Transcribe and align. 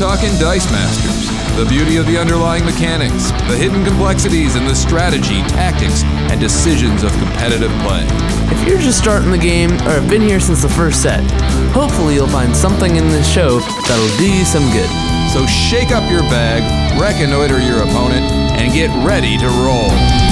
talking 0.00 0.32
Dice 0.38 0.64
Masters. 0.72 1.28
The 1.58 1.66
beauty 1.68 1.98
of 1.98 2.06
the 2.06 2.16
underlying 2.16 2.64
mechanics, 2.64 3.32
the 3.52 3.54
hidden 3.54 3.84
complexities 3.84 4.56
and 4.56 4.66
the 4.66 4.74
strategy, 4.74 5.42
tactics, 5.52 6.04
and 6.32 6.40
decisions 6.40 7.02
of 7.02 7.12
competitive 7.18 7.70
play. 7.84 8.06
If 8.48 8.66
you're 8.66 8.80
just 8.80 8.96
starting 8.96 9.30
the 9.30 9.36
game 9.36 9.72
or 9.84 10.00
have 10.00 10.08
been 10.08 10.22
here 10.22 10.40
since 10.40 10.62
the 10.62 10.70
first 10.70 11.02
set, 11.02 11.20
hopefully 11.72 12.14
you'll 12.14 12.28
find 12.28 12.56
something 12.56 12.96
in 12.96 13.08
this 13.08 13.30
show 13.30 13.60
that'll 13.60 14.16
do 14.16 14.32
you 14.32 14.46
some 14.46 14.64
good. 14.72 14.88
So 15.28 15.44
shake 15.44 15.90
up 15.92 16.10
your 16.10 16.22
bag, 16.32 16.64
reconnoiter 16.98 17.60
your 17.60 17.82
opponent, 17.82 18.24
and 18.56 18.72
get 18.72 18.88
ready 19.04 19.36
to 19.36 19.48
roll. 19.48 20.29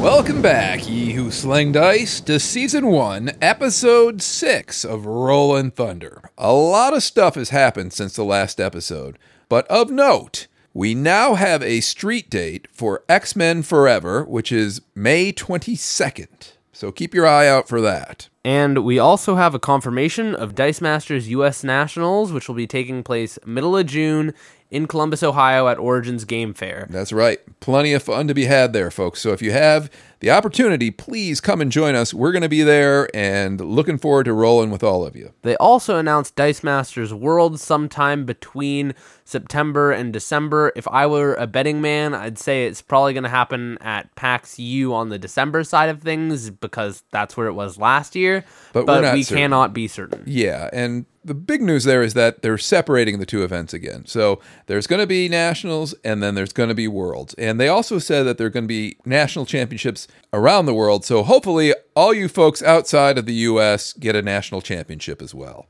Welcome 0.00 0.40
back, 0.40 0.88
ye 0.88 1.12
who 1.12 1.32
sling 1.32 1.72
dice, 1.72 2.20
to 2.20 2.38
season 2.38 2.86
one, 2.86 3.32
episode 3.42 4.22
six 4.22 4.84
of 4.84 5.06
Rollin' 5.06 5.72
Thunder. 5.72 6.30
A 6.38 6.52
lot 6.52 6.94
of 6.94 7.02
stuff 7.02 7.34
has 7.34 7.50
happened 7.50 7.92
since 7.92 8.14
the 8.14 8.22
last 8.22 8.60
episode, 8.60 9.18
but 9.48 9.66
of 9.66 9.90
note, 9.90 10.46
we 10.72 10.94
now 10.94 11.34
have 11.34 11.64
a 11.64 11.80
street 11.80 12.30
date 12.30 12.68
for 12.70 13.02
X 13.08 13.34
Men 13.34 13.62
Forever, 13.62 14.22
which 14.22 14.52
is 14.52 14.80
May 14.94 15.32
22nd. 15.32 16.52
So 16.72 16.92
keep 16.92 17.12
your 17.12 17.26
eye 17.26 17.48
out 17.48 17.68
for 17.68 17.80
that. 17.80 18.28
And 18.44 18.84
we 18.84 19.00
also 19.00 19.34
have 19.34 19.52
a 19.52 19.58
confirmation 19.58 20.32
of 20.32 20.54
Dice 20.54 20.80
Masters 20.80 21.28
US 21.28 21.64
Nationals, 21.64 22.30
which 22.30 22.46
will 22.46 22.54
be 22.54 22.68
taking 22.68 23.02
place 23.02 23.36
middle 23.44 23.76
of 23.76 23.86
June 23.86 24.32
in 24.70 24.86
Columbus, 24.86 25.22
Ohio 25.22 25.68
at 25.68 25.78
Origins 25.78 26.24
Game 26.24 26.52
Fair. 26.52 26.86
That's 26.90 27.12
right. 27.12 27.40
Plenty 27.60 27.92
of 27.92 28.02
fun 28.02 28.28
to 28.28 28.34
be 28.34 28.44
had 28.44 28.72
there, 28.72 28.90
folks. 28.90 29.20
So 29.20 29.32
if 29.32 29.40
you 29.40 29.52
have 29.52 29.90
the 30.20 30.30
opportunity, 30.30 30.90
please 30.90 31.40
come 31.40 31.60
and 31.60 31.72
join 31.72 31.94
us. 31.94 32.12
We're 32.12 32.32
going 32.32 32.42
to 32.42 32.48
be 32.48 32.62
there 32.62 33.08
and 33.14 33.60
looking 33.60 33.98
forward 33.98 34.24
to 34.24 34.32
rolling 34.32 34.70
with 34.70 34.82
all 34.82 35.06
of 35.06 35.16
you. 35.16 35.32
They 35.42 35.56
also 35.56 35.96
announced 35.96 36.36
Dice 36.36 36.62
Masters 36.62 37.14
World 37.14 37.60
sometime 37.60 38.24
between 38.26 38.94
September 39.28 39.92
and 39.92 40.10
December. 40.10 40.72
If 40.74 40.88
I 40.88 41.06
were 41.06 41.34
a 41.34 41.46
betting 41.46 41.82
man, 41.82 42.14
I'd 42.14 42.38
say 42.38 42.64
it's 42.64 42.80
probably 42.80 43.12
going 43.12 43.24
to 43.24 43.28
happen 43.28 43.76
at 43.82 44.14
PAX 44.14 44.58
U 44.58 44.94
on 44.94 45.10
the 45.10 45.18
December 45.18 45.64
side 45.64 45.90
of 45.90 46.00
things 46.00 46.48
because 46.48 47.02
that's 47.10 47.36
where 47.36 47.46
it 47.46 47.52
was 47.52 47.76
last 47.76 48.16
year. 48.16 48.42
But 48.72 48.86
we're 48.86 49.12
we 49.12 49.22
certain. 49.22 49.42
cannot 49.42 49.74
be 49.74 49.86
certain. 49.86 50.24
Yeah, 50.26 50.70
and 50.72 51.04
the 51.22 51.34
big 51.34 51.60
news 51.60 51.84
there 51.84 52.02
is 52.02 52.14
that 52.14 52.40
they're 52.40 52.56
separating 52.56 53.18
the 53.18 53.26
two 53.26 53.44
events 53.44 53.74
again. 53.74 54.06
So 54.06 54.40
there's 54.64 54.86
going 54.86 55.00
to 55.00 55.06
be 55.06 55.28
nationals 55.28 55.94
and 56.02 56.22
then 56.22 56.34
there's 56.34 56.54
going 56.54 56.70
to 56.70 56.74
be 56.74 56.88
worlds. 56.88 57.34
And 57.34 57.60
they 57.60 57.68
also 57.68 57.98
said 57.98 58.22
that 58.22 58.38
there 58.38 58.46
are 58.46 58.50
going 58.50 58.64
to 58.64 58.68
be 58.68 58.96
national 59.04 59.44
championships 59.44 60.08
around 60.32 60.64
the 60.64 60.72
world. 60.72 61.04
So 61.04 61.22
hopefully 61.22 61.74
all 61.94 62.14
you 62.14 62.28
folks 62.28 62.62
outside 62.62 63.18
of 63.18 63.26
the 63.26 63.34
US 63.34 63.92
get 63.92 64.16
a 64.16 64.22
national 64.22 64.62
championship 64.62 65.20
as 65.20 65.34
well. 65.34 65.66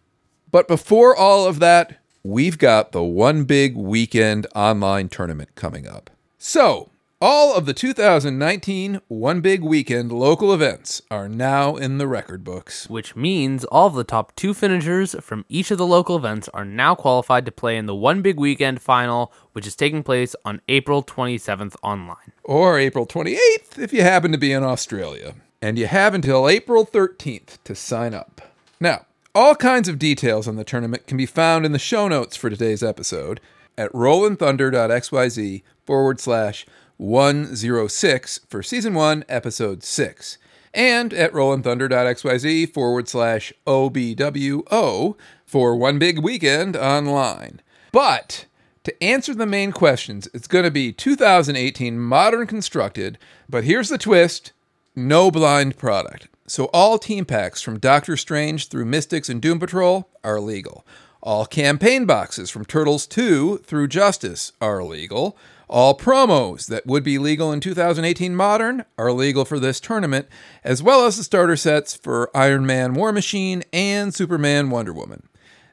But 0.48 0.68
before 0.68 1.16
all 1.16 1.46
of 1.46 1.58
that, 1.58 1.98
we've 2.22 2.58
got 2.58 2.92
the 2.92 3.02
one 3.02 3.44
big 3.44 3.76
weekend 3.76 4.46
online 4.54 5.08
tournament 5.08 5.54
coming 5.54 5.86
up. 5.86 6.10
So, 6.38 6.90
all 7.20 7.56
of 7.56 7.66
the 7.66 7.74
2019 7.74 9.00
One 9.08 9.40
Big 9.40 9.62
Weekend 9.62 10.12
local 10.12 10.54
events 10.54 11.02
are 11.10 11.28
now 11.28 11.74
in 11.74 11.98
the 11.98 12.06
record 12.06 12.44
books. 12.44 12.88
Which 12.88 13.16
means 13.16 13.64
all 13.64 13.88
of 13.88 13.94
the 13.94 14.04
top 14.04 14.36
two 14.36 14.54
finishers 14.54 15.16
from 15.20 15.44
each 15.48 15.72
of 15.72 15.78
the 15.78 15.86
local 15.86 16.16
events 16.16 16.48
are 16.54 16.64
now 16.64 16.94
qualified 16.94 17.44
to 17.46 17.50
play 17.50 17.76
in 17.76 17.86
the 17.86 17.94
One 17.94 18.22
Big 18.22 18.38
Weekend 18.38 18.80
final, 18.80 19.32
which 19.52 19.66
is 19.66 19.74
taking 19.74 20.04
place 20.04 20.36
on 20.44 20.60
April 20.68 21.02
27th 21.02 21.74
online. 21.82 22.32
or 22.44 22.78
April 22.78 23.04
28th 23.04 23.78
if 23.78 23.92
you 23.92 24.02
happen 24.02 24.30
to 24.30 24.38
be 24.38 24.52
in 24.52 24.62
Australia. 24.62 25.34
And 25.60 25.76
you 25.76 25.88
have 25.88 26.14
until 26.14 26.48
April 26.48 26.86
13th 26.86 27.58
to 27.64 27.74
sign 27.74 28.14
up. 28.14 28.40
Now, 28.78 29.06
all 29.34 29.54
kinds 29.54 29.88
of 29.88 29.98
details 29.98 30.48
on 30.48 30.56
the 30.56 30.64
tournament 30.64 31.06
can 31.06 31.16
be 31.16 31.26
found 31.26 31.66
in 31.66 31.72
the 31.72 31.78
show 31.78 32.08
notes 32.08 32.36
for 32.36 32.50
today's 32.50 32.82
episode 32.82 33.40
at 33.76 33.92
rollandthunder.xyz 33.92 35.62
forward 35.84 36.20
slash 36.20 36.66
106 36.96 38.40
for 38.48 38.62
season 38.62 38.94
1, 38.94 39.24
episode 39.28 39.84
6, 39.84 40.38
and 40.74 41.12
at 41.14 41.32
rollandthunder.xyz 41.32 42.72
forward 42.72 43.08
slash 43.08 43.52
OBWO 43.66 45.16
for 45.46 45.76
One 45.76 45.98
Big 45.98 46.18
Weekend 46.18 46.76
online. 46.76 47.60
But 47.92 48.46
to 48.84 49.04
answer 49.04 49.34
the 49.34 49.46
main 49.46 49.72
questions, 49.72 50.28
it's 50.34 50.48
going 50.48 50.64
to 50.64 50.70
be 50.70 50.92
2018 50.92 51.98
modern 51.98 52.46
constructed, 52.46 53.18
but 53.48 53.64
here's 53.64 53.88
the 53.88 53.98
twist 53.98 54.52
no 54.96 55.30
blind 55.30 55.78
product. 55.78 56.28
So 56.48 56.70
all 56.72 56.98
team 56.98 57.26
packs 57.26 57.60
from 57.60 57.78
Doctor 57.78 58.16
Strange 58.16 58.68
through 58.68 58.86
Mystics 58.86 59.28
and 59.28 59.40
Doom 59.42 59.60
Patrol 59.60 60.08
are 60.24 60.40
legal. 60.40 60.86
All 61.22 61.44
campaign 61.44 62.06
boxes 62.06 62.48
from 62.48 62.64
Turtles 62.64 63.06
2 63.06 63.58
through 63.58 63.88
Justice 63.88 64.52
are 64.58 64.82
legal. 64.82 65.36
All 65.68 65.94
promos 65.98 66.66
that 66.68 66.86
would 66.86 67.04
be 67.04 67.18
legal 67.18 67.52
in 67.52 67.60
2018 67.60 68.34
Modern 68.34 68.86
are 68.96 69.12
legal 69.12 69.44
for 69.44 69.60
this 69.60 69.78
tournament, 69.78 70.26
as 70.64 70.82
well 70.82 71.04
as 71.04 71.18
the 71.18 71.22
starter 71.22 71.54
sets 71.54 71.94
for 71.94 72.30
Iron 72.34 72.64
Man 72.64 72.94
War 72.94 73.12
Machine 73.12 73.62
and 73.70 74.14
Superman 74.14 74.70
Wonder 74.70 74.94
Woman. 74.94 75.28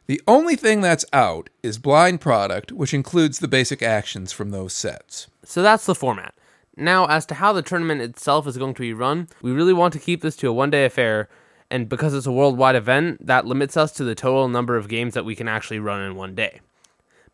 The 0.07 0.21
only 0.27 0.57
thing 0.57 0.81
that's 0.81 1.05
out 1.13 1.49
is 1.63 1.77
blind 1.77 2.19
product, 2.19 2.73
which 2.73 2.93
includes 2.93 3.39
the 3.39 3.47
basic 3.47 3.81
actions 3.81 4.33
from 4.33 4.51
those 4.51 4.73
sets. 4.73 5.27
So 5.45 5.61
that's 5.61 5.85
the 5.85 5.95
format. 5.95 6.34
Now, 6.77 7.05
as 7.05 7.25
to 7.27 7.35
how 7.35 7.53
the 7.53 7.61
tournament 7.61 8.01
itself 8.01 8.47
is 8.47 8.57
going 8.57 8.73
to 8.73 8.81
be 8.81 8.93
run, 8.93 9.29
we 9.41 9.51
really 9.51 9.73
want 9.73 9.93
to 9.93 9.99
keep 9.99 10.21
this 10.21 10.35
to 10.37 10.49
a 10.49 10.53
one 10.53 10.69
day 10.69 10.85
affair, 10.85 11.29
and 11.71 11.87
because 11.87 12.13
it's 12.13 12.25
a 12.25 12.31
worldwide 12.31 12.75
event, 12.75 13.25
that 13.25 13.45
limits 13.45 13.77
us 13.77 13.91
to 13.93 14.03
the 14.03 14.15
total 14.15 14.49
number 14.49 14.75
of 14.75 14.89
games 14.89 15.13
that 15.13 15.25
we 15.25 15.35
can 15.35 15.47
actually 15.47 15.79
run 15.79 16.01
in 16.01 16.15
one 16.15 16.35
day. 16.35 16.59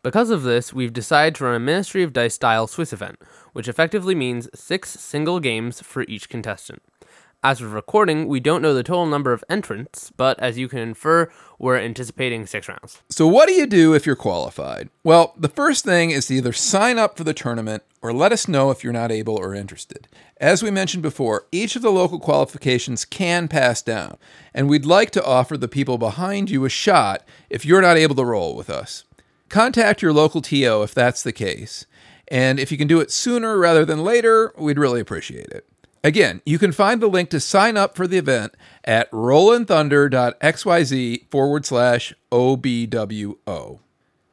Because 0.02 0.30
of 0.30 0.42
this, 0.42 0.72
we've 0.72 0.92
decided 0.92 1.36
to 1.36 1.44
run 1.44 1.54
a 1.54 1.60
Ministry 1.60 2.02
of 2.02 2.12
Dice 2.12 2.34
style 2.34 2.66
Swiss 2.66 2.92
event, 2.92 3.20
which 3.52 3.68
effectively 3.68 4.14
means 4.14 4.48
six 4.54 4.90
single 4.90 5.40
games 5.40 5.80
for 5.80 6.02
each 6.08 6.28
contestant. 6.28 6.82
As 7.44 7.60
of 7.60 7.72
recording, 7.72 8.28
we 8.28 8.38
don't 8.38 8.62
know 8.62 8.72
the 8.72 8.84
total 8.84 9.04
number 9.04 9.32
of 9.32 9.42
entrants, 9.50 10.12
but 10.16 10.38
as 10.38 10.58
you 10.58 10.68
can 10.68 10.78
infer, 10.78 11.28
we're 11.58 11.76
anticipating 11.76 12.46
six 12.46 12.68
rounds. 12.68 13.02
So, 13.08 13.26
what 13.26 13.48
do 13.48 13.54
you 13.54 13.66
do 13.66 13.94
if 13.94 14.06
you're 14.06 14.14
qualified? 14.14 14.90
Well, 15.02 15.34
the 15.36 15.48
first 15.48 15.84
thing 15.84 16.12
is 16.12 16.26
to 16.26 16.34
either 16.36 16.52
sign 16.52 17.00
up 17.00 17.16
for 17.16 17.24
the 17.24 17.34
tournament 17.34 17.82
or 18.00 18.12
let 18.12 18.30
us 18.30 18.46
know 18.46 18.70
if 18.70 18.84
you're 18.84 18.92
not 18.92 19.10
able 19.10 19.34
or 19.34 19.56
interested. 19.56 20.06
As 20.36 20.62
we 20.62 20.70
mentioned 20.70 21.02
before, 21.02 21.48
each 21.50 21.74
of 21.74 21.82
the 21.82 21.90
local 21.90 22.20
qualifications 22.20 23.04
can 23.04 23.48
pass 23.48 23.82
down, 23.82 24.18
and 24.54 24.68
we'd 24.68 24.86
like 24.86 25.10
to 25.10 25.24
offer 25.24 25.56
the 25.56 25.66
people 25.66 25.98
behind 25.98 26.48
you 26.48 26.64
a 26.64 26.68
shot 26.68 27.26
if 27.50 27.66
you're 27.66 27.82
not 27.82 27.96
able 27.96 28.14
to 28.14 28.24
roll 28.24 28.54
with 28.54 28.70
us. 28.70 29.02
Contact 29.48 30.00
your 30.00 30.12
local 30.12 30.42
TO 30.42 30.84
if 30.84 30.94
that's 30.94 31.24
the 31.24 31.32
case, 31.32 31.86
and 32.28 32.60
if 32.60 32.70
you 32.70 32.78
can 32.78 32.86
do 32.86 33.00
it 33.00 33.10
sooner 33.10 33.58
rather 33.58 33.84
than 33.84 34.04
later, 34.04 34.54
we'd 34.56 34.78
really 34.78 35.00
appreciate 35.00 35.48
it. 35.48 35.66
Again, 36.04 36.42
you 36.44 36.58
can 36.58 36.72
find 36.72 37.00
the 37.00 37.06
link 37.06 37.30
to 37.30 37.38
sign 37.38 37.76
up 37.76 37.94
for 37.94 38.08
the 38.08 38.18
event 38.18 38.56
at 38.84 39.08
rollandthunder.xyz 39.12 41.30
forward 41.30 41.64
slash 41.64 42.12
OBWO. 42.32 43.78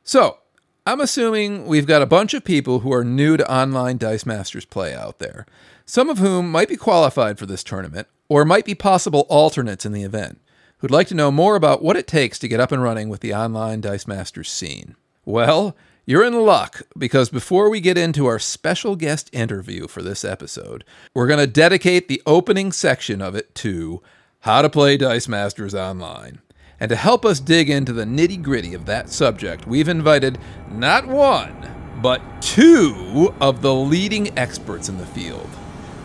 So, 0.03 0.39
I'm 0.87 1.01
assuming 1.01 1.67
we've 1.67 1.85
got 1.85 2.01
a 2.01 2.07
bunch 2.07 2.33
of 2.33 2.43
people 2.43 2.79
who 2.79 2.91
are 2.91 3.03
new 3.03 3.37
to 3.37 3.51
online 3.51 3.97
Dice 3.97 4.25
Masters 4.25 4.65
play 4.65 4.95
out 4.95 5.19
there, 5.19 5.45
some 5.85 6.09
of 6.09 6.17
whom 6.17 6.51
might 6.51 6.69
be 6.69 6.77
qualified 6.77 7.37
for 7.37 7.45
this 7.45 7.63
tournament 7.63 8.07
or 8.27 8.43
might 8.43 8.65
be 8.65 8.73
possible 8.73 9.27
alternates 9.29 9.85
in 9.85 9.91
the 9.91 10.01
event, 10.01 10.41
who'd 10.77 10.89
like 10.89 11.07
to 11.09 11.15
know 11.15 11.29
more 11.29 11.55
about 11.55 11.83
what 11.83 11.97
it 11.97 12.07
takes 12.07 12.39
to 12.39 12.47
get 12.47 12.59
up 12.59 12.71
and 12.71 12.81
running 12.81 13.09
with 13.09 13.21
the 13.21 13.35
online 13.35 13.81
Dice 13.81 14.07
Masters 14.07 14.49
scene. 14.49 14.95
Well, 15.25 15.75
you're 16.09 16.25
in 16.25 16.33
luck 16.33 16.81
because 16.97 17.29
before 17.29 17.69
we 17.69 17.79
get 17.79 17.95
into 17.95 18.25
our 18.25 18.39
special 18.39 18.95
guest 18.95 19.29
interview 19.31 19.87
for 19.87 20.01
this 20.01 20.25
episode, 20.25 20.83
we're 21.13 21.27
going 21.27 21.37
to 21.37 21.45
dedicate 21.45 22.07
the 22.07 22.19
opening 22.25 22.71
section 22.71 23.21
of 23.21 23.35
it 23.35 23.53
to 23.53 24.01
how 24.39 24.63
to 24.63 24.71
play 24.71 24.97
Dice 24.97 25.27
Masters 25.27 25.75
online. 25.75 26.41
And 26.79 26.89
to 26.89 26.95
help 26.95 27.25
us 27.25 27.39
dig 27.39 27.69
into 27.69 27.93
the 27.93 28.05
nitty 28.05 28.41
gritty 28.41 28.73
of 28.73 28.87
that 28.87 29.11
subject, 29.11 29.67
we've 29.67 29.87
invited 29.87 30.39
not 30.71 31.05
one, 31.05 31.69
but 32.01 32.23
two 32.41 33.31
of 33.39 33.61
the 33.61 33.75
leading 33.75 34.35
experts 34.35 34.89
in 34.89 34.97
the 34.97 35.05
field. 35.05 35.51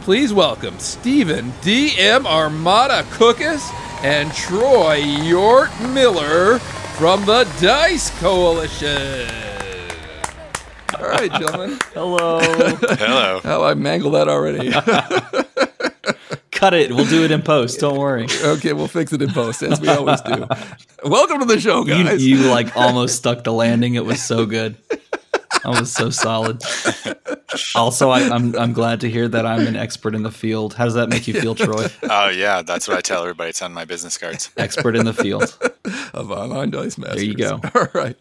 Please 0.03 0.35
welcome 0.35 0.79
Stephen 0.79 1.51
DM 1.63 2.27
Armada 2.27 3.05
Cookus 3.05 3.73
and 4.05 4.31
Troy 4.35 5.01
Yort 5.01 5.95
Miller 5.95 6.59
from 6.99 7.25
the 7.25 7.45
Dice 7.59 8.11
Coalition. 8.21 9.64
All 10.99 11.09
right, 11.09 11.31
gentlemen. 11.33 11.79
Hello. 11.93 12.41
Hello. 12.41 13.41
Oh, 13.45 13.65
I 13.65 13.75
mangled 13.75 14.15
that 14.15 14.29
already. 14.29 14.71
Cut 16.51 16.73
it. 16.75 16.93
We'll 16.93 17.07
do 17.07 17.25
it 17.25 17.31
in 17.31 17.43
post. 17.43 17.81
Don't 17.81 17.99
worry. 17.99 18.27
okay, 18.45 18.73
we'll 18.73 18.89
fix 18.89 19.13
it 19.13 19.21
in 19.21 19.31
post, 19.31 19.63
as 19.63 19.81
we 19.81 19.89
always 19.89 20.21
do. 20.23 20.47
Welcome 21.05 21.41
to 21.41 21.45
the 21.45 21.61
show, 21.61 21.85
guys. 21.85 22.25
you 22.25 22.49
like 22.51 22.77
almost 22.77 23.17
stuck 23.17 23.45
the 23.45 23.53
landing. 23.53 23.95
It 23.95 24.05
was 24.05 24.23
so 24.23 24.47
good. 24.47 24.77
I 25.65 25.81
was 25.81 25.93
so 25.93 26.11
solid. 26.11 26.63
Also, 27.75 28.11
I, 28.11 28.21
I'm 28.29 28.55
I'm 28.57 28.73
glad 28.73 29.01
to 29.01 29.11
hear 29.11 29.27
that 29.29 29.47
I'm 29.47 29.67
an 29.67 29.77
expert 29.77 30.15
in 30.15 30.23
the 30.23 30.31
field. 30.31 30.75
How 30.75 30.85
does 30.85 30.95
that 30.95 31.09
make 31.09 31.27
you 31.27 31.35
feel, 31.41 31.55
Troy? 31.55 31.87
Oh 32.03 32.29
yeah, 32.29 32.63
that's 32.63 32.87
what 32.87 32.97
I 32.99 33.01
tell 33.01 33.23
everybody. 33.23 33.51
It's 33.51 33.63
on 33.63 33.73
my 33.73 33.85
business 33.85 34.19
cards. 34.19 34.51
Expert 34.57 34.95
in 34.97 35.05
the 35.07 35.15
field. 35.15 35.57
of 36.15 36.31
online 36.31 36.71
dice 36.71 36.99
masters. 36.99 37.17
There 37.17 37.25
you 37.25 37.35
go. 37.35 37.61
All 37.75 37.89
right. 37.95 38.17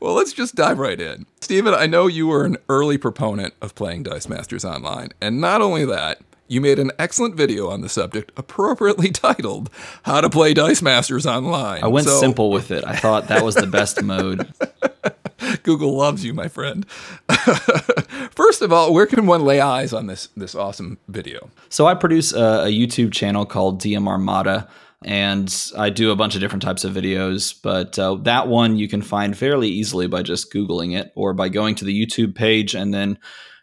Well, 0.00 0.14
let's 0.14 0.32
just 0.32 0.54
dive 0.54 0.78
right 0.78 1.00
in. 1.00 1.26
Steven, 1.40 1.74
I 1.74 1.86
know 1.86 2.06
you 2.06 2.26
were 2.26 2.44
an 2.44 2.56
early 2.68 2.98
proponent 2.98 3.54
of 3.60 3.74
playing 3.74 4.04
Dice 4.04 4.28
Masters 4.28 4.64
Online. 4.64 5.10
And 5.20 5.40
not 5.40 5.60
only 5.62 5.84
that, 5.84 6.20
you 6.48 6.60
made 6.60 6.78
an 6.80 6.90
excellent 6.98 7.36
video 7.36 7.68
on 7.70 7.80
the 7.80 7.88
subject, 7.88 8.32
appropriately 8.36 9.10
titled 9.12 9.70
How 10.02 10.20
to 10.20 10.28
Play 10.28 10.52
Dice 10.54 10.82
Masters 10.82 11.26
Online. 11.26 11.82
I 11.84 11.86
went 11.86 12.06
So, 12.08 12.18
simple 12.18 12.50
with 12.50 12.70
it. 12.70 12.84
I 12.84 12.96
thought 12.96 13.28
that 13.28 13.44
was 13.44 13.54
the 13.54 13.66
best 13.66 14.02
mode. 14.02 14.52
Google 15.62 15.96
loves 15.96 16.24
you, 16.24 16.34
my 16.34 16.48
friend. 16.48 16.88
First 18.32 18.62
of 18.62 18.72
all, 18.72 18.92
where 18.92 19.06
can 19.06 19.26
one 19.26 19.44
lay 19.44 19.60
eyes 19.60 19.92
on 19.92 20.06
this 20.06 20.28
this 20.36 20.54
awesome 20.54 20.98
video? 21.08 21.50
So 21.68 21.86
I 21.86 21.94
produce 21.94 22.32
a, 22.32 22.64
a 22.64 22.68
YouTube 22.68 23.12
channel 23.12 23.46
called 23.46 23.80
DM 23.80 24.06
Armada, 24.06 24.68
and 25.04 25.72
I 25.76 25.90
do 25.90 26.10
a 26.10 26.16
bunch 26.16 26.34
of 26.34 26.40
different 26.40 26.62
types 26.62 26.84
of 26.84 26.92
videos. 26.92 27.54
But 27.60 27.98
uh, 27.98 28.16
that 28.22 28.48
one 28.48 28.76
you 28.76 28.88
can 28.88 29.02
find 29.02 29.36
fairly 29.36 29.68
easily 29.68 30.06
by 30.06 30.22
just 30.22 30.52
Googling 30.52 30.98
it 30.98 31.12
or 31.14 31.32
by 31.32 31.48
going 31.48 31.74
to 31.76 31.84
the 31.84 32.06
YouTube 32.06 32.34
page 32.34 32.74
and 32.74 32.92
then 32.92 33.18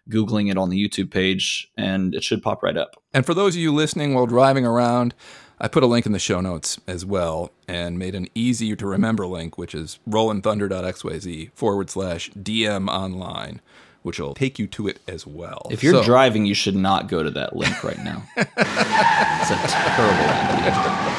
Googling 0.09 0.49
it 0.49 0.57
on 0.57 0.69
the 0.69 0.81
YouTube 0.81 1.11
page, 1.11 1.69
and 1.77 2.15
it 2.15 2.23
should 2.23 2.41
pop 2.41 2.63
right 2.63 2.77
up. 2.77 2.95
And 3.13 3.25
for 3.25 3.33
those 3.33 3.55
of 3.55 3.61
you 3.61 3.73
listening 3.73 4.13
while 4.13 4.25
driving 4.25 4.65
around, 4.65 5.13
I 5.59 5.67
put 5.67 5.83
a 5.83 5.87
link 5.87 6.05
in 6.05 6.11
the 6.11 6.19
show 6.19 6.39
notes 6.39 6.79
as 6.87 7.03
well 7.03 7.51
and 7.67 7.97
made 7.97 8.15
an 8.15 8.27
easy 8.35 8.75
to 8.75 8.85
remember 8.85 9.25
link, 9.25 9.57
which 9.57 9.73
is 9.73 9.99
rollingthunder.xyz 10.07 11.51
forward 11.53 11.89
slash 11.89 12.29
DM 12.31 12.87
online, 12.87 13.59
which 14.07 14.19
will 14.19 14.33
take 14.33 14.57
you 14.57 14.65
to 14.67 14.87
it 14.87 14.99
as 15.07 15.27
well. 15.27 15.67
If 15.69 15.83
you're 15.83 15.93
So- 15.95 16.03
driving, 16.03 16.45
you 16.45 16.53
should 16.53 16.75
not 16.75 17.07
go 17.09 17.21
to 17.21 17.29
that 17.31 17.55
link 17.55 17.83
right 17.83 18.01
now. 18.03 18.23
it's 18.37 19.51
a 19.51 19.57
terrible 19.67 20.23
idea. 20.23 21.17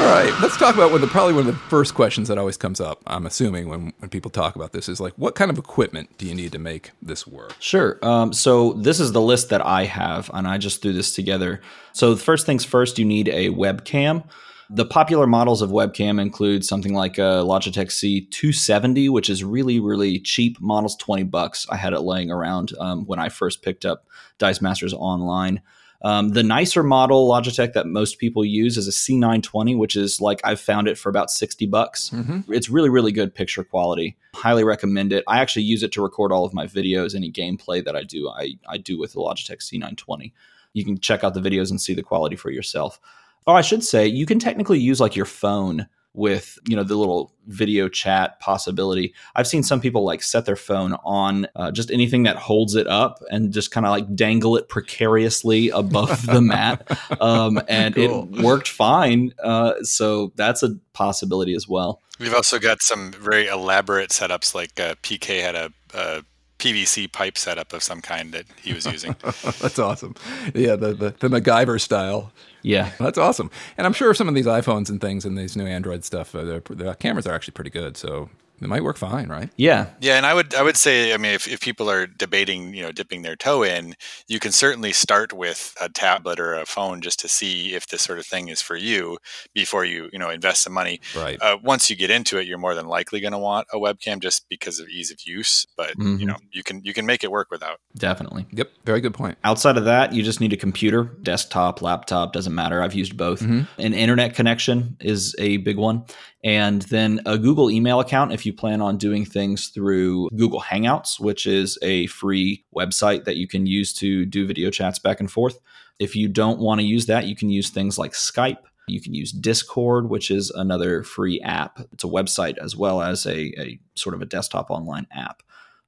All 0.00 0.06
right, 0.06 0.32
let's 0.40 0.56
talk 0.56 0.74
about 0.76 0.92
one 0.92 0.94
of 0.94 1.00
the, 1.02 1.06
probably 1.08 1.34
one 1.34 1.46
of 1.46 1.52
the 1.52 1.60
first 1.68 1.94
questions 1.94 2.28
that 2.28 2.38
always 2.38 2.56
comes 2.56 2.80
up, 2.80 3.02
I'm 3.06 3.26
assuming, 3.26 3.68
when, 3.68 3.92
when 3.98 4.08
people 4.08 4.30
talk 4.30 4.56
about 4.56 4.72
this 4.72 4.88
is 4.88 4.98
like, 5.00 5.12
what 5.16 5.34
kind 5.34 5.50
of 5.50 5.58
equipment 5.58 6.16
do 6.16 6.26
you 6.26 6.34
need 6.34 6.52
to 6.52 6.58
make 6.58 6.92
this 7.02 7.26
work? 7.26 7.54
Sure. 7.58 7.98
Um, 8.02 8.32
so 8.32 8.72
this 8.74 8.98
is 8.98 9.12
the 9.12 9.20
list 9.20 9.50
that 9.50 9.64
I 9.66 9.84
have, 9.84 10.30
and 10.32 10.48
I 10.48 10.56
just 10.58 10.80
threw 10.80 10.92
this 10.94 11.14
together. 11.14 11.60
So 11.92 12.14
the 12.14 12.20
first 12.20 12.46
things 12.46 12.64
first, 12.64 12.98
you 12.98 13.04
need 13.04 13.28
a 13.28 13.50
webcam. 13.50 14.24
The 14.72 14.84
popular 14.84 15.26
models 15.26 15.62
of 15.62 15.70
webcam 15.70 16.20
include 16.20 16.64
something 16.64 16.94
like 16.94 17.18
a 17.18 17.42
Logitech 17.42 17.88
C270, 17.88 19.10
which 19.10 19.28
is 19.28 19.42
really, 19.42 19.80
really 19.80 20.20
cheap. 20.20 20.60
Models 20.60 20.94
20 20.96 21.24
bucks. 21.24 21.66
I 21.68 21.76
had 21.76 21.92
it 21.92 22.02
laying 22.02 22.30
around 22.30 22.72
um, 22.78 23.04
when 23.06 23.18
I 23.18 23.30
first 23.30 23.62
picked 23.62 23.84
up 23.84 24.06
Dice 24.38 24.60
Masters 24.60 24.94
online. 24.94 25.60
Um, 26.02 26.30
the 26.30 26.44
nicer 26.44 26.84
model 26.84 27.28
Logitech 27.28 27.72
that 27.72 27.88
most 27.88 28.20
people 28.20 28.44
use 28.44 28.76
is 28.76 28.86
a 28.86 28.92
C920, 28.92 29.76
which 29.76 29.96
is 29.96 30.20
like 30.20 30.40
I've 30.44 30.60
found 30.60 30.86
it 30.86 30.96
for 30.96 31.08
about 31.08 31.32
60 31.32 31.66
bucks. 31.66 32.10
It's 32.48 32.70
really, 32.70 32.90
really 32.90 33.12
good 33.12 33.34
picture 33.34 33.64
quality. 33.64 34.16
Highly 34.36 34.62
recommend 34.62 35.12
it. 35.12 35.24
I 35.26 35.40
actually 35.40 35.64
use 35.64 35.82
it 35.82 35.90
to 35.92 36.02
record 36.02 36.30
all 36.30 36.44
of 36.44 36.54
my 36.54 36.68
videos, 36.68 37.16
any 37.16 37.32
gameplay 37.32 37.84
that 37.84 37.96
I 37.96 38.04
do, 38.04 38.30
I, 38.30 38.52
I 38.68 38.78
do 38.78 39.00
with 39.00 39.14
the 39.14 39.18
Logitech 39.18 39.58
C920. 39.58 40.30
You 40.72 40.84
can 40.84 40.98
check 41.00 41.24
out 41.24 41.34
the 41.34 41.40
videos 41.40 41.70
and 41.70 41.80
see 41.80 41.94
the 41.94 42.04
quality 42.04 42.36
for 42.36 42.50
yourself. 42.50 43.00
Oh, 43.46 43.54
I 43.54 43.62
should 43.62 43.82
say 43.84 44.06
you 44.06 44.26
can 44.26 44.38
technically 44.38 44.78
use 44.78 45.00
like 45.00 45.16
your 45.16 45.24
phone 45.26 45.86
with 46.12 46.58
you 46.66 46.74
know 46.74 46.82
the 46.82 46.96
little 46.96 47.32
video 47.46 47.88
chat 47.88 48.40
possibility. 48.40 49.14
I've 49.36 49.46
seen 49.46 49.62
some 49.62 49.80
people 49.80 50.04
like 50.04 50.22
set 50.22 50.44
their 50.44 50.56
phone 50.56 50.94
on 51.04 51.46
uh, 51.54 51.70
just 51.70 51.90
anything 51.90 52.24
that 52.24 52.36
holds 52.36 52.74
it 52.74 52.86
up 52.88 53.22
and 53.30 53.52
just 53.52 53.70
kind 53.70 53.86
of 53.86 53.90
like 53.90 54.14
dangle 54.16 54.56
it 54.56 54.68
precariously 54.68 55.68
above 55.70 56.26
the 56.26 56.40
mat, 56.54 56.86
um, 57.20 57.60
and 57.68 57.94
Cool. 57.94 58.28
it 58.34 58.42
worked 58.42 58.68
fine. 58.68 59.32
Uh, 59.42 59.74
so 59.82 60.32
that's 60.34 60.62
a 60.62 60.70
possibility 60.92 61.54
as 61.54 61.68
well. 61.68 62.00
We've 62.18 62.34
also 62.34 62.58
got 62.58 62.82
some 62.82 63.12
very 63.12 63.46
elaborate 63.46 64.10
setups, 64.10 64.54
like 64.54 64.78
uh, 64.78 64.96
PK 65.02 65.40
had 65.40 65.54
a, 65.54 65.72
a 65.94 66.22
PVC 66.58 67.10
pipe 67.10 67.38
setup 67.38 67.72
of 67.72 67.82
some 67.82 68.02
kind 68.02 68.32
that 68.34 68.44
he 68.60 68.74
was 68.74 68.84
using. 68.84 69.16
That's 69.22 69.78
awesome. 69.78 70.14
Yeah, 70.54 70.76
the, 70.76 70.92
the, 70.92 71.14
the 71.18 71.28
MacGyver 71.28 71.80
style. 71.80 72.30
Yeah, 72.62 72.90
That's 72.98 73.18
awesome. 73.18 73.50
And 73.78 73.86
I'm 73.86 73.92
sure 73.92 74.12
some 74.14 74.28
of 74.28 74.34
these 74.34 74.46
iPhones 74.46 74.90
and 74.90 75.00
things 75.00 75.24
and 75.24 75.36
these 75.36 75.56
new 75.56 75.66
Android 75.66 76.04
stuff, 76.04 76.34
uh, 76.34 76.60
the 76.68 76.96
cameras 76.98 77.26
are 77.26 77.34
actually 77.34 77.52
pretty 77.52 77.70
good. 77.70 77.96
So 77.96 78.28
it 78.60 78.68
might 78.68 78.84
work 78.84 78.96
fine, 78.98 79.28
right? 79.28 79.50
yeah, 79.56 79.86
Yeah, 80.00 80.16
and 80.16 80.26
I 80.26 80.34
would 80.34 80.54
I 80.54 80.62
would 80.62 80.76
say 80.76 81.14
I 81.14 81.16
mean 81.16 81.32
if, 81.32 81.48
if 81.48 81.60
people 81.60 81.90
are 81.90 82.06
debating 82.06 82.74
you 82.74 82.82
know 82.82 82.92
dipping 82.92 83.22
their 83.22 83.36
toe 83.36 83.62
in, 83.62 83.94
you 84.28 84.38
can 84.38 84.52
certainly 84.52 84.92
start 84.92 85.32
with 85.32 85.74
a 85.80 85.88
tablet 85.88 86.38
or 86.40 86.54
a 86.54 86.66
phone 86.66 87.00
just 87.00 87.20
to 87.20 87.28
see 87.28 87.74
if 87.74 87.86
this 87.88 88.02
sort 88.02 88.18
of 88.18 88.26
thing 88.26 88.48
is 88.48 88.60
for 88.62 88.76
you 88.76 89.18
before 89.54 89.84
you 89.84 90.08
you 90.12 90.18
know 90.18 90.30
invest 90.30 90.62
some 90.62 90.72
money. 90.72 91.00
Right. 91.16 91.38
Uh, 91.40 91.56
once 91.62 91.88
you 91.90 91.96
get 91.96 92.10
into 92.10 92.38
it, 92.38 92.46
you're 92.46 92.58
more 92.58 92.74
than 92.74 92.86
likely 92.86 93.20
going 93.20 93.32
to 93.32 93.38
want 93.38 93.66
a 93.72 93.78
webcam 93.78 94.20
just 94.20 94.48
because 94.48 94.78
of 94.78 94.88
ease 94.88 95.10
of 95.10 95.18
use. 95.24 95.66
But 95.76 95.96
Mhm. 95.96 96.20
you 96.20 96.26
know 96.26 96.36
you 96.52 96.62
can 96.62 96.82
you 96.84 96.92
can 96.92 97.06
make 97.06 97.24
it 97.24 97.30
work 97.30 97.50
without. 97.50 97.78
definitely. 97.96 98.46
Yep. 98.52 98.70
Very 98.84 99.00
good 99.00 99.14
point. 99.14 99.36
Outside 99.44 99.76
of 99.76 99.84
that, 99.84 100.12
you 100.12 100.22
just 100.22 100.40
need 100.40 100.52
a 100.52 100.56
computer, 100.56 101.04
desktop, 101.22 101.82
laptop, 101.82 102.32
doesn't 102.32 102.54
matter. 102.54 102.82
I've 102.82 102.94
used 102.94 103.16
both. 103.16 103.40
Mhm. 103.40 103.68
An 103.78 103.94
internet 103.94 104.34
connection 104.34 104.96
is 105.00 105.34
a 105.38 105.58
big 105.58 105.76
one. 105.76 106.04
And 106.42 106.82
then 106.82 107.20
a 107.26 107.36
Google 107.36 107.70
email 107.70 108.00
account 108.00 108.32
if 108.32 108.46
you 108.46 108.52
plan 108.52 108.80
on 108.80 108.96
doing 108.96 109.26
things 109.26 109.68
through 109.68 110.30
Google 110.30 110.60
Hangouts, 110.60 111.20
which 111.20 111.46
is 111.46 111.78
a 111.82 112.06
free 112.06 112.64
website 112.74 113.24
that 113.24 113.36
you 113.36 113.46
can 113.46 113.66
use 113.66 113.92
to 113.94 114.24
do 114.24 114.46
video 114.46 114.70
chats 114.70 114.98
back 114.98 115.20
and 115.20 115.30
forth. 115.30 115.60
If 115.98 116.16
you 116.16 116.28
don't 116.28 116.58
want 116.58 116.80
to 116.80 116.86
use 116.86 117.04
that, 117.06 117.26
you 117.26 117.36
can 117.36 117.50
use 117.50 117.68
things 117.68 117.98
like 117.98 118.12
Skype. 118.12 118.56
You 118.88 119.02
can 119.02 119.12
use 119.12 119.32
Discord, 119.32 120.08
which 120.08 120.30
is 120.30 120.50
another 120.50 121.02
free 121.02 121.40
app. 121.42 121.78
It's 121.92 122.04
a 122.04 122.08
website 122.08 122.56
as 122.56 122.74
well 122.74 123.02
as 123.02 123.26
a, 123.26 123.52
a 123.60 123.78
sort 123.94 124.14
of 124.14 124.22
a 124.22 124.26
desktop 124.26 124.70
online 124.70 125.06
app. 125.12 125.42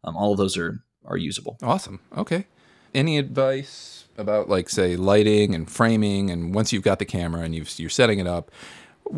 Um, 0.04 0.16
all 0.16 0.32
of 0.32 0.38
those 0.38 0.58
are, 0.58 0.84
are 1.06 1.16
usable. 1.16 1.56
Awesome. 1.62 2.00
Okay. 2.16 2.46
Any 2.94 3.16
advice 3.16 4.04
about, 4.18 4.50
like, 4.50 4.68
say, 4.68 4.96
lighting 4.96 5.54
and 5.54 5.68
framing? 5.68 6.30
And 6.30 6.54
once 6.54 6.74
you've 6.74 6.82
got 6.82 6.98
the 6.98 7.06
camera 7.06 7.40
and 7.40 7.54
you've, 7.54 7.76
you're 7.78 7.88
setting 7.88 8.18
it 8.18 8.26
up, 8.26 8.50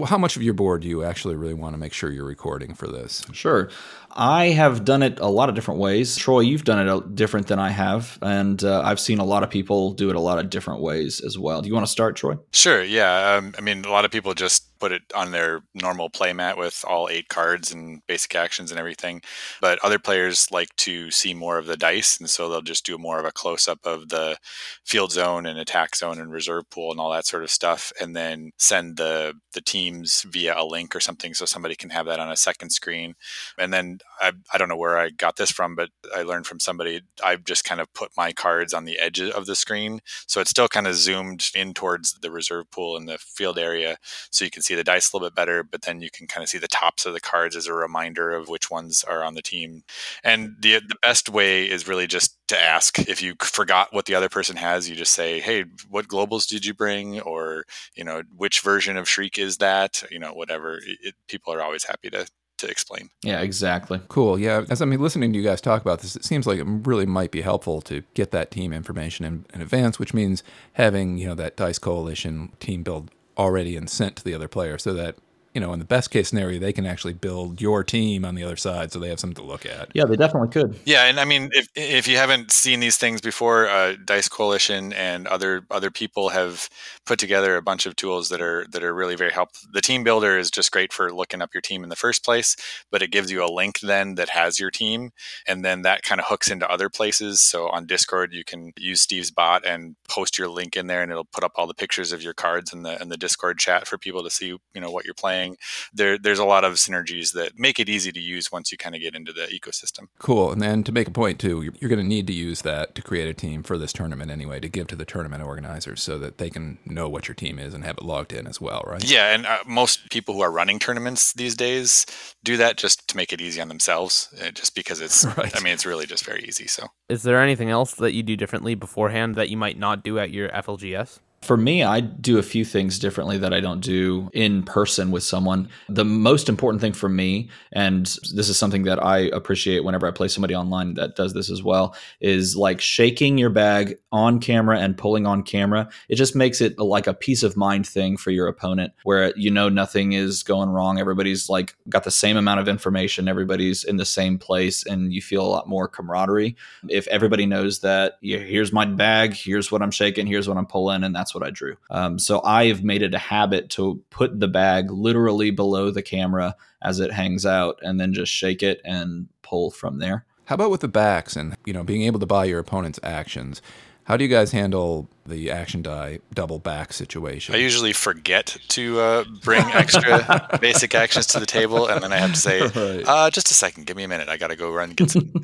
how 0.06 0.18
much 0.18 0.36
of 0.36 0.42
your 0.42 0.54
board 0.54 0.82
do 0.82 0.88
you 0.88 1.04
actually 1.04 1.36
really 1.36 1.54
want 1.54 1.74
to 1.74 1.78
make 1.78 1.92
sure 1.92 2.10
you're 2.10 2.24
recording 2.24 2.74
for 2.74 2.88
this? 2.88 3.24
Sure. 3.32 3.68
I 4.14 4.46
have 4.46 4.84
done 4.84 5.02
it 5.02 5.18
a 5.18 5.26
lot 5.26 5.48
of 5.48 5.54
different 5.54 5.80
ways. 5.80 6.16
Troy, 6.16 6.40
you've 6.40 6.64
done 6.64 6.88
it 6.88 7.14
different 7.14 7.48
than 7.48 7.58
I 7.58 7.70
have. 7.70 8.18
And 8.22 8.62
uh, 8.62 8.82
I've 8.82 9.00
seen 9.00 9.18
a 9.18 9.24
lot 9.24 9.42
of 9.42 9.50
people 9.50 9.92
do 9.92 10.08
it 10.10 10.16
a 10.16 10.20
lot 10.20 10.38
of 10.38 10.50
different 10.50 10.80
ways 10.80 11.20
as 11.20 11.36
well. 11.36 11.60
Do 11.60 11.68
you 11.68 11.74
want 11.74 11.86
to 11.86 11.92
start, 11.92 12.16
Troy? 12.16 12.36
Sure. 12.52 12.82
Yeah. 12.82 13.34
Um, 13.34 13.54
I 13.58 13.60
mean, 13.60 13.84
a 13.84 13.90
lot 13.90 14.04
of 14.04 14.10
people 14.10 14.32
just 14.34 14.74
put 14.84 14.92
it 14.92 15.02
on 15.14 15.30
their 15.30 15.62
normal 15.74 16.10
playmat 16.10 16.58
with 16.58 16.84
all 16.86 17.08
eight 17.10 17.28
cards 17.28 17.72
and 17.72 18.02
basic 18.06 18.34
actions 18.34 18.70
and 18.70 18.78
everything. 18.78 19.22
But 19.60 19.78
other 19.82 19.98
players 19.98 20.50
like 20.50 20.76
to 20.76 21.10
see 21.10 21.32
more 21.32 21.56
of 21.56 21.64
the 21.64 21.76
dice, 21.76 22.18
and 22.18 22.28
so 22.28 22.48
they'll 22.48 22.60
just 22.60 22.84
do 22.84 22.98
more 22.98 23.18
of 23.18 23.24
a 23.24 23.32
close 23.32 23.66
up 23.66 23.78
of 23.84 24.10
the 24.10 24.36
field 24.84 25.10
zone 25.10 25.46
and 25.46 25.58
attack 25.58 25.96
zone 25.96 26.20
and 26.20 26.30
reserve 26.30 26.68
pool 26.68 26.90
and 26.90 27.00
all 27.00 27.12
that 27.12 27.26
sort 27.26 27.44
of 27.44 27.50
stuff, 27.50 27.92
and 27.98 28.14
then 28.14 28.50
send 28.58 28.98
the 28.98 29.32
the 29.54 29.62
teams 29.62 30.22
via 30.28 30.54
a 30.54 30.66
link 30.66 30.94
or 30.94 31.00
something 31.00 31.32
so 31.32 31.46
somebody 31.46 31.76
can 31.76 31.90
have 31.90 32.06
that 32.06 32.20
on 32.20 32.30
a 32.30 32.36
second 32.36 32.70
screen. 32.70 33.14
And 33.56 33.72
then 33.72 34.00
I, 34.20 34.32
I 34.52 34.58
don't 34.58 34.68
know 34.68 34.76
where 34.76 34.96
I 34.96 35.10
got 35.10 35.36
this 35.36 35.50
from, 35.50 35.74
but 35.74 35.90
I 36.14 36.22
learned 36.22 36.46
from 36.46 36.60
somebody. 36.60 37.02
I've 37.22 37.44
just 37.44 37.64
kind 37.64 37.80
of 37.80 37.92
put 37.94 38.10
my 38.16 38.32
cards 38.32 38.72
on 38.72 38.84
the 38.84 38.98
edge 38.98 39.20
of 39.20 39.46
the 39.46 39.56
screen, 39.56 40.00
so 40.26 40.40
it's 40.40 40.50
still 40.50 40.68
kind 40.68 40.86
of 40.86 40.94
zoomed 40.94 41.50
in 41.54 41.74
towards 41.74 42.14
the 42.14 42.30
reserve 42.30 42.70
pool 42.70 42.96
and 42.96 43.08
the 43.08 43.18
field 43.18 43.58
area, 43.58 43.98
so 44.30 44.44
you 44.44 44.50
can 44.50 44.62
see 44.62 44.74
the 44.74 44.84
dice 44.84 45.12
a 45.12 45.16
little 45.16 45.28
bit 45.28 45.34
better. 45.34 45.62
But 45.62 45.82
then 45.82 46.00
you 46.00 46.10
can 46.12 46.26
kind 46.26 46.42
of 46.42 46.48
see 46.48 46.58
the 46.58 46.68
tops 46.68 47.06
of 47.06 47.12
the 47.12 47.20
cards 47.20 47.56
as 47.56 47.66
a 47.66 47.74
reminder 47.74 48.30
of 48.30 48.48
which 48.48 48.70
ones 48.70 49.04
are 49.04 49.24
on 49.24 49.34
the 49.34 49.42
team. 49.42 49.82
And 50.22 50.56
the 50.60 50.80
the 50.86 50.96
best 51.02 51.28
way 51.28 51.68
is 51.68 51.88
really 51.88 52.06
just 52.06 52.38
to 52.48 52.60
ask 52.60 52.98
if 53.08 53.22
you 53.22 53.34
forgot 53.42 53.92
what 53.92 54.06
the 54.06 54.14
other 54.14 54.28
person 54.28 54.56
has. 54.56 54.88
You 54.88 54.96
just 54.96 55.12
say, 55.12 55.40
"Hey, 55.40 55.64
what 55.88 56.08
globals 56.08 56.46
did 56.48 56.64
you 56.64 56.74
bring?" 56.74 57.20
Or 57.20 57.64
you 57.94 58.04
know, 58.04 58.22
which 58.36 58.60
version 58.60 58.96
of 58.96 59.08
Shriek 59.08 59.38
is 59.38 59.58
that? 59.58 60.02
You 60.10 60.18
know, 60.18 60.32
whatever. 60.32 60.80
It, 61.02 61.14
people 61.28 61.52
are 61.52 61.62
always 61.62 61.84
happy 61.84 62.10
to 62.10 62.26
to 62.58 62.68
explain. 62.68 63.10
Yeah, 63.22 63.40
exactly. 63.40 64.00
Cool. 64.08 64.38
Yeah. 64.38 64.64
As 64.70 64.80
I'm 64.80 64.90
listening 64.90 65.32
to 65.32 65.38
you 65.38 65.44
guys 65.44 65.60
talk 65.60 65.82
about 65.82 66.00
this, 66.00 66.16
it 66.16 66.24
seems 66.24 66.46
like 66.46 66.58
it 66.58 66.66
really 66.66 67.06
might 67.06 67.30
be 67.30 67.40
helpful 67.42 67.80
to 67.82 68.02
get 68.14 68.30
that 68.30 68.50
team 68.50 68.72
information 68.72 69.24
in, 69.24 69.46
in 69.52 69.60
advance, 69.60 69.98
which 69.98 70.14
means 70.14 70.42
having, 70.74 71.18
you 71.18 71.26
know, 71.26 71.34
that 71.34 71.56
Dice 71.56 71.78
Coalition 71.78 72.52
team 72.60 72.82
build 72.82 73.10
already 73.36 73.76
and 73.76 73.90
sent 73.90 74.16
to 74.16 74.24
the 74.24 74.34
other 74.34 74.48
player 74.48 74.78
so 74.78 74.94
that 74.94 75.16
you 75.54 75.60
know, 75.60 75.72
in 75.72 75.78
the 75.78 75.84
best 75.84 76.10
case 76.10 76.28
scenario, 76.28 76.58
they 76.58 76.72
can 76.72 76.84
actually 76.84 77.12
build 77.12 77.60
your 77.60 77.84
team 77.84 78.24
on 78.24 78.34
the 78.34 78.42
other 78.42 78.56
side, 78.56 78.90
so 78.90 78.98
they 78.98 79.08
have 79.08 79.20
something 79.20 79.42
to 79.42 79.48
look 79.48 79.64
at. 79.64 79.88
Yeah, 79.94 80.04
they 80.04 80.16
definitely 80.16 80.48
could. 80.48 80.78
Yeah, 80.84 81.04
and 81.04 81.20
I 81.20 81.24
mean, 81.24 81.50
if 81.52 81.68
if 81.76 82.08
you 82.08 82.16
haven't 82.16 82.50
seen 82.50 82.80
these 82.80 82.96
things 82.96 83.20
before, 83.20 83.68
uh, 83.68 83.94
Dice 84.04 84.28
Coalition 84.28 84.92
and 84.92 85.28
other 85.28 85.64
other 85.70 85.92
people 85.92 86.30
have 86.30 86.68
put 87.06 87.20
together 87.20 87.56
a 87.56 87.62
bunch 87.62 87.86
of 87.86 87.94
tools 87.94 88.30
that 88.30 88.40
are 88.40 88.66
that 88.72 88.82
are 88.82 88.92
really 88.92 89.14
very 89.14 89.30
helpful. 89.30 89.68
The 89.72 89.80
team 89.80 90.02
builder 90.02 90.36
is 90.36 90.50
just 90.50 90.72
great 90.72 90.92
for 90.92 91.12
looking 91.12 91.40
up 91.40 91.54
your 91.54 91.60
team 91.60 91.84
in 91.84 91.88
the 91.88 91.94
first 91.94 92.24
place, 92.24 92.56
but 92.90 93.00
it 93.00 93.12
gives 93.12 93.30
you 93.30 93.44
a 93.44 93.46
link 93.46 93.78
then 93.78 94.16
that 94.16 94.30
has 94.30 94.58
your 94.58 94.72
team, 94.72 95.12
and 95.46 95.64
then 95.64 95.82
that 95.82 96.02
kind 96.02 96.20
of 96.20 96.26
hooks 96.26 96.50
into 96.50 96.68
other 96.68 96.88
places. 96.88 97.40
So 97.40 97.68
on 97.68 97.86
Discord, 97.86 98.32
you 98.32 98.42
can 98.42 98.72
use 98.76 99.02
Steve's 99.02 99.30
bot 99.30 99.64
and 99.64 99.94
post 100.08 100.36
your 100.36 100.48
link 100.48 100.76
in 100.76 100.88
there, 100.88 101.02
and 101.02 101.12
it'll 101.12 101.24
put 101.26 101.44
up 101.44 101.52
all 101.54 101.68
the 101.68 101.74
pictures 101.74 102.12
of 102.12 102.22
your 102.22 102.34
cards 102.34 102.72
in 102.72 102.82
the 102.82 103.00
in 103.00 103.08
the 103.08 103.16
Discord 103.16 103.58
chat 103.60 103.86
for 103.86 103.98
people 103.98 104.24
to 104.24 104.30
see, 104.30 104.48
you 104.48 104.80
know, 104.80 104.90
what 104.90 105.04
you're 105.04 105.14
playing. 105.14 105.43
There, 105.92 106.18
there's 106.18 106.38
a 106.38 106.44
lot 106.44 106.64
of 106.64 106.74
synergies 106.74 107.32
that 107.32 107.58
make 107.58 107.78
it 107.78 107.88
easy 107.88 108.12
to 108.12 108.20
use 108.20 108.50
once 108.52 108.72
you 108.72 108.78
kind 108.78 108.94
of 108.94 109.00
get 109.00 109.14
into 109.14 109.32
the 109.32 109.46
ecosystem. 109.46 110.08
Cool. 110.18 110.52
And 110.52 110.60
then 110.60 110.84
to 110.84 110.92
make 110.92 111.08
a 111.08 111.12
point 111.12 111.38
too, 111.38 111.62
you're, 111.62 111.74
you're 111.80 111.88
going 111.88 112.02
to 112.02 112.06
need 112.06 112.26
to 112.26 112.32
use 112.32 112.62
that 112.62 112.94
to 112.94 113.02
create 113.02 113.28
a 113.28 113.34
team 113.34 113.62
for 113.62 113.78
this 113.78 113.92
tournament 113.92 114.30
anyway, 114.30 114.60
to 114.60 114.68
give 114.68 114.86
to 114.88 114.96
the 114.96 115.04
tournament 115.04 115.42
organizers 115.42 116.02
so 116.02 116.18
that 116.18 116.38
they 116.38 116.50
can 116.50 116.78
know 116.84 117.08
what 117.08 117.28
your 117.28 117.34
team 117.34 117.58
is 117.58 117.74
and 117.74 117.84
have 117.84 117.98
it 117.98 118.04
logged 118.04 118.32
in 118.32 118.46
as 118.46 118.60
well, 118.60 118.82
right? 118.86 119.04
Yeah, 119.04 119.34
and 119.34 119.46
uh, 119.46 119.58
most 119.66 120.10
people 120.10 120.34
who 120.34 120.40
are 120.40 120.50
running 120.50 120.78
tournaments 120.78 121.32
these 121.32 121.54
days 121.54 122.06
do 122.42 122.56
that 122.56 122.76
just 122.76 123.08
to 123.08 123.16
make 123.16 123.32
it 123.32 123.40
easy 123.40 123.60
on 123.60 123.68
themselves, 123.68 124.32
uh, 124.42 124.50
just 124.50 124.74
because 124.74 125.00
it's. 125.00 125.24
Right. 125.36 125.56
I 125.56 125.60
mean, 125.60 125.72
it's 125.72 125.86
really 125.86 126.06
just 126.06 126.24
very 126.24 126.44
easy. 126.44 126.68
So 126.68 126.86
Is 127.08 127.24
there 127.24 127.42
anything 127.42 127.68
else 127.68 127.94
that 127.94 128.12
you 128.12 128.22
do 128.22 128.36
differently 128.36 128.74
beforehand 128.74 129.34
that 129.34 129.48
you 129.48 129.56
might 129.56 129.78
not 129.78 130.04
do 130.04 130.18
at 130.18 130.30
your 130.30 130.48
FLGS? 130.50 131.18
For 131.44 131.58
me, 131.58 131.82
I 131.82 132.00
do 132.00 132.38
a 132.38 132.42
few 132.42 132.64
things 132.64 132.98
differently 132.98 133.36
that 133.38 133.52
I 133.52 133.60
don't 133.60 133.80
do 133.80 134.30
in 134.32 134.62
person 134.62 135.10
with 135.10 135.22
someone. 135.22 135.68
The 135.90 136.04
most 136.04 136.48
important 136.48 136.80
thing 136.80 136.94
for 136.94 137.08
me, 137.08 137.50
and 137.70 138.06
this 138.32 138.48
is 138.48 138.56
something 138.56 138.84
that 138.84 139.04
I 139.04 139.18
appreciate 139.18 139.84
whenever 139.84 140.06
I 140.06 140.10
play 140.10 140.28
somebody 140.28 140.54
online 140.54 140.94
that 140.94 141.16
does 141.16 141.34
this 141.34 141.50
as 141.50 141.62
well, 141.62 141.94
is 142.18 142.56
like 142.56 142.80
shaking 142.80 143.36
your 143.36 143.50
bag 143.50 143.98
on 144.10 144.40
camera 144.40 144.78
and 144.78 144.96
pulling 144.96 145.26
on 145.26 145.42
camera. 145.42 145.90
It 146.08 146.14
just 146.14 146.34
makes 146.34 146.62
it 146.62 146.78
like 146.78 147.06
a 147.06 147.12
peace 147.12 147.42
of 147.42 147.58
mind 147.58 147.86
thing 147.86 148.16
for 148.16 148.30
your 148.30 148.48
opponent 148.48 148.94
where 149.02 149.36
you 149.36 149.50
know 149.50 149.68
nothing 149.68 150.14
is 150.14 150.42
going 150.42 150.70
wrong. 150.70 150.98
Everybody's 150.98 151.50
like 151.50 151.76
got 151.90 152.04
the 152.04 152.10
same 152.10 152.38
amount 152.38 152.60
of 152.60 152.68
information, 152.68 153.28
everybody's 153.28 153.84
in 153.84 153.98
the 153.98 154.06
same 154.06 154.38
place, 154.38 154.86
and 154.86 155.12
you 155.12 155.20
feel 155.20 155.44
a 155.44 155.48
lot 155.48 155.68
more 155.68 155.88
camaraderie. 155.88 156.56
If 156.88 157.06
everybody 157.08 157.44
knows 157.44 157.80
that, 157.80 158.14
yeah, 158.22 158.38
here's 158.38 158.72
my 158.72 158.86
bag, 158.86 159.34
here's 159.34 159.70
what 159.70 159.82
I'm 159.82 159.90
shaking, 159.90 160.26
here's 160.26 160.48
what 160.48 160.56
I'm 160.56 160.64
pulling, 160.64 161.04
and 161.04 161.14
that's 161.14 161.33
what 161.34 161.46
I 161.46 161.50
drew. 161.50 161.76
Um, 161.90 162.18
so 162.18 162.42
I've 162.42 162.84
made 162.84 163.02
it 163.02 163.14
a 163.14 163.18
habit 163.18 163.70
to 163.70 164.02
put 164.10 164.40
the 164.40 164.48
bag 164.48 164.90
literally 164.90 165.50
below 165.50 165.90
the 165.90 166.02
camera 166.02 166.56
as 166.82 167.00
it 167.00 167.12
hangs 167.12 167.46
out, 167.46 167.78
and 167.82 168.00
then 168.00 168.12
just 168.12 168.32
shake 168.32 168.62
it 168.62 168.80
and 168.84 169.28
pull 169.42 169.70
from 169.70 169.98
there. 169.98 170.24
How 170.46 170.56
about 170.56 170.70
with 170.70 170.82
the 170.82 170.88
backs 170.88 171.36
and 171.36 171.56
you 171.64 171.72
know 171.72 171.84
being 171.84 172.02
able 172.02 172.20
to 172.20 172.26
buy 172.26 172.44
your 172.44 172.58
opponent's 172.58 173.00
actions? 173.02 173.62
How 174.04 174.16
do 174.16 174.24
you 174.24 174.30
guys 174.30 174.52
handle 174.52 175.08
the 175.26 175.50
action 175.50 175.82
die 175.82 176.18
double 176.32 176.58
back 176.58 176.92
situation? 176.92 177.54
I 177.54 177.58
usually 177.58 177.92
forget 177.92 178.56
to 178.68 179.00
uh, 179.00 179.24
bring 179.42 179.62
extra 179.72 180.58
basic 180.60 180.94
actions 180.94 181.26
to 181.28 181.40
the 181.40 181.46
table, 181.46 181.86
and 181.86 182.02
then 182.02 182.12
I 182.12 182.16
have 182.16 182.32
to 182.32 182.38
say, 182.40 182.60
Right. 182.74 183.04
uh, 183.06 183.30
"Just 183.30 183.50
a 183.50 183.54
second, 183.54 183.86
give 183.86 183.96
me 183.96 184.04
a 184.04 184.08
minute. 184.08 184.28
I 184.28 184.36
got 184.36 184.48
to 184.48 184.56
go 184.56 184.70
run 184.72 184.90
and 184.90 184.96
get 184.96 185.10
some." 185.10 185.32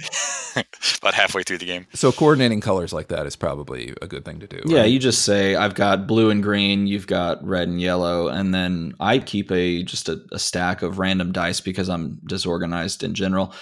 About 1.03 1.15
halfway 1.15 1.43
through 1.43 1.59
the 1.59 1.67
game. 1.67 1.87
so 1.95 2.13
coordinating 2.13 2.61
colors 2.61 2.93
like 2.93 3.09
that 3.09 3.27
is 3.27 3.37
probably 3.37 3.95
a 4.03 4.07
good 4.07 4.25
thing 4.25 4.41
to 4.41 4.47
do. 4.47 4.61
Yeah, 4.67 4.81
right? 4.81 4.91
you 4.91 4.99
just 4.99 5.25
say 5.25 5.55
I've 5.55 5.75
got 5.75 6.07
blue 6.07 6.31
and 6.31 6.43
green, 6.43 6.87
you've 6.87 7.07
got 7.07 7.43
red 7.45 7.69
and 7.69 7.81
yellow, 7.81 8.29
and 8.29 8.53
then 8.53 8.95
I 9.01 9.19
keep 9.19 9.51
a 9.51 9.83
just 9.83 10.09
a, 10.09 10.21
a 10.33 10.39
stack 10.39 10.83
of 10.83 10.99
random 10.99 11.33
dice 11.33 11.61
because 11.61 11.89
I'm 11.89 12.19
disorganized 12.27 13.03
in 13.03 13.15
general 13.15 13.55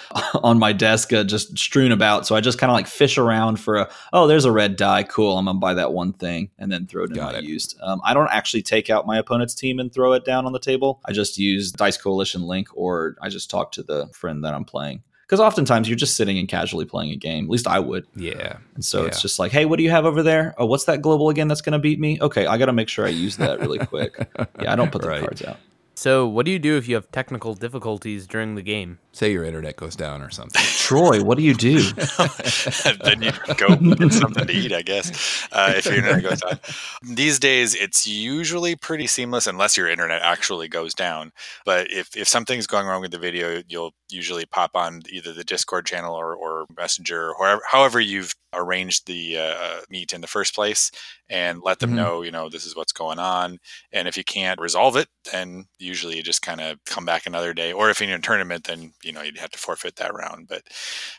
on 0.43 0.57
my 0.59 0.73
desk, 0.73 1.13
uh, 1.13 1.23
just 1.23 1.57
strewn 1.57 1.91
about. 1.91 2.25
So 2.27 2.35
I 2.35 2.41
just 2.41 2.57
kind 2.57 2.71
of 2.71 2.75
like 2.75 2.87
fish 2.87 3.17
around 3.17 3.57
for 3.59 3.77
a 3.77 3.89
oh, 4.11 4.27
there's 4.27 4.45
a 4.45 4.51
red 4.51 4.75
die, 4.75 5.03
cool. 5.03 5.37
I'm 5.37 5.45
gonna 5.45 5.59
buy 5.59 5.75
that 5.75 5.93
one 5.93 6.08
thing 6.13 6.49
and 6.57 6.71
then 6.71 6.87
throw 6.87 7.03
it 7.03 7.09
in 7.11 7.15
Got 7.15 7.33
my 7.33 7.39
it. 7.39 7.43
used. 7.45 7.77
Um, 7.81 8.01
I 8.03 8.13
don't 8.13 8.29
actually 8.31 8.61
take 8.63 8.89
out 8.89 9.05
my 9.07 9.17
opponent's 9.17 9.53
team 9.55 9.79
and 9.79 9.93
throw 9.93 10.13
it 10.13 10.25
down 10.25 10.45
on 10.45 10.51
the 10.53 10.59
table. 10.59 10.99
I 11.05 11.11
just 11.13 11.37
use 11.37 11.71
Dice 11.71 11.97
Coalition 11.97 12.43
link 12.43 12.67
or 12.73 13.15
I 13.21 13.29
just 13.29 13.49
talk 13.49 13.71
to 13.73 13.83
the 13.83 14.07
friend 14.13 14.43
that 14.43 14.53
I'm 14.53 14.65
playing. 14.65 15.03
Because 15.25 15.39
oftentimes 15.41 15.87
you're 15.87 15.95
just 15.95 16.15
sitting 16.17 16.39
and 16.39 16.47
casually 16.47 16.85
playing 16.85 17.11
a 17.11 17.15
game. 17.15 17.43
At 17.45 17.51
least 17.51 17.67
I 17.67 17.77
would. 17.79 18.07
yeah. 18.15 18.57
And 18.73 18.83
so 18.83 19.05
it's 19.05 19.21
just 19.21 19.37
like, 19.37 19.51
hey, 19.51 19.65
what 19.65 19.77
do 19.77 19.83
you 19.83 19.91
have 19.91 20.05
over 20.05 20.23
there? 20.23 20.55
Oh, 20.57 20.65
what's 20.65 20.85
that 20.85 21.03
global 21.03 21.29
again 21.29 21.47
that's 21.47 21.61
going 21.61 21.73
to 21.73 21.79
beat 21.79 21.99
me? 21.99 22.17
Okay, 22.19 22.47
I 22.47 22.57
got 22.57 22.65
to 22.65 22.73
make 22.73 22.89
sure 22.89 23.05
I 23.05 23.09
use 23.09 23.37
that 23.37 23.59
really 23.59 23.77
quick. 23.77 24.15
yeah, 24.59 24.73
I 24.73 24.75
don't 24.75 24.91
put 24.91 25.03
the 25.03 25.07
Right. 25.09 25.19
cards 25.21 25.43
out. 25.43 25.57
So, 25.99 26.25
what 26.25 26.45
do 26.45 26.53
you 26.53 26.59
do 26.59 26.77
if 26.77 26.87
you 26.87 26.95
have 26.95 27.11
technical 27.11 27.55
difficulties 27.55 28.25
during 28.25 28.55
the 28.55 28.61
game? 28.61 28.99
Say 29.11 29.33
your 29.33 29.43
internet 29.43 29.75
goes 29.75 29.97
down 29.97 30.21
or 30.21 30.29
something. 30.29 30.61
Troy, 30.65 31.21
what 31.21 31.37
do 31.37 31.43
you 31.43 31.53
do? 31.53 31.81
then 33.03 33.21
you 33.21 33.33
go 33.57 33.75
get 33.75 34.13
something 34.13 34.47
to 34.47 34.53
eat, 34.53 34.71
I 34.71 34.81
guess, 34.81 35.45
uh, 35.51 35.73
if 35.75 35.85
your 35.87 35.95
internet 35.95 36.23
goes 36.23 36.39
down. 36.39 36.57
These 37.03 37.37
days, 37.39 37.75
it's 37.75 38.07
usually 38.07 38.77
pretty 38.77 39.07
seamless 39.07 39.45
unless 39.45 39.75
your 39.75 39.89
internet 39.89 40.21
actually 40.21 40.69
goes 40.69 40.93
down. 40.93 41.33
But 41.65 41.91
if, 41.91 42.15
if 42.15 42.29
something's 42.29 42.65
going 42.65 42.87
wrong 42.87 43.01
with 43.01 43.11
the 43.11 43.19
video, 43.19 43.61
you'll 43.67 43.91
usually 44.09 44.45
pop 44.45 44.71
on 44.75 45.01
either 45.09 45.33
the 45.33 45.43
Discord 45.43 45.85
channel 45.85 46.15
or, 46.15 46.33
or 46.33 46.65
Messenger 46.77 47.31
or 47.31 47.35
wherever, 47.37 47.61
however 47.69 47.99
you've 47.99 48.33
arranged 48.53 49.05
the 49.05 49.37
uh, 49.37 49.81
meet 49.89 50.13
in 50.13 50.21
the 50.21 50.27
first 50.27 50.55
place 50.55 50.91
and 51.29 51.61
let 51.63 51.79
them 51.79 51.91
Mhm. 51.91 51.95
know, 51.95 52.21
you 52.23 52.31
know, 52.31 52.49
this 52.49 52.65
is 52.65 52.75
what's 52.75 52.91
going 52.91 53.19
on. 53.19 53.59
And 53.91 54.07
if 54.07 54.17
you 54.17 54.23
can't 54.23 54.59
resolve 54.59 54.95
it, 54.95 55.07
then 55.31 55.65
usually 55.77 56.17
you 56.17 56.23
just 56.23 56.41
kind 56.41 56.61
of 56.61 56.79
come 56.85 57.05
back 57.05 57.25
another 57.25 57.53
day. 57.53 57.71
Or 57.73 57.89
if 57.89 57.99
you're 58.01 58.09
in 58.09 58.15
a 58.15 58.21
tournament, 58.21 58.65
then, 58.65 58.93
you 59.03 59.11
know, 59.11 59.21
you'd 59.21 59.37
have 59.37 59.51
to 59.51 59.59
forfeit 59.59 59.95
that 59.97 60.13
round. 60.13 60.47
But 60.47 60.63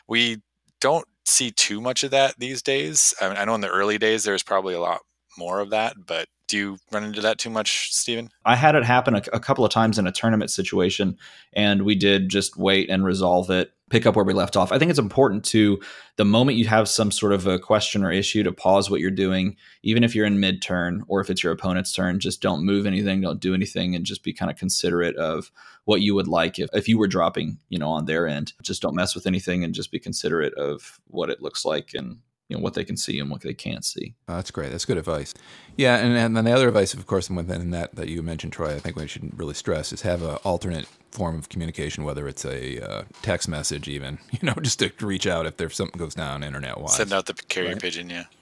we 0.07 0.37
don't 0.79 1.07
see 1.25 1.51
too 1.51 1.79
much 1.81 2.03
of 2.03 2.11
that 2.11 2.35
these 2.39 2.61
days. 2.61 3.13
I, 3.21 3.29
mean, 3.29 3.37
I 3.37 3.45
know 3.45 3.55
in 3.55 3.61
the 3.61 3.69
early 3.69 3.97
days 3.97 4.23
there's 4.23 4.43
probably 4.43 4.73
a 4.73 4.79
lot 4.79 5.01
more 5.37 5.59
of 5.59 5.69
that, 5.71 5.95
but 6.05 6.27
do 6.51 6.57
you 6.57 6.77
run 6.91 7.05
into 7.05 7.21
that 7.21 7.37
too 7.37 7.49
much, 7.49 7.93
Steven? 7.93 8.29
I 8.43 8.57
had 8.57 8.75
it 8.75 8.83
happen 8.83 9.15
a, 9.15 9.21
a 9.31 9.39
couple 9.39 9.63
of 9.63 9.71
times 9.71 9.97
in 9.97 10.05
a 10.05 10.11
tournament 10.11 10.51
situation, 10.51 11.17
and 11.53 11.83
we 11.83 11.95
did 11.95 12.27
just 12.27 12.57
wait 12.57 12.89
and 12.89 13.05
resolve 13.05 13.49
it, 13.49 13.71
pick 13.89 14.05
up 14.05 14.17
where 14.17 14.25
we 14.25 14.33
left 14.33 14.57
off. 14.57 14.73
I 14.73 14.77
think 14.77 14.89
it's 14.89 14.99
important 14.99 15.45
to 15.45 15.79
the 16.17 16.25
moment 16.25 16.57
you 16.57 16.67
have 16.67 16.89
some 16.89 17.09
sort 17.09 17.31
of 17.31 17.47
a 17.47 17.57
question 17.57 18.03
or 18.03 18.11
issue 18.11 18.43
to 18.43 18.51
pause 18.51 18.89
what 18.89 18.99
you're 18.99 19.11
doing, 19.11 19.55
even 19.81 20.03
if 20.03 20.13
you're 20.13 20.25
in 20.25 20.41
mid 20.41 20.61
turn 20.61 21.05
or 21.07 21.21
if 21.21 21.29
it's 21.29 21.41
your 21.41 21.53
opponent's 21.53 21.93
turn, 21.93 22.19
just 22.19 22.41
don't 22.41 22.65
move 22.65 22.85
anything, 22.85 23.21
don't 23.21 23.39
do 23.39 23.53
anything, 23.53 23.95
and 23.95 24.05
just 24.05 24.21
be 24.21 24.33
kind 24.33 24.51
of 24.51 24.57
considerate 24.57 25.15
of 25.15 25.51
what 25.85 26.01
you 26.01 26.13
would 26.13 26.27
like 26.27 26.59
if, 26.59 26.69
if 26.73 26.89
you 26.89 26.97
were 26.97 27.07
dropping, 27.07 27.59
you 27.69 27.79
know, 27.79 27.91
on 27.91 28.05
their 28.05 28.27
end. 28.27 28.51
Just 28.61 28.81
don't 28.81 28.95
mess 28.95 29.15
with 29.15 29.25
anything 29.25 29.63
and 29.63 29.73
just 29.73 29.89
be 29.89 29.99
considerate 29.99 30.53
of 30.55 30.99
what 31.07 31.29
it 31.29 31.41
looks 31.41 31.63
like 31.63 31.91
and 31.93 32.17
you 32.51 32.57
know 32.57 32.61
what 32.61 32.73
they 32.73 32.83
can 32.83 32.97
see 32.97 33.17
and 33.19 33.31
what 33.31 33.41
they 33.41 33.53
can't 33.53 33.85
see. 33.85 34.13
Oh, 34.27 34.35
that's 34.35 34.51
great. 34.51 34.71
That's 34.71 34.83
good 34.85 34.97
advice. 34.97 35.33
Yeah, 35.77 35.95
and, 35.97 36.15
and 36.17 36.35
then 36.35 36.43
the 36.45 36.51
other 36.51 36.67
advice, 36.67 36.93
of 36.93 37.07
course, 37.07 37.29
and 37.29 37.37
within 37.37 37.71
that 37.71 37.95
that 37.95 38.09
you 38.09 38.21
mentioned, 38.21 38.51
Troy, 38.53 38.75
I 38.75 38.79
think 38.79 38.97
we 38.97 39.07
should 39.07 39.37
really 39.39 39.53
stress 39.53 39.93
is 39.93 40.01
have 40.01 40.21
an 40.21 40.35
alternate 40.43 40.85
form 41.11 41.39
of 41.39 41.47
communication, 41.49 42.03
whether 42.03 42.27
it's 42.27 42.45
a 42.45 42.79
uh, 42.81 43.03
text 43.21 43.47
message, 43.47 43.87
even 43.87 44.19
you 44.31 44.39
know, 44.43 44.53
just 44.61 44.79
to 44.79 44.91
reach 44.99 45.25
out 45.25 45.45
if 45.45 45.55
there's 45.57 45.75
something 45.75 45.97
goes 45.97 46.13
down 46.15 46.43
internet 46.43 46.77
wise. 46.79 46.95
Send 46.97 47.13
out 47.13 47.25
the 47.25 47.33
carrier 47.33 47.71
Right. 47.71 47.81
pigeon, 47.81 48.09
yeah. 48.09 48.25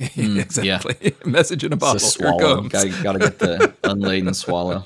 Mm, 0.00 0.40
exactly. 0.40 1.14
Message 1.24 1.62
in 1.62 1.72
a 1.72 1.76
bottle. 1.76 1.96
It's 1.96 2.16
a 2.16 2.18
Here 2.18 2.32
swallow. 2.32 2.56
comes. 2.68 2.72
Got, 2.72 3.02
got 3.04 3.12
to 3.12 3.18
get 3.20 3.38
the 3.38 3.72
unladen 3.84 4.34
swallow. 4.34 4.84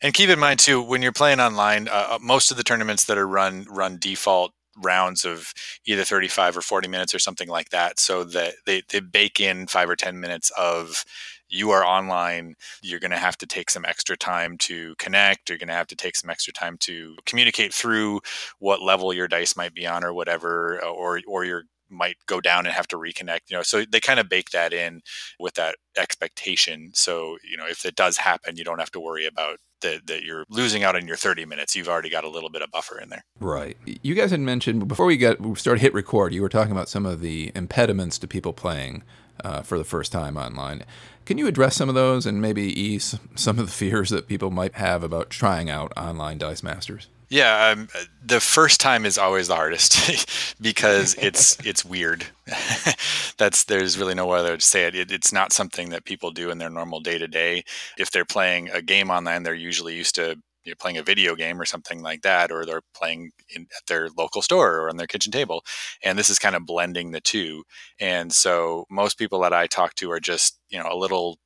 And 0.00 0.14
keep 0.14 0.30
in 0.30 0.38
mind 0.38 0.58
too, 0.58 0.80
when 0.80 1.02
you're 1.02 1.12
playing 1.12 1.38
online, 1.38 1.86
uh, 1.88 2.18
most 2.22 2.50
of 2.50 2.56
the 2.56 2.62
tournaments 2.62 3.04
that 3.06 3.18
are 3.18 3.28
run 3.28 3.66
run 3.68 3.98
default 3.98 4.52
rounds 4.76 5.24
of 5.24 5.52
either 5.86 6.04
35 6.04 6.56
or 6.56 6.62
40 6.62 6.88
minutes 6.88 7.14
or 7.14 7.18
something 7.18 7.48
like 7.48 7.70
that, 7.70 7.98
so 7.98 8.24
that 8.24 8.54
they 8.66 8.82
they 8.88 9.00
bake 9.00 9.40
in 9.40 9.66
five 9.66 9.88
or 9.90 9.96
10 9.96 10.20
minutes 10.20 10.50
of 10.58 11.04
you 11.52 11.70
are 11.70 11.84
online 11.84 12.54
you're 12.82 12.98
going 12.98 13.10
to 13.10 13.16
have 13.16 13.36
to 13.36 13.46
take 13.46 13.70
some 13.70 13.84
extra 13.84 14.16
time 14.16 14.56
to 14.56 14.94
connect 14.96 15.48
you're 15.48 15.58
going 15.58 15.68
to 15.68 15.74
have 15.74 15.86
to 15.86 15.94
take 15.94 16.16
some 16.16 16.30
extra 16.30 16.52
time 16.52 16.76
to 16.78 17.14
communicate 17.26 17.72
through 17.74 18.20
what 18.58 18.82
level 18.82 19.12
your 19.12 19.28
dice 19.28 19.54
might 19.56 19.74
be 19.74 19.86
on 19.86 20.02
or 20.02 20.12
whatever 20.14 20.82
or 20.82 21.20
or 21.28 21.44
you're 21.44 21.64
might 21.90 22.16
go 22.26 22.40
down 22.40 22.64
and 22.64 22.74
have 22.74 22.88
to 22.88 22.96
reconnect 22.96 23.40
you 23.48 23.56
know 23.56 23.62
so 23.62 23.84
they 23.84 24.00
kind 24.00 24.18
of 24.18 24.28
bake 24.28 24.50
that 24.50 24.72
in 24.72 25.02
with 25.38 25.54
that 25.54 25.76
expectation 25.96 26.90
so 26.94 27.36
you 27.48 27.56
know 27.56 27.66
if 27.66 27.84
it 27.84 27.94
does 27.94 28.16
happen 28.16 28.56
you 28.56 28.64
don't 28.64 28.78
have 28.78 28.90
to 28.90 29.00
worry 29.00 29.26
about 29.26 29.58
that, 29.82 30.06
that 30.06 30.22
you're 30.22 30.44
losing 30.48 30.82
out 30.82 30.96
on 30.96 31.06
your 31.06 31.16
30 31.16 31.44
minutes 31.44 31.76
you've 31.76 31.88
already 31.88 32.10
got 32.10 32.24
a 32.24 32.28
little 32.28 32.50
bit 32.50 32.62
of 32.62 32.70
buffer 32.70 32.98
in 32.98 33.08
there 33.08 33.22
Right. 33.40 33.76
You 34.02 34.14
guys 34.14 34.30
had 34.30 34.40
mentioned 34.40 34.86
before 34.88 35.06
we 35.06 35.16
got 35.16 35.40
we 35.40 35.54
started 35.56 35.80
hit 35.80 35.92
record. 35.94 36.32
You 36.32 36.42
were 36.42 36.48
talking 36.48 36.72
about 36.72 36.88
some 36.88 37.04
of 37.04 37.20
the 37.20 37.50
impediments 37.54 38.18
to 38.18 38.28
people 38.28 38.52
playing 38.52 39.02
uh, 39.44 39.62
for 39.62 39.78
the 39.78 39.84
first 39.84 40.12
time 40.12 40.36
online. 40.36 40.84
Can 41.24 41.38
you 41.38 41.46
address 41.46 41.76
some 41.76 41.88
of 41.88 41.94
those 41.94 42.26
and 42.26 42.40
maybe 42.40 42.62
ease 42.62 43.18
some 43.34 43.58
of 43.58 43.66
the 43.66 43.72
fears 43.80 44.10
that 44.10 44.28
people 44.28 44.50
might 44.50 44.74
have 44.74 45.02
about 45.02 45.30
trying 45.30 45.70
out 45.70 45.92
online 45.96 46.38
Dice 46.38 46.62
Masters? 46.62 47.08
Yeah, 47.32 47.68
um, 47.70 47.88
the 48.22 48.40
first 48.40 48.78
time 48.78 49.06
is 49.06 49.16
always 49.16 49.48
the 49.48 49.56
hardest 49.56 50.54
because 50.60 51.14
it's 51.14 51.56
it's 51.66 51.82
weird. 51.82 52.26
That's 53.38 53.64
there's 53.64 53.98
really 53.98 54.14
no 54.14 54.30
other 54.32 54.50
way 54.50 54.56
to 54.58 54.62
say 54.62 54.84
it. 54.84 54.94
it. 54.94 55.10
It's 55.10 55.32
not 55.32 55.50
something 55.50 55.88
that 55.90 56.04
people 56.04 56.30
do 56.30 56.50
in 56.50 56.58
their 56.58 56.68
normal 56.68 57.00
day 57.00 57.16
to 57.16 57.26
day. 57.26 57.64
If 57.96 58.10
they're 58.10 58.26
playing 58.26 58.68
a 58.68 58.82
game 58.82 59.10
online, 59.10 59.44
they're 59.44 59.54
usually 59.54 59.94
used 59.94 60.14
to 60.16 60.36
you're 60.64 60.76
playing 60.76 60.98
a 60.98 61.02
video 61.02 61.34
game 61.34 61.58
or 61.58 61.64
something 61.64 62.02
like 62.02 62.20
that, 62.22 62.52
or 62.52 62.66
they're 62.66 62.82
playing 62.94 63.30
in, 63.48 63.62
at 63.62 63.86
their 63.88 64.10
local 64.18 64.42
store 64.42 64.76
or 64.76 64.90
on 64.90 64.96
their 64.98 65.06
kitchen 65.08 65.32
table. 65.32 65.64
And 66.04 66.18
this 66.18 66.28
is 66.30 66.38
kind 66.38 66.54
of 66.54 66.66
blending 66.66 67.12
the 67.12 67.20
two. 67.20 67.64
And 67.98 68.30
so 68.30 68.84
most 68.90 69.18
people 69.18 69.40
that 69.40 69.54
I 69.54 69.66
talk 69.66 69.94
to 69.96 70.12
are 70.12 70.20
just, 70.20 70.60
you 70.68 70.78
know, 70.78 70.88
a 70.90 70.94
little 70.96 71.38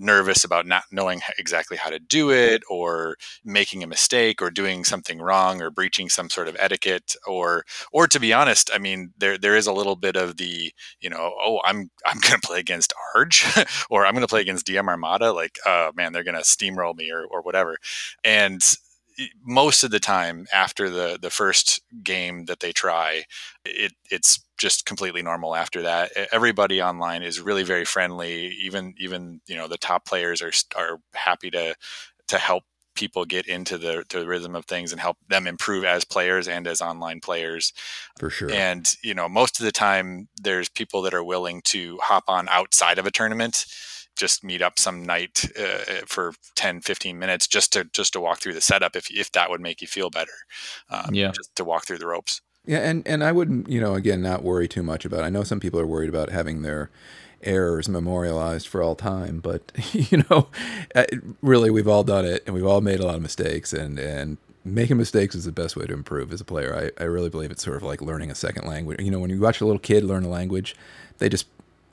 nervous 0.00 0.44
about 0.44 0.66
not 0.66 0.84
knowing 0.90 1.20
exactly 1.38 1.76
how 1.76 1.90
to 1.90 1.98
do 1.98 2.30
it 2.30 2.62
or 2.68 3.16
making 3.44 3.82
a 3.82 3.86
mistake 3.86 4.42
or 4.42 4.50
doing 4.50 4.84
something 4.84 5.20
wrong 5.20 5.62
or 5.62 5.70
breaching 5.70 6.08
some 6.08 6.28
sort 6.30 6.48
of 6.48 6.56
etiquette 6.58 7.14
or 7.26 7.64
or 7.92 8.06
to 8.06 8.18
be 8.18 8.32
honest 8.32 8.70
i 8.74 8.78
mean 8.78 9.12
there 9.18 9.38
there 9.38 9.56
is 9.56 9.66
a 9.66 9.72
little 9.72 9.96
bit 9.96 10.16
of 10.16 10.36
the 10.36 10.72
you 11.00 11.10
know 11.10 11.32
oh 11.42 11.60
i'm 11.64 11.90
i'm 12.06 12.18
going 12.20 12.40
to 12.40 12.46
play 12.46 12.58
against 12.58 12.92
arge 13.14 13.44
or 13.90 14.04
i'm 14.06 14.14
going 14.14 14.22
to 14.22 14.28
play 14.28 14.40
against 14.40 14.66
dm 14.66 14.88
armada 14.88 15.32
like 15.32 15.58
oh 15.66 15.90
man 15.94 16.12
they're 16.12 16.24
going 16.24 16.34
to 16.34 16.40
steamroll 16.40 16.96
me 16.96 17.10
or 17.10 17.26
or 17.30 17.42
whatever. 17.42 17.76
And 18.24 18.62
most 19.44 19.84
of 19.84 19.90
the 19.90 20.00
time 20.00 20.46
after 20.52 20.88
the 20.88 21.18
the 21.20 21.30
first 21.30 21.80
game 22.02 22.46
that 22.46 22.60
they 22.60 22.72
try 22.72 23.24
it 23.64 23.92
it's 24.10 24.40
just 24.60 24.84
completely 24.84 25.22
normal 25.22 25.56
after 25.56 25.82
that. 25.82 26.12
Everybody 26.30 26.82
online 26.82 27.22
is 27.22 27.40
really 27.40 27.62
very 27.62 27.86
friendly. 27.86 28.48
Even 28.62 28.94
even 28.98 29.40
you 29.46 29.56
know 29.56 29.66
the 29.66 29.78
top 29.78 30.04
players 30.04 30.42
are 30.42 30.52
are 30.76 30.98
happy 31.14 31.50
to 31.50 31.74
to 32.28 32.38
help 32.38 32.64
people 32.94 33.24
get 33.24 33.46
into 33.46 33.78
the, 33.78 34.04
the 34.10 34.26
rhythm 34.26 34.54
of 34.54 34.66
things 34.66 34.92
and 34.92 35.00
help 35.00 35.16
them 35.28 35.46
improve 35.46 35.84
as 35.84 36.04
players 36.04 36.46
and 36.46 36.66
as 36.66 36.82
online 36.82 37.20
players. 37.20 37.72
For 38.18 38.28
sure. 38.28 38.50
And 38.50 38.86
you 39.02 39.14
know 39.14 39.28
most 39.28 39.58
of 39.58 39.64
the 39.64 39.72
time 39.72 40.28
there's 40.36 40.68
people 40.68 41.00
that 41.02 41.14
are 41.14 41.24
willing 41.24 41.62
to 41.66 41.98
hop 42.02 42.24
on 42.28 42.48
outside 42.50 42.98
of 42.98 43.06
a 43.06 43.10
tournament 43.10 43.64
just 44.20 44.44
meet 44.44 44.60
up 44.60 44.78
some 44.78 45.02
night 45.02 45.50
uh, 45.58 45.62
uh 45.62 46.00
for 46.06 46.34
10 46.54 46.82
15 46.82 47.18
minutes 47.18 47.46
just 47.46 47.72
to 47.72 47.84
just 47.84 48.12
to 48.12 48.20
walk 48.20 48.38
through 48.40 48.52
the 48.52 48.60
setup 48.60 48.94
if, 48.94 49.10
if 49.10 49.32
that 49.32 49.48
would 49.48 49.60
make 49.60 49.80
you 49.80 49.88
feel 49.88 50.10
better 50.10 50.32
um, 50.90 51.14
yeah. 51.14 51.30
just 51.30 51.56
to 51.56 51.64
walk 51.64 51.86
through 51.86 51.98
the 51.98 52.06
ropes. 52.06 52.42
Yeah 52.66 52.78
and 52.78 53.06
and 53.06 53.24
i 53.24 53.32
wouldn't 53.32 53.68
you 53.68 53.80
know 53.80 53.94
again 53.94 54.20
not 54.20 54.44
worry 54.44 54.68
too 54.68 54.82
much 54.82 55.04
about 55.04 55.20
it. 55.20 55.24
i 55.24 55.30
know 55.30 55.42
some 55.42 55.60
people 55.60 55.80
are 55.80 55.86
worried 55.86 56.10
about 56.10 56.28
having 56.30 56.62
their 56.62 56.90
errors 57.42 57.88
memorialized 57.88 58.68
for 58.68 58.82
all 58.82 58.94
time 58.94 59.40
but 59.40 59.72
you 59.94 60.22
know 60.28 60.48
uh, 60.94 61.04
really 61.40 61.70
we've 61.70 61.88
all 61.88 62.04
done 62.04 62.26
it 62.26 62.42
and 62.44 62.54
we've 62.54 62.66
all 62.66 62.82
made 62.82 63.00
a 63.00 63.06
lot 63.06 63.14
of 63.14 63.22
mistakes 63.22 63.72
and 63.72 63.98
and 63.98 64.36
making 64.62 64.98
mistakes 64.98 65.34
is 65.34 65.46
the 65.46 65.52
best 65.52 65.74
way 65.74 65.86
to 65.86 65.94
improve 65.94 66.30
as 66.34 66.40
a 66.42 66.44
player. 66.44 66.92
I, 66.98 67.02
I 67.02 67.06
really 67.06 67.30
believe 67.30 67.50
it's 67.50 67.64
sort 67.64 67.78
of 67.78 67.82
like 67.82 68.02
learning 68.02 68.30
a 68.30 68.34
second 68.34 68.68
language. 68.68 69.00
You 69.00 69.10
know 69.10 69.18
when 69.18 69.30
you 69.30 69.40
watch 69.40 69.62
a 69.62 69.64
little 69.64 69.80
kid 69.80 70.04
learn 70.04 70.22
a 70.22 70.28
language 70.28 70.76
they 71.20 71.28
just 71.28 71.46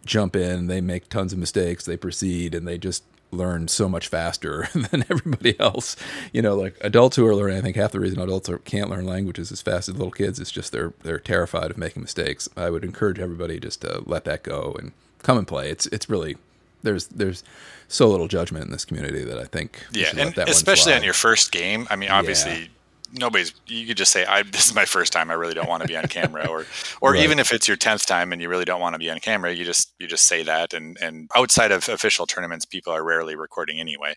jump 0.07 0.35
in, 0.35 0.67
they 0.67 0.81
make 0.81 1.09
tons 1.09 1.33
of 1.33 1.39
mistakes, 1.39 1.85
they 1.85 1.97
proceed, 1.97 2.55
and 2.55 2.67
they 2.67 2.77
just 2.77 3.03
learn 3.31 3.67
so 3.67 3.89
much 3.89 4.07
faster 4.07 4.67
than 4.73 5.05
everybody 5.09 5.59
else. 5.59 5.95
You 6.33 6.41
know, 6.41 6.55
like 6.55 6.77
adults 6.81 7.15
who 7.15 7.25
are 7.27 7.35
learning, 7.35 7.57
I 7.57 7.61
think 7.61 7.75
half 7.75 7.91
the 7.91 7.99
reason 7.99 8.19
adults 8.19 8.49
are, 8.49 8.59
can't 8.59 8.89
learn 8.89 9.05
languages 9.05 9.51
as 9.51 9.61
fast 9.61 9.89
as 9.89 9.95
little 9.95 10.11
kids 10.11 10.39
is 10.39 10.51
just 10.51 10.71
they're 10.71 10.93
they're 11.03 11.19
terrified 11.19 11.71
of 11.71 11.77
making 11.77 12.01
mistakes. 12.01 12.49
I 12.55 12.69
would 12.69 12.83
encourage 12.83 13.19
everybody 13.19 13.59
just 13.59 13.81
to 13.81 14.03
let 14.05 14.25
that 14.25 14.43
go 14.43 14.75
and 14.79 14.93
come 15.23 15.37
and 15.37 15.47
play. 15.47 15.69
It's 15.69 15.85
it's 15.87 16.09
really 16.09 16.37
there's 16.83 17.07
there's 17.07 17.43
so 17.87 18.09
little 18.09 18.27
judgment 18.27 18.65
in 18.65 18.71
this 18.71 18.85
community 18.85 19.23
that 19.23 19.37
I 19.37 19.45
think 19.45 19.85
yeah, 19.91 20.11
and 20.17 20.37
especially 20.37 20.93
on 20.93 21.03
your 21.03 21.13
first 21.13 21.51
game. 21.51 21.87
I 21.89 21.95
mean, 21.95 22.09
obviously. 22.09 22.51
Yeah 22.53 22.67
nobody's 23.13 23.53
you 23.67 23.85
could 23.85 23.97
just 23.97 24.11
say 24.11 24.25
I 24.25 24.43
this 24.43 24.67
is 24.67 24.75
my 24.75 24.85
first 24.85 25.13
time 25.13 25.29
I 25.31 25.35
really 25.35 25.53
don't 25.53 25.67
want 25.67 25.81
to 25.81 25.87
be 25.87 25.95
on 25.95 26.07
camera 26.07 26.47
or 26.47 26.65
or 27.01 27.11
right. 27.11 27.23
even 27.23 27.39
if 27.39 27.51
it's 27.51 27.67
your 27.67 27.77
10th 27.77 28.05
time 28.05 28.31
and 28.31 28.41
you 28.41 28.49
really 28.49 28.65
don't 28.65 28.81
want 28.81 28.93
to 28.93 28.99
be 28.99 29.09
on 29.09 29.19
camera 29.19 29.53
you 29.53 29.65
just 29.65 29.93
you 29.99 30.07
just 30.07 30.25
say 30.25 30.43
that 30.43 30.73
and 30.73 30.97
and 31.01 31.29
outside 31.35 31.71
of 31.71 31.87
official 31.89 32.25
tournaments 32.25 32.65
people 32.65 32.93
are 32.93 33.03
rarely 33.03 33.35
recording 33.35 33.79
anyway 33.79 34.13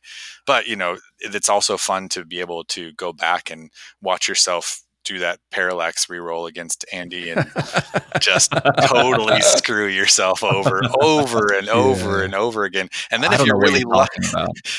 but 0.47 0.67
you 0.67 0.77
know 0.77 0.97
it's 1.21 1.49
also 1.49 1.77
fun 1.77 2.09
to 2.09 2.25
be 2.25 2.41
able 2.41 2.65
to 2.65 2.93
go 2.93 3.13
back 3.13 3.51
and 3.51 3.71
watch 4.03 4.29
yourself 4.29 4.83
do 5.11 5.19
that 5.19 5.41
parallax 5.51 6.07
reroll 6.07 6.49
against 6.49 6.85
Andy 6.93 7.31
and 7.31 7.51
just 8.21 8.53
totally 8.87 9.41
screw 9.41 9.89
yourself 9.89 10.45
over, 10.45 10.83
over 11.01 11.53
and 11.53 11.69
over 11.69 12.19
yeah. 12.19 12.25
and 12.27 12.35
over 12.35 12.65
again. 12.65 12.89
And 13.11 13.23
then 13.23 13.33
I 13.33 13.41
if 13.41 13.47
you're 13.47 13.59
really 13.59 13.81
you're 13.81 13.89
lucky, 13.89 14.21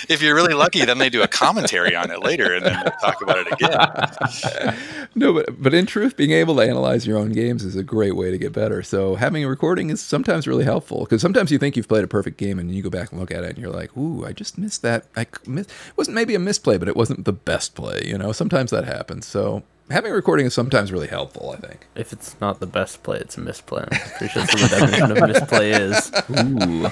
if 0.08 0.22
you're 0.22 0.36
really 0.36 0.54
lucky, 0.54 0.86
then 0.86 1.00
they 1.00 1.10
do 1.10 1.22
a 1.22 1.28
commentary 1.28 1.96
on 1.96 2.12
it 2.12 2.24
later 2.24 2.54
and 2.54 2.66
then 2.66 2.84
talk 3.02 3.22
about 3.22 3.46
it 3.46 3.52
again. 3.52 4.78
no, 5.16 5.34
but 5.34 5.62
but 5.62 5.74
in 5.74 5.86
truth, 5.86 6.16
being 6.16 6.32
able 6.32 6.56
to 6.56 6.62
analyze 6.62 7.06
your 7.06 7.18
own 7.18 7.34
games 7.34 7.66
is 7.66 7.76
a 7.76 7.84
great 7.84 8.16
way 8.16 8.32
to 8.32 8.38
get 8.38 8.54
better. 8.54 8.82
So 8.82 9.16
having 9.16 9.44
a 9.44 9.50
recording 9.50 9.90
is 9.90 10.02
sometimes 10.02 10.48
really 10.48 10.64
helpful 10.64 11.02
because 11.02 11.22
sometimes 11.22 11.52
you 11.52 11.58
think 11.58 11.76
you've 11.76 11.90
played 11.90 12.06
a 12.06 12.08
perfect 12.08 12.38
game 12.38 12.58
and 12.58 12.74
you 12.74 12.82
go 12.82 12.90
back 12.90 13.12
and 13.12 13.20
look 13.20 13.32
at 13.32 13.44
it 13.44 13.50
and 13.50 13.58
you're 13.58 13.72
like, 13.72 13.96
"Ooh, 13.98 14.26
I 14.26 14.32
just 14.32 14.58
missed 14.58 14.82
that. 14.84 15.08
I 15.18 15.26
missed, 15.46 15.70
it 15.70 15.98
wasn't 15.98 16.16
maybe 16.16 16.36
a 16.36 16.40
misplay, 16.40 16.78
but 16.78 16.88
it 16.88 16.96
wasn't 16.96 17.26
the 17.26 17.34
best 17.34 17.76
play." 17.76 18.02
You 18.06 18.18
know, 18.18 18.32
sometimes 18.32 18.72
that 18.72 18.86
happens. 18.86 19.28
So 19.28 19.64
having 19.92 20.12
a 20.12 20.16
recording 20.16 20.46
is 20.46 20.54
sometimes 20.54 20.92
really 20.92 21.08
helpful. 21.08 21.52
I 21.52 21.58
think. 21.68 21.88
If 21.96 22.14
it's 22.14 22.36
not 22.42 22.60
the 22.60 22.68
best 22.68 23.04
play, 23.04 23.18
it's 23.18 23.38
a 23.38 23.42
misplay. 23.42 23.84
I'm 23.84 24.00
pretty 24.18 24.34
sure 24.34 24.44
that's 24.44 24.62
what 24.62 24.72
the 24.72 24.80
definition 24.80 25.12
of 25.12 25.28
misplay 25.28 25.72
is. 25.72 26.12
Ooh. 26.30 26.90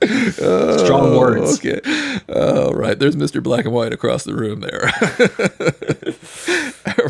Uh, 0.00 0.78
Strong 0.84 1.16
words. 1.16 1.58
Okay. 1.58 1.80
All 2.28 2.72
right. 2.72 2.96
There's 2.98 3.16
Mr. 3.16 3.42
Black 3.42 3.64
and 3.64 3.74
White 3.74 3.92
across 3.92 4.22
the 4.24 4.34
room 4.34 4.60
there. 4.60 4.78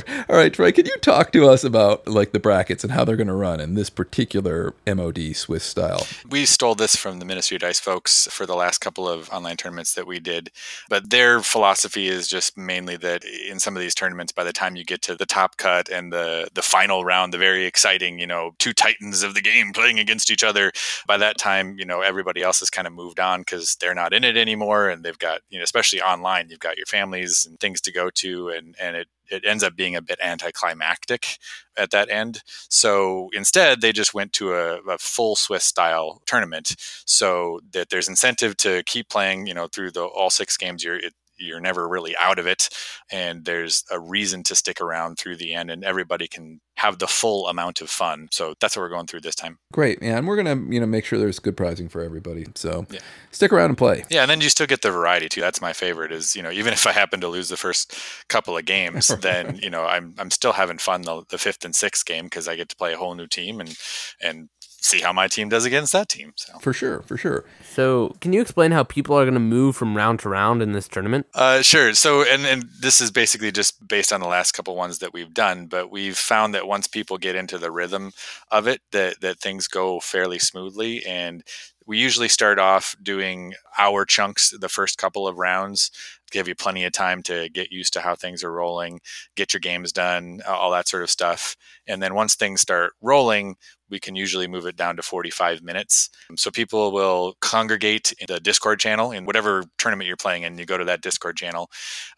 All 0.31 0.37
right, 0.37 0.53
Troy, 0.53 0.73
can 0.73 0.85
you 0.85 0.95
talk 0.99 1.33
to 1.33 1.49
us 1.49 1.65
about 1.65 2.07
like 2.07 2.33
the 2.33 2.39
brackets 2.39 2.85
and 2.85 2.93
how 2.93 3.03
they're 3.03 3.17
going 3.17 3.29
to 3.29 3.33
run 3.33 3.61
in 3.61 3.73
this 3.73 3.89
particular 3.89 4.75
MOD 4.87 5.35
Swiss 5.35 5.65
style? 5.65 6.07
We 6.29 6.45
stole 6.45 6.75
this 6.75 6.95
from 6.95 7.19
the 7.19 7.25
Ministry 7.25 7.55
of 7.55 7.63
Dice 7.63 7.81
folks 7.81 8.29
for 8.31 8.45
the 8.45 8.55
last 8.55 8.81
couple 8.81 9.09
of 9.09 9.31
online 9.31 9.57
tournaments 9.57 9.95
that 9.95 10.07
we 10.07 10.21
did, 10.21 10.51
but 10.91 11.09
their 11.09 11.41
philosophy 11.41 12.09
is 12.09 12.29
just 12.29 12.59
mainly 12.59 12.99
that 12.99 13.25
in 13.25 13.59
some 13.59 13.75
of 13.75 13.81
these 13.81 13.95
tournaments, 13.95 14.31
by 14.31 14.45
the 14.45 14.53
time 14.53 14.77
you 14.77 14.85
get 14.85 15.01
to 15.03 15.15
the 15.15 15.25
top 15.25 15.57
cut 15.57 15.89
and 15.89 16.13
the 16.13 16.51
the 16.53 16.61
final 16.61 17.07
round, 17.07 17.33
the 17.33 17.39
very 17.39 17.65
exciting, 17.65 18.19
you 18.19 18.27
know, 18.27 18.51
two 18.59 18.75
titans 18.75 19.23
of 19.23 19.33
the 19.33 19.41
game 19.41 19.73
playing 19.73 19.99
against 19.99 20.31
each 20.31 20.45
other, 20.45 20.73
by 21.07 21.17
that 21.17 21.39
time, 21.39 21.79
you 21.79 21.87
know, 21.87 22.03
everybody 22.03 22.43
else 22.43 22.61
has 22.61 22.69
kind 22.69 22.87
of 22.87 22.93
moved 22.93 23.19
on 23.19 23.41
because 23.41 23.77
they're 23.81 23.95
not 23.95 24.13
in 24.13 24.25
it 24.25 24.37
anymore, 24.37 24.91
and 24.91 25.03
they've 25.03 25.19
got, 25.19 25.41
you 25.49 25.59
know, 25.59 25.65
especially 25.65 26.03
online, 26.03 26.51
you've 26.51 26.61
got 26.61 26.77
your 26.77 26.85
families 26.85 27.47
and 27.49 27.59
things 27.59 27.81
to 27.81 27.91
go 27.91 28.11
to, 28.11 28.51
and 28.51 28.77
and 28.79 28.95
it 28.95 29.09
it 29.31 29.45
ends 29.45 29.63
up 29.63 29.77
being 29.77 29.97
a 29.97 30.03
bit 30.03 30.19
anticlimactic 30.23 31.39
at 31.77 31.91
that 31.91 32.11
end. 32.11 32.43
So 32.69 33.29
instead, 33.33 33.81
they 33.81 33.93
just 33.93 34.15
went 34.15 34.33
to 34.35 34.55
a, 34.55 34.81
a, 34.89 34.99
full 34.99 35.37
Swiss 35.37 35.65
style 35.65 36.23
tournament, 36.27 36.75
so 37.07 37.61
that 37.73 37.91
there's 37.91 38.09
incentive 38.09 38.57
to 38.59 38.83
keep 38.85 39.09
playing. 39.09 39.47
You 39.47 39.55
know, 39.55 39.69
through 39.69 39.93
the 39.93 40.05
all 40.05 40.31
six 40.31 40.57
games, 40.57 40.85
you're 40.85 40.97
it, 40.97 41.15
you're 41.39 41.61
never 41.61 41.89
really 41.89 42.15
out 42.21 42.39
of 42.39 42.47
it 42.47 42.69
and 43.11 43.45
there's 43.45 43.85
a 43.91 43.99
reason 43.99 44.43
to 44.45 44.55
stick 44.55 44.81
around 44.81 45.17
through 45.19 45.37
the 45.37 45.55
end 45.55 45.71
and 45.71 45.85
everybody 45.85 46.29
can 46.29 46.61
have 46.77 46.99
the 46.99 47.09
full 47.09 47.49
amount 47.49 47.81
of 47.81 47.91
fun. 47.91 48.29
So 48.31 48.55
that's 48.61 48.77
what 48.77 48.83
we're 48.83 48.89
going 48.89 49.07
through 49.07 49.23
this 49.23 49.35
time. 49.35 49.59
Great 49.73 49.99
yeah 50.03 50.19
and 50.19 50.27
we're 50.27 50.37
gonna 50.37 50.73
you 50.73 50.81
know 50.81 50.87
make 50.87 51.05
sure 51.05 51.19
there's 51.19 51.39
good 51.39 51.57
prizing 51.57 51.89
for 51.89 52.03
everybody 52.03 52.47
so 52.55 52.87
yeah. 52.91 53.01
stick 53.31 53.53
around 53.53 53.71
and 53.71 53.79
play. 53.79 54.05
Yeah 54.11 54.23
and 54.23 54.31
then 54.31 54.41
you 54.41 54.49
still 54.49 54.67
get 54.67 54.83
the 54.83 54.91
variety 54.91 55.29
too. 55.29 55.41
That's 55.41 55.61
my 55.61 55.73
favorite 55.73 56.13
is 56.13 56.35
you 56.35 56.43
know 56.43 56.51
even 56.51 56.73
if 56.73 56.87
i 56.87 56.93
happen 56.93 57.21
to 57.21 57.29
lose 57.29 57.49
the 57.49 57.57
first 57.57 57.95
couple 58.29 58.57
of 58.57 58.65
games 58.77 59.09
then 59.19 59.59
you 59.63 59.71
know 59.71 59.85
i'm 59.85 60.15
i'm 60.19 60.31
still 60.31 60.53
having 60.53 60.79
fun 60.79 61.03
the, 61.03 61.23
the 61.31 61.39
fifth 61.39 61.65
and 61.65 61.75
sixth 61.75 62.05
game 62.05 62.25
because 62.25 62.49
i 62.49 62.57
get 62.57 62.69
to 62.69 62.77
play 62.77 62.93
a 62.93 62.97
whole 62.97 63.15
new 63.15 63.27
team 63.27 63.61
and 63.61 63.77
and 64.21 64.49
see 64.81 65.01
how 65.01 65.13
my 65.13 65.27
team 65.27 65.49
does 65.49 65.65
against 65.65 65.93
that 65.93 66.09
team. 66.09 66.33
So. 66.37 66.59
For 66.61 66.73
sure, 66.73 67.03
for 67.03 67.17
sure. 67.17 67.45
So, 67.65 68.15
can 68.21 68.33
you 68.33 68.41
explain 68.41 68.71
how 68.71 68.85
people 68.85 69.17
are 69.17 69.25
going 69.25 69.35
to 69.35 69.41
move 69.41 69.77
from 69.77 69.97
round 69.97 70.21
to 70.21 70.29
round 70.29 70.63
in 70.63 70.73
this 70.73 70.89
tournament? 70.89 71.27
Uh, 71.35 71.63
sure. 71.63 71.95
So, 71.95 72.23
and 72.23 72.47
and 72.47 72.69
this 72.81 73.01
is 73.01 73.11
basically 73.11 73.53
just 73.53 73.87
based 73.87 74.13
on 74.13 74.21
the 74.21 74.29
last 74.29 74.53
couple 74.53 74.77
ones 74.77 74.99
that 74.99 75.13
we've 75.13 75.35
done, 75.35 75.67
but 75.67 75.91
we've 75.91 76.17
found 76.17 76.55
that 76.55 76.67
once 76.67 76.87
people 76.87 77.19
get 77.19 77.37
into 77.37 77.59
the 77.59 77.71
rhythm 77.71 78.13
of 78.51 78.67
it, 78.67 78.81
that 78.93 79.21
that 79.21 79.39
things 79.39 79.69
go 79.69 80.01
fairly 80.01 80.39
smoothly 80.39 81.05
and 81.05 81.45
we 81.89 81.97
usually 81.97 82.29
start 82.29 82.59
off 82.59 82.95
doing 83.03 83.55
hour 83.79 84.05
chunks 84.05 84.55
the 84.61 84.69
first 84.69 84.99
couple 84.99 85.27
of 85.27 85.39
rounds 85.39 85.91
give 86.31 86.47
you 86.47 86.55
plenty 86.55 86.85
of 86.85 86.93
time 86.93 87.23
to 87.23 87.49
get 87.49 87.73
used 87.73 87.95
to 87.95 88.01
how 88.01 88.15
things 88.15 88.45
are 88.45 88.53
rolling 88.53 89.01
get 89.35 89.55
your 89.55 89.61
games 89.61 89.91
done 89.91 90.41
all 90.47 90.71
that 90.71 90.87
sort 90.87 91.03
of 91.03 91.11
stuff 91.11 91.57
and 91.87 92.03
then 92.03 92.15
once 92.15 92.35
things 92.35 92.61
start 92.61 92.93
rolling 93.01 93.57
we 93.91 93.99
can 93.99 94.15
usually 94.15 94.47
move 94.47 94.67
it 94.67 94.77
down 94.77 94.97
to 94.97 95.03
45 95.03 95.63
minutes 95.63 96.11
so 96.37 96.51
people 96.51 96.93
will 96.93 97.35
congregate 97.41 98.13
in 98.19 98.27
the 98.29 98.41
discord 98.41 98.81
channel 98.81 99.13
in 99.13 99.25
whatever 99.25 99.65
tournament 99.79 100.07
you're 100.07 100.17
playing 100.17 100.43
in 100.43 100.59
you 100.59 100.65
go 100.65 100.79
to 100.79 100.85
that 100.85 101.03
discord 101.03 101.37
channel 101.37 101.71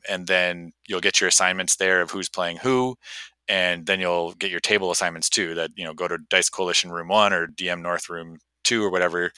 and 0.08 0.26
then 0.26 0.72
you'll 0.86 1.00
get 1.00 1.20
your 1.20 1.28
assignments 1.28 1.76
there 1.76 2.00
of 2.00 2.10
who's 2.10 2.28
playing 2.28 2.56
who 2.58 2.96
and 3.48 3.86
then 3.86 4.00
you'll 4.00 4.32
get 4.32 4.50
your 4.50 4.60
table 4.60 4.90
assignments 4.90 5.28
too 5.28 5.54
that 5.54 5.70
you 5.76 5.84
know 5.84 5.94
go 5.94 6.08
to 6.08 6.18
dice 6.28 6.48
coalition 6.48 6.90
room 6.90 7.08
one 7.08 7.32
or 7.32 7.46
dm 7.46 7.82
north 7.82 8.08
room 8.08 8.38
two 8.70 8.84
or 8.84 8.90
whatever, 8.90 9.32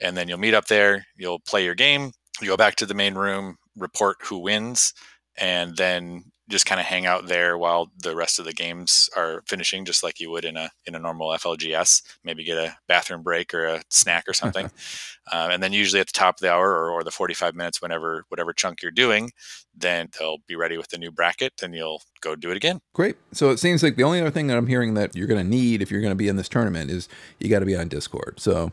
and 0.00 0.16
then 0.16 0.28
you'll 0.28 0.38
meet 0.38 0.54
up 0.54 0.66
there. 0.66 1.06
You'll 1.16 1.40
play 1.40 1.64
your 1.64 1.74
game. 1.74 2.12
You 2.40 2.48
go 2.48 2.56
back 2.56 2.76
to 2.76 2.86
the 2.86 2.94
main 2.94 3.14
room, 3.14 3.56
report 3.76 4.18
who 4.22 4.38
wins, 4.38 4.92
and 5.36 5.76
then 5.76 6.24
just 6.48 6.66
kind 6.66 6.80
of 6.80 6.86
hang 6.86 7.06
out 7.06 7.26
there 7.26 7.58
while 7.58 7.90
the 8.02 8.14
rest 8.14 8.38
of 8.38 8.44
the 8.44 8.52
games 8.52 9.10
are 9.16 9.42
finishing, 9.46 9.84
just 9.84 10.02
like 10.02 10.20
you 10.20 10.30
would 10.30 10.44
in 10.44 10.56
a 10.56 10.70
in 10.86 10.94
a 10.94 10.98
normal 10.98 11.30
FLGS. 11.30 12.02
Maybe 12.24 12.44
get 12.44 12.58
a 12.58 12.76
bathroom 12.86 13.22
break 13.22 13.52
or 13.52 13.64
a 13.66 13.82
snack 13.88 14.24
or 14.28 14.32
something, 14.32 14.66
um, 15.32 15.50
and 15.50 15.62
then 15.62 15.72
usually 15.72 16.00
at 16.00 16.06
the 16.06 16.12
top 16.12 16.36
of 16.36 16.40
the 16.40 16.52
hour 16.52 16.70
or, 16.70 16.90
or 16.90 17.04
the 17.04 17.10
forty 17.10 17.34
five 17.34 17.54
minutes, 17.54 17.82
whenever 17.82 18.24
whatever 18.28 18.52
chunk 18.52 18.82
you're 18.82 18.92
doing, 18.92 19.32
then 19.74 20.08
they'll 20.18 20.38
be 20.46 20.56
ready 20.56 20.76
with 20.76 20.88
the 20.88 20.98
new 20.98 21.10
bracket, 21.10 21.52
and 21.62 21.74
you'll 21.74 22.02
go 22.20 22.36
do 22.36 22.50
it 22.50 22.56
again. 22.56 22.80
Great. 22.92 23.16
So 23.32 23.50
it 23.50 23.58
seems 23.58 23.82
like 23.82 23.96
the 23.96 24.04
only 24.04 24.20
other 24.20 24.30
thing 24.30 24.46
that 24.46 24.56
I'm 24.56 24.66
hearing 24.68 24.94
that 24.94 25.16
you're 25.16 25.26
going 25.26 25.42
to 25.42 25.48
need 25.48 25.82
if 25.82 25.90
you're 25.90 26.00
going 26.00 26.12
to 26.12 26.16
be 26.16 26.28
in 26.28 26.36
this 26.36 26.48
tournament 26.48 26.90
is 26.90 27.08
you 27.40 27.48
got 27.48 27.60
to 27.60 27.66
be 27.66 27.76
on 27.76 27.88
Discord. 27.88 28.38
So 28.38 28.70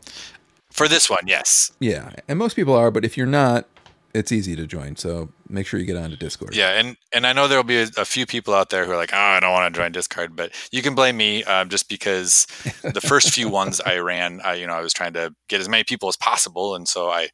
For 0.70 0.88
this 0.88 1.10
one, 1.10 1.26
yes, 1.26 1.72
yeah, 1.80 2.12
and 2.28 2.38
most 2.38 2.54
people 2.54 2.74
are, 2.74 2.90
but 2.90 3.04
if 3.04 3.16
you're 3.16 3.26
not, 3.26 3.66
it's 4.14 4.30
easy 4.32 4.54
to 4.56 4.66
join. 4.66 4.96
So 4.96 5.30
make 5.48 5.66
sure 5.66 5.78
you 5.80 5.86
get 5.86 5.96
onto 5.96 6.16
Discord. 6.16 6.54
Yeah, 6.54 6.70
and 6.70 6.96
and 7.12 7.26
I 7.26 7.32
know 7.32 7.48
there 7.48 7.58
will 7.58 7.64
be 7.64 7.78
a, 7.82 7.88
a 7.98 8.04
few 8.04 8.26
people 8.26 8.54
out 8.54 8.70
there 8.70 8.84
who 8.86 8.92
are 8.92 8.96
like, 8.96 9.12
oh, 9.12 9.16
I 9.18 9.40
don't 9.40 9.52
want 9.52 9.74
to 9.74 9.78
join 9.78 9.92
Discord, 9.92 10.36
but 10.36 10.52
you 10.72 10.82
can 10.82 10.94
blame 10.94 11.16
me 11.16 11.42
um, 11.44 11.68
just 11.68 11.88
because 11.88 12.46
the 12.82 13.00
first 13.00 13.30
few 13.30 13.48
ones 13.60 13.80
I 13.80 13.98
ran, 13.98 14.40
I 14.44 14.54
you 14.54 14.66
know 14.66 14.72
I 14.74 14.80
was 14.80 14.92
trying 14.92 15.12
to 15.14 15.34
get 15.48 15.60
as 15.60 15.68
many 15.68 15.84
people 15.84 16.08
as 16.08 16.16
possible, 16.16 16.74
and 16.76 16.86
so 16.88 17.10
I 17.10 17.28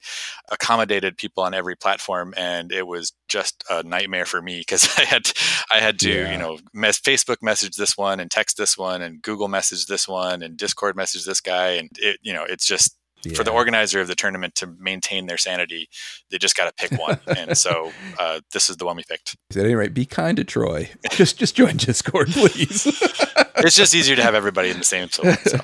accommodated 0.50 1.16
people 1.16 1.42
on 1.42 1.54
every 1.54 1.76
platform, 1.76 2.34
and 2.36 2.72
it 2.72 2.86
was 2.86 3.12
just 3.28 3.62
a 3.70 3.82
nightmare 3.82 4.24
for 4.26 4.40
me 4.42 4.60
because 4.60 4.88
I 4.98 5.04
had 5.04 5.30
I 5.72 5.78
had 5.78 5.98
to 6.00 6.10
Yeah. 6.10 6.32
you 6.32 6.38
know 6.38 6.58
mess, 6.72 6.98
Facebook 6.98 7.42
message 7.42 7.76
this 7.76 7.96
one 7.96 8.20
and 8.20 8.30
text 8.30 8.56
this 8.56 8.76
one 8.78 9.02
and 9.02 9.22
Google 9.22 9.48
message 9.48 9.86
this 9.86 10.08
one 10.08 10.42
and 10.42 10.56
Discord 10.56 10.96
message 10.96 11.24
this 11.24 11.40
guy, 11.40 11.72
and 11.72 11.90
it 11.98 12.18
you 12.22 12.32
know 12.32 12.44
it's 12.44 12.66
just 12.66 12.96
for 13.34 13.44
the 13.44 13.50
organizer 13.50 14.00
of 14.00 14.08
the 14.08 14.14
tournament 14.14 14.54
to 14.56 14.66
maintain 14.78 15.26
their 15.26 15.38
sanity, 15.38 15.88
they 16.30 16.38
just 16.38 16.56
got 16.56 16.64
to 16.64 16.88
pick 16.88 16.98
one. 16.98 17.20
and 17.36 17.56
so 17.56 17.92
uh, 18.18 18.40
this 18.52 18.70
is 18.70 18.76
the 18.76 18.86
one 18.86 18.96
we 18.96 19.04
picked. 19.08 19.36
At 19.50 19.58
any 19.58 19.74
rate, 19.74 19.94
be 19.94 20.06
kind 20.06 20.36
to 20.36 20.44
Troy. 20.44 20.90
Just 21.10 21.38
just 21.38 21.54
join 21.54 21.76
Discord, 21.76 22.28
please. 22.28 22.86
It's 23.62 23.76
just 23.76 23.94
easier 23.94 24.16
to 24.16 24.22
have 24.22 24.34
everybody 24.34 24.70
in 24.70 24.78
the 24.78 24.84
same. 24.84 25.10
So, 25.10 25.30
so. 25.32 25.58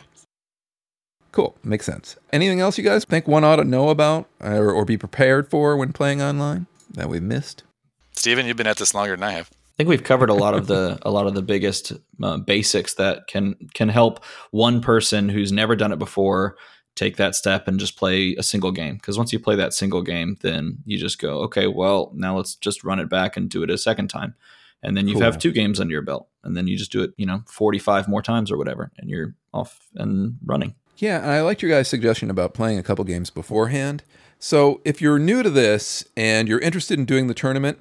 cool. 1.32 1.56
Makes 1.64 1.86
sense. 1.86 2.16
Anything 2.30 2.60
else 2.60 2.76
you 2.76 2.84
guys 2.84 3.06
think 3.06 3.26
one 3.26 3.42
ought 3.42 3.56
to 3.56 3.64
know 3.64 3.88
about 3.88 4.28
or, 4.38 4.70
or 4.70 4.84
be 4.84 4.98
prepared 4.98 5.48
for 5.48 5.78
when 5.78 5.94
playing 5.94 6.20
online 6.20 6.66
that 6.90 7.08
we 7.08 7.20
missed? 7.20 7.62
Steven, 8.12 8.44
you've 8.44 8.58
been 8.58 8.66
at 8.66 8.76
this 8.76 8.92
longer 8.92 9.16
than 9.16 9.22
I 9.22 9.32
have. 9.32 9.48
I 9.50 9.76
think 9.76 9.88
we've 9.90 10.04
covered 10.04 10.30
a 10.30 10.34
lot 10.34 10.54
of 10.54 10.66
the 10.66 10.98
a 11.02 11.10
lot 11.10 11.26
of 11.26 11.34
the 11.34 11.42
biggest 11.42 11.92
uh, 12.22 12.38
basics 12.38 12.94
that 12.94 13.26
can 13.28 13.56
can 13.74 13.90
help 13.90 14.24
one 14.50 14.80
person 14.80 15.28
who's 15.28 15.52
never 15.52 15.76
done 15.76 15.92
it 15.92 15.98
before 15.98 16.56
take 16.96 17.16
that 17.18 17.36
step 17.36 17.68
and 17.68 17.78
just 17.78 17.96
play 17.96 18.34
a 18.36 18.42
single 18.42 18.72
game. 18.72 18.96
Because 18.96 19.16
once 19.16 19.32
you 19.32 19.38
play 19.38 19.54
that 19.54 19.72
single 19.72 20.02
game, 20.02 20.36
then 20.42 20.78
you 20.84 20.98
just 20.98 21.20
go, 21.20 21.42
okay, 21.42 21.68
well 21.68 22.10
now 22.14 22.36
let's 22.36 22.56
just 22.56 22.82
run 22.82 22.98
it 22.98 23.08
back 23.08 23.36
and 23.36 23.48
do 23.48 23.62
it 23.62 23.70
a 23.70 23.78
second 23.78 24.08
time, 24.08 24.34
and 24.82 24.96
then 24.96 25.06
you 25.06 25.14
Cool. 25.14 25.22
have 25.22 25.38
two 25.38 25.52
games 25.52 25.78
under 25.78 25.92
your 25.92 26.02
belt, 26.02 26.26
and 26.42 26.56
then 26.56 26.66
you 26.66 26.76
just 26.76 26.90
do 26.90 27.02
it, 27.02 27.12
you 27.16 27.26
know, 27.26 27.42
forty 27.46 27.78
five 27.78 28.08
more 28.08 28.22
times 28.22 28.50
or 28.50 28.56
whatever, 28.56 28.90
and 28.98 29.08
you're 29.08 29.34
off 29.54 29.78
and 29.94 30.38
running. 30.44 30.74
Yeah, 30.98 31.20
and 31.20 31.30
I 31.30 31.42
liked 31.42 31.60
your 31.62 31.70
guys' 31.70 31.88
suggestion 31.88 32.30
about 32.30 32.54
playing 32.54 32.78
a 32.78 32.82
couple 32.82 33.04
games 33.04 33.28
beforehand. 33.30 34.02
So 34.38 34.80
if 34.84 35.00
you're 35.02 35.18
new 35.18 35.42
to 35.42 35.50
this 35.50 36.04
and 36.16 36.48
you're 36.48 36.58
interested 36.60 36.98
in 36.98 37.04
doing 37.04 37.26
the 37.26 37.34
tournament, 37.34 37.78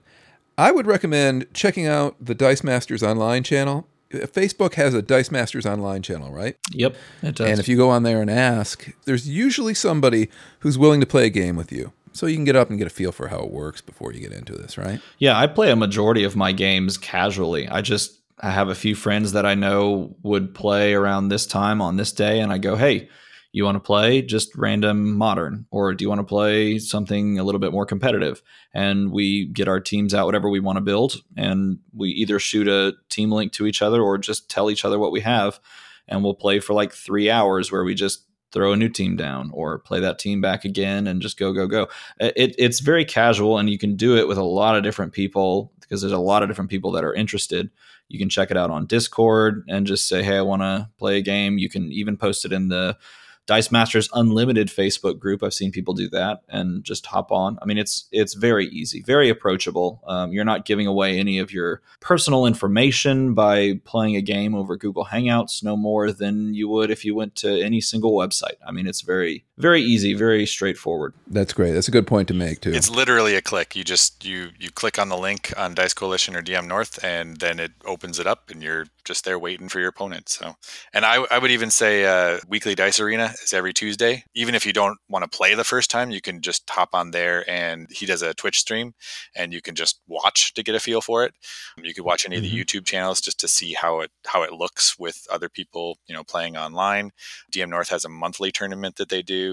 I 0.58 0.72
would 0.72 0.86
recommend 0.88 1.48
checking 1.54 1.86
out 1.88 2.16
the 2.20 2.36
Dice 2.36 2.64
Masters 2.64 3.04
online 3.04 3.44
channel. 3.44 3.88
Facebook 4.12 4.76
has 4.76 4.94
a 4.94 5.02
Dice 5.02 5.32
Masters 5.32 5.66
online 5.66 6.02
channel, 6.02 6.32
right? 6.32 6.58
Yep, 6.72 6.96
it 7.24 7.36
does. 7.36 7.50
And 7.50 7.60
if 7.60 7.68
you 7.68 7.76
go 7.78 7.90
on 7.90 8.04
there 8.04 8.22
and 8.22 8.30
ask, 8.30 8.92
there's 9.06 9.28
usually 9.28 9.74
somebody 9.74 10.30
who's 10.60 10.78
willing 10.78 11.00
to 11.02 11.08
play 11.08 11.26
a 11.26 11.30
game 11.30 11.56
with 11.56 11.72
you. 11.72 11.92
So 12.14 12.28
you 12.28 12.36
can 12.36 12.46
get 12.46 12.56
up 12.56 12.70
and 12.70 12.78
get 12.78 12.88
a 12.88 12.92
feel 12.92 13.12
for 13.12 13.28
how 13.28 13.40
it 13.40 13.52
works 13.52 13.82
before 13.82 14.14
you 14.14 14.22
get 14.22 14.32
into 14.32 14.54
this, 14.54 14.78
right? 14.78 15.02
Yeah, 15.20 15.38
I 15.38 15.48
play 15.48 15.70
a 15.70 15.76
majority 15.76 16.24
of 16.24 16.36
my 16.36 16.54
games 16.54 16.98
casually. 16.98 17.68
I 17.68 17.82
just 17.82 18.20
I 18.40 18.52
have 18.52 18.70
a 18.70 18.76
few 18.76 18.96
friends 18.96 19.34
that 19.34 19.46
I 19.46 19.54
know 19.54 20.16
would 20.24 20.54
play 20.56 20.94
around 20.94 21.28
this 21.28 21.46
time 21.46 21.82
on 21.82 21.98
this 21.98 22.12
day, 22.14 22.40
and 22.40 22.54
I 22.54 22.58
go, 22.58 22.76
"Hey, 22.78 23.10
you 23.58 23.64
want 23.64 23.76
to 23.76 23.80
play 23.80 24.22
just 24.22 24.56
random 24.56 25.16
modern, 25.16 25.66
or 25.72 25.94
do 25.94 26.04
you 26.04 26.10
want 26.10 26.20
to 26.20 26.26
play 26.26 26.78
something 26.78 27.40
a 27.40 27.44
little 27.44 27.60
bit 27.60 27.72
more 27.72 27.86
competitive?" 27.86 28.42
And 28.74 29.12
we 29.12 29.46
get 29.46 29.68
our 29.68 29.80
teams 29.80 30.14
out, 30.14 30.26
whatever 30.26 30.50
we 30.50 30.60
want 30.60 30.78
to 30.78 30.82
build, 30.82 31.22
and 31.38 31.80
we 31.94 32.10
either 32.10 32.40
shoot 32.40 32.68
a 32.68 32.94
team 33.10 33.32
link 33.32 33.54
to 33.54 33.66
each 33.66 33.82
other 33.82 34.02
or 34.02 34.18
just 34.18 34.50
tell 34.50 34.70
each 34.70 34.84
other 34.84 35.00
what 35.00 35.12
we 35.12 35.22
have, 35.22 35.60
and 36.08 36.24
we'll 36.24 36.34
play 36.34 36.60
for 36.60 36.74
like 36.74 36.94
three 36.94 37.30
hours 37.30 37.72
where 37.72 37.84
we 37.84 37.96
just 37.96 38.26
throw 38.52 38.72
a 38.72 38.78
new 38.78 38.90
team 38.90 39.18
down 39.18 39.52
or 39.54 39.80
play 39.80 40.00
that 40.00 40.18
team 40.18 40.40
back 40.40 40.64
again 40.64 41.08
and 41.08 41.22
just 41.22 41.38
go 41.38 41.52
go 41.52 41.68
go. 41.68 41.88
It, 42.20 42.56
it's 42.58 42.80
very 42.80 43.04
casual 43.04 43.58
and 43.58 43.70
you 43.70 43.78
can 43.78 43.96
do 43.96 44.16
it 44.16 44.28
with 44.28 44.38
a 44.38 44.44
lot 44.44 44.78
of 44.78 44.84
different 44.84 45.12
people 45.12 45.74
because 45.82 46.02
there's 46.02 46.14
a 46.14 46.18
lot 46.18 46.42
of 46.42 46.50
different 46.50 46.70
people 46.70 46.92
that 46.92 47.04
are 47.04 47.14
interested. 47.14 47.70
You 48.08 48.18
can 48.18 48.30
check 48.30 48.52
it 48.52 48.58
out 48.58 48.70
on 48.70 48.86
discord 48.86 49.66
and 49.68 49.86
just 49.86 50.08
say 50.08 50.24
hey 50.24 50.38
i 50.38 50.42
want 50.42 50.62
to 50.62 50.90
play 50.98 51.18
a 51.18 51.22
game. 51.22 51.58
You 51.58 51.70
can 51.70 51.92
even 51.92 52.16
post 52.16 52.46
it 52.46 52.54
in 52.54 52.70
the 52.70 52.98
dice 53.46 53.72
masters 53.72 54.10
unlimited 54.14 54.68
facebook 54.68 55.20
group. 55.20 55.44
I've 55.44 55.54
seen 55.54 55.72
people 55.72 55.94
do 55.94 56.10
that 56.10 56.42
and 56.50 56.84
just 56.84 57.06
hop 57.06 57.32
on. 57.32 57.58
I 57.62 57.66
mean 57.66 57.78
it's 57.78 58.08
it's 58.12 58.34
very 58.34 58.68
easy 58.68 59.02
very 59.02 59.30
approachable. 59.30 60.02
Um, 60.08 60.32
you're 60.32 60.46
not 60.46 60.66
giving 60.66 60.88
away 60.88 61.20
any 61.20 61.40
of 61.40 61.52
your 61.52 61.82
personal 62.00 62.46
information 62.46 63.34
by 63.34 63.80
playing 63.86 64.16
a 64.16 64.22
game 64.22 64.56
over 64.56 64.76
google 64.78 65.06
hangouts 65.06 65.64
no 65.64 65.76
more 65.76 66.12
than 66.12 66.54
you 66.54 66.68
would 66.70 66.92
if 66.92 67.06
you 67.06 67.16
went 67.16 67.36
to 67.36 67.62
any 67.62 67.82
single 67.82 68.14
website. 68.14 68.58
I 68.66 68.72
mean 68.72 68.88
it's 68.88 69.02
very 69.02 69.46
very 69.58 69.82
easy 69.82 70.14
very 70.14 70.46
straightforward 70.46 71.14
That's 71.28 71.54
great. 71.54 71.72
That's 71.72 71.88
a 71.88 71.92
good 71.92 72.06
point 72.06 72.28
to 72.28 72.34
make 72.34 72.62
too. 72.62 72.72
It's 72.72 72.90
literally 72.90 73.36
a 73.36 73.42
click. 73.42 73.76
You 73.76 73.84
just 73.84 74.24
you 74.24 74.52
you 74.60 74.70
click 74.70 75.00
on 75.00 75.10
the 75.10 75.18
link 75.18 75.54
on 75.58 75.74
Dice 75.74 75.94
Coalition 75.94 76.36
or 76.36 76.42
DM 76.42 76.68
North, 76.68 77.04
and 77.04 77.38
then 77.38 77.60
it 77.60 77.72
opens 77.86 78.20
it 78.20 78.28
up, 78.28 78.50
and 78.52 78.62
you're 78.62 78.86
just 79.04 79.26
there 79.26 79.40
waiting 79.40 79.70
for 79.70 79.80
your 79.80 79.90
opponent. 79.90 80.30
So, 80.30 80.56
and 80.94 81.06
I, 81.06 81.26
I 81.32 81.40
would 81.40 81.52
even 81.52 81.72
say 81.72 82.06
uh, 82.06 82.40
weekly 82.48 82.76
Dice 82.76 83.00
Arena 83.00 83.34
is 83.44 83.54
every 83.54 83.74
Tuesday. 83.74 84.24
Even 84.36 84.56
if 84.56 84.66
you 84.66 84.74
don't 84.74 84.98
want 85.10 85.30
to 85.30 85.38
play 85.38 85.56
the 85.56 85.64
first 85.64 85.90
time, 85.90 86.12
you 86.12 86.22
can 86.22 86.42
just 86.42 86.70
hop 86.70 86.90
on 86.94 87.12
there, 87.12 87.48
and 87.50 87.88
he 87.90 88.06
does 88.06 88.22
a 88.22 88.34
Twitch 88.34 88.60
stream, 88.60 88.94
and 89.36 89.52
you 89.52 89.62
can 89.62 89.76
just 89.76 90.00
watch 90.08 90.54
to 90.54 90.64
get 90.64 90.76
a 90.76 90.80
feel 90.80 91.02
for 91.02 91.24
it. 91.24 91.34
You 91.82 91.94
could 91.94 92.06
watch 92.06 92.26
any 92.26 92.38
of 92.38 92.44
the 92.44 92.52
YouTube 92.52 92.86
channels 92.86 93.20
just 93.20 93.40
to 93.40 93.48
see 93.48 93.74
how 93.74 94.00
it 94.02 94.12
how 94.28 94.44
it 94.44 94.54
looks 94.54 94.98
with 95.00 95.26
other 95.32 95.50
people, 95.50 95.98
you 96.08 96.16
know, 96.16 96.24
playing 96.24 96.56
online. 96.56 97.12
DM 97.52 97.70
North 97.70 97.90
has 97.90 98.06
a 98.06 98.10
monthly 98.10 98.52
tournament 98.52 98.96
that 98.98 99.10
they 99.10 99.22
do, 99.22 99.45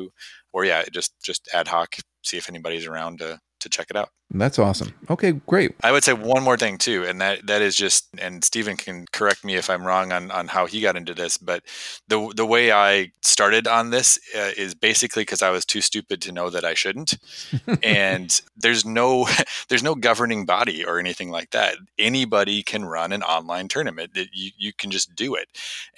or 0.53 0.65
yeah, 0.65 0.85
just 0.93 1.15
just 1.25 1.49
ad 1.55 1.69
hoc. 1.69 1.97
See 2.25 2.37
if 2.39 2.49
anybody's 2.49 2.87
around 2.87 3.19
to 3.19 3.39
to 3.63 3.69
check 3.69 3.89
it 3.91 3.97
out. 3.97 4.11
That's 4.35 4.59
awesome. 4.59 4.95
Okay, 5.11 5.33
great. 5.33 5.73
I 5.83 5.93
would 5.93 6.05
say 6.05 6.15
one 6.15 6.43
more 6.43 6.57
thing 6.57 6.79
too, 6.79 7.05
and 7.05 7.21
that 7.21 7.47
that 7.47 7.61
is 7.61 7.77
just, 7.77 8.09
and 8.19 8.43
Stephen 8.43 8.77
can 8.79 9.05
correct 9.13 9.45
me 9.45 9.57
if 9.57 9.69
I'm 9.69 9.85
wrong 9.87 10.11
on 10.13 10.31
on 10.31 10.49
how 10.49 10.67
he 10.67 10.81
got 10.81 10.97
into 10.97 11.13
this, 11.15 11.37
but 11.37 11.63
the 12.09 12.33
the 12.35 12.47
way 12.47 12.73
I 12.73 13.13
started 13.23 13.67
on 13.67 13.91
this 13.91 14.19
uh, 14.35 14.53
is 14.57 14.75
basically 14.75 15.23
because 15.23 15.43
I 15.43 15.51
was 15.51 15.65
too 15.67 15.83
stupid 15.83 16.23
to 16.23 16.33
know 16.33 16.49
that 16.49 16.65
I 16.65 16.73
shouldn't, 16.75 17.19
and 17.83 18.41
there's 18.57 18.85
no 18.87 19.27
there's 19.69 19.83
no 19.83 19.95
governing 19.95 20.47
body 20.47 20.85
or 20.85 20.99
anything 20.99 21.31
like 21.31 21.51
that. 21.51 21.77
Anybody 21.99 22.63
can 22.63 22.85
run 22.87 23.13
an 23.13 23.23
online 23.23 23.69
tournament. 23.69 24.13
It- 24.15 24.31
you 24.33 24.51
you 24.57 24.73
can 24.73 24.91
just 24.91 25.15
do 25.15 25.35
it, 25.35 25.49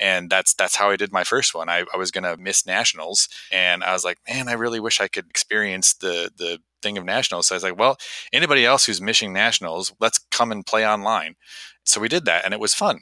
and 0.01 0.29
that's 0.29 0.55
that's 0.55 0.75
how 0.77 0.91
I 0.91 0.97
did 0.97 1.13
my 1.13 1.23
first 1.25 1.55
one. 1.55 1.69
I, 1.69 1.85
I 1.95 1.97
was 1.97 2.11
gonna 2.11 2.37
miss 2.37 2.67
nationals, 2.67 3.29
and 3.53 3.85
I 3.85 3.93
was 3.93 4.05
like, 4.05 4.19
man, 4.29 4.49
I 4.49 4.55
really 4.55 4.81
wish 4.81 5.01
I 5.01 5.07
could 5.09 5.27
experience 5.31 5.95
the 5.95 6.31
the 6.37 6.59
thing 6.85 6.97
of 6.97 7.05
nationals. 7.05 7.49
So 7.49 7.55
I 7.55 7.57
was 7.57 7.65
like, 7.65 7.79
well, 7.79 7.97
anybody 8.33 8.65
else 8.65 8.87
who's 8.87 9.01
missing 9.01 9.33
nationals, 9.33 9.93
let's 9.99 10.21
come 10.31 10.53
and 10.53 10.65
play 10.65 10.87
online. 10.87 11.35
So 11.85 12.01
we 12.01 12.09
did 12.09 12.25
that, 12.27 12.45
and 12.45 12.55
it 12.55 12.61
was 12.61 12.73
fun. 12.73 13.01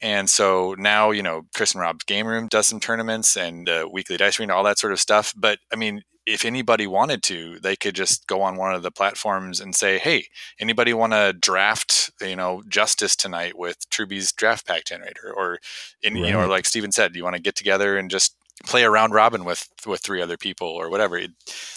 And 0.00 0.28
so 0.30 0.74
now, 0.78 1.10
you 1.10 1.22
know, 1.22 1.42
Chris 1.54 1.72
and 1.72 1.80
Rob's 1.80 2.04
game 2.04 2.26
room 2.26 2.46
does 2.46 2.66
some 2.66 2.80
tournaments 2.80 3.36
and 3.36 3.68
uh, 3.68 3.88
weekly 3.90 4.16
dice 4.16 4.38
arena, 4.38 4.54
all 4.54 4.64
that 4.64 4.78
sort 4.78 4.92
of 4.92 5.00
stuff. 5.00 5.32
But 5.36 5.58
I 5.72 5.76
mean, 5.76 6.02
if 6.26 6.44
anybody 6.44 6.86
wanted 6.86 7.22
to, 7.24 7.58
they 7.58 7.74
could 7.74 7.94
just 7.94 8.26
go 8.26 8.42
on 8.42 8.56
one 8.56 8.74
of 8.74 8.82
the 8.82 8.92
platforms 8.92 9.58
and 9.60 9.74
say, 9.74 9.98
"Hey, 9.98 10.26
anybody 10.60 10.92
want 10.92 11.12
to 11.12 11.32
draft, 11.32 12.10
you 12.20 12.36
know, 12.36 12.62
Justice 12.68 13.16
tonight 13.16 13.58
with 13.58 13.88
Truby's 13.90 14.30
draft 14.32 14.66
pack 14.66 14.84
generator?" 14.84 15.32
Or, 15.36 15.58
in, 16.02 16.16
you 16.16 16.30
know, 16.30 16.40
or 16.40 16.46
like 16.46 16.66
Steven 16.66 16.92
said, 16.92 17.12
do 17.12 17.18
you 17.18 17.24
want 17.24 17.36
to 17.36 17.42
get 17.42 17.56
together 17.56 17.98
and 17.98 18.10
just 18.10 18.36
play 18.64 18.82
a 18.82 18.90
round 18.90 19.14
robin 19.14 19.44
with 19.44 19.68
with 19.86 20.00
three 20.00 20.22
other 20.22 20.36
people 20.36 20.68
or 20.68 20.90
whatever? 20.90 21.16
It, 21.16 21.30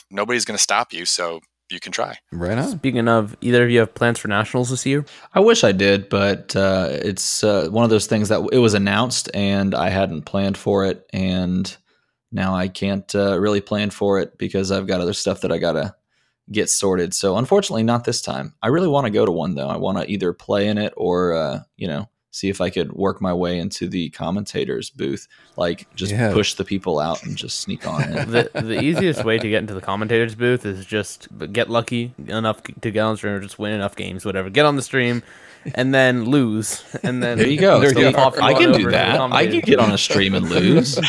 nobody's 0.09 0.45
going 0.45 0.57
to 0.57 0.63
stop 0.63 0.93
you, 0.93 1.05
so 1.05 1.41
you 1.69 1.79
can 1.79 1.91
try. 1.91 2.17
Right 2.31 2.57
on. 2.57 2.77
Speaking 2.77 3.07
of, 3.07 3.35
either 3.41 3.63
of 3.63 3.69
you 3.69 3.79
have 3.79 3.93
plans 3.93 4.19
for 4.19 4.27
nationals 4.27 4.69
this 4.69 4.85
year? 4.85 5.05
I 5.33 5.39
wish 5.39 5.63
I 5.63 5.71
did, 5.71 6.09
but 6.09 6.55
uh, 6.55 6.89
it's 6.91 7.43
uh, 7.43 7.67
one 7.69 7.83
of 7.83 7.89
those 7.89 8.07
things 8.07 8.29
that 8.29 8.47
it 8.51 8.59
was 8.59 8.73
announced 8.73 9.29
and 9.33 9.73
I 9.73 9.89
hadn't 9.89 10.23
planned 10.23 10.57
for 10.57 10.85
it, 10.85 11.05
and 11.11 11.75
now 12.31 12.55
I 12.55 12.67
can't 12.67 13.13
uh, 13.15 13.39
really 13.39 13.61
plan 13.61 13.89
for 13.89 14.19
it 14.19 14.37
because 14.37 14.71
I've 14.71 14.87
got 14.87 15.01
other 15.01 15.13
stuff 15.13 15.41
that 15.41 15.51
I 15.51 15.57
gotta 15.57 15.95
get 16.51 16.69
sorted. 16.69 17.13
So 17.13 17.37
unfortunately, 17.37 17.83
not 17.83 18.03
this 18.03 18.21
time. 18.21 18.53
I 18.61 18.67
really 18.67 18.87
want 18.87 19.05
to 19.05 19.11
go 19.11 19.25
to 19.25 19.31
one 19.31 19.55
though. 19.55 19.69
I 19.69 19.77
want 19.77 19.97
to 19.97 20.09
either 20.09 20.33
play 20.33 20.67
in 20.67 20.77
it 20.77 20.93
or 20.97 21.33
uh, 21.33 21.59
you 21.77 21.87
know 21.87 22.09
see 22.33 22.49
if 22.49 22.59
I 22.61 22.71
could 22.71 22.91
work 22.93 23.21
my 23.21 23.31
way 23.31 23.59
into 23.59 23.87
the 23.87 24.09
commentators 24.09 24.89
booth, 24.89 25.27
like 25.55 25.87
just 25.95 26.11
Yeah. 26.11 26.33
push 26.33 26.55
the 26.55 26.65
people 26.65 26.99
out 26.99 27.23
and 27.23 27.37
just 27.37 27.59
sneak 27.59 27.87
on 27.87 28.01
in. 28.03 28.31
the 28.31 28.49
the 28.55 28.81
easiest 28.81 29.23
way 29.23 29.37
to 29.37 29.47
get 29.47 29.59
into 29.59 29.75
the 29.75 29.81
commentators 29.81 30.33
booth 30.33 30.65
is 30.65 30.83
just 30.83 31.27
get 31.53 31.69
lucky 31.69 32.11
enough 32.27 32.63
to 32.81 32.89
get 32.91 33.01
on 33.01 33.13
the 33.13 33.17
stream 33.17 33.33
or 33.35 33.39
just 33.39 33.59
win 33.59 33.71
enough 33.71 33.95
games, 33.95 34.25
whatever. 34.25 34.49
Get 34.49 34.65
on 34.65 34.75
the 34.75 34.81
stream 34.81 35.21
and 35.76 35.93
then 35.93 36.26
lose, 36.26 36.84
and 37.04 37.21
then 37.23 37.38
There 37.38 37.47
you 37.47 37.60
go. 37.60 37.80
There 37.80 37.97
you 37.97 38.13
pop 38.13 38.34
are. 38.34 38.38
you 38.38 38.43
I 38.43 38.54
can 38.54 38.71
do 38.71 38.91
that. 38.91 39.19
I 39.19 39.47
can 39.47 39.60
get 39.62 39.80
on 39.80 39.91
a 39.91 39.97
stream 39.97 40.34
and 40.34 40.49
lose. 40.49 40.99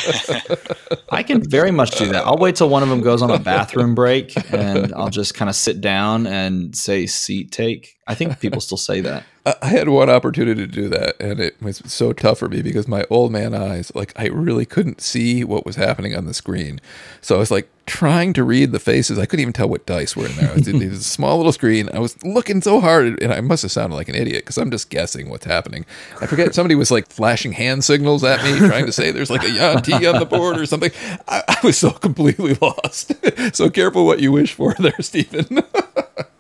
I 1.11 1.23
can 1.23 1.43
very 1.43 1.71
much 1.71 1.93
do 1.93 2.07
that. 2.09 2.27
I'll 2.27 2.39
wait 2.39 2.57
till 2.57 2.69
one 2.69 2.83
of 2.83 2.89
them 2.89 3.01
goes 3.01 3.23
on 3.23 3.31
a 3.31 3.39
bathroom 3.39 3.95
break 3.95 4.33
and 4.53 4.93
I'll 4.95 5.11
just 5.11 5.35
kind 5.35 5.49
of 5.49 5.55
sit 5.55 5.81
down 5.81 6.27
and 6.27 6.75
say 6.77 7.07
seat 7.07 7.53
take. 7.53 7.97
I 8.07 8.15
think 8.15 8.39
people 8.41 8.61
still 8.61 8.77
say 8.79 9.01
that. 9.01 9.25
I 9.47 9.55
I 9.63 9.69
had 9.69 9.89
one 9.89 10.11
opportunity 10.11 10.67
to 10.67 10.73
do 10.73 10.89
that, 10.89 11.21
and 11.21 11.41
it 11.41 11.61
was 11.61 11.83
so 11.87 12.13
tough 12.13 12.39
for 12.39 12.49
me 12.49 12.63
because 12.63 12.87
my 12.89 13.05
old 13.11 13.33
man 13.33 13.55
eyes, 13.55 13.93
like 13.95 14.13
I 14.17 14.27
really 14.27 14.67
couldn't 14.67 15.01
see 15.01 15.45
what 15.45 15.67
was 15.67 15.77
happening 15.77 16.15
on 16.15 16.27
the 16.27 16.35
screen. 16.35 16.81
So 17.21 17.37
I 17.37 17.39
was 17.39 17.51
like 17.51 17.69
trying 17.87 18.33
to 18.33 18.45
read 18.45 18.73
the 18.73 18.79
faces. 18.79 19.19
I 19.19 19.27
couldn't 19.27 19.43
even 19.43 19.53
tell 19.53 19.69
what 19.69 19.87
dice 19.87 20.17
were 20.17 20.27
in 20.27 20.37
there. 20.37 20.57
It 20.57 20.91
was, 20.91 20.99
a 20.99 21.03
small 21.03 21.37
little 21.37 21.53
screen. 21.53 21.89
I 21.93 21.99
was 21.99 22.23
looking 22.25 22.63
so 22.63 22.81
hard, 22.81 23.23
and 23.23 23.33
I 23.33 23.41
must 23.41 23.63
have 23.63 23.73
sounded 23.73 23.97
like 23.97 24.09
an 24.09 24.15
idiot 24.15 24.45
because 24.45 24.59
I'm 24.59 24.71
just 24.71 24.91
guessing 24.91 25.29
what's 25.29 25.45
happening. 25.45 25.85
I 26.21 26.27
forget 26.27 26.55
somebody 26.55 26.75
was 26.75 26.91
like 26.91 27.09
flashing 27.09 27.53
hand 27.53 27.85
signals 27.85 28.25
at 28.25 28.43
me, 28.43 28.59
trying 28.59 28.87
to 28.87 28.93
say 28.93 29.11
there's 29.11 29.31
like 29.31 29.45
a 29.45 29.51
Yuan-Ti 29.51 30.07
on 30.07 30.19
the 30.19 30.27
board 30.27 30.59
or 30.59 30.67
something. 30.67 30.93
I, 31.29 31.43
I 31.49 31.59
was 31.63 31.77
so 31.79 31.91
completely 31.91 32.55
lost. 32.61 33.13
so 33.55 33.71
careful 33.71 34.07
what 34.07 34.21
you 34.21 34.33
wish 34.33 34.55
for 34.55 34.75
there, 34.75 35.01
Stephen. 35.01 35.63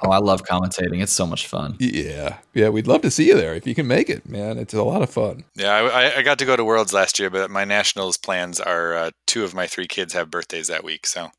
Oh, 0.00 0.10
I 0.10 0.18
love 0.18 0.42
commentating. 0.44 1.02
It's 1.02 1.12
so 1.12 1.26
much 1.26 1.46
fun. 1.46 1.76
yeah, 1.80 2.38
yeah, 2.54 2.68
we'd 2.68 2.86
love 2.86 3.02
to 3.02 3.10
see 3.10 3.26
you 3.28 3.34
there 3.36 3.54
if 3.54 3.66
you 3.66 3.74
can 3.74 3.86
make 3.86 4.08
it, 4.10 4.28
man. 4.28 4.58
It's 4.58 4.74
a 4.74 4.82
lot 4.82 5.02
of 5.02 5.10
fun. 5.10 5.44
Yeah, 5.56 5.70
I, 5.72 6.04
I- 6.04 6.16
I 6.18 6.22
got 6.22 6.38
to 6.40 6.44
go 6.44 6.56
to 6.56 6.64
Worlds 6.64 6.92
last 6.92 7.18
year, 7.18 7.30
but 7.30 7.50
my 7.50 7.64
nationals 7.64 8.16
plans 8.16 8.60
are 8.60 8.94
uh, 8.94 9.10
two 9.26 9.44
of 9.44 9.54
my 9.54 9.66
three 9.66 9.86
kids 9.86 10.12
have 10.14 10.30
birthdays 10.30 10.68
that 10.68 10.84
week, 10.84 11.06
so 11.06 11.30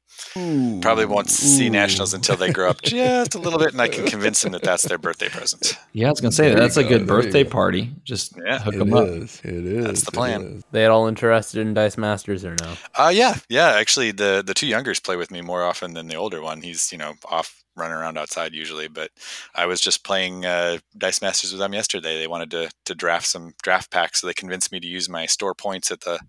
probably 0.81 1.05
won't 1.05 1.29
see 1.29 1.69
nationals 1.69 2.13
until 2.13 2.35
they 2.37 2.51
grow 2.51 2.69
up 2.69 2.81
just 2.83 3.35
a 3.35 3.39
little 3.39 3.59
bit, 3.59 3.71
and 3.73 3.81
I 3.81 3.87
can 3.87 4.05
convince 4.05 4.41
them 4.41 4.51
that 4.53 4.63
that's 4.63 4.83
their 4.83 4.97
birthday 4.97 5.29
present. 5.29 5.77
Yeah, 5.93 6.07
I 6.07 6.11
was 6.11 6.21
gonna 6.21 6.31
say 6.31 6.49
There 6.49 6.59
that's 6.59 6.77
a 6.77 6.83
go, 6.83 6.89
good 6.89 7.07
birthday 7.07 7.43
go. 7.43 7.49
party. 7.49 7.91
Just 8.03 8.33
Yeah. 8.45 8.59
hook 8.59 8.75
It 8.75 8.77
them 8.79 8.93
up. 8.93 9.07
It 9.07 9.45
is. 9.45 9.85
That's 9.85 10.03
the 10.03 10.11
plan. 10.11 10.41
is. 10.57 10.63
They 10.71 10.85
at 10.85 10.91
all 10.91 11.07
interested 11.07 11.59
in 11.59 11.73
Dice 11.73 11.97
Masters 11.97 12.45
or 12.45 12.55
no? 12.61 12.73
Uh, 12.95 13.11
yeah, 13.13 13.35
yeah. 13.49 13.67
Actually, 13.75 14.11
the 14.11 14.41
the 14.45 14.53
two 14.53 14.67
youngers 14.67 14.99
play 14.99 15.15
with 15.17 15.31
me 15.31 15.41
more 15.41 15.63
often 15.63 15.93
than 15.93 16.07
the 16.07 16.15
older 16.15 16.41
one. 16.41 16.61
He's 16.61 16.91
you 16.91 16.97
know 16.97 17.13
off 17.29 17.61
running 17.75 17.97
around 17.97 18.17
outside 18.17 18.53
usually, 18.53 18.87
but 18.87 19.11
I 19.53 19.65
was 19.65 19.81
just 19.81 20.03
playing 20.03 20.45
uh, 20.45 20.77
Dice 20.97 21.21
Masters 21.21 21.51
with 21.51 21.59
them 21.59 21.73
yesterday. 21.73 22.19
They 22.19 22.27
wanted 22.27 22.51
to 22.51 22.69
to 22.85 22.95
draft 22.95 23.27
some 23.27 23.53
draft 23.63 23.91
packs, 23.91 24.21
so 24.21 24.27
they 24.27 24.33
convinced 24.33 24.71
me 24.71 24.79
to 24.79 24.87
use 24.87 25.09
my 25.09 25.25
store 25.25 25.53
points 25.53 25.91
at 25.91 26.01
the 26.01 26.19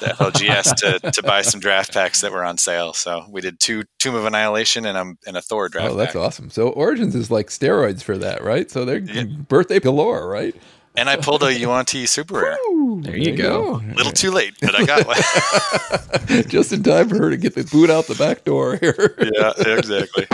the 0.00 0.06
FLGS 0.06 0.74
to, 0.76 0.98
to 1.12 1.22
buy 1.22 1.42
some 1.42 1.60
draft 1.60 1.92
packs 1.92 2.20
that 2.20 2.32
were 2.32 2.44
on 2.44 2.58
sale. 2.58 2.92
So 2.92 3.24
we 3.30 3.40
did 3.40 3.58
two 3.60 3.84
Tomb 3.98 4.14
of 4.14 4.24
Annihilation 4.26 4.86
and 4.86 4.96
a 4.96 5.14
and 5.26 5.36
a 5.36 5.42
Thor 5.42 5.68
draft. 5.68 5.90
Oh, 5.92 5.94
that's 5.96 6.12
pack. 6.14 6.22
awesome. 6.22 6.50
So 6.50 6.68
Origins 6.70 7.14
is 7.14 7.30
like 7.30 7.48
steroids 7.48 8.02
for 8.02 8.16
that, 8.18 8.42
right? 8.44 8.70
So 8.70 8.84
they're 8.84 8.98
Yeah. 8.98 9.24
birthday 9.24 9.80
galore, 9.80 10.28
right? 10.28 10.54
And 10.96 11.10
I 11.10 11.16
pulled 11.16 11.42
a 11.42 11.52
Yuan-Ti 11.52 12.06
super 12.06 12.34
rare. 12.34 12.58
There 13.02 13.16
you 13.16 13.36
go. 13.36 13.76
A 13.76 13.94
little 13.94 14.12
too 14.12 14.30
late, 14.30 14.54
but 14.60 14.74
I 14.74 14.84
got 14.84 15.06
one. 15.06 16.42
Just 16.48 16.72
in 16.72 16.82
time 16.82 17.08
for 17.08 17.16
her 17.16 17.30
to 17.30 17.36
get 17.36 17.54
the 17.54 17.64
boot 17.64 17.90
out 17.90 18.06
the 18.06 18.14
back 18.14 18.44
door 18.44 18.76
here. 18.76 19.14
yeah, 19.18 19.52
exactly. 19.58 20.26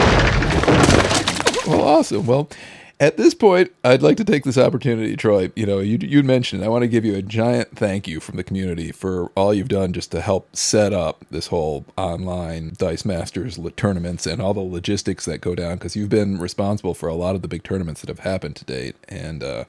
well, 1.67 1.81
awesome. 1.81 2.25
Well, 2.25 2.49
at 2.99 3.17
this 3.17 3.33
point, 3.33 3.73
I'd 3.83 4.01
like 4.01 4.15
to 4.17 4.23
take 4.23 4.45
this 4.45 4.57
opportunity, 4.57 5.17
Troy. 5.17 5.51
You 5.55 5.65
know, 5.65 5.79
you 5.79 5.97
you 5.99 6.23
mentioned 6.23 6.63
I 6.63 6.69
want 6.69 6.83
to 6.83 6.87
give 6.87 7.03
you 7.03 7.15
a 7.15 7.21
giant 7.21 7.75
thank 7.77 8.07
you 8.07 8.21
from 8.21 8.37
the 8.37 8.43
community 8.45 8.93
for 8.93 9.29
all 9.35 9.53
you've 9.53 9.67
done 9.67 9.91
just 9.91 10.11
to 10.11 10.21
help 10.21 10.55
set 10.55 10.93
up 10.93 11.25
this 11.29 11.47
whole 11.47 11.85
online 11.97 12.73
Dice 12.77 13.03
Masters 13.03 13.59
tournaments 13.75 14.25
and 14.25 14.41
all 14.41 14.53
the 14.53 14.61
logistics 14.61 15.25
that 15.25 15.41
go 15.41 15.55
down 15.55 15.75
because 15.75 15.97
you've 15.97 16.09
been 16.09 16.39
responsible 16.39 16.93
for 16.93 17.09
a 17.09 17.15
lot 17.15 17.35
of 17.35 17.41
the 17.41 17.49
big 17.49 17.63
tournaments 17.63 17.99
that 18.01 18.09
have 18.09 18.19
happened 18.19 18.55
to 18.55 18.65
date. 18.65 18.95
And 19.09 19.43
uh, 19.43 19.65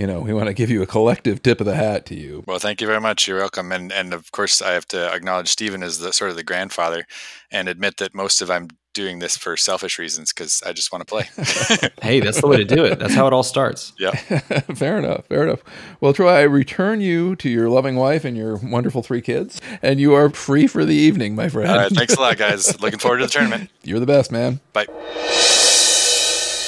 you 0.00 0.06
know, 0.06 0.18
we 0.20 0.32
want 0.32 0.46
to 0.46 0.54
give 0.54 0.70
you 0.70 0.80
a 0.80 0.86
collective 0.86 1.42
tip 1.42 1.60
of 1.60 1.66
the 1.66 1.74
hat 1.74 2.06
to 2.06 2.14
you. 2.14 2.42
Well, 2.46 2.58
thank 2.58 2.80
you 2.80 2.86
very 2.86 3.02
much. 3.02 3.28
You're 3.28 3.36
welcome. 3.36 3.70
And 3.70 3.92
and 3.92 4.14
of 4.14 4.32
course, 4.32 4.62
I 4.62 4.72
have 4.72 4.86
to 4.88 5.12
acknowledge 5.12 5.48
Stephen 5.48 5.82
as 5.82 5.98
the 5.98 6.10
sort 6.14 6.30
of 6.30 6.36
the 6.36 6.42
grandfather, 6.42 7.06
and 7.50 7.68
admit 7.68 7.98
that 7.98 8.14
most 8.14 8.40
of 8.40 8.50
I'm 8.50 8.68
doing 8.94 9.18
this 9.18 9.36
for 9.36 9.58
selfish 9.58 9.98
reasons 9.98 10.32
because 10.32 10.62
I 10.66 10.72
just 10.72 10.90
want 10.90 11.06
to 11.06 11.10
play. 11.14 11.28
Hey, 12.02 12.20
that's 12.20 12.40
the 12.40 12.48
way 12.48 12.56
to 12.56 12.64
do 12.64 12.82
it. 12.84 12.98
That's 12.98 13.14
how 13.14 13.26
it 13.26 13.34
all 13.34 13.42
starts. 13.42 13.92
yeah. 13.98 14.12
fair 14.74 14.96
enough. 14.96 15.26
Fair 15.26 15.44
enough. 15.44 15.62
Well, 16.00 16.14
Troy, 16.14 16.32
I 16.32 16.42
return 16.42 17.02
you 17.02 17.36
to 17.36 17.50
your 17.50 17.68
loving 17.68 17.94
wife 17.96 18.24
and 18.24 18.38
your 18.38 18.56
wonderful 18.56 19.02
three 19.02 19.20
kids, 19.20 19.60
and 19.82 20.00
you 20.00 20.14
are 20.14 20.30
free 20.30 20.66
for 20.66 20.86
the 20.86 20.94
evening, 20.94 21.34
my 21.34 21.50
friend. 21.50 21.70
All 21.70 21.76
right. 21.76 21.92
Thanks 21.92 22.14
a 22.14 22.20
lot, 22.20 22.38
guys. 22.38 22.80
Looking 22.80 22.98
forward 22.98 23.18
to 23.18 23.26
the 23.26 23.30
tournament. 23.30 23.70
You're 23.82 24.00
the 24.00 24.06
best, 24.06 24.32
man. 24.32 24.60
Bye. 24.72 24.86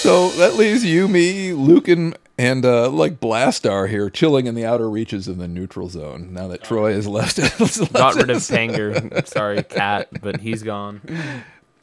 So 0.03 0.31
that 0.31 0.57
leaves 0.57 0.85
you, 0.85 1.07
me, 1.07 1.53
Luke, 1.53 1.87
and, 1.87 2.19
and 2.37 2.65
uh, 2.65 2.91
like 2.91 3.21
Blastar 3.21 3.89
here, 3.89 4.11
chilling 4.11 4.49
in 4.49 4.57
the 4.57 4.65
outer 4.65 4.91
reaches 4.91 5.29
of 5.29 5.39
the 5.39 5.47
neutral 5.47 5.89
zone. 5.89 6.33
Now 6.33 6.49
that 6.49 6.65
Troy 6.65 6.93
has 6.93 7.07
left, 7.07 7.37
has 7.37 7.79
left 7.81 7.93
Got 7.93 8.17
rid 8.17 8.29
of 8.29 8.39
us. 8.39 8.51
Panger. 8.51 9.25
Sorry, 9.29 9.63
Cat, 9.63 10.09
but 10.21 10.41
he's 10.41 10.65
gone. 10.65 11.03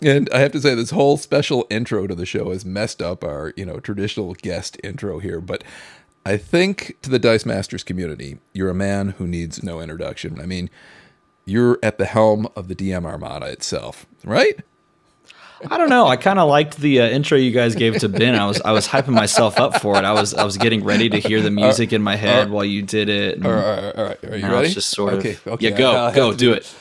And 0.01 0.29
I 0.33 0.39
have 0.39 0.51
to 0.51 0.59
say, 0.59 0.75
this 0.75 0.89
whole 0.89 1.15
special 1.15 1.65
intro 1.69 2.07
to 2.07 2.13
the 2.13 2.25
show 2.25 2.51
has 2.51 2.65
messed 2.65 3.01
up 3.01 3.23
our, 3.23 3.53
you 3.55 3.65
know, 3.65 3.79
traditional 3.79 4.33
guest 4.33 4.77
intro 4.83 5.19
here. 5.19 5.39
But 5.39 5.63
I 6.25 6.35
think 6.35 6.97
to 7.03 7.09
the 7.09 7.19
Dice 7.19 7.45
Masters 7.45 7.85
community, 7.85 8.39
you're 8.51 8.69
a 8.69 8.75
man 8.75 9.11
who 9.11 9.27
needs 9.27 9.63
no 9.63 9.79
introduction. 9.79 10.41
I 10.41 10.45
mean, 10.45 10.69
you're 11.45 11.79
at 11.81 11.97
the 11.97 12.05
helm 12.05 12.49
of 12.57 12.67
the 12.67 12.75
DM 12.75 13.05
Armada 13.05 13.45
itself, 13.45 14.05
right? 14.25 14.59
I 15.69 15.77
don't 15.77 15.89
know. 15.89 16.07
I 16.07 16.15
kind 16.15 16.39
of 16.39 16.47
liked 16.49 16.77
the 16.77 17.01
uh, 17.01 17.07
intro 17.09 17.37
you 17.37 17.51
guys 17.51 17.75
gave 17.75 17.97
to 17.99 18.09
Ben. 18.09 18.35
I 18.35 18.45
was 18.45 18.61
I 18.61 18.71
was 18.71 18.87
hyping 18.87 19.13
myself 19.13 19.59
up 19.59 19.81
for 19.81 19.97
it. 19.97 20.05
I 20.05 20.13
was 20.13 20.33
I 20.33 20.43
was 20.43 20.57
getting 20.57 20.83
ready 20.83 21.09
to 21.09 21.19
hear 21.19 21.41
the 21.41 21.51
music 21.51 21.91
in 21.93 22.01
my 22.01 22.15
head 22.15 22.49
while 22.49 22.63
you 22.65 22.81
did 22.81 23.09
it. 23.09 23.37
and 23.37 23.45
All 23.45 23.51
right, 23.53 23.65
all 23.65 23.73
right, 23.83 23.95
all 23.95 24.05
right. 24.05 24.23
Are 24.25 24.37
you 24.37 24.47
ready? 24.47 24.69
just 24.69 24.89
sort 24.91 25.13
of 25.13 25.19
okay, 25.19 25.37
okay. 25.45 25.69
yeah. 25.69 25.77
Go 25.77 25.91
I'll 25.91 26.13
go 26.13 26.31
to 26.31 26.37
do 26.37 26.53
it. 26.53 26.73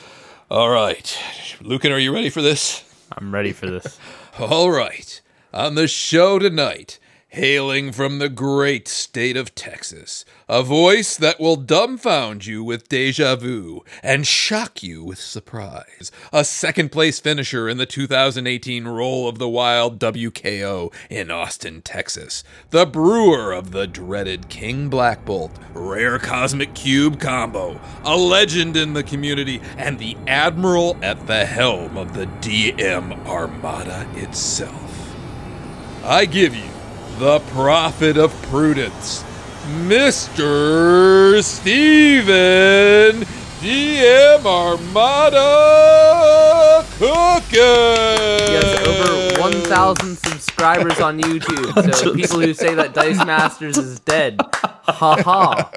All 0.49 0.69
right, 0.69 1.17
Lucan, 1.61 1.91
are 1.91 1.99
you 1.99 2.13
ready 2.13 2.29
for 2.29 2.41
this? 2.41 2.83
I'm 3.17 3.33
ready 3.33 3.51
for 3.51 3.67
this. 3.69 3.99
All 4.39 4.71
right. 4.71 5.21
On 5.53 5.75
the 5.75 5.87
show 5.87 6.37
tonight, 6.39 6.98
hailing 7.29 7.91
from 7.91 8.17
the 8.17 8.29
great 8.29 8.87
state 8.87 9.37
of 9.37 9.53
Texas, 9.53 10.25
a 10.47 10.63
voice 10.63 11.15
that 11.15 11.39
will 11.39 11.57
dumbfound 11.57 12.47
you 12.47 12.63
with 12.63 12.89
deja 12.89 13.35
vu 13.35 13.83
and 14.01 14.25
shock 14.25 14.81
you 14.81 15.03
with 15.03 15.19
surprise. 15.19 16.11
A 16.33 16.43
second 16.43 16.91
place 16.91 17.19
finisher 17.19 17.69
in 17.69 17.77
the 17.77 17.85
2018 17.85 18.87
Roll 18.87 19.27
of 19.27 19.37
the 19.37 19.47
Wild 19.47 19.99
WKO 19.99 20.91
in 21.09 21.29
Austin, 21.29 21.83
Texas. 21.83 22.43
The 22.71 22.87
brewer 22.87 23.51
of 23.53 23.71
the 23.71 23.85
dreaded 23.85 24.49
King 24.49 24.89
Black 24.89 25.23
Bolt 25.23 25.51
Rare 25.75 26.17
Cosmic 26.17 26.73
Cube 26.73 27.19
combo. 27.19 27.79
A 28.03 28.17
legend 28.17 28.75
in 28.75 28.93
the 28.93 29.03
community 29.03 29.61
and 29.77 29.99
the 29.99 30.17
admiral 30.25 30.97
at 31.03 31.27
the 31.27 31.45
helm 31.45 31.95
of 31.95 32.15
the 32.15 32.25
DM 32.25 33.23
Armada 33.27 34.07
itself. 34.15 35.15
I 36.03 36.25
give 36.25 36.55
you 36.55 36.78
the 37.19 37.39
prophet 37.51 38.17
of 38.17 38.31
prudence, 38.43 39.25
Mr. 39.83 41.43
Stephen 41.43 43.25
DM 43.59 44.45
Armada 44.45 45.45
Cookin. 46.97 47.49
He 48.47 48.53
has 48.55 48.87
over 48.87 49.41
1,000 49.41 50.17
subscribers 50.17 51.01
on 51.01 51.19
YouTube. 51.19 51.93
So 51.99 52.15
people 52.15 52.39
who 52.39 52.53
say 52.53 52.73
that 52.75 52.93
Dice 52.93 53.17
Masters 53.25 53.77
is 53.77 53.99
dead, 53.99 54.39
ha 54.91 55.15
ha. 55.23 55.71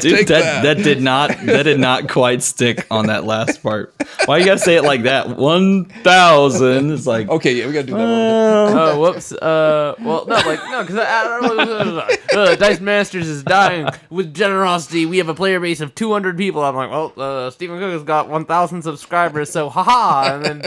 Take 0.02 0.26
that, 0.28 0.62
that. 0.62 0.62
that 0.76 0.82
did 0.84 1.02
not 1.02 1.30
that 1.46 1.64
did 1.64 1.78
not 1.80 2.08
quite 2.08 2.42
stick 2.42 2.86
on 2.90 3.06
that 3.06 3.24
last 3.24 3.62
part. 3.62 3.94
Why 4.26 4.38
you 4.38 4.44
gotta 4.44 4.58
say 4.60 4.76
it 4.76 4.82
like 4.84 5.02
that? 5.02 5.36
One 5.36 5.84
thousand. 5.86 6.92
It's 6.92 7.06
like 7.06 7.28
Okay, 7.28 7.54
yeah, 7.54 7.66
we 7.66 7.72
gotta 7.72 7.86
do 7.86 7.92
that 7.94 7.98
one. 7.98 8.78
Oh, 8.78 9.00
whoops. 9.00 9.32
Uh, 9.32 9.94
well, 10.00 10.26
no, 10.26 10.34
like 10.36 10.60
no, 10.70 10.82
because 10.84 10.96
uh, 12.34 12.56
Dice 12.56 12.80
Masters 12.80 13.28
is 13.28 13.42
dying 13.42 13.88
with 14.10 14.32
generosity. 14.34 15.06
We 15.06 15.18
have 15.18 15.28
a 15.28 15.34
player 15.34 15.60
base 15.60 15.80
of 15.80 15.94
200 15.94 16.36
people. 16.36 16.62
I'm 16.62 16.74
like, 16.76 16.90
well, 16.90 17.12
uh, 17.16 17.50
Stephen 17.50 17.78
Cook 17.78 17.90
has 17.92 18.02
got 18.02 18.28
1,000 18.28 18.82
subscribers, 18.82 19.50
so 19.50 19.68
haha. 19.68 20.34
And 20.34 20.44
then 20.44 20.62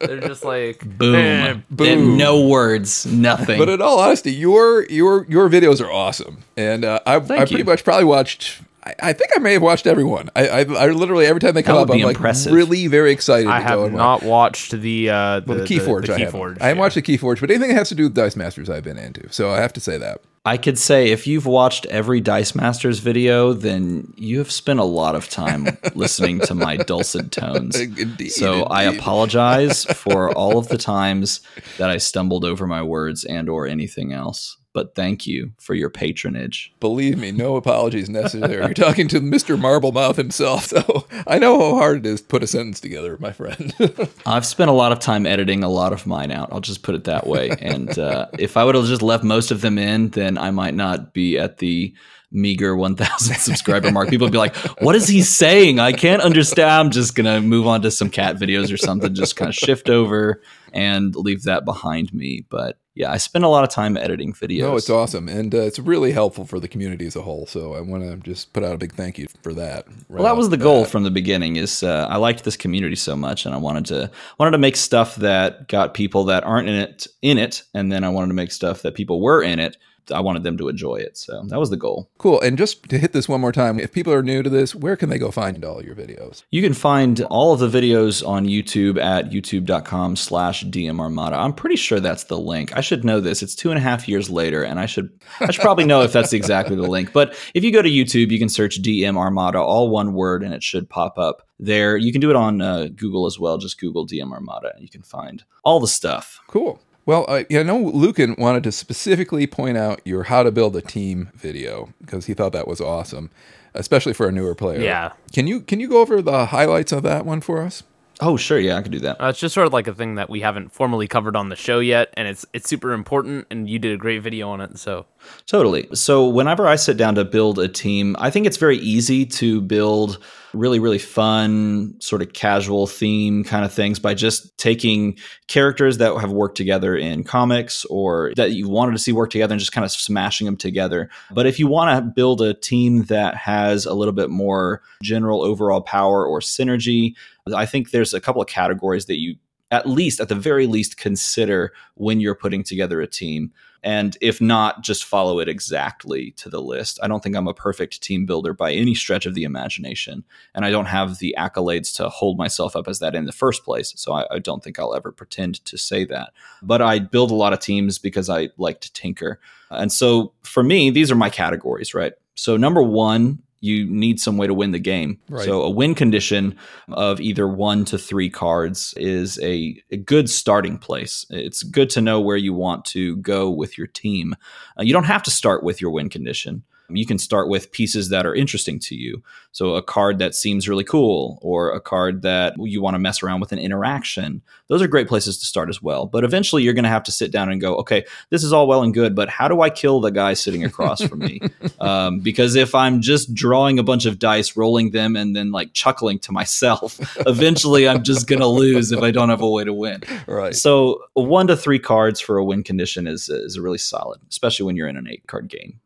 they're 0.00 0.20
just 0.20 0.44
like, 0.44 0.80
boom. 0.98 1.14
eh, 1.14 1.54
And 1.84 2.16
no 2.18 2.46
words, 2.46 3.06
nothing. 3.06 3.58
But 3.58 3.68
in 3.68 3.80
all 3.82 3.98
honesty, 3.98 4.32
your 4.32 4.84
your 4.86 5.26
your 5.28 5.48
videos 5.48 5.84
are 5.84 5.90
awesome, 5.90 6.37
and 6.56 6.84
uh, 6.84 7.00
I, 7.06 7.16
I 7.16 7.18
pretty 7.20 7.58
you. 7.58 7.64
much 7.64 7.84
probably 7.84 8.04
watched. 8.04 8.60
I, 8.84 8.94
I 9.00 9.12
think 9.12 9.30
I 9.36 9.38
may 9.40 9.54
have 9.54 9.62
watched 9.62 9.86
everyone. 9.86 10.30
I, 10.36 10.48
I, 10.48 10.60
I 10.60 10.86
literally 10.88 11.26
every 11.26 11.40
time 11.40 11.54
they 11.54 11.62
come 11.62 11.76
up, 11.76 11.90
I'm 11.90 11.98
be 11.98 12.04
like 12.04 12.18
really 12.20 12.86
very 12.86 13.12
excited. 13.12 13.48
I 13.48 13.60
to 13.60 13.64
go 13.64 13.70
have 13.70 13.88
and 13.88 13.96
not 13.96 14.22
watched 14.22 14.72
the 14.72 15.10
uh, 15.10 15.40
the, 15.40 15.46
Well, 15.46 15.58
the 15.58 15.64
Keyforge, 15.64 16.06
The, 16.06 16.14
I 16.14 16.18
the 16.18 16.24
haven't. 16.24 16.40
Keyforge, 16.40 16.60
I 16.60 16.64
haven't 16.66 16.76
yeah. 16.76 16.80
watched 16.80 16.94
the 16.94 17.02
Keyforge, 17.02 17.40
but 17.40 17.50
anything 17.50 17.68
that 17.70 17.76
has 17.76 17.88
to 17.90 17.94
do 17.94 18.04
with 18.04 18.14
Dice 18.14 18.36
Masters, 18.36 18.70
I've 18.70 18.84
been 18.84 18.98
into. 18.98 19.30
So 19.32 19.50
I 19.50 19.60
have 19.60 19.72
to 19.74 19.80
say 19.80 19.98
that. 19.98 20.20
I 20.48 20.56
could 20.56 20.78
say 20.78 21.10
if 21.10 21.26
you've 21.26 21.44
watched 21.44 21.84
every 21.86 22.22
Dice 22.22 22.54
Masters 22.54 23.00
video, 23.00 23.52
then 23.52 24.14
you 24.16 24.38
have 24.38 24.50
spent 24.50 24.80
a 24.80 24.84
lot 24.84 25.14
of 25.14 25.28
time 25.28 25.76
listening 25.94 26.40
to 26.40 26.54
my 26.54 26.78
dulcet 26.78 27.32
tones. 27.32 27.76
Indeed, 27.80 28.30
so 28.30 28.62
I 28.62 28.84
apologize 28.84 29.84
for 29.84 30.32
all 30.36 30.56
of 30.56 30.68
the 30.68 30.78
times 30.78 31.42
that 31.76 31.90
I 31.90 31.98
stumbled 31.98 32.46
over 32.46 32.66
my 32.66 32.82
words 32.82 33.24
and 33.24 33.50
or 33.50 33.66
anything 33.66 34.14
else. 34.14 34.56
But 34.78 34.94
thank 34.94 35.26
you 35.26 35.50
for 35.58 35.74
your 35.74 35.90
patronage. 35.90 36.72
Believe 36.78 37.18
me, 37.18 37.32
no 37.32 37.56
apologies 37.56 38.08
necessary. 38.08 38.64
You're 38.64 38.74
talking 38.74 39.08
to 39.08 39.20
Mr. 39.20 39.60
Marblemouth 39.60 40.14
himself, 40.14 40.66
so 40.66 41.04
I 41.26 41.40
know 41.40 41.58
how 41.58 41.74
hard 41.78 41.98
it 41.98 42.06
is 42.06 42.20
to 42.20 42.26
put 42.28 42.44
a 42.44 42.46
sentence 42.46 42.78
together, 42.78 43.16
my 43.18 43.32
friend. 43.32 43.74
I've 44.26 44.46
spent 44.46 44.70
a 44.70 44.72
lot 44.72 44.92
of 44.92 45.00
time 45.00 45.26
editing 45.26 45.64
a 45.64 45.68
lot 45.68 45.92
of 45.92 46.06
mine 46.06 46.30
out. 46.30 46.52
I'll 46.52 46.60
just 46.60 46.84
put 46.84 46.94
it 46.94 47.02
that 47.04 47.26
way. 47.26 47.50
And 47.60 47.98
uh, 47.98 48.28
if 48.38 48.56
I 48.56 48.62
would 48.62 48.76
have 48.76 48.86
just 48.86 49.02
left 49.02 49.24
most 49.24 49.50
of 49.50 49.62
them 49.62 49.78
in, 49.78 50.10
then 50.10 50.38
I 50.38 50.52
might 50.52 50.74
not 50.74 51.12
be 51.12 51.36
at 51.36 51.58
the 51.58 51.92
meager 52.30 52.76
1000 52.76 53.34
subscriber 53.38 53.90
mark. 53.90 54.08
People 54.08 54.26
would 54.26 54.32
be 54.32 54.38
like 54.38 54.56
what 54.80 54.94
is 54.94 55.08
he 55.08 55.22
saying? 55.22 55.78
I 55.78 55.92
can't 55.92 56.22
understand. 56.22 56.70
I'm 56.70 56.90
just 56.90 57.14
gonna 57.14 57.40
move 57.40 57.66
on 57.66 57.82
to 57.82 57.90
some 57.90 58.10
cat 58.10 58.36
videos 58.36 58.72
or 58.72 58.76
something 58.76 59.14
just 59.14 59.36
kind 59.36 59.48
of 59.48 59.54
shift 59.54 59.88
over 59.88 60.42
and 60.72 61.14
leave 61.16 61.44
that 61.44 61.64
behind 61.64 62.12
me. 62.12 62.44
But 62.48 62.78
yeah 62.98 63.12
i 63.12 63.16
spend 63.16 63.44
a 63.44 63.48
lot 63.48 63.62
of 63.64 63.70
time 63.70 63.96
editing 63.96 64.32
videos. 64.32 64.60
No 64.60 64.76
it's 64.76 64.90
awesome 64.90 65.28
and 65.28 65.54
uh, 65.54 65.58
it's 65.58 65.78
really 65.78 66.12
helpful 66.12 66.44
for 66.44 66.58
the 66.60 66.68
community 66.68 67.06
as 67.06 67.16
a 67.16 67.22
whole 67.22 67.46
so 67.46 67.74
i 67.74 67.80
want 67.80 68.02
to 68.02 68.16
just 68.16 68.52
put 68.52 68.64
out 68.64 68.74
a 68.74 68.78
big 68.78 68.92
thank 68.92 69.16
you 69.18 69.28
for 69.42 69.54
that 69.54 69.86
right 69.86 69.96
well 70.08 70.24
that 70.24 70.36
was 70.36 70.50
the 70.50 70.56
goal 70.56 70.84
from 70.84 71.04
the 71.04 71.10
beginning 71.10 71.56
is 71.56 71.82
uh, 71.82 72.06
i 72.10 72.16
liked 72.16 72.44
this 72.44 72.56
community 72.56 72.96
so 72.96 73.16
much 73.16 73.46
and 73.46 73.54
i 73.54 73.58
wanted 73.58 73.86
to 73.86 74.10
wanted 74.38 74.50
to 74.50 74.58
make 74.58 74.76
stuff 74.76 75.14
that 75.16 75.68
got 75.68 75.94
people 75.94 76.24
that 76.24 76.44
aren't 76.44 76.68
in 76.68 76.74
it 76.74 77.06
in 77.22 77.38
it 77.38 77.62
and 77.72 77.90
then 77.90 78.02
i 78.02 78.08
wanted 78.08 78.28
to 78.28 78.34
make 78.34 78.50
stuff 78.50 78.82
that 78.82 78.94
people 78.94 79.22
were 79.22 79.42
in 79.42 79.60
it 79.60 79.76
I 80.12 80.20
wanted 80.20 80.42
them 80.42 80.56
to 80.58 80.68
enjoy 80.68 80.96
it. 80.96 81.16
So 81.16 81.42
that 81.44 81.58
was 81.58 81.70
the 81.70 81.76
goal. 81.76 82.10
Cool. 82.18 82.40
And 82.40 82.58
just 82.58 82.88
to 82.88 82.98
hit 82.98 83.12
this 83.12 83.28
one 83.28 83.40
more 83.40 83.52
time, 83.52 83.78
if 83.78 83.92
people 83.92 84.12
are 84.12 84.22
new 84.22 84.42
to 84.42 84.50
this, 84.50 84.74
where 84.74 84.96
can 84.96 85.08
they 85.08 85.18
go 85.18 85.30
find 85.30 85.64
all 85.64 85.84
your 85.84 85.94
videos? 85.94 86.44
You 86.50 86.62
can 86.62 86.74
find 86.74 87.20
all 87.22 87.52
of 87.52 87.60
the 87.60 87.68
videos 87.68 88.26
on 88.26 88.46
YouTube 88.46 89.00
at 89.00 89.30
youtube.com 89.30 90.16
slash 90.16 90.64
dmarmada. 90.64 91.32
I'm 91.32 91.52
pretty 91.52 91.76
sure 91.76 92.00
that's 92.00 92.24
the 92.24 92.38
link. 92.38 92.76
I 92.76 92.80
should 92.80 93.04
know 93.04 93.20
this. 93.20 93.42
It's 93.42 93.54
two 93.54 93.70
and 93.70 93.78
a 93.78 93.82
half 93.82 94.08
years 94.08 94.30
later, 94.30 94.62
and 94.62 94.80
I 94.80 94.86
should 94.86 95.10
I 95.40 95.50
should 95.50 95.62
probably 95.62 95.84
know 95.84 96.02
if 96.02 96.12
that's 96.12 96.32
exactly 96.32 96.76
the 96.76 96.82
link. 96.82 97.12
But 97.12 97.36
if 97.54 97.64
you 97.64 97.72
go 97.72 97.82
to 97.82 97.88
YouTube, 97.88 98.30
you 98.30 98.38
can 98.38 98.48
search 98.48 98.82
DM 98.82 99.16
Armada, 99.16 99.60
all 99.60 99.90
one 99.90 100.14
word, 100.14 100.42
and 100.42 100.54
it 100.54 100.62
should 100.62 100.88
pop 100.88 101.18
up 101.18 101.46
there. 101.58 101.96
You 101.96 102.12
can 102.12 102.20
do 102.20 102.30
it 102.30 102.36
on 102.36 102.60
uh, 102.60 102.88
Google 102.94 103.26
as 103.26 103.38
well. 103.38 103.58
Just 103.58 103.80
Google 103.80 104.06
DM 104.06 104.32
Armada, 104.32 104.72
and 104.74 104.82
you 104.82 104.88
can 104.88 105.02
find 105.02 105.44
all 105.64 105.80
the 105.80 105.88
stuff. 105.88 106.40
Cool. 106.46 106.80
Well, 107.08 107.24
I, 107.26 107.46
I 107.50 107.62
know 107.62 107.78
Lucan 107.78 108.34
wanted 108.36 108.64
to 108.64 108.70
specifically 108.70 109.46
point 109.46 109.78
out 109.78 110.02
your 110.04 110.24
how 110.24 110.42
to 110.42 110.52
build 110.52 110.76
a 110.76 110.82
team 110.82 111.30
video 111.34 111.88
because 112.02 112.26
he 112.26 112.34
thought 112.34 112.52
that 112.52 112.68
was 112.68 112.82
awesome, 112.82 113.30
especially 113.72 114.12
for 114.12 114.28
a 114.28 114.30
newer 114.30 114.54
player. 114.54 114.82
Yeah. 114.82 115.12
Can 115.32 115.46
you 115.46 115.62
can 115.62 115.80
you 115.80 115.88
go 115.88 116.02
over 116.02 116.20
the 116.20 116.44
highlights 116.44 116.92
of 116.92 117.02
that 117.04 117.24
one 117.24 117.40
for 117.40 117.62
us? 117.62 117.82
Oh, 118.20 118.36
sure, 118.36 118.58
yeah, 118.58 118.76
I 118.76 118.82
can 118.82 118.92
do 118.92 118.98
that. 119.00 119.22
Uh, 119.22 119.28
it's 119.28 119.38
just 119.38 119.54
sort 119.54 119.66
of 119.66 119.72
like 119.72 119.86
a 119.86 119.94
thing 119.94 120.16
that 120.16 120.28
we 120.28 120.40
haven't 120.40 120.70
formally 120.70 121.08
covered 121.08 121.34
on 121.34 121.48
the 121.48 121.56
show 121.56 121.78
yet, 121.78 122.12
and 122.12 122.28
it's 122.28 122.44
it's 122.52 122.68
super 122.68 122.92
important. 122.92 123.46
And 123.50 123.70
you 123.70 123.78
did 123.78 123.94
a 123.94 123.96
great 123.96 124.22
video 124.22 124.50
on 124.50 124.60
it, 124.60 124.78
so 124.78 125.06
totally. 125.46 125.88
So 125.94 126.28
whenever 126.28 126.66
I 126.66 126.76
sit 126.76 126.98
down 126.98 127.14
to 127.14 127.24
build 127.24 127.58
a 127.58 127.68
team, 127.68 128.16
I 128.18 128.28
think 128.28 128.44
it's 128.44 128.58
very 128.58 128.76
easy 128.76 129.24
to 129.24 129.62
build 129.62 130.22
really 130.54 130.78
really 130.78 130.98
fun 130.98 131.94
sort 132.00 132.22
of 132.22 132.32
casual 132.32 132.86
theme 132.86 133.44
kind 133.44 133.64
of 133.64 133.72
things 133.72 133.98
by 133.98 134.14
just 134.14 134.56
taking 134.58 135.18
characters 135.46 135.98
that 135.98 136.16
have 136.18 136.32
worked 136.32 136.56
together 136.56 136.96
in 136.96 137.24
comics 137.24 137.84
or 137.86 138.32
that 138.36 138.52
you 138.52 138.68
wanted 138.68 138.92
to 138.92 138.98
see 138.98 139.12
work 139.12 139.30
together 139.30 139.52
and 139.52 139.60
just 139.60 139.72
kind 139.72 139.84
of 139.84 139.90
smashing 139.90 140.44
them 140.44 140.56
together. 140.56 141.08
But 141.30 141.46
if 141.46 141.58
you 141.58 141.66
want 141.66 141.96
to 141.96 142.10
build 142.10 142.40
a 142.40 142.54
team 142.54 143.04
that 143.04 143.36
has 143.36 143.86
a 143.86 143.94
little 143.94 144.12
bit 144.12 144.30
more 144.30 144.82
general 145.02 145.42
overall 145.42 145.80
power 145.80 146.26
or 146.26 146.40
synergy, 146.40 147.14
I 147.54 147.66
think 147.66 147.90
there's 147.90 148.14
a 148.14 148.20
couple 148.20 148.42
of 148.42 148.48
categories 148.48 149.06
that 149.06 149.18
you 149.18 149.36
at 149.70 149.88
least 149.88 150.20
at 150.20 150.28
the 150.28 150.34
very 150.34 150.66
least 150.66 150.96
consider 150.96 151.72
when 151.94 152.20
you're 152.20 152.34
putting 152.34 152.62
together 152.62 153.00
a 153.00 153.06
team 153.06 153.52
and 153.82 154.16
if 154.20 154.40
not 154.40 154.82
just 154.82 155.04
follow 155.04 155.38
it 155.38 155.48
exactly 155.48 156.32
to 156.32 156.48
the 156.48 156.60
list. 156.60 156.98
I 157.02 157.08
don't 157.08 157.22
think 157.22 157.36
i'm 157.36 157.48
a 157.48 157.54
perfect 157.54 158.02
team 158.02 158.26
builder 158.26 158.52
by 158.52 158.72
any 158.72 158.94
stretch 158.94 159.26
of 159.26 159.34
the 159.34 159.44
imagination 159.44 160.24
and 160.54 160.64
i 160.64 160.70
don't 160.70 160.86
have 160.86 161.18
the 161.18 161.34
accolades 161.38 161.94
to 161.96 162.08
hold 162.08 162.38
myself 162.38 162.76
up 162.76 162.88
as 162.88 162.98
that 162.98 163.14
in 163.14 163.26
the 163.26 163.32
first 163.32 163.64
place 163.64 163.92
so 163.96 164.12
i, 164.12 164.26
I 164.30 164.38
don't 164.38 164.62
think 164.62 164.78
i'll 164.78 164.94
ever 164.94 165.12
pretend 165.12 165.64
to 165.64 165.78
say 165.78 166.04
that. 166.06 166.32
But 166.62 166.82
i 166.82 166.98
build 166.98 167.30
a 167.30 167.34
lot 167.34 167.52
of 167.52 167.60
teams 167.60 167.98
because 167.98 168.28
i 168.28 168.48
like 168.56 168.80
to 168.80 168.92
tinker. 168.92 169.40
And 169.70 169.92
so 169.92 170.32
for 170.42 170.62
me 170.62 170.90
these 170.90 171.10
are 171.10 171.16
my 171.16 171.30
categories 171.30 171.94
right? 171.94 172.12
So 172.34 172.56
number 172.56 172.82
one 172.82 173.42
you 173.60 173.88
need 173.90 174.20
some 174.20 174.36
way 174.36 174.46
to 174.46 174.54
win 174.54 174.70
the 174.70 174.78
game. 174.78 175.18
Right. 175.28 175.44
So 175.44 175.62
a 175.62 175.70
win 175.70 175.94
condition 175.94 176.56
of 176.88 177.20
either 177.20 177.48
one 177.48 177.84
to 177.86 177.98
three 177.98 178.30
cards 178.30 178.94
is 178.96 179.38
a, 179.42 179.82
a, 179.90 179.96
good 179.96 180.30
starting 180.30 180.78
place. 180.78 181.26
It's 181.30 181.62
good 181.62 181.90
to 181.90 182.00
know 182.00 182.20
where 182.20 182.36
you 182.36 182.54
want 182.54 182.84
to 182.86 183.16
go 183.16 183.50
with 183.50 183.76
your 183.76 183.88
team. 183.88 184.36
Uh, 184.78 184.82
you 184.82 184.92
don't 184.92 185.04
have 185.04 185.22
to 185.24 185.30
start 185.30 185.64
with 185.64 185.80
your 185.80 185.90
win 185.90 186.08
condition 186.08 186.62
you 186.90 187.06
can 187.06 187.18
start 187.18 187.48
with 187.48 187.70
pieces 187.72 188.08
that 188.08 188.26
are 188.26 188.34
interesting 188.34 188.78
to 188.78 188.94
you. 188.94 189.22
So 189.52 189.74
a 189.74 189.82
card 189.82 190.18
that 190.18 190.34
seems 190.34 190.68
really 190.68 190.84
cool, 190.84 191.38
or 191.42 191.72
a 191.72 191.80
card 191.80 192.22
that 192.22 192.54
you 192.58 192.80
want 192.80 192.94
to 192.94 192.98
mess 192.98 193.22
around 193.22 193.40
with 193.40 193.52
an 193.52 193.58
interaction. 193.58 194.42
Those 194.68 194.82
are 194.82 194.86
great 194.86 195.08
places 195.08 195.38
to 195.38 195.46
start 195.46 195.68
as 195.68 195.82
well. 195.82 196.06
But 196.06 196.24
eventually, 196.24 196.62
you're 196.62 196.74
going 196.74 196.84
to 196.84 196.90
have 196.90 197.02
to 197.04 197.12
sit 197.12 197.32
down 197.32 197.50
and 197.50 197.60
go, 197.60 197.76
okay, 197.76 198.04
this 198.30 198.44
is 198.44 198.52
all 198.52 198.66
well 198.66 198.82
and 198.82 198.94
good, 198.94 199.14
but 199.14 199.28
how 199.28 199.48
do 199.48 199.60
I 199.60 199.70
kill 199.70 200.00
the 200.00 200.10
guy 200.10 200.34
sitting 200.34 200.64
across 200.64 201.02
from 201.02 201.20
me? 201.20 201.40
Um, 201.80 202.20
because 202.20 202.56
if 202.56 202.74
I'm 202.74 203.00
just 203.02 203.32
drawing 203.34 203.78
a 203.78 203.84
bunch 203.84 204.04
of 204.04 204.18
dice, 204.18 204.56
rolling 204.56 204.90
them, 204.90 205.14
and 205.14 205.36
then 205.36 205.52
like 205.52 205.74
chuckling 205.74 206.18
to 206.20 206.32
myself, 206.32 206.98
eventually 207.26 207.88
I'm 207.88 208.02
just 208.02 208.26
going 208.26 208.40
to 208.40 208.46
lose 208.46 208.90
if 208.90 209.00
I 209.00 209.12
don't 209.12 209.28
have 209.28 209.42
a 209.42 209.48
way 209.48 209.62
to 209.64 209.72
win. 209.72 210.02
Right. 210.26 210.56
So 210.56 211.04
one 211.14 211.46
to 211.46 211.56
three 211.56 211.78
cards 211.78 212.20
for 212.20 212.36
a 212.36 212.44
win 212.44 212.64
condition 212.64 213.06
is 213.06 213.28
is 213.28 213.58
really 213.58 213.78
solid, 213.78 214.20
especially 214.28 214.66
when 214.66 214.76
you're 214.76 214.88
in 214.88 214.96
an 214.96 215.06
eight 215.08 215.26
card 215.26 215.48
game. 215.48 215.78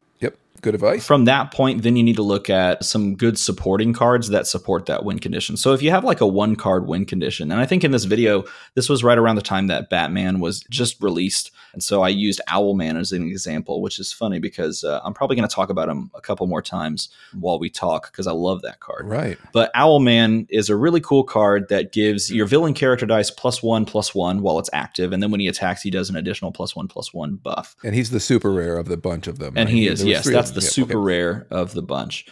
Good 0.63 0.77
advice. 0.77 1.05
From 1.05 1.25
that 1.25 1.53
point, 1.53 1.83
then 1.83 1.97
you 1.97 2.05
need 2.05 2.15
to 2.17 2.23
look 2.23 2.49
at 2.49 2.85
some 2.85 3.17
good 3.17 3.37
supporting 3.37 3.93
cards 3.93 4.29
that 4.29 4.47
support 4.47 4.87
that 4.87 5.05
win 5.05 5.19
condition. 5.19 5.57
So 5.57 5.73
if 5.73 5.83
you 5.83 5.91
have 5.91 6.05
like 6.05 6.21
a 6.21 6.27
one 6.27 6.55
card 6.55 6.87
win 6.87 7.05
condition, 7.05 7.51
and 7.51 7.61
I 7.61 7.67
think 7.67 7.83
in 7.83 7.91
this 7.91 8.05
video, 8.05 8.45
this 8.75 8.89
was 8.89 9.03
right 9.03 9.19
around 9.19 9.35
the 9.35 9.43
time 9.43 9.67
that 9.67 9.91
Batman 9.91 10.39
was 10.39 10.61
just 10.71 11.03
released. 11.03 11.51
And 11.73 11.83
so 11.83 12.03
I 12.03 12.11
used 12.11 12.41
Owlman 12.49 12.97
as 12.97 13.11
an 13.11 13.29
example, 13.29 13.83
which 13.83 13.99
is 13.99 14.13
funny 14.13 14.39
because 14.39 14.85
uh, 14.85 15.01
I'm 15.03 15.15
probably 15.15 15.35
going 15.35 15.49
to 15.49 15.55
talk 15.55 15.69
about 15.69 15.89
him 15.89 16.13
a 16.15 16.21
couple 16.21 16.47
more 16.47 16.63
times 16.63 17.09
while 17.33 17.59
we 17.59 17.69
talk 17.69 18.13
because 18.13 18.29
I 18.29 18.33
love 18.33 18.63
that 18.63 18.79
card. 18.79 19.09
Right. 19.09 19.39
But 19.53 19.75
Owlman 19.75 20.47
is 20.49 20.69
a 20.69 20.77
really 20.77 21.01
cool 21.01 21.25
card 21.25 21.71
that 21.71 21.91
gives 21.91 22.31
your 22.31 22.47
villain 22.47 22.75
character 22.75 23.05
dice 23.05 23.33
plus 23.33 23.65
one, 23.65 23.85
plus 23.85 24.15
one 24.15 24.43
while 24.43 24.61
it's 24.61 24.71
active. 24.73 25.13
And 25.13 25.21
then 25.21 25.33
when 25.33 25.41
he 25.41 25.49
attacks, 25.49 25.83
he 25.83 25.91
does 25.91 26.09
an 26.09 26.15
additional 26.15 26.53
plus 26.53 26.77
one, 26.77 26.87
plus 26.87 27.13
one 27.13 27.35
buff. 27.35 27.75
And 27.83 27.97
he's 27.97 28.11
the 28.11 28.21
super 28.21 28.53
rare 28.53 28.77
of 28.77 28.87
the 28.87 28.97
bunch 28.97 29.27
of 29.27 29.41
them. 29.41 29.55
And 29.57 29.67
right? 29.67 29.75
he 29.75 29.89
is, 29.89 30.05
yes. 30.05 30.29
That's 30.29 30.52
the 30.55 30.61
yeah, 30.61 30.69
super 30.69 30.99
okay. 30.99 31.07
rare 31.07 31.47
of 31.51 31.73
the 31.73 31.83
bunch. 31.83 32.27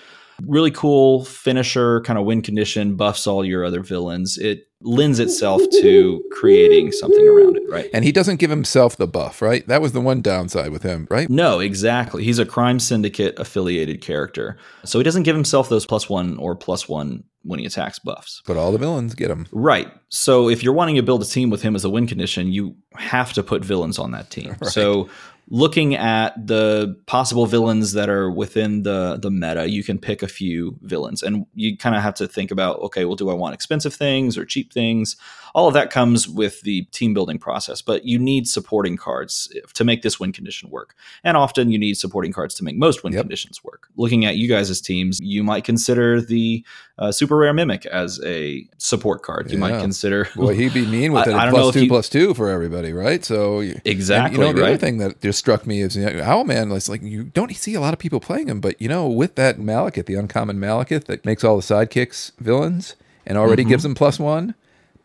Really 0.46 0.70
cool 0.70 1.24
finisher, 1.24 2.00
kind 2.00 2.18
of 2.18 2.24
win 2.24 2.40
condition, 2.40 2.96
buffs 2.96 3.26
all 3.26 3.44
your 3.44 3.64
other 3.64 3.82
villains. 3.82 4.38
It 4.38 4.70
lends 4.82 5.18
itself 5.18 5.60
to 5.82 6.22
creating 6.32 6.92
something 6.92 7.28
around 7.28 7.56
it, 7.56 7.62
right? 7.68 7.90
And 7.92 8.04
he 8.04 8.12
doesn't 8.12 8.36
give 8.36 8.50
himself 8.50 8.96
the 8.96 9.06
buff, 9.06 9.42
right? 9.42 9.66
That 9.66 9.82
was 9.82 9.92
the 9.92 10.00
one 10.00 10.22
downside 10.22 10.70
with 10.70 10.82
him, 10.82 11.06
right? 11.10 11.28
No, 11.28 11.60
exactly. 11.60 12.24
He's 12.24 12.38
a 12.38 12.46
crime 12.46 12.78
syndicate 12.78 13.38
affiliated 13.38 14.00
character. 14.00 14.56
So 14.84 14.98
he 14.98 15.04
doesn't 15.04 15.24
give 15.24 15.36
himself 15.36 15.68
those 15.68 15.84
plus 15.84 16.08
one 16.08 16.38
or 16.38 16.56
plus 16.56 16.88
one 16.88 17.24
when 17.42 17.58
he 17.58 17.66
attacks 17.66 17.98
buffs. 17.98 18.42
But 18.46 18.56
all 18.56 18.72
the 18.72 18.78
villains 18.78 19.14
get 19.14 19.30
him. 19.30 19.46
Right. 19.52 19.90
So 20.08 20.48
if 20.48 20.62
you're 20.62 20.74
wanting 20.74 20.96
to 20.96 21.02
build 21.02 21.22
a 21.22 21.26
team 21.26 21.50
with 21.50 21.62
him 21.62 21.74
as 21.74 21.84
a 21.84 21.90
win 21.90 22.06
condition, 22.06 22.52
you 22.52 22.76
have 22.96 23.32
to 23.34 23.42
put 23.42 23.64
villains 23.64 23.98
on 23.98 24.12
that 24.12 24.30
team. 24.30 24.40
Right. 24.60 24.70
So 24.72 25.08
looking 25.50 25.96
at 25.96 26.46
the 26.46 26.96
possible 27.06 27.44
villains 27.44 27.92
that 27.92 28.08
are 28.08 28.30
within 28.30 28.84
the 28.84 29.18
the 29.20 29.30
meta, 29.30 29.68
you 29.68 29.82
can 29.82 29.98
pick 29.98 30.22
a 30.22 30.28
few 30.28 30.78
villains, 30.82 31.22
and 31.22 31.44
you 31.54 31.76
kind 31.76 31.96
of 31.96 32.02
have 32.02 32.14
to 32.14 32.28
think 32.28 32.50
about, 32.50 32.78
okay, 32.80 33.04
well, 33.04 33.16
do 33.16 33.28
I 33.28 33.34
want 33.34 33.54
expensive 33.54 33.92
things 33.92 34.38
or 34.38 34.44
cheap 34.44 34.72
things? 34.72 35.16
All 35.54 35.68
of 35.68 35.74
that 35.74 35.90
comes 35.90 36.28
with 36.28 36.60
the 36.62 36.82
team 36.92 37.14
building 37.14 37.38
process, 37.38 37.82
but 37.82 38.04
you 38.04 38.18
need 38.18 38.48
supporting 38.48 38.96
cards 38.96 39.52
to 39.74 39.84
make 39.84 40.02
this 40.02 40.20
win 40.20 40.32
condition 40.32 40.70
work, 40.70 40.94
and 41.24 41.36
often 41.36 41.70
you 41.70 41.78
need 41.78 41.94
supporting 41.96 42.32
cards 42.32 42.54
to 42.54 42.64
make 42.64 42.76
most 42.76 43.02
win 43.04 43.12
yep. 43.12 43.22
conditions 43.22 43.62
work. 43.64 43.88
Looking 43.96 44.24
at 44.24 44.36
you 44.36 44.48
guys 44.48 44.70
as 44.70 44.80
teams, 44.80 45.18
you 45.20 45.42
might 45.42 45.64
consider 45.64 46.20
the 46.20 46.64
uh, 46.98 47.10
super 47.10 47.36
rare 47.36 47.52
mimic 47.52 47.86
as 47.86 48.20
a 48.24 48.66
support 48.78 49.22
card. 49.22 49.50
You 49.50 49.58
yeah. 49.58 49.60
might 49.60 49.80
consider. 49.80 50.28
Well, 50.40 50.50
he'd 50.50 50.72
be 50.72 50.86
mean 50.86 51.12
with 51.12 51.26
it. 51.26 51.34
I, 51.34 51.48
I 51.48 51.50
plus 51.50 51.74
two 51.74 51.82
you, 51.82 51.88
plus 51.88 52.08
two 52.08 52.32
for 52.34 52.48
everybody, 52.48 52.92
right? 52.92 53.22
So 53.22 53.60
exactly. 53.84 54.38
You 54.38 54.46
know, 54.46 54.52
the 54.54 54.62
right? 54.62 54.68
other 54.70 54.78
thing 54.78 54.98
that 54.98 55.20
just 55.20 55.38
struck 55.38 55.66
me 55.66 55.82
is 55.82 55.96
you 55.96 56.04
know, 56.04 56.22
Owlman. 56.22 56.74
It's 56.74 56.88
like 56.88 57.02
you 57.02 57.24
don't 57.24 57.54
see 57.54 57.74
a 57.74 57.80
lot 57.80 57.92
of 57.92 57.98
people 57.98 58.20
playing 58.20 58.48
him, 58.48 58.60
but 58.60 58.80
you 58.80 58.88
know, 58.88 59.06
with 59.06 59.34
that 59.34 59.58
Malekith, 59.58 60.06
the 60.06 60.14
uncommon 60.14 60.58
Malekith 60.58 61.04
that 61.06 61.26
makes 61.26 61.44
all 61.44 61.56
the 61.56 61.62
sidekicks 61.62 62.32
villains 62.38 62.94
and 63.26 63.36
already 63.36 63.62
mm-hmm. 63.62 63.70
gives 63.70 63.82
them 63.82 63.94
plus 63.94 64.18
one. 64.18 64.54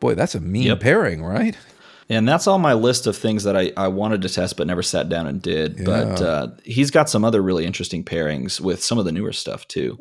Boy, 0.06 0.14
that's 0.14 0.36
a 0.36 0.40
mean 0.40 0.68
yep. 0.68 0.82
pairing, 0.82 1.24
right? 1.24 1.58
And 2.10 2.30
that's 2.30 2.46
all 2.46 2.60
my 2.60 2.74
list 2.74 3.08
of 3.08 3.18
things 3.18 3.44
that 3.46 3.58
I, 3.58 3.72
I 3.76 3.88
wanted 3.88 4.22
to 4.22 4.30
test 4.30 4.56
but 4.56 4.68
never 4.68 4.84
sat 4.84 5.10
down 5.10 5.26
and 5.26 5.42
did. 5.42 5.80
Yeah. 5.80 5.84
But 5.84 6.22
uh, 6.22 6.48
he's 6.64 6.92
got 6.92 7.10
some 7.10 7.26
other 7.26 7.42
really 7.42 7.66
interesting 7.66 8.04
pairings 8.04 8.62
with 8.62 8.84
some 8.84 9.00
of 9.00 9.06
the 9.06 9.12
newer 9.12 9.34
stuff 9.34 9.68
too. 9.68 9.98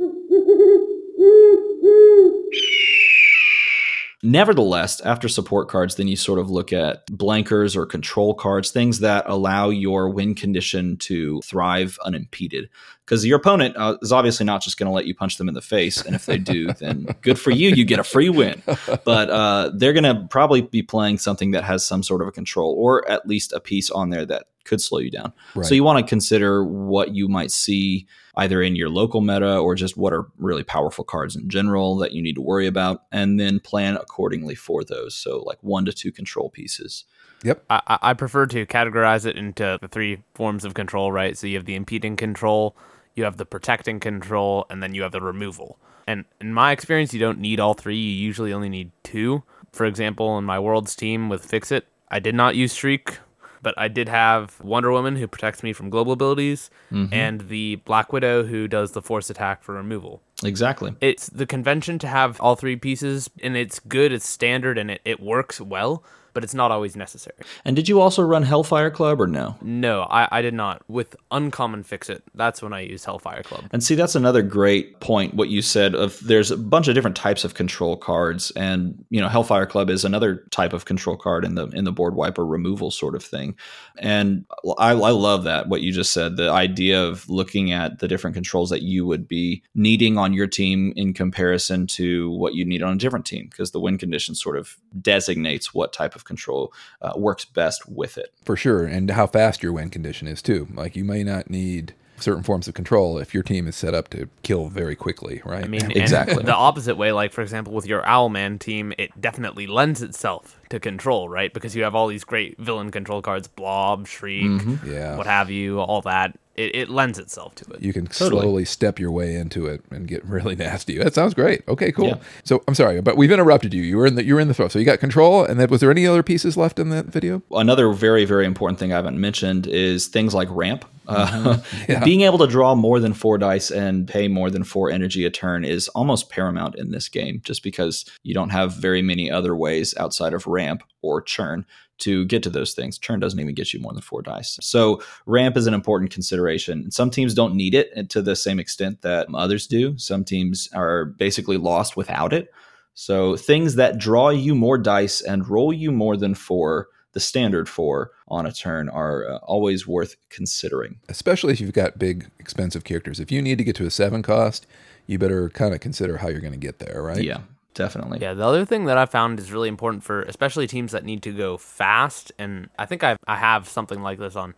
Nevertheless, 4.22 5.00
after 5.00 5.28
support 5.28 5.68
cards, 5.68 5.96
then 5.96 6.08
you 6.08 6.16
sort 6.16 6.38
of 6.38 6.50
look 6.50 6.70
at 6.70 7.06
blankers 7.08 7.74
or 7.74 7.86
control 7.86 8.34
cards, 8.34 8.70
things 8.70 9.00
that 9.00 9.24
allow 9.26 9.70
your 9.70 10.10
win 10.10 10.34
condition 10.34 10.98
to 10.98 11.40
thrive 11.42 11.98
unimpeded. 12.04 12.68
Because 13.04 13.26
your 13.26 13.36
opponent 13.36 13.76
uh, 13.76 13.98
is 14.00 14.12
obviously 14.12 14.46
not 14.46 14.62
just 14.62 14.78
going 14.78 14.86
to 14.86 14.92
let 14.92 15.06
you 15.06 15.14
punch 15.14 15.36
them 15.36 15.48
in 15.48 15.54
the 15.54 15.60
face. 15.60 16.00
And 16.00 16.14
if 16.14 16.24
they 16.24 16.38
do, 16.38 16.72
then 16.72 17.06
good 17.20 17.38
for 17.38 17.50
you. 17.50 17.68
You 17.68 17.84
get 17.84 17.98
a 17.98 18.04
free 18.04 18.30
win. 18.30 18.62
But 19.04 19.28
uh, 19.28 19.72
they're 19.74 19.92
going 19.92 20.04
to 20.04 20.26
probably 20.30 20.62
be 20.62 20.82
playing 20.82 21.18
something 21.18 21.50
that 21.50 21.64
has 21.64 21.84
some 21.84 22.02
sort 22.02 22.22
of 22.22 22.28
a 22.28 22.32
control 22.32 22.74
or 22.78 23.06
at 23.10 23.26
least 23.26 23.52
a 23.52 23.60
piece 23.60 23.90
on 23.90 24.08
there 24.08 24.24
that 24.24 24.46
could 24.64 24.80
slow 24.80 24.98
you 24.98 25.10
down. 25.10 25.34
Right. 25.54 25.66
So 25.66 25.74
you 25.74 25.84
want 25.84 25.98
to 26.04 26.08
consider 26.08 26.64
what 26.64 27.14
you 27.14 27.28
might 27.28 27.50
see 27.50 28.06
either 28.36 28.62
in 28.62 28.74
your 28.74 28.88
local 28.88 29.20
meta 29.20 29.58
or 29.58 29.74
just 29.74 29.98
what 29.98 30.14
are 30.14 30.26
really 30.38 30.64
powerful 30.64 31.04
cards 31.04 31.36
in 31.36 31.50
general 31.50 31.96
that 31.98 32.12
you 32.12 32.22
need 32.22 32.36
to 32.36 32.40
worry 32.40 32.66
about, 32.66 33.02
and 33.12 33.38
then 33.38 33.60
plan 33.60 33.96
accordingly 33.96 34.54
for 34.54 34.82
those. 34.82 35.14
So 35.14 35.40
like 35.40 35.58
one 35.60 35.84
to 35.84 35.92
two 35.92 36.10
control 36.10 36.48
pieces. 36.48 37.04
Yep. 37.42 37.62
I, 37.68 37.82
I 37.86 37.98
I 38.00 38.14
prefer 38.14 38.46
to 38.46 38.64
categorize 38.64 39.26
it 39.26 39.36
into 39.36 39.78
the 39.80 39.88
three 39.88 40.22
forms 40.34 40.64
of 40.64 40.72
control, 40.72 41.12
right? 41.12 41.36
So 41.36 41.46
you 41.46 41.56
have 41.56 41.66
the 41.66 41.74
impeding 41.74 42.16
control, 42.16 42.74
you 43.14 43.24
have 43.24 43.36
the 43.36 43.46
protecting 43.46 44.00
control, 44.00 44.66
and 44.70 44.82
then 44.82 44.94
you 44.94 45.02
have 45.02 45.12
the 45.12 45.20
removal. 45.20 45.78
And 46.06 46.24
in 46.40 46.52
my 46.52 46.72
experience, 46.72 47.14
you 47.14 47.20
don't 47.20 47.38
need 47.38 47.60
all 47.60 47.74
three. 47.74 47.96
You 47.96 48.26
usually 48.26 48.52
only 48.52 48.68
need 48.68 48.90
two. 49.02 49.42
For 49.72 49.86
example, 49.86 50.36
in 50.38 50.44
my 50.44 50.58
Worlds 50.58 50.94
team 50.94 51.28
with 51.28 51.44
Fix 51.44 51.72
It, 51.72 51.86
I 52.08 52.18
did 52.20 52.34
not 52.34 52.54
use 52.54 52.74
Shriek, 52.74 53.18
but 53.62 53.74
I 53.78 53.88
did 53.88 54.08
have 54.08 54.60
Wonder 54.60 54.92
Woman 54.92 55.16
who 55.16 55.26
protects 55.26 55.62
me 55.62 55.72
from 55.72 55.90
global 55.90 56.12
abilities, 56.12 56.70
mm-hmm. 56.92 57.12
and 57.12 57.48
the 57.48 57.76
Black 57.76 58.12
Widow 58.12 58.44
who 58.44 58.68
does 58.68 58.92
the 58.92 59.02
force 59.02 59.30
attack 59.30 59.62
for 59.62 59.74
removal. 59.74 60.22
Exactly. 60.44 60.94
It's 61.00 61.28
the 61.28 61.46
convention 61.46 61.98
to 62.00 62.06
have 62.06 62.40
all 62.40 62.54
three 62.54 62.76
pieces, 62.76 63.30
and 63.42 63.56
it's 63.56 63.80
good, 63.80 64.12
it's 64.12 64.28
standard, 64.28 64.76
and 64.76 64.90
it, 64.90 65.00
it 65.04 65.20
works 65.20 65.60
well, 65.60 66.04
but 66.34 66.44
it's 66.44 66.54
not 66.54 66.70
always 66.70 66.96
necessary. 66.96 67.36
And 67.64 67.74
did 67.74 67.88
you 67.88 68.00
also 68.00 68.22
run 68.22 68.42
Hellfire 68.42 68.90
Club 68.90 69.20
or 69.20 69.26
no? 69.26 69.56
No, 69.62 70.02
I, 70.02 70.28
I 70.30 70.42
did 70.42 70.52
not. 70.54 70.82
With 70.88 71.16
Uncommon 71.30 71.84
Fix 71.84 72.10
It, 72.10 72.22
that's 72.34 72.60
when 72.60 72.72
I 72.72 72.80
used 72.80 73.04
Hellfire 73.04 73.42
Club. 73.42 73.64
And 73.72 73.82
see, 73.82 73.94
that's 73.94 74.14
another 74.14 74.42
great 74.42 75.00
point. 75.00 75.34
What 75.34 75.48
you 75.48 75.62
said 75.62 75.94
of 75.94 76.20
there's 76.20 76.50
a 76.50 76.56
bunch 76.56 76.88
of 76.88 76.94
different 76.94 77.16
types 77.16 77.44
of 77.44 77.54
control 77.54 77.96
cards, 77.96 78.50
and 78.56 79.04
you 79.10 79.20
know, 79.20 79.28
Hellfire 79.28 79.66
Club 79.66 79.88
is 79.88 80.04
another 80.04 80.44
type 80.50 80.72
of 80.72 80.84
control 80.84 81.16
card 81.16 81.44
in 81.44 81.54
the 81.54 81.68
in 81.68 81.84
the 81.84 81.92
board 81.92 82.14
wiper 82.14 82.44
removal 82.44 82.90
sort 82.90 83.14
of 83.14 83.22
thing. 83.22 83.54
And 83.98 84.44
I, 84.78 84.90
I 84.90 85.10
love 85.10 85.44
that 85.44 85.68
what 85.68 85.80
you 85.80 85.92
just 85.92 86.12
said. 86.12 86.36
The 86.36 86.50
idea 86.50 87.02
of 87.02 87.28
looking 87.28 87.72
at 87.72 88.00
the 88.00 88.08
different 88.08 88.34
controls 88.34 88.70
that 88.70 88.82
you 88.82 89.06
would 89.06 89.28
be 89.28 89.62
needing 89.74 90.18
on 90.18 90.32
your 90.32 90.48
team 90.48 90.92
in 90.96 91.14
comparison 91.14 91.86
to 91.86 92.30
what 92.32 92.54
you 92.54 92.64
need 92.64 92.82
on 92.82 92.94
a 92.94 92.98
different 92.98 93.24
team, 93.24 93.46
because 93.48 93.70
the 93.70 93.80
win 93.80 93.98
condition 93.98 94.34
sort 94.34 94.56
of 94.56 94.76
designates 95.00 95.72
what 95.72 95.92
type 95.92 96.16
of 96.16 96.23
control 96.24 96.72
uh, 97.02 97.12
works 97.16 97.44
best 97.44 97.88
with 97.88 98.18
it. 98.18 98.32
For 98.44 98.56
sure. 98.56 98.84
And 98.84 99.10
how 99.10 99.26
fast 99.26 99.62
your 99.62 99.72
win 99.72 99.90
condition 99.90 100.26
is, 100.28 100.42
too. 100.42 100.68
Like, 100.74 100.96
you 100.96 101.04
may 101.04 101.22
not 101.24 101.50
need 101.50 101.94
certain 102.16 102.44
forms 102.44 102.68
of 102.68 102.74
control 102.74 103.18
if 103.18 103.34
your 103.34 103.42
team 103.42 103.66
is 103.66 103.74
set 103.74 103.92
up 103.92 104.08
to 104.08 104.28
kill 104.44 104.68
very 104.68 104.94
quickly, 104.94 105.42
right? 105.44 105.64
I 105.64 105.66
mean, 105.66 105.90
Exactly. 105.96 106.44
the 106.44 106.54
opposite 106.54 106.96
way, 106.96 107.10
like 107.10 107.32
for 107.32 107.42
example, 107.42 107.72
with 107.74 107.86
your 107.86 108.02
Owlman 108.02 108.60
team, 108.60 108.92
it 108.98 109.10
definitely 109.20 109.66
lends 109.66 110.00
itself 110.00 110.60
to 110.70 110.78
control, 110.78 111.28
right? 111.28 111.52
Because 111.52 111.74
you 111.74 111.82
have 111.82 111.96
all 111.96 112.06
these 112.06 112.22
great 112.22 112.56
villain 112.58 112.92
control 112.92 113.20
cards, 113.20 113.48
Blob, 113.48 114.06
Shriek, 114.06 114.44
Mm-hmm. 114.44 114.88
Yeah. 114.92 115.16
what 115.16 115.26
have 115.26 115.50
you, 115.50 115.80
all 115.80 116.02
that. 116.02 116.38
It, 116.56 116.74
it 116.76 116.88
lends 116.88 117.18
itself 117.18 117.54
to 117.56 117.72
it. 117.72 117.82
you 117.82 117.92
can 117.92 118.06
Totally. 118.06 118.42
slowly 118.42 118.64
step 118.64 118.98
your 118.98 119.10
way 119.10 119.34
into 119.34 119.66
it 119.66 119.82
and 119.90 120.06
get 120.06 120.24
really 120.36 120.54
nasty. 120.56 120.96
That 120.98 121.14
sounds 121.14 121.34
great. 121.34 121.62
Okay, 121.68 121.90
cool. 121.92 122.06
Yeah. 122.08 122.16
So 122.44 122.62
I'm 122.68 122.74
sorry, 122.74 123.00
but 123.00 123.16
we've 123.16 123.32
interrupted 123.32 123.74
you. 123.74 123.82
You 123.82 123.96
were 123.96 124.06
in 124.06 124.14
the 124.14 124.24
you 124.24 124.34
were 124.34 124.40
in 124.40 124.48
the 124.48 124.54
throw. 124.54 124.68
So 124.68 124.78
you 124.78 124.84
got 124.84 125.00
control, 125.00 125.44
and 125.44 125.58
then 125.58 125.68
was 125.68 125.80
there 125.80 125.90
any 125.90 126.06
other 126.06 126.22
pieces 126.22 126.56
left 126.56 126.78
in 126.78 126.90
that 126.90 127.06
video? 127.06 127.42
another 127.52 127.92
very 127.92 128.24
very 128.24 128.44
important 128.46 128.78
thing 128.78 128.92
i 128.92 128.96
haven't 128.96 129.20
mentioned 129.20 129.66
is 129.66 130.06
things 130.06 130.32
like 130.34 130.48
ramp 130.50 130.84
uh, 131.06 131.26
Mm-hmm. 131.26 131.90
Yeah. 131.92 132.04
being 132.04 132.22
able 132.22 132.38
to 132.38 132.46
draw 132.46 132.74
more 132.74 132.98
than 133.00 133.12
four 133.12 133.36
dice 133.38 133.70
and 133.70 134.08
pay 134.08 134.26
more 134.28 134.50
than 134.50 134.64
four 134.64 134.90
energy 134.90 135.24
a 135.26 135.30
turn 135.30 135.64
is 135.64 135.88
almost 135.88 136.30
paramount 136.30 136.76
in 136.76 136.90
this 136.92 137.08
game 137.08 137.40
just 137.44 137.62
because 137.62 138.04
you 138.22 138.32
don't 138.34 138.50
have 138.50 138.72
very 138.74 139.02
many 139.02 139.30
other 139.30 139.54
ways 139.54 139.94
outside 139.98 140.32
of 140.32 140.46
ramp 140.46 140.82
or 141.02 141.20
churn 141.20 141.66
to 141.98 142.24
get 142.26 142.42
to 142.42 142.50
those 142.50 142.74
things 142.74 142.98
churn 142.98 143.20
doesn't 143.20 143.40
even 143.40 143.54
get 143.54 143.72
you 143.72 143.80
more 143.80 143.92
than 143.92 144.02
four 144.02 144.22
dice 144.22 144.58
so 144.60 145.02
ramp 145.26 145.56
is 145.56 145.66
an 145.66 145.74
important 145.74 146.10
consideration 146.10 146.90
some 146.90 147.10
teams 147.10 147.34
don't 147.34 147.54
need 147.54 147.74
it 147.74 148.10
to 148.10 148.20
the 148.22 148.36
same 148.36 148.58
extent 148.58 149.02
that 149.02 149.26
others 149.34 149.66
do 149.66 149.96
some 149.98 150.24
teams 150.24 150.68
are 150.74 151.04
basically 151.04 151.56
lost 151.56 151.96
without 151.96 152.32
it 152.32 152.50
so 152.94 153.36
things 153.36 153.74
that 153.74 153.98
draw 153.98 154.30
you 154.30 154.54
more 154.54 154.78
dice 154.78 155.20
and 155.20 155.48
roll 155.48 155.72
you 155.72 155.90
more 155.90 156.16
than 156.16 156.34
four, 156.34 156.88
the 157.12 157.20
standard 157.20 157.68
four 157.68 158.12
on 158.28 158.46
a 158.46 158.52
turn, 158.52 158.88
are 158.88 159.28
uh, 159.28 159.36
always 159.38 159.86
worth 159.86 160.16
considering. 160.30 161.00
Especially 161.08 161.52
if 161.52 161.60
you've 161.60 161.72
got 161.72 161.98
big, 161.98 162.30
expensive 162.38 162.84
characters. 162.84 163.18
If 163.18 163.32
you 163.32 163.42
need 163.42 163.58
to 163.58 163.64
get 163.64 163.76
to 163.76 163.86
a 163.86 163.90
seven 163.90 164.22
cost, 164.22 164.66
you 165.06 165.18
better 165.18 165.50
kind 165.50 165.74
of 165.74 165.80
consider 165.80 166.18
how 166.18 166.28
you're 166.28 166.40
going 166.40 166.52
to 166.52 166.58
get 166.58 166.78
there, 166.78 167.02
right? 167.02 167.22
Yeah, 167.22 167.40
definitely. 167.74 168.18
Yeah, 168.20 168.34
the 168.34 168.44
other 168.46 168.64
thing 168.64 168.84
that 168.86 168.96
I 168.98 169.06
found 169.06 169.38
is 169.38 169.52
really 169.52 169.68
important 169.68 170.02
for 170.02 170.22
especially 170.22 170.66
teams 170.66 170.92
that 170.92 171.04
need 171.04 171.22
to 171.24 171.32
go 171.32 171.56
fast, 171.56 172.32
and 172.38 172.70
I 172.78 172.86
think 172.86 173.04
I 173.04 173.16
I 173.26 173.36
have 173.36 173.68
something 173.68 174.02
like 174.02 174.18
this 174.18 174.36
on 174.36 174.54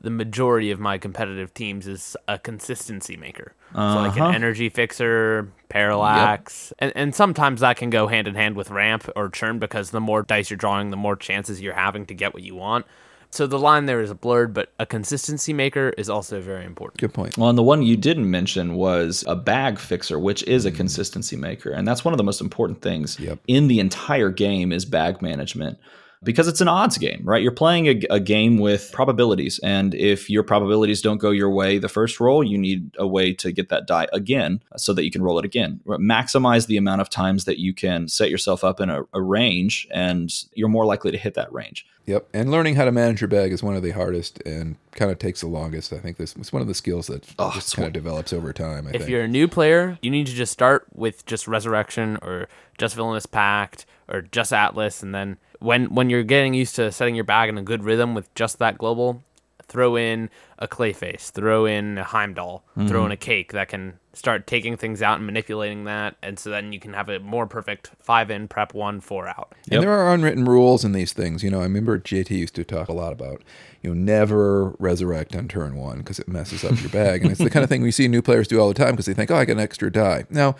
the 0.00 0.10
majority 0.10 0.70
of 0.70 0.78
my 0.78 0.96
competitive 0.96 1.52
teams 1.54 1.88
is 1.88 2.16
a 2.28 2.38
consistency 2.38 3.16
maker. 3.16 3.54
So 3.72 3.78
like 3.78 4.12
Uh-huh. 4.16 4.28
an 4.28 4.34
energy 4.36 4.68
fixer, 4.68 5.50
parallax, 5.68 6.72
and 6.78 6.92
and 6.94 7.14
sometimes 7.14 7.60
that 7.60 7.76
can 7.76 7.90
go 7.90 8.06
hand 8.06 8.28
in 8.28 8.34
hand 8.34 8.54
with 8.56 8.70
ramp 8.70 9.08
or 9.16 9.28
churn 9.28 9.58
because 9.58 9.90
the 9.90 10.00
more 10.00 10.22
dice 10.22 10.50
you're 10.50 10.56
drawing, 10.56 10.90
the 10.90 10.96
more 10.96 11.16
chances 11.16 11.60
you're 11.60 11.74
having 11.74 12.06
to 12.06 12.14
get 12.14 12.32
what 12.34 12.42
you 12.44 12.54
want. 12.54 12.86
So 13.30 13.46
the 13.46 13.58
line 13.58 13.86
there 13.86 14.00
is 14.00 14.12
blurred, 14.14 14.54
but 14.54 14.72
a 14.78 14.86
consistency 14.86 15.52
maker 15.52 15.90
is 15.98 16.08
also 16.08 16.40
very 16.40 16.64
important. 16.64 16.98
Good 16.98 17.12
point. 17.12 17.36
Well, 17.36 17.50
and 17.50 17.58
the 17.58 17.62
one 17.62 17.82
you 17.82 17.96
didn't 17.96 18.30
mention 18.30 18.74
was 18.74 19.22
a 19.26 19.36
bag 19.36 19.78
fixer, 19.78 20.18
which 20.18 20.42
is 20.44 20.64
a 20.64 20.72
mm. 20.72 20.76
consistency 20.76 21.36
maker, 21.36 21.70
and 21.70 21.86
that's 21.86 22.04
one 22.04 22.14
of 22.14 22.18
the 22.18 22.24
most 22.24 22.40
important 22.40 22.80
things 22.80 23.18
Yep. 23.20 23.40
in 23.46 23.68
the 23.68 23.80
entire 23.80 24.30
game 24.30 24.72
is 24.72 24.84
bag 24.84 25.20
management. 25.20 25.78
Because 26.24 26.48
it's 26.48 26.60
an 26.60 26.68
odds 26.68 26.98
game, 26.98 27.20
right? 27.24 27.42
You're 27.42 27.52
playing 27.52 27.86
a, 27.86 28.00
a 28.10 28.20
game 28.20 28.58
with 28.58 28.90
probabilities. 28.92 29.60
And 29.62 29.94
if 29.94 30.28
your 30.28 30.42
probabilities 30.42 31.00
don't 31.00 31.18
go 31.18 31.30
your 31.30 31.50
way 31.50 31.78
the 31.78 31.88
first 31.88 32.18
roll, 32.18 32.42
you 32.42 32.58
need 32.58 32.90
a 32.98 33.06
way 33.06 33.32
to 33.34 33.52
get 33.52 33.68
that 33.68 33.86
die 33.86 34.08
again 34.12 34.60
uh, 34.72 34.78
so 34.78 34.92
that 34.94 35.04
you 35.04 35.10
can 35.12 35.22
roll 35.22 35.38
it 35.38 35.44
again. 35.44 35.80
Maximize 35.86 36.66
the 36.66 36.76
amount 36.76 37.00
of 37.00 37.08
times 37.10 37.44
that 37.44 37.58
you 37.58 37.72
can 37.72 38.08
set 38.08 38.30
yourself 38.30 38.64
up 38.64 38.80
in 38.80 38.90
a, 38.90 39.02
a 39.12 39.22
range, 39.22 39.86
and 39.92 40.32
you're 40.54 40.68
more 40.68 40.86
likely 40.86 41.10
to 41.12 41.18
hit 41.18 41.34
that 41.34 41.52
range. 41.52 41.86
Yep. 42.06 42.26
And 42.32 42.50
learning 42.50 42.76
how 42.76 42.86
to 42.86 42.92
manage 42.92 43.20
your 43.20 43.28
bag 43.28 43.52
is 43.52 43.62
one 43.62 43.76
of 43.76 43.82
the 43.82 43.90
hardest 43.90 44.40
and 44.46 44.76
kind 44.92 45.10
of 45.10 45.18
takes 45.18 45.42
the 45.42 45.46
longest. 45.46 45.92
I 45.92 45.98
think 45.98 46.16
this 46.16 46.34
it's 46.36 46.52
one 46.52 46.62
of 46.62 46.68
the 46.68 46.74
skills 46.74 47.06
that 47.08 47.24
Oh, 47.38 47.52
just 47.54 47.76
kind 47.76 47.86
of 47.86 47.92
develops 47.92 48.32
over 48.32 48.52
time. 48.54 48.86
I 48.86 48.90
if 48.90 49.02
think. 49.02 49.10
you're 49.10 49.22
a 49.22 49.28
new 49.28 49.46
player, 49.46 49.98
you 50.00 50.10
need 50.10 50.26
to 50.26 50.32
just 50.32 50.50
start 50.52 50.86
with 50.94 51.26
just 51.26 51.46
Resurrection 51.46 52.18
or 52.22 52.48
just 52.78 52.94
Villainous 52.94 53.26
Pact 53.26 53.84
or 54.08 54.22
just 54.22 54.52
Atlas, 54.54 55.02
and 55.02 55.14
then 55.14 55.36
when 55.60 55.94
when 55.94 56.10
you're 56.10 56.22
getting 56.22 56.54
used 56.54 56.76
to 56.76 56.92
setting 56.92 57.14
your 57.14 57.24
bag 57.24 57.48
in 57.48 57.58
a 57.58 57.62
good 57.62 57.84
rhythm 57.84 58.14
with 58.14 58.32
just 58.34 58.58
that 58.58 58.78
global, 58.78 59.22
throw 59.68 59.96
in 59.96 60.30
a 60.58 60.66
Clayface, 60.66 61.30
throw 61.30 61.66
in 61.66 61.98
a 61.98 62.04
Heimdall, 62.04 62.64
throw 62.74 62.82
in 62.82 62.88
mm-hmm. 62.88 63.12
a 63.12 63.16
Cake 63.16 63.52
that 63.52 63.68
can 63.68 63.98
start 64.14 64.46
taking 64.46 64.76
things 64.76 65.00
out 65.00 65.18
and 65.18 65.26
manipulating 65.26 65.84
that, 65.84 66.16
and 66.22 66.38
so 66.38 66.50
then 66.50 66.72
you 66.72 66.80
can 66.80 66.92
have 66.94 67.08
a 67.08 67.20
more 67.20 67.46
perfect 67.46 67.92
five 68.00 68.30
in, 68.30 68.48
prep 68.48 68.74
one, 68.74 69.00
four 69.00 69.28
out. 69.28 69.54
And 69.70 69.82
there 69.82 69.92
are 69.92 70.12
unwritten 70.12 70.44
rules 70.44 70.84
in 70.84 70.92
these 70.92 71.12
things. 71.12 71.44
You 71.44 71.50
know, 71.50 71.60
I 71.60 71.64
remember 71.64 71.98
JT 71.98 72.30
used 72.30 72.54
to 72.56 72.64
talk 72.64 72.88
a 72.88 72.92
lot 72.92 73.12
about, 73.12 73.42
you 73.82 73.94
know, 73.94 74.00
never 74.00 74.70
resurrect 74.78 75.36
on 75.36 75.46
turn 75.46 75.76
one 75.76 75.98
because 75.98 76.18
it 76.18 76.26
messes 76.26 76.64
up 76.64 76.80
your 76.80 76.90
bag. 76.90 77.22
And 77.22 77.30
it's 77.30 77.40
the 77.40 77.50
kind 77.50 77.62
of 77.62 77.68
thing 77.68 77.82
we 77.82 77.92
see 77.92 78.08
new 78.08 78.22
players 78.22 78.48
do 78.48 78.58
all 78.58 78.68
the 78.68 78.74
time 78.74 78.92
because 78.92 79.06
they 79.06 79.14
think, 79.14 79.30
oh, 79.30 79.36
I 79.36 79.44
got 79.44 79.52
an 79.52 79.60
extra 79.60 79.92
die. 79.92 80.24
Now, 80.30 80.56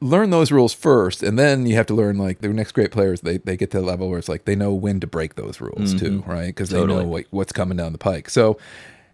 learn 0.00 0.30
those 0.30 0.52
rules 0.52 0.72
first, 0.72 1.22
and 1.22 1.38
then 1.38 1.66
you 1.66 1.76
have 1.76 1.86
to 1.86 1.94
learn 1.94 2.18
like 2.18 2.40
the 2.40 2.48
next 2.48 2.72
great 2.72 2.90
players. 2.90 3.20
They 3.20 3.38
they 3.38 3.56
get 3.56 3.70
to 3.72 3.80
the 3.80 3.86
level 3.86 4.08
where 4.08 4.18
it's 4.18 4.28
like 4.28 4.44
they 4.44 4.56
know 4.56 4.72
when 4.72 5.00
to 5.00 5.06
break 5.06 5.34
those 5.36 5.60
rules 5.60 5.94
too, 5.94 6.22
right? 6.26 6.46
Because 6.46 6.70
they 6.70 6.84
know 6.84 7.04
what, 7.04 7.24
what's 7.30 7.52
coming 7.52 7.76
down 7.76 7.92
the 7.92 7.98
pike. 7.98 8.30
So. 8.30 8.58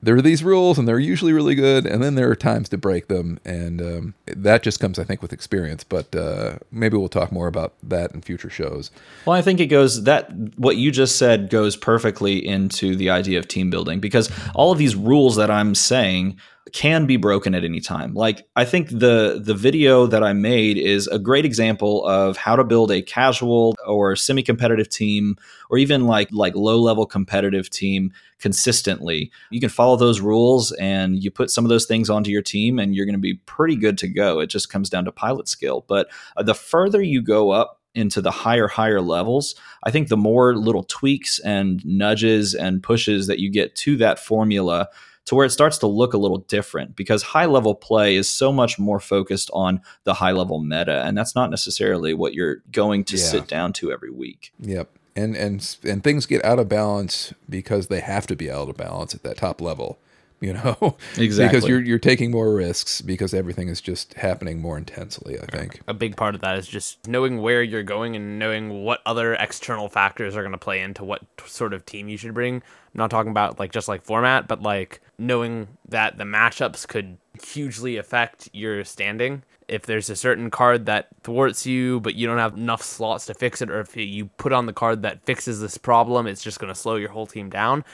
There 0.05 0.17
are 0.17 0.21
these 0.21 0.43
rules, 0.43 0.79
and 0.79 0.89
they're 0.89 0.99
usually 0.99 1.33
really 1.33 1.55
good, 1.55 1.87
and 1.87 2.03
then 2.03 2.17
there 2.17 2.29
are 2.29 2.35
times 2.35 2.69
to 2.71 2.77
break 2.77 3.07
them, 3.07 3.39
and 3.45 3.81
um, 3.81 4.15
that 4.27 4.65
just 4.65 4.81
comes, 4.81 4.99
I 4.99 5.05
think, 5.05 5.23
with 5.23 5.33
experience. 5.33 5.85
But 5.85 6.13
uh, 6.17 6.59
maybe 6.73 6.97
we'll 6.97 7.09
talk 7.09 7.31
more 7.31 7.47
about 7.47 7.75
that 7.85 8.11
in 8.11 8.21
future 8.21 8.51
shows. 8.51 8.91
Well, 9.27 9.37
I 9.37 9.43
think 9.43 9.61
it 9.61 9.67
goes 9.67 10.03
that 10.03 10.33
what 10.57 10.77
you 10.77 10.91
just 10.91 11.19
said 11.19 11.51
goes 11.51 11.77
perfectly 11.77 12.45
into 12.45 12.97
the 12.97 13.11
idea 13.11 13.39
of 13.39 13.47
team 13.47 13.71
building 13.71 14.01
because 14.01 14.29
all 14.57 14.73
of 14.73 14.79
these 14.79 14.97
rules 14.97 15.37
that 15.37 15.53
I'm 15.53 15.73
saying 15.73 16.37
can 16.73 17.07
be 17.07 17.17
broken 17.17 17.55
at 17.55 17.65
any 17.65 17.81
time. 17.81 18.15
Like 18.15 18.47
I 18.55 18.65
think 18.65 18.89
the 18.89 19.41
the 19.43 19.55
video 19.55 20.07
that 20.07 20.23
I 20.23 20.33
made 20.33 20.79
is 20.79 21.09
a 21.09 21.19
great 21.19 21.45
example 21.45 22.07
of 22.07 22.37
how 22.37 22.55
to 22.55 22.63
build 22.63 22.93
a 22.93 23.03
casual 23.03 23.75
or 23.85 24.15
semi-competitive 24.15 24.89
team 24.89 25.37
or 25.71 25.79
even 25.79 26.07
like 26.07 26.29
like 26.31 26.55
low-level 26.55 27.07
competitive 27.07 27.69
team 27.69 28.13
consistently. 28.39 29.33
You 29.51 29.59
can 29.59 29.71
follow 29.71 29.97
those 29.97 30.21
rules 30.21 30.71
and 30.73 31.23
you 31.23 31.31
put 31.33 31.51
some 31.51 31.65
of 31.65 31.69
those 31.69 31.87
things 31.87 32.09
onto 32.09 32.31
your 32.31 32.43
team 32.43 32.79
and 32.79 32.95
you're 32.95 33.07
going 33.07 33.15
to 33.15 33.19
be 33.19 33.35
pretty 33.47 33.77
good 33.77 33.99
to 33.99 34.09
go. 34.09 34.39
It 34.39 34.47
just 34.47 34.71
comes 34.71 34.89
down 34.89 35.05
to 35.07 35.13
pilot 35.13 35.49
skill. 35.49 35.85
But 35.89 36.09
uh, 36.37 36.45
the 36.45 36.55
further 36.55 37.03
you 37.03 37.23
go 37.23 37.51
up 37.51 37.81
into 37.95 38.23
the 38.23 38.31
higher 38.31 38.69
higher 38.69 39.03
levels 39.03 39.55
i 39.85 39.91
think 39.91 40.09
the 40.09 40.17
more 40.17 40.57
little 40.57 40.85
tweaks 40.85 41.39
and 41.41 41.85
nudges 41.85 42.55
and 42.55 42.83
pushes 42.83 43.27
that 43.27 43.39
you 43.39 43.51
get 43.51 43.77
to 43.77 43.99
that 43.99 44.19
formula 44.19 44.89
to 45.27 45.35
where 45.35 45.47
it 45.47 45.51
starts 45.51 45.79
to 45.79 45.87
look 45.87 46.15
a 46.15 46.19
little 46.19 46.39
different 46.39 46.97
because 46.97 47.23
high 47.23 47.47
level 47.47 47.75
play 47.75 48.17
is 48.17 48.29
so 48.29 48.53
much 48.53 48.79
more 48.79 48.99
focused 49.01 49.51
on 49.53 49.81
the 50.05 50.15
high 50.15 50.33
level 50.33 50.59
meta 50.61 51.03
and 51.05 51.17
that's 51.17 51.35
not 51.35 51.49
necessarily 51.51 52.13
what 52.15 52.35
you're 52.35 52.57
going 52.73 53.05
to 53.05 53.17
Yeah. 53.17 53.23
sit 53.25 53.47
down 53.49 53.73
to 53.75 53.93
every 53.93 54.11
week 54.11 54.53
Yep. 54.61 54.89
And 55.15 55.37
and 55.37 55.77
and 55.85 56.03
things 56.03 56.25
get 56.27 56.43
out 56.45 56.59
of 56.59 56.69
balance 56.71 57.35
because 57.49 57.89
they 57.89 58.01
have 58.01 58.27
to 58.29 58.35
be 58.37 58.51
out 58.51 58.69
of 58.71 58.77
balance 58.79 59.15
at 59.15 59.23
that 59.25 59.37
top 59.37 59.61
level. 59.61 59.99
You 60.43 60.55
know, 60.55 60.97
Exactly. 61.19 61.57
because 61.61 61.69
you're 61.69 61.81
you're 61.83 61.99
taking 62.01 62.33
more 62.33 62.53
risks 62.53 63.01
because 63.01 63.33
everything 63.33 63.69
is 63.69 63.81
just 63.81 64.15
happening 64.15 64.61
more 64.61 64.77
intensely. 64.77 65.39
I 65.39 65.47
think. 65.47 65.81
a 65.87 65.95
big 65.95 66.17
part 66.17 66.35
of 66.35 66.41
that 66.41 66.59
is 66.59 66.67
just 66.67 67.07
knowing 67.07 67.41
where 67.41 67.63
you're 67.63 67.85
going 67.85 68.17
and 68.17 68.41
knowing 68.41 68.83
what 68.83 69.03
other 69.07 69.35
external 69.35 69.89
factors 69.89 70.35
are 70.35 70.43
going 70.43 70.51
to 70.51 70.59
play 70.59 70.81
into 70.81 71.05
what 71.05 71.21
t- 71.37 71.45
sort 71.47 71.73
of 71.73 71.87
team 71.87 72.09
you 72.09 72.17
should 72.17 72.35
bring. 72.35 72.61
I'm 72.95 72.99
not 72.99 73.11
talking 73.11 73.31
about 73.31 73.59
like 73.59 73.73
just 73.73 73.89
like 73.89 74.03
format, 74.03 74.49
but 74.49 74.63
like 74.63 75.01
knowing 75.19 75.69
that 75.89 76.19
the 76.19 76.25
matchups 76.25 76.87
could 76.87 77.19
hugely 77.43 77.97
affect 77.97 78.49
your 78.53 78.85
standing. 78.85 79.43
If 79.69 79.87
there's 79.87 80.11
a 80.11 80.17
certain 80.17 80.51
card 80.51 80.87
that 80.87 81.09
thwarts 81.23 81.65
you, 81.65 82.01
but 82.01 82.15
you 82.15 82.27
don't 82.27 82.39
have 82.39 82.57
enough 82.57 82.83
slots 82.83 83.27
to 83.27 83.35
fix 83.35 83.63
it, 83.63 83.71
or 83.71 83.81
if 83.81 83.97
you 83.97 84.27
put 84.37 84.53
on 84.53 84.67
the 84.67 84.73
card 84.73 85.03
that 85.03 85.25
fixes 85.25 85.61
this 85.61 85.79
problem, 85.79 86.27
it's 86.27 86.43
just 86.43 86.59
going 86.59 86.73
to 86.73 86.79
slow 86.79 86.97
your 86.97 87.11
whole 87.11 87.27
team 87.27 87.49
down 87.49 87.85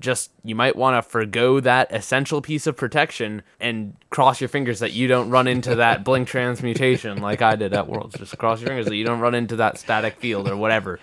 just 0.00 0.30
you 0.44 0.54
might 0.54 0.76
want 0.76 0.96
to 0.96 1.08
forego 1.08 1.60
that 1.60 1.92
essential 1.92 2.40
piece 2.40 2.66
of 2.66 2.76
protection 2.76 3.42
and 3.60 3.96
cross 4.10 4.40
your 4.40 4.48
fingers 4.48 4.78
that 4.78 4.92
you 4.92 5.08
don't 5.08 5.30
run 5.30 5.48
into 5.48 5.76
that 5.76 6.04
blink 6.04 6.28
transmutation 6.28 7.20
like 7.20 7.42
I 7.42 7.56
did 7.56 7.74
at 7.74 7.88
Worlds. 7.88 8.16
Just 8.16 8.36
cross 8.38 8.60
your 8.60 8.68
fingers 8.68 8.86
that 8.86 8.96
you 8.96 9.04
don't 9.04 9.20
run 9.20 9.34
into 9.34 9.56
that 9.56 9.78
static 9.78 10.16
field 10.16 10.48
or 10.48 10.56
whatever. 10.56 11.00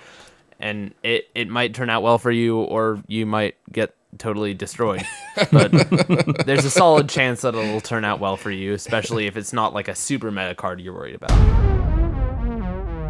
And 0.66 0.96
it, 1.04 1.26
it 1.36 1.48
might 1.48 1.76
turn 1.76 1.92
out 1.92 2.02
well 2.02 2.18
for 2.18 2.32
you 2.32 2.58
or 2.58 3.04
you 3.08 3.26
might 3.28 3.56
get 3.72 3.94
totally 4.18 4.54
destroyed. 4.56 5.06
But 5.52 5.72
there's 6.46 6.64
a 6.66 6.70
solid 6.72 7.10
chance 7.10 7.42
that 7.42 7.54
it'll 7.56 7.82
turn 7.82 8.06
out 8.06 8.20
well 8.22 8.38
for 8.38 8.50
you, 8.52 8.74
especially 8.74 9.28
if 9.28 9.36
it's 9.36 9.52
not 9.54 9.74
like 9.74 9.88
a 9.90 9.96
super 9.96 10.32
meta 10.32 10.56
card 10.56 10.80
you're 10.80 10.94
worried 10.94 11.16
about. 11.16 11.32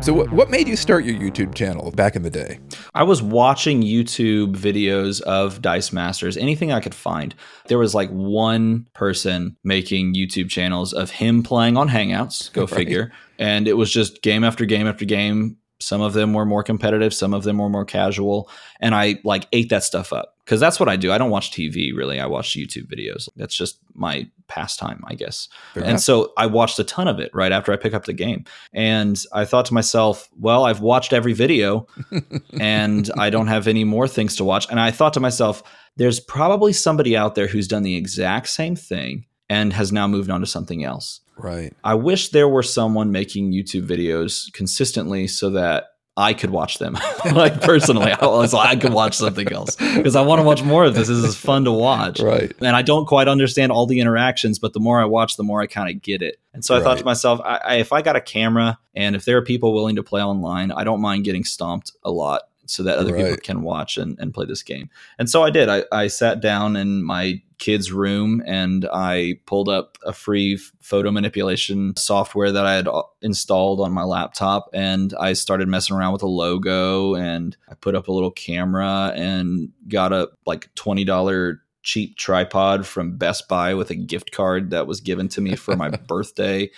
So 0.03 0.11
what 0.13 0.31
what 0.31 0.49
made 0.49 0.67
you 0.67 0.75
start 0.75 1.05
your 1.05 1.15
YouTube 1.15 1.55
channel 1.55 1.91
back 1.91 2.15
in 2.15 2.23
the 2.23 2.29
day? 2.29 2.59
I 2.93 3.03
was 3.03 3.21
watching 3.21 3.81
YouTube 3.81 4.55
videos 4.55 5.21
of 5.21 5.61
Dice 5.61 5.91
Masters, 5.93 6.35
anything 6.35 6.71
I 6.71 6.79
could 6.79 6.93
find. 6.93 7.33
There 7.67 7.79
was 7.79 7.95
like 7.95 8.09
one 8.09 8.87
person 8.93 9.55
making 9.63 10.13
YouTube 10.13 10.49
channels 10.49 10.93
of 10.93 11.09
him 11.11 11.41
playing 11.43 11.77
on 11.77 11.89
Hangouts, 11.89 12.51
go 12.53 12.61
Right. 12.65 12.69
figure. 12.71 13.11
And 13.39 13.67
it 13.67 13.73
was 13.73 13.91
just 13.91 14.21
game 14.21 14.43
after 14.43 14.65
game 14.65 14.85
after 14.87 15.05
game. 15.05 15.57
Some 15.79 16.01
of 16.01 16.13
them 16.13 16.33
were 16.33 16.45
more 16.45 16.63
competitive, 16.63 17.13
some 17.13 17.33
of 17.33 17.43
them 17.43 17.57
were 17.57 17.69
more 17.69 17.85
casual. 17.85 18.49
And 18.79 18.95
I 18.95 19.19
like 19.23 19.47
ate 19.51 19.69
that 19.69 19.83
stuff 19.83 20.13
up 20.13 20.35
because 20.45 20.59
that's 20.59 20.79
what 20.79 20.87
I 20.87 20.95
do. 20.95 21.11
I 21.11 21.17
don't 21.17 21.31
watch 21.31 21.51
TV 21.51 21.95
really. 21.95 22.19
I 22.19 22.25
watch 22.27 22.53
YouTube 22.53 22.87
videos. 22.87 23.27
That's 23.35 23.55
just 23.55 23.79
my 23.93 24.29
pastime, 24.47 25.03
I 25.07 25.15
guess. 25.15 25.49
Fair 25.73 25.83
and 25.83 25.91
enough. 25.91 26.01
so 26.01 26.33
I 26.37 26.45
watched 26.45 26.79
a 26.79 26.83
ton 26.83 27.07
of 27.07 27.19
it 27.19 27.31
right 27.33 27.51
after 27.51 27.73
I 27.73 27.77
pick 27.77 27.93
up 27.93 28.05
the 28.05 28.13
game. 28.13 28.45
And 28.73 29.21
I 29.33 29.43
thought 29.45 29.65
to 29.65 29.73
myself, 29.73 30.29
well, 30.39 30.65
I've 30.65 30.81
watched 30.81 31.13
every 31.13 31.33
video 31.33 31.87
and 32.59 33.09
I 33.17 33.29
don't 33.29 33.47
have 33.47 33.67
any 33.67 33.83
more 33.83 34.07
things 34.07 34.35
to 34.37 34.43
watch. 34.43 34.67
And 34.69 34.79
I 34.79 34.91
thought 34.91 35.13
to 35.15 35.19
myself, 35.19 35.63
there's 35.97 36.19
probably 36.19 36.73
somebody 36.73 37.17
out 37.17 37.35
there 37.35 37.47
who's 37.47 37.67
done 37.67 37.83
the 37.83 37.95
exact 37.95 38.47
same 38.47 38.75
thing 38.75 39.25
and 39.49 39.73
has 39.73 39.91
now 39.91 40.07
moved 40.07 40.29
on 40.29 40.41
to 40.41 40.47
something 40.47 40.83
else. 40.83 41.21
Right. 41.37 41.73
I 41.83 41.95
wish 41.95 42.29
there 42.29 42.47
were 42.47 42.63
someone 42.63 43.11
making 43.11 43.51
YouTube 43.51 43.87
videos 43.87 44.51
consistently 44.53 45.27
so 45.27 45.51
that 45.51 45.85
I 46.17 46.33
could 46.33 46.49
watch 46.49 46.77
them. 46.77 46.97
like 47.33 47.61
personally, 47.61 48.11
I 48.11 48.25
was 48.25 48.53
like, 48.53 48.69
I 48.69 48.75
could 48.77 48.93
watch 48.93 49.15
something 49.15 49.51
else 49.51 49.75
because 49.75 50.15
I 50.15 50.21
want 50.21 50.39
to 50.39 50.43
watch 50.43 50.63
more 50.63 50.85
of 50.85 50.95
this. 50.95 51.09
This 51.09 51.17
is 51.17 51.35
fun 51.35 51.65
to 51.65 51.71
watch. 51.71 52.21
Right. 52.21 52.53
And 52.59 52.75
I 52.75 52.81
don't 52.81 53.05
quite 53.05 53.27
understand 53.27 53.73
all 53.73 53.85
the 53.85 53.99
interactions, 53.99 54.57
but 54.57 54.71
the 54.71 54.79
more 54.79 55.01
I 55.01 55.05
watch, 55.05 55.35
the 55.35 55.43
more 55.43 55.61
I 55.61 55.67
kind 55.67 55.93
of 55.93 56.01
get 56.01 56.21
it. 56.21 56.37
And 56.53 56.63
so 56.63 56.75
I 56.75 56.81
thought 56.81 56.99
to 56.99 57.03
myself, 57.05 57.41
I, 57.43 57.59
I, 57.65 57.75
if 57.75 57.91
I 57.91 58.01
got 58.01 58.15
a 58.15 58.21
camera 58.21 58.79
and 58.95 59.15
if 59.15 59.25
there 59.25 59.35
are 59.37 59.41
people 59.41 59.73
willing 59.73 59.97
to 59.97 60.03
play 60.03 60.21
online, 60.21 60.71
I 60.71 60.85
don't 60.85 61.01
mind 61.01 61.25
getting 61.25 61.43
stomped 61.43 61.91
a 62.03 62.11
lot 62.11 62.43
so 62.65 62.81
that 62.83 62.97
other 62.97 63.13
people 63.13 63.37
can 63.37 63.61
watch 63.61 63.97
and, 63.97 64.17
and 64.19 64.33
play 64.33 64.45
this 64.45 64.63
game. 64.63 64.89
And 65.19 65.29
so 65.29 65.43
I 65.43 65.49
did. 65.49 65.67
I, 65.67 65.83
I 65.91 66.07
sat 66.07 66.39
down 66.39 66.77
in 66.77 67.03
my 67.03 67.41
kid's 67.57 67.91
room 67.91 68.41
and 68.45 68.87
I 68.91 69.39
pulled 69.45 69.69
up 69.69 69.97
a 70.05 70.13
free 70.13 70.59
photo 70.81 71.11
manipulation 71.11 71.95
software 71.97 72.51
that 72.51 72.65
I 72.65 72.75
had 72.75 72.87
uh, 72.87 73.03
installed 73.21 73.81
on 73.81 73.91
my 73.91 74.03
laptop 74.03 74.69
and 74.73 75.13
I 75.19 75.33
started 75.33 75.67
messing 75.67 75.95
around 75.95 76.13
with 76.13 76.23
a 76.23 76.27
logo 76.27 77.15
and 77.15 77.55
I 77.69 77.75
put 77.75 77.95
up 77.95 78.07
a 78.07 78.11
little 78.11 78.31
camera 78.31 79.13
and 79.15 79.69
got 79.87 80.13
a 80.13 80.29
like 80.45 80.73
$20 80.75 81.59
cheap 81.85 82.17
tripod 82.17 82.85
from 82.85 83.15
Best 83.15 83.47
Buy 83.47 83.75
with 83.75 83.91
a 83.91 83.95
gift 83.95 84.31
card 84.31 84.71
that 84.71 84.87
was 84.87 84.99
given 84.99 85.29
to 85.29 85.39
me 85.41 85.55
for 85.55 85.75
my 85.77 85.89
birthday. 86.07 86.69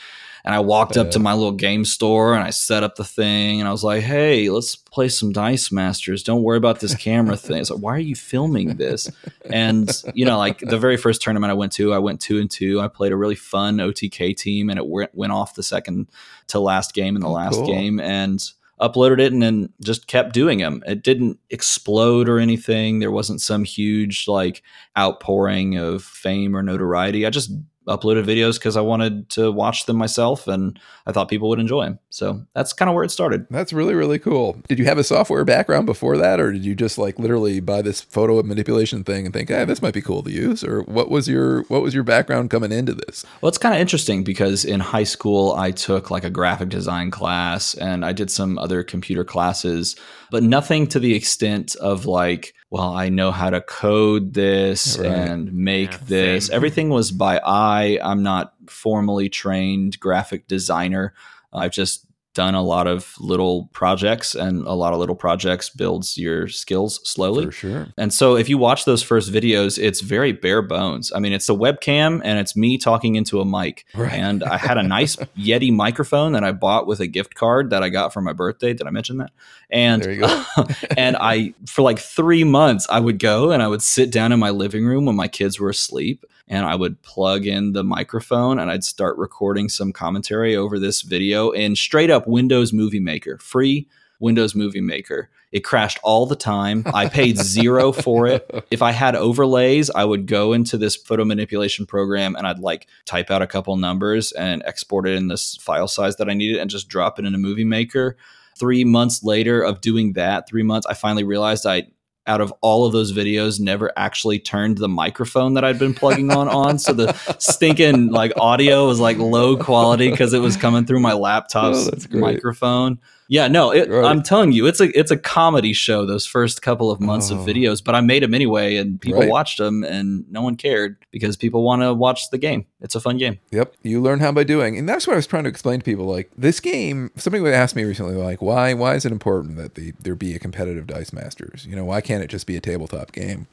And 0.45 0.53
I 0.55 0.59
walked 0.59 0.95
up 0.95 1.11
to 1.11 1.19
my 1.19 1.33
little 1.33 1.51
game 1.51 1.83
store 1.83 2.33
and 2.33 2.41
I 2.43 2.51
set 2.51 2.81
up 2.83 2.95
the 2.95 3.03
thing 3.03 3.59
and 3.59 3.67
I 3.67 3.71
was 3.71 3.83
like, 3.83 4.03
hey, 4.03 4.49
let's 4.49 4.77
play 4.77 5.09
some 5.09 5.33
Dice 5.33 5.73
Masters. 5.73 6.23
Don't 6.23 6.41
worry 6.43 6.55
about 6.57 6.79
this 6.79 6.95
camera 6.95 7.35
thing. 7.45 7.57
It's 7.57 7.69
like, 7.69 7.81
why 7.81 7.95
are 7.95 7.99
you 7.99 8.15
filming 8.15 8.77
this? 8.77 9.09
And, 9.49 9.89
you 10.13 10.23
know, 10.25 10.37
like 10.37 10.59
the 10.59 10.77
very 10.77 10.95
first 10.95 11.21
tournament 11.21 11.51
I 11.51 11.55
went 11.55 11.73
to, 11.73 11.93
I 11.93 11.97
went 11.97 12.21
two 12.21 12.39
and 12.39 12.49
two. 12.49 12.79
I 12.79 12.87
played 12.87 13.11
a 13.11 13.17
really 13.17 13.35
fun 13.35 13.77
OTK 13.77 14.37
team 14.37 14.69
and 14.69 14.79
it 14.79 14.87
went, 14.87 15.13
went 15.13 15.33
off 15.33 15.55
the 15.55 15.63
second 15.63 16.07
to 16.47 16.59
last 16.59 16.93
game 16.93 17.15
in 17.17 17.21
the 17.21 17.27
Oh, 17.27 17.33
last 17.33 17.55
cool. 17.55 17.67
game 17.67 17.99
and 17.99 18.41
uploaded 18.79 19.19
it 19.19 19.33
and 19.33 19.41
then 19.41 19.69
just 19.83 20.07
kept 20.07 20.33
doing 20.33 20.59
them. 20.59 20.83
It 20.85 21.03
didn't 21.03 21.39
explode 21.49 22.29
or 22.29 22.39
anything. 22.39 22.99
There 22.99 23.11
wasn't 23.11 23.41
some 23.41 23.63
huge 23.63 24.27
like 24.27 24.63
outpouring 24.97 25.77
of 25.77 26.03
fame 26.03 26.55
or 26.55 26.61
notoriety. 26.61 27.25
I 27.25 27.29
just 27.29 27.51
uploaded 27.87 28.25
videos 28.25 28.55
because 28.55 28.77
I 28.77 28.81
wanted 28.81 29.29
to 29.31 29.51
watch 29.51 29.85
them 29.85 29.97
myself 29.97 30.47
and 30.47 30.79
I 31.05 31.11
thought 31.11 31.29
people 31.29 31.49
would 31.49 31.59
enjoy 31.59 31.85
them. 31.85 31.99
So 32.09 32.43
that's 32.53 32.73
kind 32.73 32.89
of 32.89 32.95
where 32.95 33.03
it 33.03 33.11
started. 33.11 33.47
That's 33.49 33.73
really 33.73 33.95
really 33.95 34.19
cool. 34.19 34.57
Did 34.67 34.79
you 34.79 34.85
have 34.85 34.97
a 34.97 35.03
software 35.03 35.45
background 35.45 35.85
before 35.85 36.17
that, 36.17 36.39
or 36.39 36.51
did 36.51 36.65
you 36.65 36.75
just 36.75 36.97
like 36.97 37.17
literally 37.19 37.59
buy 37.59 37.81
this 37.81 38.01
photo 38.01 38.41
manipulation 38.43 39.03
thing 39.03 39.25
and 39.25 39.33
think, 39.33 39.49
"Hey, 39.49 39.65
this 39.65 39.81
might 39.81 39.93
be 39.93 40.01
cool 40.01 40.23
to 40.23 40.31
use"? 40.31 40.63
Or 40.63 40.81
what 40.83 41.09
was 41.09 41.27
your 41.27 41.63
what 41.63 41.81
was 41.81 41.93
your 41.93 42.03
background 42.03 42.49
coming 42.49 42.71
into 42.71 42.93
this? 42.93 43.25
Well, 43.41 43.49
it's 43.49 43.57
kind 43.57 43.75
of 43.75 43.81
interesting 43.81 44.23
because 44.23 44.65
in 44.65 44.79
high 44.79 45.03
school, 45.03 45.53
I 45.53 45.71
took 45.71 46.11
like 46.11 46.23
a 46.23 46.29
graphic 46.29 46.69
design 46.69 47.11
class 47.11 47.73
and 47.75 48.05
I 48.05 48.13
did 48.13 48.29
some 48.29 48.57
other 48.57 48.83
computer 48.83 49.23
classes, 49.23 49.95
but 50.31 50.43
nothing 50.43 50.87
to 50.87 50.99
the 50.99 51.15
extent 51.15 51.75
of 51.75 52.05
like, 52.05 52.53
well, 52.69 52.93
I 52.93 53.09
know 53.09 53.31
how 53.31 53.49
to 53.49 53.61
code 53.61 54.33
this 54.33 54.97
Right. 54.97 55.07
and 55.07 55.53
make 55.53 55.91
Yeah, 55.91 55.97
this. 56.05 56.47
same. 56.47 56.55
Everything 56.55 56.89
was 56.89 57.11
by 57.11 57.39
eye. 57.45 57.99
I'm 58.03 58.23
not 58.23 58.53
formally 58.67 59.29
trained 59.29 59.99
graphic 59.99 60.47
designer. 60.47 61.13
I've 61.53 61.71
just 61.71 62.05
done 62.37 62.53
a 62.53 62.61
lot 62.61 62.85
of 62.85 63.15
little 63.19 63.67
projects 63.73 64.35
and 64.35 64.63
a 64.67 64.73
lot 64.73 64.93
of 64.93 64.99
little 64.99 65.15
projects 65.15 65.71
builds 65.71 66.19
your 66.19 66.47
skills 66.47 66.99
slowly. 67.03 67.45
For 67.45 67.51
sure. 67.51 67.87
And 67.97 68.13
so 68.13 68.35
if 68.37 68.47
you 68.47 68.59
watch 68.59 68.85
those 68.85 69.01
first 69.01 69.33
videos, 69.33 69.79
it's 69.79 70.01
very 70.01 70.33
bare 70.33 70.61
bones. 70.61 71.11
I 71.15 71.19
mean, 71.19 71.33
it's 71.33 71.49
a 71.49 71.53
webcam 71.53 72.21
and 72.23 72.37
it's 72.37 72.55
me 72.55 72.77
talking 72.77 73.15
into 73.15 73.41
a 73.41 73.45
mic. 73.45 73.85
Right. 73.95 74.13
And 74.13 74.43
I 74.43 74.57
had 74.57 74.77
a 74.77 74.83
nice 74.83 75.15
Yeti 75.35 75.73
microphone 75.73 76.33
that 76.33 76.43
I 76.43 76.51
bought 76.51 76.85
with 76.85 76.99
a 76.99 77.07
gift 77.07 77.33
card 77.33 77.71
that 77.71 77.81
I 77.81 77.89
got 77.89 78.13
for 78.13 78.21
my 78.21 78.33
birthday. 78.33 78.71
Did 78.71 78.85
I 78.85 78.91
mention 78.91 79.17
that? 79.17 79.31
And 79.71 80.03
There 80.03 80.13
you 80.13 80.21
go. 80.21 80.43
and 80.95 81.17
I 81.19 81.55
for 81.65 81.81
like 81.81 81.97
3 81.97 82.43
months 82.43 82.85
I 82.87 82.99
would 82.99 83.17
go 83.17 83.49
and 83.49 83.63
I 83.63 83.67
would 83.67 83.81
sit 83.81 84.11
down 84.11 84.31
in 84.31 84.39
my 84.39 84.51
living 84.51 84.85
room 84.85 85.05
when 85.05 85.15
my 85.15 85.27
kids 85.27 85.59
were 85.59 85.71
asleep 85.71 86.23
and 86.47 86.65
I 86.65 86.75
would 86.75 87.01
plug 87.01 87.45
in 87.45 87.73
the 87.73 87.83
microphone 87.83 88.59
and 88.59 88.71
I'd 88.71 88.83
start 88.83 89.17
recording 89.17 89.69
some 89.69 89.91
commentary 89.91 90.55
over 90.55 90.79
this 90.79 91.01
video 91.01 91.51
in 91.51 91.75
straight 91.75 92.09
up 92.09 92.27
Windows 92.27 92.71
Movie 92.71 92.99
Maker, 92.99 93.37
free 93.39 93.87
Windows 94.19 94.55
Movie 94.55 94.81
Maker. 94.81 95.29
It 95.51 95.63
crashed 95.63 95.99
all 96.03 96.25
the 96.25 96.35
time. 96.35 96.83
I 96.93 97.07
paid 97.07 97.37
zero 97.41 97.91
for 97.91 98.27
it. 98.27 98.49
If 98.71 98.81
I 98.81 98.91
had 98.91 99.15
overlays, 99.15 99.89
I 99.89 100.03
would 100.03 100.25
go 100.25 100.53
into 100.53 100.77
this 100.77 100.95
photo 100.95 101.23
manipulation 101.23 101.85
program 101.85 102.35
and 102.35 102.45
I'd 102.45 102.59
like 102.59 102.87
type 103.05 103.31
out 103.31 103.41
a 103.41 103.47
couple 103.47 103.75
numbers 103.77 104.31
and 104.33 104.61
export 104.65 105.07
it 105.07 105.15
in 105.15 105.27
this 105.27 105.55
file 105.57 105.87
size 105.87 106.17
that 106.17 106.29
I 106.29 106.33
needed 106.33 106.57
and 106.57 106.69
just 106.69 106.89
drop 106.89 107.19
it 107.19 107.25
in 107.25 107.35
a 107.35 107.39
movie 107.39 107.63
maker. 107.63 108.17
Three 108.57 108.83
months 108.83 109.23
later 109.23 109.61
of 109.61 109.81
doing 109.81 110.13
that, 110.13 110.49
three 110.49 110.63
months, 110.63 110.87
I 110.87 110.95
finally 110.95 111.23
realized 111.23 111.65
I 111.65 111.87
out 112.27 112.41
of 112.41 112.53
all 112.61 112.85
of 112.85 112.91
those 112.93 113.13
videos 113.13 113.59
never 113.59 113.91
actually 113.97 114.39
turned 114.39 114.77
the 114.77 114.87
microphone 114.87 115.53
that 115.55 115.63
I'd 115.63 115.79
been 115.79 115.93
plugging 115.93 116.31
on 116.31 116.47
on. 116.49 116.77
So 116.79 116.93
the 116.93 117.13
stinking 117.39 118.07
like 118.09 118.33
audio 118.37 118.87
was 118.87 118.99
like 118.99 119.17
low 119.17 119.57
quality 119.57 120.11
because 120.11 120.33
it 120.33 120.39
was 120.39 120.57
coming 120.57 120.85
through 120.85 120.99
my 120.99 121.13
Oh, 121.13 121.19
laptop's 121.19 122.05
great. 122.07 122.21
microphone. 122.21 122.99
Yeah, 123.29 123.47
no, 123.49 123.71
it, 123.71 123.89
Right. 123.89 124.05
I'm 124.05 124.23
telling 124.23 124.53
you, 124.53 124.67
it's 124.67 124.79
a 124.79 124.97
it's 124.97 125.11
a 125.11 125.17
comedy 125.17 125.73
show. 125.73 126.05
Those 126.05 126.25
first 126.25 126.61
couple 126.61 126.89
of 126.89 127.01
months 127.01 127.29
of 127.29 127.39
Oh. 127.39 127.45
videos, 127.45 127.83
but 127.83 127.93
I 127.93 127.99
made 128.01 128.23
them 128.23 128.33
anyway, 128.33 128.77
and 128.77 129.01
people 129.01 129.19
Right. 129.19 129.29
watched 129.29 129.57
them, 129.57 129.83
and 129.83 130.23
no 130.31 130.41
one 130.41 130.55
cared 130.55 130.95
because 131.11 131.35
people 131.35 131.63
want 131.63 131.81
to 131.81 131.93
watch 131.93 132.29
the 132.29 132.37
game. 132.37 132.65
It's 132.79 132.95
a 132.95 133.01
fun 133.01 133.17
game. 133.17 133.39
Yep, 133.51 133.73
you 133.83 134.01
learn 134.01 134.19
how 134.19 134.31
by 134.31 134.43
doing, 134.45 134.77
and 134.77 134.87
that's 134.87 135.05
what 135.07 135.13
I 135.13 135.17
was 135.17 135.27
trying 135.27 135.43
to 135.43 135.49
explain 135.49 135.79
to 135.79 135.83
people. 135.83 136.05
Like 136.05 136.29
this 136.37 136.59
game, 136.61 137.11
somebody 137.17 137.41
would 137.41 137.53
ask 137.53 137.75
me 137.75 137.83
recently, 137.83 138.15
like, 138.15 138.41
why 138.41 138.73
why 138.73 138.95
is 138.95 139.05
it 139.05 139.11
important 139.11 139.57
that 139.57 139.75
the 139.75 139.93
there 140.01 140.15
be 140.15 140.33
a 140.33 140.39
competitive 140.39 140.87
Dice 140.87 141.11
Masters? 141.11 141.65
You 141.69 141.75
know, 141.75 141.85
why 141.85 141.99
can't 142.01 142.23
it 142.23 142.29
just 142.29 142.47
be 142.47 142.55
a 142.55 142.61
tabletop 142.61 143.11
game? 143.11 143.47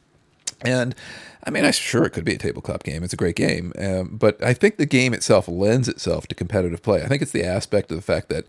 And 0.62 0.94
I 1.42 1.50
mean, 1.50 1.64
I 1.64 1.72
sure 1.72 2.04
it 2.04 2.10
could 2.10 2.24
be 2.24 2.34
a 2.34 2.38
tabletop 2.38 2.84
game. 2.84 3.02
It's 3.02 3.12
a 3.12 3.16
great 3.16 3.36
game, 3.36 3.72
um, 3.78 4.16
but 4.18 4.42
I 4.42 4.54
think 4.54 4.76
the 4.76 4.86
game 4.86 5.12
itself 5.12 5.48
lends 5.48 5.88
itself 5.88 6.26
to 6.28 6.34
competitive 6.34 6.80
play. 6.82 7.02
I 7.02 7.06
think 7.08 7.20
it's 7.22 7.32
the 7.32 7.44
aspect 7.44 7.90
of 7.90 7.96
the 7.96 8.02
fact 8.02 8.28
that 8.30 8.44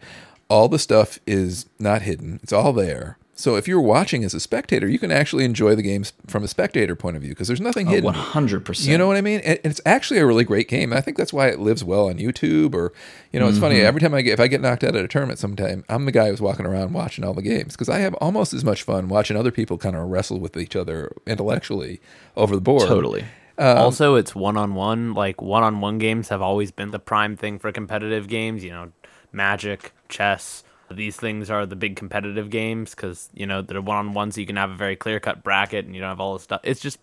all 0.50 0.68
the 0.68 0.80
stuff 0.80 1.20
is 1.26 1.66
not 1.80 2.04
hidden; 2.04 2.40
it's 2.44 2.54
all 2.54 2.74
there. 2.74 3.18
So 3.38 3.58
if 3.58 3.68
you're 3.68 3.82
watching 3.82 4.24
as 4.24 4.34
a 4.34 4.40
spectator, 4.40 4.88
you 4.88 4.98
can 4.98 5.12
actually 5.12 5.44
enjoy 5.44 5.76
the 5.76 5.82
games 5.82 6.14
from 6.26 6.46
a 6.46 6.48
spectator 6.48 6.96
point 6.96 7.18
of 7.18 7.22
view 7.22 7.32
because 7.32 7.50
there's 7.50 7.60
nothing 7.60 7.88
hidden. 7.88 8.06
One 8.06 8.14
hundred 8.14 8.64
percent. 8.64 8.90
You 8.90 8.98
know 8.98 9.08
what 9.08 9.18
I 9.18 9.22
mean? 9.22 9.42
And 9.42 9.60
and 9.62 9.72
it's 9.72 9.82
actually 9.86 10.22
a 10.22 10.26
really 10.26 10.46
great 10.46 10.70
game. 10.70 10.94
I 10.94 11.02
think 11.02 11.18
that's 11.18 11.34
why 11.34 11.50
it 11.50 11.60
lives 11.60 11.84
well 11.84 12.08
on 12.08 12.16
YouTube. 12.16 12.74
Or, 12.74 12.94
you 13.34 13.40
know, 13.42 13.50
it's 13.50 13.60
funny. 13.60 13.76
Mm-hmm. 13.76 13.88
Every 13.88 14.00
time 14.00 14.14
I 14.14 14.22
get, 14.22 14.32
if 14.32 14.40
I 14.40 14.48
get 14.48 14.62
knocked 14.62 14.86
out 14.86 14.96
at 14.96 15.04
a 15.04 15.08
tournament, 15.10 15.38
sometime 15.38 15.84
I'm 15.90 16.06
the 16.06 16.14
guy 16.14 16.30
who's 16.30 16.40
walking 16.40 16.66
around 16.66 16.94
watching 16.94 17.26
all 17.26 17.34
the 17.34 17.42
games 17.42 17.74
because 17.74 17.90
I 17.90 18.00
have 18.00 18.14
almost 18.16 18.54
as 18.54 18.64
much 18.64 18.84
fun 18.84 19.10
watching 19.10 19.36
other 19.36 19.52
people 19.52 19.78
kind 19.78 19.98
of 19.98 20.08
wrestle 20.08 20.40
with 20.40 20.56
each 20.56 20.78
other 20.78 21.12
intellectually 21.28 22.00
over 22.38 22.56
the 22.56 22.62
board. 22.62 22.88
Totally. 22.88 23.26
Um, 23.58 23.78
also, 23.80 24.16
it's 24.16 24.34
one 24.34 24.56
on 24.56 24.76
one. 24.76 25.14
Like 25.14 25.42
one 25.42 25.64
on 25.64 25.82
one 25.82 25.98
games 25.98 26.30
have 26.30 26.42
always 26.42 26.72
been 26.72 26.92
the 26.92 27.00
prime 27.00 27.36
thing 27.36 27.60
for 27.60 27.70
competitive 27.74 28.30
games. 28.30 28.64
You 28.64 28.72
know, 28.72 28.92
Magic, 29.36 29.92
chess. 30.10 30.64
These 30.92 31.18
things 31.18 31.50
are 31.50 31.66
the 31.66 31.76
big 31.76 31.96
competitive 31.96 32.50
games 32.50 32.92
because 32.96 33.30
you 33.34 33.46
know 33.46 33.62
they're 33.62 33.82
one 33.82 33.98
on 33.98 34.14
one, 34.14 34.32
so 34.32 34.40
you 34.40 34.48
can 34.48 34.56
have 34.56 34.72
a 34.72 34.76
very 34.76 34.96
clear 34.96 35.20
cut 35.20 35.44
bracket 35.44 35.86
and 35.86 35.94
you 35.96 36.02
don't 36.02 36.10
have 36.10 36.20
all 36.20 36.34
this 36.34 36.44
stuff. 36.44 36.62
It's 36.64 36.80
just 36.80 37.00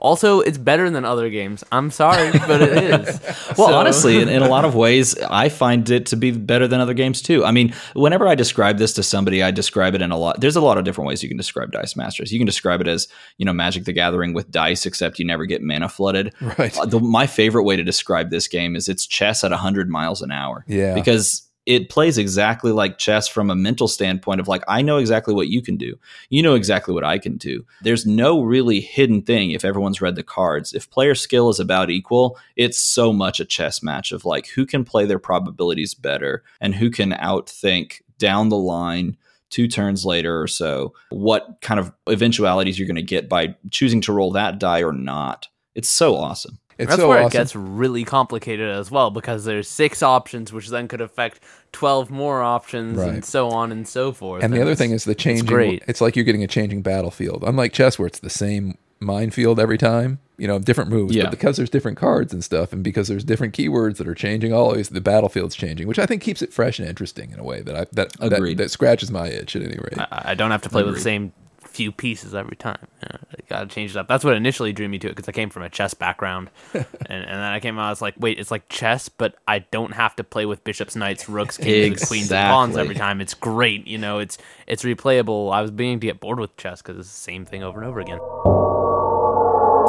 also 0.00 0.40
it's 0.40 0.58
better 0.58 0.90
than 0.90 1.04
other 1.04 1.28
games. 1.30 1.62
I'm 1.70 1.90
sorry, 1.92 2.32
but 2.32 2.60
it 2.62 2.72
is. 3.00 3.20
Well, 3.58 3.68
So- 3.68 3.74
honestly, 3.74 4.20
in, 4.20 4.28
in 4.28 4.42
a 4.42 4.48
lot 4.48 4.64
of 4.64 4.74
ways, 4.86 5.16
I 5.18 5.48
find 5.48 5.88
it 5.90 6.06
to 6.06 6.16
be 6.16 6.30
better 6.32 6.66
than 6.66 6.80
other 6.80 6.94
games 6.94 7.20
too. 7.22 7.44
I 7.44 7.50
mean, 7.52 7.72
whenever 7.94 8.26
I 8.26 8.34
describe 8.34 8.78
this 8.78 8.92
to 8.94 9.02
somebody, 9.02 9.42
I 9.42 9.50
describe 9.50 9.94
it 9.94 10.02
in 10.02 10.10
a 10.10 10.16
lot. 10.18 10.40
There's 10.40 10.56
a 10.56 10.60
lot 10.60 10.78
of 10.78 10.84
different 10.84 11.06
ways 11.08 11.22
you 11.22 11.28
can 11.28 11.36
describe 11.38 11.70
Dice 11.72 11.94
Masters. 11.96 12.32
You 12.32 12.38
can 12.40 12.46
describe 12.46 12.80
it 12.80 12.88
as 12.88 13.06
you 13.38 13.44
know 13.44 13.52
Magic 13.52 13.84
the 13.84 13.92
Gathering 13.92 14.32
with 14.34 14.50
dice, 14.50 14.86
except 14.86 15.18
you 15.20 15.24
never 15.24 15.44
get 15.46 15.62
mana 15.62 15.88
flooded. 15.88 16.32
Right. 16.58 16.76
Uh, 16.76 16.86
the, 16.86 16.98
my 17.00 17.26
favorite 17.28 17.64
way 17.64 17.76
to 17.76 17.84
describe 17.84 18.30
this 18.30 18.48
game 18.48 18.74
is 18.76 18.88
it's 18.88 19.06
chess 19.06 19.44
at 19.44 19.50
100 19.52 19.88
miles 19.88 20.22
an 20.22 20.32
hour. 20.32 20.64
Yeah. 20.66 20.94
Because 20.94 21.42
it 21.66 21.90
plays 21.90 22.18
exactly 22.18 22.72
like 22.72 22.98
chess 22.98 23.28
from 23.28 23.50
a 23.50 23.54
mental 23.54 23.86
standpoint 23.86 24.40
of 24.40 24.48
like, 24.48 24.64
I 24.66 24.82
know 24.82 24.96
exactly 24.96 25.34
what 25.34 25.48
you 25.48 25.62
can 25.62 25.76
do. 25.76 25.98
You 26.28 26.42
know 26.42 26.54
exactly 26.54 26.94
what 26.94 27.04
I 27.04 27.18
can 27.18 27.36
do. 27.36 27.64
There's 27.82 28.06
no 28.06 28.42
really 28.42 28.80
hidden 28.80 29.22
thing 29.22 29.50
if 29.50 29.64
everyone's 29.64 30.00
read 30.00 30.16
the 30.16 30.22
cards. 30.22 30.72
If 30.72 30.90
player 30.90 31.14
skill 31.14 31.48
is 31.48 31.60
about 31.60 31.90
equal, 31.90 32.38
it's 32.56 32.78
so 32.78 33.12
much 33.12 33.40
a 33.40 33.44
chess 33.44 33.82
match 33.82 34.10
of 34.10 34.24
like 34.24 34.48
who 34.48 34.64
can 34.66 34.84
play 34.84 35.04
their 35.04 35.18
probabilities 35.18 35.94
better 35.94 36.42
and 36.60 36.74
who 36.74 36.90
can 36.90 37.12
outthink 37.12 38.02
down 38.18 38.48
the 38.48 38.56
line 38.56 39.16
two 39.50 39.66
turns 39.66 40.04
later 40.04 40.40
or 40.40 40.46
so 40.46 40.94
what 41.10 41.58
kind 41.60 41.80
of 41.80 41.92
eventualities 42.08 42.78
you're 42.78 42.86
going 42.86 42.94
to 42.94 43.02
get 43.02 43.28
by 43.28 43.54
choosing 43.70 44.00
to 44.00 44.12
roll 44.12 44.30
that 44.32 44.58
die 44.58 44.82
or 44.82 44.92
not. 44.92 45.48
It's 45.74 45.90
so 45.90 46.16
awesome. 46.16 46.58
It's 46.80 46.88
That's 46.88 47.00
so 47.00 47.08
where 47.08 47.18
awesome. 47.18 47.28
it 47.28 47.32
gets 47.32 47.54
really 47.56 48.04
complicated 48.04 48.68
as 48.68 48.90
well 48.90 49.10
because 49.10 49.44
there's 49.44 49.68
six 49.68 50.02
options, 50.02 50.52
which 50.52 50.68
then 50.68 50.88
could 50.88 51.00
affect 51.00 51.40
twelve 51.72 52.10
more 52.10 52.42
options, 52.42 52.96
Right. 52.98 53.08
and 53.10 53.24
so 53.24 53.50
on 53.50 53.70
and 53.70 53.86
so 53.86 54.12
forth. 54.12 54.42
and 54.42 54.52
the 54.52 54.62
other 54.62 54.74
thing 54.74 54.90
is 54.92 55.04
the 55.04 55.14
changing. 55.14 55.46
great. 55.46 55.82
It's 55.86 56.00
like 56.00 56.16
you're 56.16 56.24
getting 56.24 56.42
a 56.42 56.48
changing 56.48 56.82
battlefield. 56.82 57.44
Unlike 57.46 57.72
chess, 57.74 57.98
where 57.98 58.06
it's 58.06 58.18
the 58.20 58.30
same 58.30 58.78
minefield 58.98 59.58
every 59.60 59.78
time. 59.78 60.18
You 60.38 60.46
know, 60.46 60.58
different 60.58 60.88
moves. 60.90 61.14
Yeah. 61.14 61.24
But 61.24 61.32
because 61.32 61.58
there's 61.58 61.68
different 61.68 61.98
cards 61.98 62.32
and 62.32 62.42
stuff, 62.42 62.72
and 62.72 62.82
because 62.82 63.08
there's 63.08 63.24
different 63.24 63.54
keywords 63.54 63.96
that 63.98 64.08
are 64.08 64.14
changing, 64.14 64.54
always 64.54 64.88
the 64.88 65.00
battlefield's 65.02 65.54
changing, 65.54 65.86
which 65.86 65.98
I 65.98 66.06
think 66.06 66.22
keeps 66.22 66.40
it 66.40 66.50
fresh 66.50 66.78
and 66.78 66.88
interesting 66.88 67.30
in 67.30 67.38
a 67.38 67.44
way 67.44 67.60
that 67.60 67.74
I 67.76 67.84
that 67.92 68.12
that, 68.20 68.56
that 68.56 68.70
scratches 68.70 69.10
my 69.10 69.28
itch 69.28 69.54
at 69.54 69.60
any 69.62 69.76
rate. 69.76 69.98
I, 69.98 70.30
I 70.30 70.34
don't 70.34 70.50
have 70.50 70.62
to 70.62 70.70
play 70.70 70.82
with 70.82 70.94
the 70.94 71.00
same 71.00 71.32
few 71.80 71.90
pieces 71.90 72.34
every 72.34 72.56
time. 72.56 72.86
Yeah, 73.02 73.16
I 73.30 73.36
gotta 73.48 73.66
change 73.66 73.92
it 73.92 73.96
up. 73.96 74.06
That's 74.06 74.22
what 74.22 74.36
initially 74.36 74.70
drew 74.74 74.86
me 74.86 74.98
to 74.98 75.06
it 75.06 75.16
because 75.16 75.26
I 75.26 75.32
came 75.32 75.48
from 75.48 75.62
a 75.62 75.70
chess 75.70 75.94
background, 75.94 76.50
and, 76.74 76.84
and 77.06 77.26
then 77.26 77.40
I 77.40 77.58
came 77.58 77.78
out. 77.78 77.86
I 77.86 77.88
was 77.88 78.02
like, 78.02 78.16
wait, 78.18 78.38
it's 78.38 78.50
like 78.50 78.68
chess, 78.68 79.08
but 79.08 79.36
I 79.48 79.60
don't 79.60 79.92
have 79.92 80.14
to 80.16 80.24
play 80.24 80.44
with 80.44 80.62
bishops, 80.62 80.94
knights, 80.94 81.26
rooks, 81.26 81.56
kings, 81.56 82.02
and 82.02 82.08
queens, 82.08 82.30
and 82.30 82.50
pawns 82.50 82.76
every 82.76 82.94
time. 82.94 83.22
It's 83.22 83.32
great. 83.32 83.86
You 83.86 83.96
know, 83.96 84.18
it's 84.18 84.36
it's 84.66 84.82
replayable. 84.82 85.54
I 85.54 85.62
was 85.62 85.70
beginning 85.70 86.00
to 86.00 86.06
get 86.06 86.20
bored 86.20 86.38
with 86.38 86.54
chess 86.58 86.82
because 86.82 86.98
it's 86.98 87.08
the 87.08 87.14
same 87.14 87.46
thing 87.46 87.62
over 87.62 87.80
and 87.80 87.88
over 87.88 87.98
again. 87.98 88.18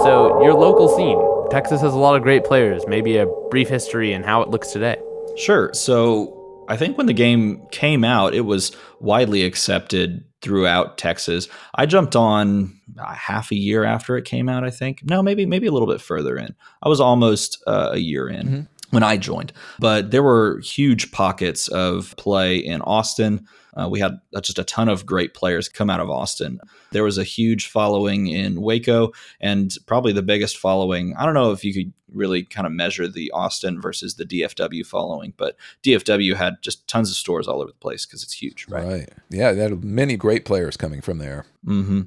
So 0.06 0.42
your 0.42 0.54
local 0.54 0.88
scene, 0.88 1.20
Texas 1.50 1.82
has 1.82 1.94
a 1.94 1.98
lot 1.98 2.16
of 2.16 2.24
great 2.24 2.46
players. 2.46 2.88
Maybe 2.88 3.18
a 3.18 3.26
brief 3.50 3.68
history 3.68 4.14
and 4.14 4.24
how 4.24 4.42
it 4.44 4.48
looks 4.48 4.72
today. 4.72 4.96
Sure. 5.36 5.74
So 5.74 6.66
I 6.70 6.78
think 6.78 6.98
when 6.98 7.08
the 7.08 7.14
game 7.14 7.68
came 7.70 8.06
out, 8.06 8.34
it 8.34 8.46
was 8.46 8.72
widely 9.02 9.44
accepted 9.44 10.24
throughout 10.42 10.98
Texas. 10.98 11.48
I 11.76 11.86
jumped 11.86 12.16
on 12.16 12.80
uh, 13.00 13.14
half 13.14 13.52
a 13.52 13.56
year 13.56 13.84
after 13.84 14.18
it 14.18 14.26
came 14.26 14.50
out. 14.50 14.64
I 14.64 14.70
think 14.70 15.02
no, 15.04 15.22
maybe 15.22 15.46
maybe 15.46 15.68
a 15.68 15.72
little 15.72 15.88
bit 15.88 16.02
further 16.02 16.38
in. 16.38 16.56
I 16.84 16.90
was 16.90 17.00
almost 17.00 17.62
uh, 17.68 17.92
a 17.94 18.00
year 18.00 18.28
in 18.28 18.68
when 18.90 19.04
I 19.04 19.18
joined, 19.18 19.54
but 19.80 20.12
there 20.12 20.24
were 20.24 20.60
huge 20.60 21.12
pockets 21.12 21.68
of 21.70 22.16
play 22.18 22.58
in 22.58 22.82
Austin. 22.82 23.48
Uh, 23.74 23.88
we 23.90 24.02
had 24.02 24.20
uh, 24.36 24.42
just 24.42 24.60
a 24.60 24.66
ton 24.66 24.90
of 24.90 25.06
great 25.06 25.34
players 25.34 25.70
come 25.70 25.90
out 25.90 26.02
of 26.02 26.10
Austin. 26.10 26.60
There 26.92 27.06
was 27.06 27.18
a 27.18 27.24
huge 27.24 27.68
following 27.68 28.28
in 28.28 28.62
Waco, 28.62 29.12
and 29.40 29.74
probably 29.86 30.12
the 30.12 30.22
biggest 30.22 30.58
following. 30.58 31.16
I 31.18 31.26
don't 31.26 31.34
know 31.34 31.52
if 31.52 31.64
you 31.64 31.74
could 31.74 31.94
really 32.12 32.44
kind 32.44 32.68
of 32.68 32.74
measure 32.74 33.08
the 33.08 33.32
Austin 33.32 33.82
versus 33.82 34.16
the 34.16 34.26
DFW 34.26 34.86
following, 34.86 35.34
but 35.38 35.56
DFW 35.84 36.36
had 36.36 36.56
just 36.62 36.88
tons 36.88 37.10
of 37.10 37.16
stores 37.16 37.48
all 37.48 37.62
over 37.62 37.72
the 37.72 37.78
place 37.78 38.06
because 38.06 38.24
it's 38.24 38.34
huge, 38.34 38.68
right? 38.70 38.86
Right. 38.86 39.10
Yeah, 39.30 39.54
there 39.54 39.72
are 39.72 39.78
many 39.78 40.18
great 40.18 40.46
players 40.46 40.78
coming 40.78 41.02
from 41.02 41.18
there. 41.18 41.46
hmm 41.66 42.02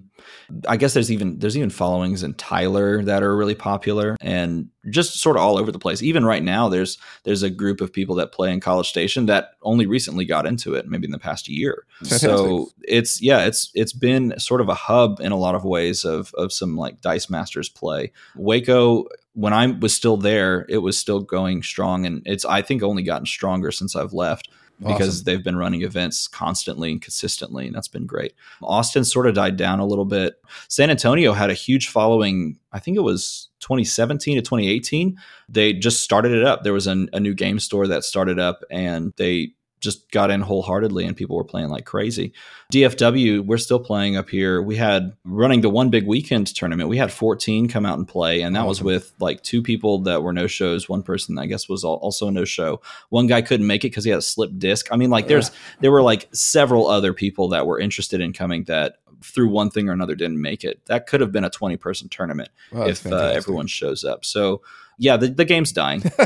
I 0.69 0.77
guess 0.77 0.95
there's 0.95 1.11
even 1.13 1.39
there's 1.39 1.57
even 1.57 1.71
followings 1.71 2.23
in 2.23 2.35
Tyler 2.35 3.03
that 3.05 3.23
are 3.23 3.37
really 3.37 3.55
popular 3.55 4.17
and 4.21 4.69
just 4.91 5.21
sort 5.21 5.37
of 5.37 5.43
all 5.43 5.59
over 5.59 5.73
the 5.73 5.79
place. 5.79 6.03
Even 6.03 6.25
right 6.25 6.43
now, 6.43 6.69
there's 6.69 6.99
there's 7.25 7.43
a 7.43 7.51
group 7.51 7.81
of 7.81 7.93
people 7.93 8.15
that 8.17 8.33
play 8.33 8.53
in 8.53 8.61
College 8.61 8.89
Station 8.89 9.27
that 9.27 9.51
only 9.63 9.87
recently 9.87 10.25
got 10.25 10.47
into 10.47 10.75
it, 10.75 10.87
maybe 10.89 11.07
in 11.07 11.11
the 11.11 11.19
past 11.19 11.49
year. 11.49 11.85
So 12.05 12.71
it's 12.83 13.21
yeah, 13.23 13.45
it's 13.45 13.71
it's 13.75 13.93
been 13.93 14.39
sort 14.39 14.61
of 14.61 14.69
a 14.69 14.75
hub 14.75 15.21
in 15.21 15.33
a 15.33 15.37
lot 15.39 15.55
of 15.55 15.65
ways 15.65 16.05
of 16.05 16.33
of 16.35 16.53
some 16.53 16.77
like 16.77 17.01
Dice 17.01 17.29
Masters 17.31 17.69
play. 17.69 18.13
Waco, 18.37 19.07
when 19.35 19.53
I 19.53 19.67
was 19.67 19.95
still 19.95 20.17
there, 20.17 20.65
it 20.69 20.79
was 20.79 20.97
still 20.97 21.21
going 21.21 21.63
strong, 21.63 22.07
and 22.07 22.23
it's 22.25 22.45
I 22.45 22.63
think 22.63 22.83
only 22.83 23.03
gotten 23.03 23.27
stronger 23.27 23.71
since 23.71 23.95
I've 23.95 24.13
left 24.13 24.49
because 24.81 25.21
Awesome. 25.21 25.25
they've 25.25 25.45
been 25.45 25.57
running 25.57 25.83
events 25.83 26.27
constantly 26.27 26.91
and 26.91 27.01
consistently, 27.01 27.67
and 27.67 27.75
that's 27.75 27.89
been 27.89 28.07
great. 28.07 28.35
Austin 28.63 29.05
sort 29.05 29.27
of 29.27 29.35
died 29.35 29.57
down 29.57 29.79
a 29.81 29.87
little 29.87 30.05
bit. 30.05 30.35
San 30.69 30.91
Antonio 30.91 31.33
had 31.33 31.51
a 31.51 31.55
huge 31.55 31.89
following. 31.89 32.59
I 32.73 32.81
think 32.81 32.97
it 32.97 33.03
was 33.03 33.49
2017 33.61 34.37
to 34.37 34.43
2018. 34.43 35.17
They 35.49 35.73
just 35.75 36.03
started 36.03 36.33
it 36.33 36.45
up. 36.45 36.65
There 36.65 36.73
was 36.73 36.87
an, 36.87 37.09
a 37.13 37.21
new 37.21 37.35
game 37.35 37.59
store 37.61 37.87
that 37.87 38.05
started 38.05 38.39
up, 38.39 38.63
and 38.71 39.13
they 39.17 39.53
just 39.85 40.11
got 40.11 40.31
in 40.31 40.41
wholeheartedly, 40.41 41.05
and 41.05 41.17
people 41.17 41.37
were 41.37 41.45
playing 41.45 41.69
like 41.69 41.85
crazy. 41.85 42.33
DFW, 42.73 43.45
we're 43.45 43.59
still 43.59 43.79
playing 43.79 44.17
up 44.17 44.29
here. 44.29 44.61
We 44.61 44.77
had 44.77 45.13
running 45.25 45.61
the 45.61 45.71
one 45.71 45.91
big 45.91 46.07
weekend 46.07 46.49
tournament. 46.49 46.89
We 46.89 46.97
had 46.97 47.13
14 47.13 47.69
come 47.69 47.87
out 47.87 47.99
and 47.99 48.09
play, 48.09 48.41
and 48.41 48.57
that 48.57 48.67
was 48.67 48.83
with 48.83 49.13
like 49.21 49.43
two 49.43 49.63
people 49.63 50.01
that 50.01 50.23
were 50.23 50.33
no 50.33 50.47
shows. 50.47 50.89
One 50.89 51.03
person, 51.03 51.39
I 51.39 51.47
guess, 51.47 51.69
was 51.69 51.85
also 51.85 52.29
a 52.29 52.33
no 52.33 52.45
show. 52.45 52.81
One 53.11 53.27
guy 53.27 53.43
couldn't 53.43 53.67
make 53.67 53.85
it 53.85 53.89
because 53.89 54.05
he 54.05 54.11
had 54.11 54.19
a 54.19 54.23
slip 54.23 54.51
disc. 54.59 54.89
I 54.91 54.97
mean, 54.97 55.11
like 55.11 55.29
there's 55.29 55.51
there 55.81 55.93
were 55.93 56.03
like 56.03 56.29
several 56.33 56.89
other 56.89 57.13
people 57.13 57.49
that 57.51 57.67
were 57.67 57.79
interested 57.79 58.21
in 58.21 58.33
coming 58.33 58.65
that 58.65 58.97
through 59.23 59.49
one 59.49 59.71
thing 59.71 59.89
or 59.89 59.93
another 59.93 60.15
didn't 60.15 60.41
make 60.41 60.65
it. 60.65 60.85
That 60.87 61.07
could 61.07 61.21
have 61.21 61.33
been 61.33 61.45
a 61.45 61.51
20 61.51 61.77
person 61.77 62.09
tournament 62.09 62.51
Wow, 62.73 62.87
if 62.87 63.07
uh, 63.07 63.33
everyone 63.35 63.67
shows 63.67 64.05
up. 64.05 64.25
So 64.25 64.63
yeah, 64.99 65.17
the, 65.17 65.29
the 65.29 65.45
game's 65.45 65.73
dying. 65.73 66.03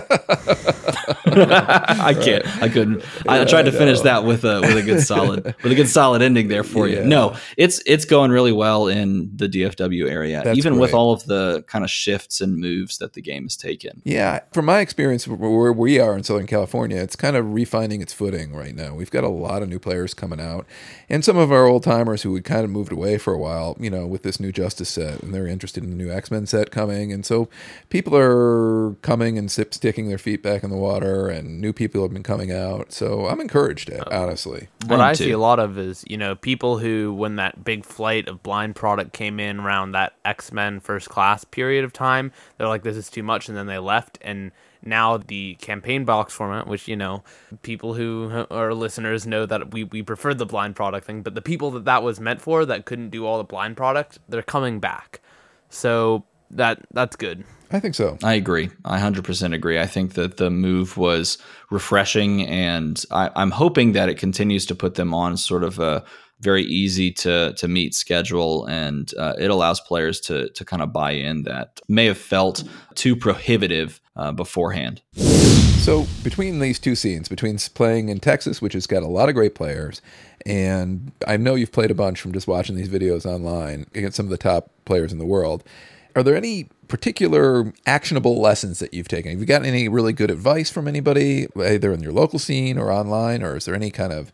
I 1.30 2.14
can't. 2.14 2.46
I 2.62 2.68
couldn't. 2.68 3.04
I 3.28 3.38
Yeah, 3.38 3.44
tried 3.44 3.64
to 3.64 3.72
finish 3.72 4.00
that 4.00 4.24
with 4.24 4.44
a 4.44 4.60
with 4.60 4.76
a 4.76 4.82
good 4.82 5.00
solid 5.02 5.44
with 5.62 5.72
a 5.72 5.74
good 5.74 5.88
solid 5.88 6.22
ending 6.22 6.48
there 6.48 6.64
for 6.64 6.88
Yeah. 6.88 7.00
you. 7.00 7.04
No, 7.06 7.36
it's 7.56 7.82
it's 7.86 8.04
going 8.04 8.30
really 8.30 8.52
well 8.52 8.88
in 8.88 9.30
the 9.36 9.48
DFW 9.48 10.08
area, 10.10 10.42
That's 10.44 10.58
even 10.58 10.78
with 10.78 10.94
all 10.94 11.12
of 11.12 11.24
the 11.24 11.62
kind 11.66 11.84
of 11.84 11.90
shifts 11.90 12.40
and 12.40 12.56
moves 12.56 12.98
that 12.98 13.12
the 13.12 13.22
game 13.22 13.44
has 13.44 13.56
taken. 13.56 14.02
Yeah, 14.04 14.40
from 14.52 14.64
my 14.64 14.80
experience 14.80 15.26
where 15.28 15.72
we 15.72 15.98
are 15.98 16.16
in 16.16 16.22
Southern 16.24 16.46
California, 16.46 16.96
it's 16.98 17.16
kind 17.16 17.36
of 17.36 17.52
refining 17.52 18.00
its 18.00 18.12
footing 18.12 18.54
right 18.54 18.74
now. 18.74 18.94
We've 18.94 19.10
got 19.10 19.24
a 19.24 19.28
lot 19.28 19.62
of 19.62 19.68
new 19.68 19.78
players 19.78 20.14
coming 20.14 20.40
out, 20.40 20.66
and 21.08 21.24
some 21.24 21.36
of 21.36 21.52
our 21.52 21.66
old 21.66 21.82
timers 21.82 22.22
who 22.22 22.34
had 22.34 22.44
kind 22.44 22.64
of 22.64 22.70
moved 22.70 22.92
away 22.92 23.18
for 23.18 23.32
a 23.32 23.38
while, 23.38 23.76
you 23.78 23.90
know, 23.90 24.06
with 24.06 24.22
this 24.22 24.40
new 24.40 24.52
Justice 24.52 24.88
set, 24.88 25.22
and 25.22 25.34
they're 25.34 25.46
interested 25.46 25.84
in 25.84 25.90
the 25.90 25.96
new 25.96 26.10
X 26.10 26.30
Men 26.30 26.46
set 26.46 26.70
coming, 26.70 27.12
and 27.12 27.24
so 27.24 27.48
people 27.90 28.16
are 28.16 28.57
are 28.58 28.94
coming 29.02 29.38
and 29.38 29.50
sip, 29.50 29.74
sticking 29.74 30.08
their 30.08 30.18
feet 30.18 30.42
back 30.42 30.62
in 30.62 30.70
the 30.70 30.76
water, 30.76 31.28
and 31.28 31.60
new 31.60 31.72
people 31.72 32.02
have 32.02 32.12
been 32.12 32.22
coming 32.22 32.52
out. 32.52 32.92
So 32.92 33.26
I'm 33.26 33.40
encouraged, 33.40 33.90
uh, 33.90 34.04
honestly. 34.10 34.68
what 34.86 35.00
I 35.00 35.10
I 35.10 35.12
see 35.14 35.30
a 35.30 35.38
lot 35.38 35.58
of 35.58 35.78
is, 35.78 36.04
you 36.06 36.16
know, 36.16 36.34
people 36.34 36.78
who, 36.78 37.12
when 37.14 37.36
that 37.36 37.64
big 37.64 37.84
flight 37.84 38.28
of 38.28 38.42
blind 38.42 38.76
product 38.76 39.12
came 39.12 39.40
in 39.40 39.60
around 39.60 39.92
that 39.92 40.14
X 40.24 40.52
Men 40.52 40.80
First 40.80 41.08
Class 41.08 41.44
period 41.44 41.84
of 41.84 41.92
time, 41.92 42.32
they're 42.56 42.68
like, 42.68 42.82
this 42.82 42.96
is 42.96 43.08
too 43.08 43.22
much, 43.22 43.48
and 43.48 43.56
then 43.56 43.66
they 43.66 43.78
left. 43.78 44.18
And 44.20 44.52
now 44.82 45.16
the 45.16 45.54
campaign 45.56 46.04
box 46.04 46.32
format, 46.32 46.66
which, 46.66 46.88
you 46.88 46.96
know, 46.96 47.22
people 47.62 47.94
who 47.94 48.46
are 48.50 48.74
listeners 48.74 49.26
know 49.26 49.46
that 49.46 49.72
we, 49.72 49.84
we 49.84 50.02
prefer 50.02 50.34
the 50.34 50.46
blind 50.46 50.76
product 50.76 51.06
thing, 51.06 51.22
but 51.22 51.34
the 51.34 51.42
people 51.42 51.70
that 51.72 51.84
that 51.84 52.02
was 52.02 52.20
meant 52.20 52.40
for 52.40 52.64
that 52.64 52.84
couldn't 52.84 53.10
do 53.10 53.26
all 53.26 53.38
the 53.38 53.44
blind 53.44 53.76
product, 53.76 54.18
they're 54.28 54.42
coming 54.42 54.78
back. 54.80 55.20
So 55.68 56.24
that 56.50 56.80
that's 56.92 57.16
good. 57.16 57.44
I 57.70 57.80
think 57.80 57.94
so. 57.94 58.16
I 58.22 58.34
agree. 58.34 58.70
I 58.84 58.98
100% 58.98 59.54
agree. 59.54 59.78
I 59.78 59.86
think 59.86 60.14
that 60.14 60.38
the 60.38 60.50
move 60.50 60.96
was 60.96 61.38
refreshing, 61.70 62.46
and 62.46 63.02
I, 63.10 63.30
I'm 63.36 63.50
hoping 63.50 63.92
that 63.92 64.08
it 64.08 64.16
continues 64.16 64.64
to 64.66 64.74
put 64.74 64.94
them 64.94 65.12
on 65.12 65.36
sort 65.36 65.64
of 65.64 65.78
a 65.78 66.04
very 66.40 66.62
easy 66.62 67.10
to 67.10 67.52
to 67.54 67.68
meet 67.68 67.94
schedule, 67.94 68.64
and 68.66 69.12
uh, 69.18 69.34
it 69.38 69.50
allows 69.50 69.80
players 69.80 70.20
to 70.20 70.48
to 70.50 70.64
kind 70.64 70.82
of 70.82 70.92
buy 70.92 71.12
in 71.12 71.42
that 71.42 71.80
may 71.88 72.06
have 72.06 72.18
felt 72.18 72.64
too 72.94 73.16
prohibitive 73.16 74.00
uh, 74.16 74.32
beforehand. 74.32 75.02
So 75.14 76.06
between 76.22 76.58
these 76.60 76.78
two 76.78 76.94
scenes, 76.94 77.28
between 77.28 77.58
playing 77.74 78.08
in 78.08 78.20
Texas, 78.20 78.60
which 78.60 78.74
has 78.74 78.86
got 78.86 79.02
a 79.02 79.08
lot 79.08 79.28
of 79.28 79.34
great 79.34 79.54
players, 79.54 80.00
and 80.46 81.12
I 81.26 81.36
know 81.36 81.54
you've 81.54 81.72
played 81.72 81.90
a 81.90 81.94
bunch 81.94 82.20
from 82.20 82.32
just 82.32 82.46
watching 82.46 82.76
these 82.76 82.88
videos 82.88 83.26
online 83.26 83.86
against 83.94 84.16
some 84.16 84.26
of 84.26 84.30
the 84.30 84.38
top 84.38 84.70
players 84.84 85.12
in 85.12 85.18
the 85.18 85.26
world. 85.26 85.64
Are 86.14 86.22
there 86.22 86.36
any 86.36 86.68
particular 86.88 87.72
actionable 87.86 88.40
lessons 88.40 88.78
that 88.78 88.92
you've 88.94 89.08
taken? 89.08 89.30
Have 89.30 89.40
you 89.40 89.46
gotten 89.46 89.68
any 89.68 89.88
really 89.88 90.12
good 90.12 90.30
advice 90.30 90.70
from 90.70 90.88
anybody, 90.88 91.46
either 91.56 91.92
in 91.92 92.02
your 92.02 92.12
local 92.12 92.38
scene 92.38 92.78
or 92.78 92.90
online, 92.90 93.42
or 93.42 93.56
is 93.56 93.66
there 93.66 93.74
any 93.74 93.90
kind 93.90 94.12
of 94.12 94.32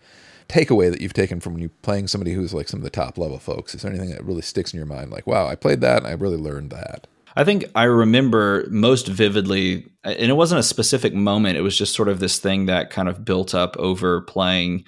takeaway 0.49 0.91
that 0.91 1.01
you've 1.01 1.13
taken 1.13 1.41
from 1.41 1.55
when 1.55 1.63
you're 1.63 1.71
playing 1.83 2.07
somebody 2.07 2.33
who's 2.33 2.55
like 2.55 2.69
some 2.69 2.81
of 2.81 2.85
the 2.85 2.91
top 2.91 3.19
level 3.19 3.39
folks? 3.39 3.75
Is 3.75 3.83
there 3.83 3.91
anything 3.91 4.11
that 4.11 4.25
really 4.25 4.43
sticks 4.43 4.73
in 4.73 4.79
your 4.79 4.87
mind? 4.87 5.11
Like, 5.11 5.27
wow, 5.27 5.47
I 5.47 5.55
played 5.55 5.81
that 5.81 5.99
and 5.99 6.07
I 6.07 6.13
really 6.13 6.37
learned 6.37 6.71
that. 6.71 7.07
I 7.37 7.43
think 7.43 7.65
I 7.75 7.85
remember 7.85 8.65
most 8.71 9.09
vividly, 9.09 9.91
and 10.05 10.31
it 10.31 10.37
wasn't 10.37 10.61
a 10.61 10.65
specific 10.65 11.15
moment. 11.15 11.57
It 11.57 11.63
was 11.63 11.77
just 11.77 11.95
sort 11.95 12.09
of 12.09 12.21
this 12.21 12.39
thing 12.39 12.67
that 12.67 12.91
kind 12.91 13.09
of 13.09 13.25
built 13.25 13.55
up 13.55 13.77
over 13.77 14.21
playing 14.21 14.85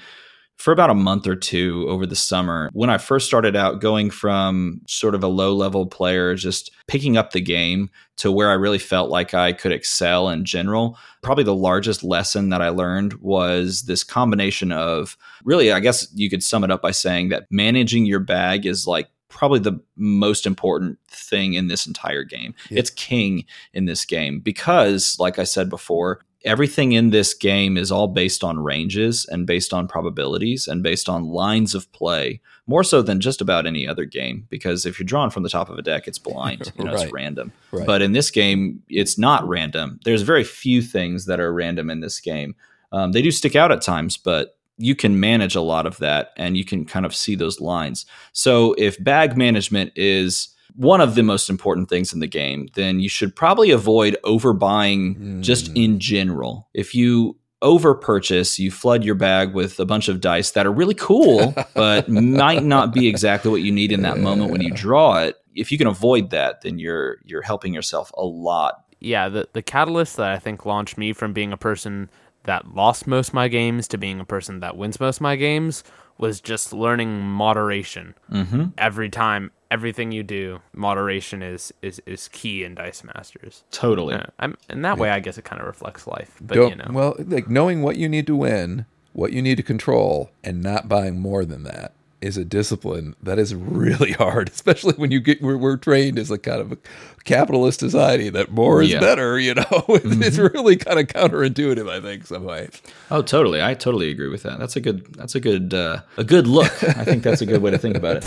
for 0.56 0.72
about 0.72 0.90
a 0.90 0.94
month 0.94 1.26
or 1.26 1.36
two 1.36 1.86
over 1.88 2.06
the 2.06 2.16
summer. 2.16 2.70
When 2.72 2.90
I 2.90 2.98
first 2.98 3.26
started 3.26 3.54
out, 3.54 3.80
going 3.80 4.10
from 4.10 4.80
sort 4.88 5.14
of 5.14 5.22
a 5.22 5.28
low 5.28 5.54
level 5.54 5.86
player, 5.86 6.34
just 6.34 6.70
picking 6.86 7.16
up 7.16 7.32
the 7.32 7.40
game 7.40 7.90
to 8.16 8.32
where 8.32 8.50
I 8.50 8.54
really 8.54 8.78
felt 8.78 9.10
like 9.10 9.34
I 9.34 9.52
could 9.52 9.72
excel 9.72 10.28
in 10.30 10.44
general. 10.44 10.98
Probably 11.22 11.44
the 11.44 11.54
largest 11.54 12.02
lesson 12.02 12.48
that 12.48 12.62
I 12.62 12.70
learned 12.70 13.14
was 13.14 13.82
this 13.82 14.02
combination 14.02 14.72
of 14.72 15.16
really, 15.44 15.70
I 15.72 15.80
guess 15.80 16.08
you 16.14 16.30
could 16.30 16.42
sum 16.42 16.64
it 16.64 16.70
up 16.70 16.82
by 16.82 16.92
saying 16.92 17.28
that 17.28 17.46
managing 17.50 18.06
your 18.06 18.20
bag 18.20 18.64
is 18.64 18.86
like 18.86 19.08
probably 19.28 19.58
the 19.58 19.78
most 19.96 20.46
important 20.46 20.98
thing 21.08 21.54
in 21.54 21.68
this 21.68 21.86
entire 21.86 22.24
game. 22.24 22.54
Yeah. 22.70 22.78
It's 22.78 22.90
king 22.90 23.44
in 23.74 23.84
this 23.84 24.06
game 24.06 24.40
because, 24.40 25.16
like 25.18 25.38
I 25.38 25.44
said 25.44 25.68
before, 25.68 26.20
everything 26.46 26.92
in 26.92 27.10
this 27.10 27.34
game 27.34 27.76
is 27.76 27.92
all 27.92 28.08
based 28.08 28.42
on 28.42 28.58
ranges 28.58 29.26
and 29.26 29.46
based 29.46 29.74
on 29.74 29.86
probabilities 29.88 30.66
and 30.68 30.82
based 30.82 31.08
on 31.08 31.24
lines 31.24 31.74
of 31.74 31.90
play, 31.92 32.40
more 32.66 32.82
so 32.84 33.02
than 33.02 33.20
just 33.20 33.40
about 33.40 33.66
any 33.66 33.86
other 33.86 34.04
game. 34.06 34.46
Because 34.48 34.86
if 34.86 34.98
you're 34.98 35.04
drawn 35.06 35.28
from 35.30 35.42
the 35.42 35.48
top 35.50 35.68
of 35.68 35.76
a 35.78 35.82
deck, 35.82 36.08
it's 36.08 36.18
blind, 36.18 36.72
you 36.78 36.84
know, 36.84 36.92
Right. 36.94 37.02
it's 37.04 37.12
random. 37.12 37.52
Right. 37.72 37.86
But 37.86 38.00
in 38.00 38.12
this 38.12 38.30
game, 38.30 38.82
it's 38.88 39.18
not 39.18 39.46
random. 39.46 40.00
There's 40.04 40.22
very 40.22 40.44
few 40.44 40.80
things 40.80 41.26
that 41.26 41.40
are 41.40 41.52
random 41.52 41.90
in 41.90 42.00
this 42.00 42.20
game. 42.20 42.54
Um, 42.92 43.12
they 43.12 43.20
do 43.20 43.30
stick 43.30 43.56
out 43.56 43.72
at 43.72 43.82
times, 43.82 44.16
but 44.16 44.56
you 44.78 44.94
can 44.94 45.18
manage 45.18 45.54
a 45.56 45.60
lot 45.60 45.86
of 45.86 45.96
that 45.98 46.30
and 46.36 46.56
you 46.56 46.64
can 46.64 46.84
kind 46.84 47.04
of 47.06 47.14
see 47.14 47.34
those 47.34 47.60
lines. 47.60 48.06
So 48.32 48.74
if 48.78 49.02
bag 49.02 49.36
management 49.36 49.92
is 49.96 50.48
one 50.76 51.00
of 51.00 51.14
the 51.14 51.22
most 51.22 51.48
important 51.50 51.88
things 51.88 52.12
in 52.12 52.20
the 52.20 52.26
game, 52.26 52.68
then 52.74 53.00
you 53.00 53.08
should 53.08 53.34
probably 53.34 53.70
avoid 53.70 54.16
overbuying 54.24 55.40
just 55.40 55.72
Mm. 55.74 55.84
in 55.84 55.98
general. 56.00 56.68
If 56.74 56.94
you 56.94 57.36
over 57.62 57.94
purchase, 57.94 58.58
you 58.58 58.70
flood 58.70 59.02
your 59.02 59.14
bag 59.14 59.54
with 59.54 59.80
a 59.80 59.86
bunch 59.86 60.08
of 60.08 60.20
dice 60.20 60.50
that 60.52 60.66
are 60.66 60.72
really 60.72 60.94
cool, 60.94 61.54
but 61.74 62.08
might 62.08 62.62
not 62.62 62.92
be 62.92 63.08
exactly 63.08 63.50
what 63.50 63.62
you 63.62 63.72
need 63.72 63.92
in 63.92 64.02
that 64.02 64.18
moment 64.18 64.50
when 64.52 64.60
you 64.60 64.70
draw 64.72 65.18
it. 65.22 65.36
If 65.54 65.72
you 65.72 65.78
can 65.78 65.86
avoid 65.86 66.30
that, 66.30 66.60
then 66.60 66.78
you're 66.78 67.16
you're 67.24 67.42
helping 67.42 67.72
yourself 67.72 68.12
a 68.16 68.24
lot. 68.24 68.84
yeah, 69.00 69.28
the 69.30 69.48
the 69.54 69.62
catalyst 69.62 70.16
that 70.18 70.30
I 70.30 70.38
think 70.38 70.66
launched 70.66 70.98
me 70.98 71.12
from 71.14 71.32
being 71.32 71.52
a 71.52 71.56
person 71.56 72.10
that 72.44 72.74
lost 72.74 73.06
most 73.06 73.32
my 73.34 73.48
games 73.48 73.88
to 73.88 73.98
being 73.98 74.20
a 74.20 74.24
person 74.24 74.60
that 74.60 74.76
wins 74.76 75.00
most 75.00 75.20
my 75.20 75.34
games 75.34 75.82
was 76.18 76.40
just 76.40 76.72
learning 76.72 77.20
moderation. 77.20 78.14
Mm-hmm. 78.30 78.64
Every 78.78 79.08
time, 79.10 79.50
everything 79.76 80.10
you 80.12 80.22
do, 80.22 80.60
moderation 80.72 81.42
is 81.42 81.72
is 81.82 82.00
is 82.06 82.28
key 82.28 82.64
in 82.64 82.74
Dice 82.74 83.04
Masters. 83.04 83.62
Totally. 83.70 84.14
Yeah, 84.14 84.26
I'm, 84.38 84.56
and 84.70 84.84
that 84.84 84.96
way, 84.98 85.10
I 85.10 85.20
guess 85.20 85.36
it 85.38 85.44
kind 85.44 85.60
of 85.60 85.66
reflects 85.66 86.06
life. 86.06 86.32
But 86.40 86.54
Don't- 86.56 86.70
you 86.70 86.76
know, 86.76 86.90
Well, 86.90 87.14
like 87.18 87.48
knowing 87.48 87.82
what 87.82 87.96
you 87.96 88.08
need 88.08 88.26
to 88.28 88.36
win, 88.36 88.86
what 89.12 89.32
you 89.32 89.42
need 89.42 89.56
to 89.56 89.62
control, 89.62 90.30
and 90.42 90.62
not 90.62 90.88
buying 90.88 91.18
more 91.20 91.44
than 91.44 91.62
that 91.64 91.92
is 92.22 92.36
a 92.36 92.44
discipline 92.44 93.14
that 93.22 93.38
is 93.38 93.54
really 93.54 94.12
hard, 94.12 94.48
especially 94.48 94.94
when 94.94 95.10
you 95.10 95.20
get 95.20 95.42
we're, 95.42 95.56
we're 95.56 95.76
trained 95.76 96.18
as 96.18 96.30
a 96.30 96.38
kind 96.38 96.60
of 96.60 96.72
a 96.72 96.78
capitalist 97.24 97.80
society 97.80 98.28
that 98.30 98.50
more 98.50 98.82
is 98.82 98.90
Yeah. 98.90 99.00
better. 99.00 99.38
You 99.38 99.54
know, 99.54 99.64
it's 99.88 100.38
really 100.38 100.76
kind 100.76 100.98
of 100.98 101.06
counterintuitive. 101.08 101.90
I 101.90 102.00
think 102.00 102.26
some 102.26 102.44
way. 102.44 102.68
Oh, 103.10 103.22
totally. 103.22 103.62
I 103.62 103.74
totally 103.74 104.10
agree 104.10 104.28
with 104.28 104.42
that. 104.44 104.58
That's 104.58 104.76
a 104.76 104.80
good. 104.80 105.14
That's 105.14 105.34
a 105.34 105.40
good. 105.40 105.74
Uh, 105.74 106.00
a 106.16 106.24
good 106.24 106.46
look. 106.46 106.72
I 106.84 107.04
think 107.04 107.22
that's 107.22 107.40
a 107.42 107.46
good 107.46 107.62
way 107.62 107.70
to 107.70 107.78
think 107.78 107.96
about 107.96 108.16
it. 108.18 108.24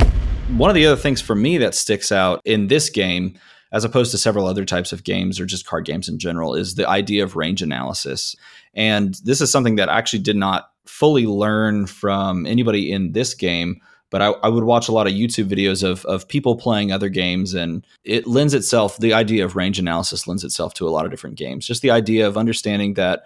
One 0.55 0.69
of 0.69 0.75
the 0.75 0.85
other 0.87 0.99
things 1.01 1.21
for 1.21 1.35
me 1.35 1.57
that 1.59 1.75
sticks 1.75 2.11
out 2.11 2.41
in 2.45 2.67
this 2.67 2.89
game, 2.89 3.37
as 3.71 3.83
opposed 3.83 4.11
to 4.11 4.17
several 4.17 4.47
other 4.47 4.65
types 4.65 4.91
of 4.91 5.03
games 5.03 5.39
or 5.39 5.45
just 5.45 5.65
card 5.65 5.85
games 5.85 6.09
in 6.09 6.17
general, 6.19 6.55
is 6.55 6.75
the 6.75 6.87
idea 6.87 7.23
of 7.23 7.35
range 7.35 7.61
analysis. 7.61 8.35
And 8.73 9.15
this 9.23 9.41
is 9.41 9.51
something 9.51 9.75
that 9.75 9.89
I 9.89 9.97
actually 9.97 10.19
did 10.19 10.35
not 10.35 10.71
fully 10.85 11.27
learn 11.27 11.85
from 11.85 12.45
anybody 12.45 12.91
in 12.91 13.11
this 13.11 13.33
game. 13.33 13.81
But 14.11 14.23
I, 14.23 14.29
I 14.41 14.49
would 14.49 14.63
watch 14.63 14.87
a 14.87 14.91
lot 14.91 15.05
of 15.05 15.13
YouTube 15.13 15.49
videos 15.49 15.83
of, 15.83 16.03
of 16.05 16.27
people 16.27 16.55
playing 16.55 16.91
other 16.91 17.09
games, 17.09 17.53
and 17.53 17.85
it 18.03 18.25
lends 18.25 18.55
itself, 18.55 18.97
the 18.97 19.13
idea 19.13 19.45
of 19.45 19.55
range 19.55 19.77
analysis 19.77 20.27
lends 20.27 20.43
itself 20.43 20.73
to 20.75 20.87
a 20.87 20.89
lot 20.89 21.05
of 21.05 21.11
different 21.11 21.35
games. 21.35 21.67
Just 21.67 21.83
the 21.83 21.91
idea 21.91 22.27
of 22.27 22.35
understanding 22.35 22.95
that 22.95 23.21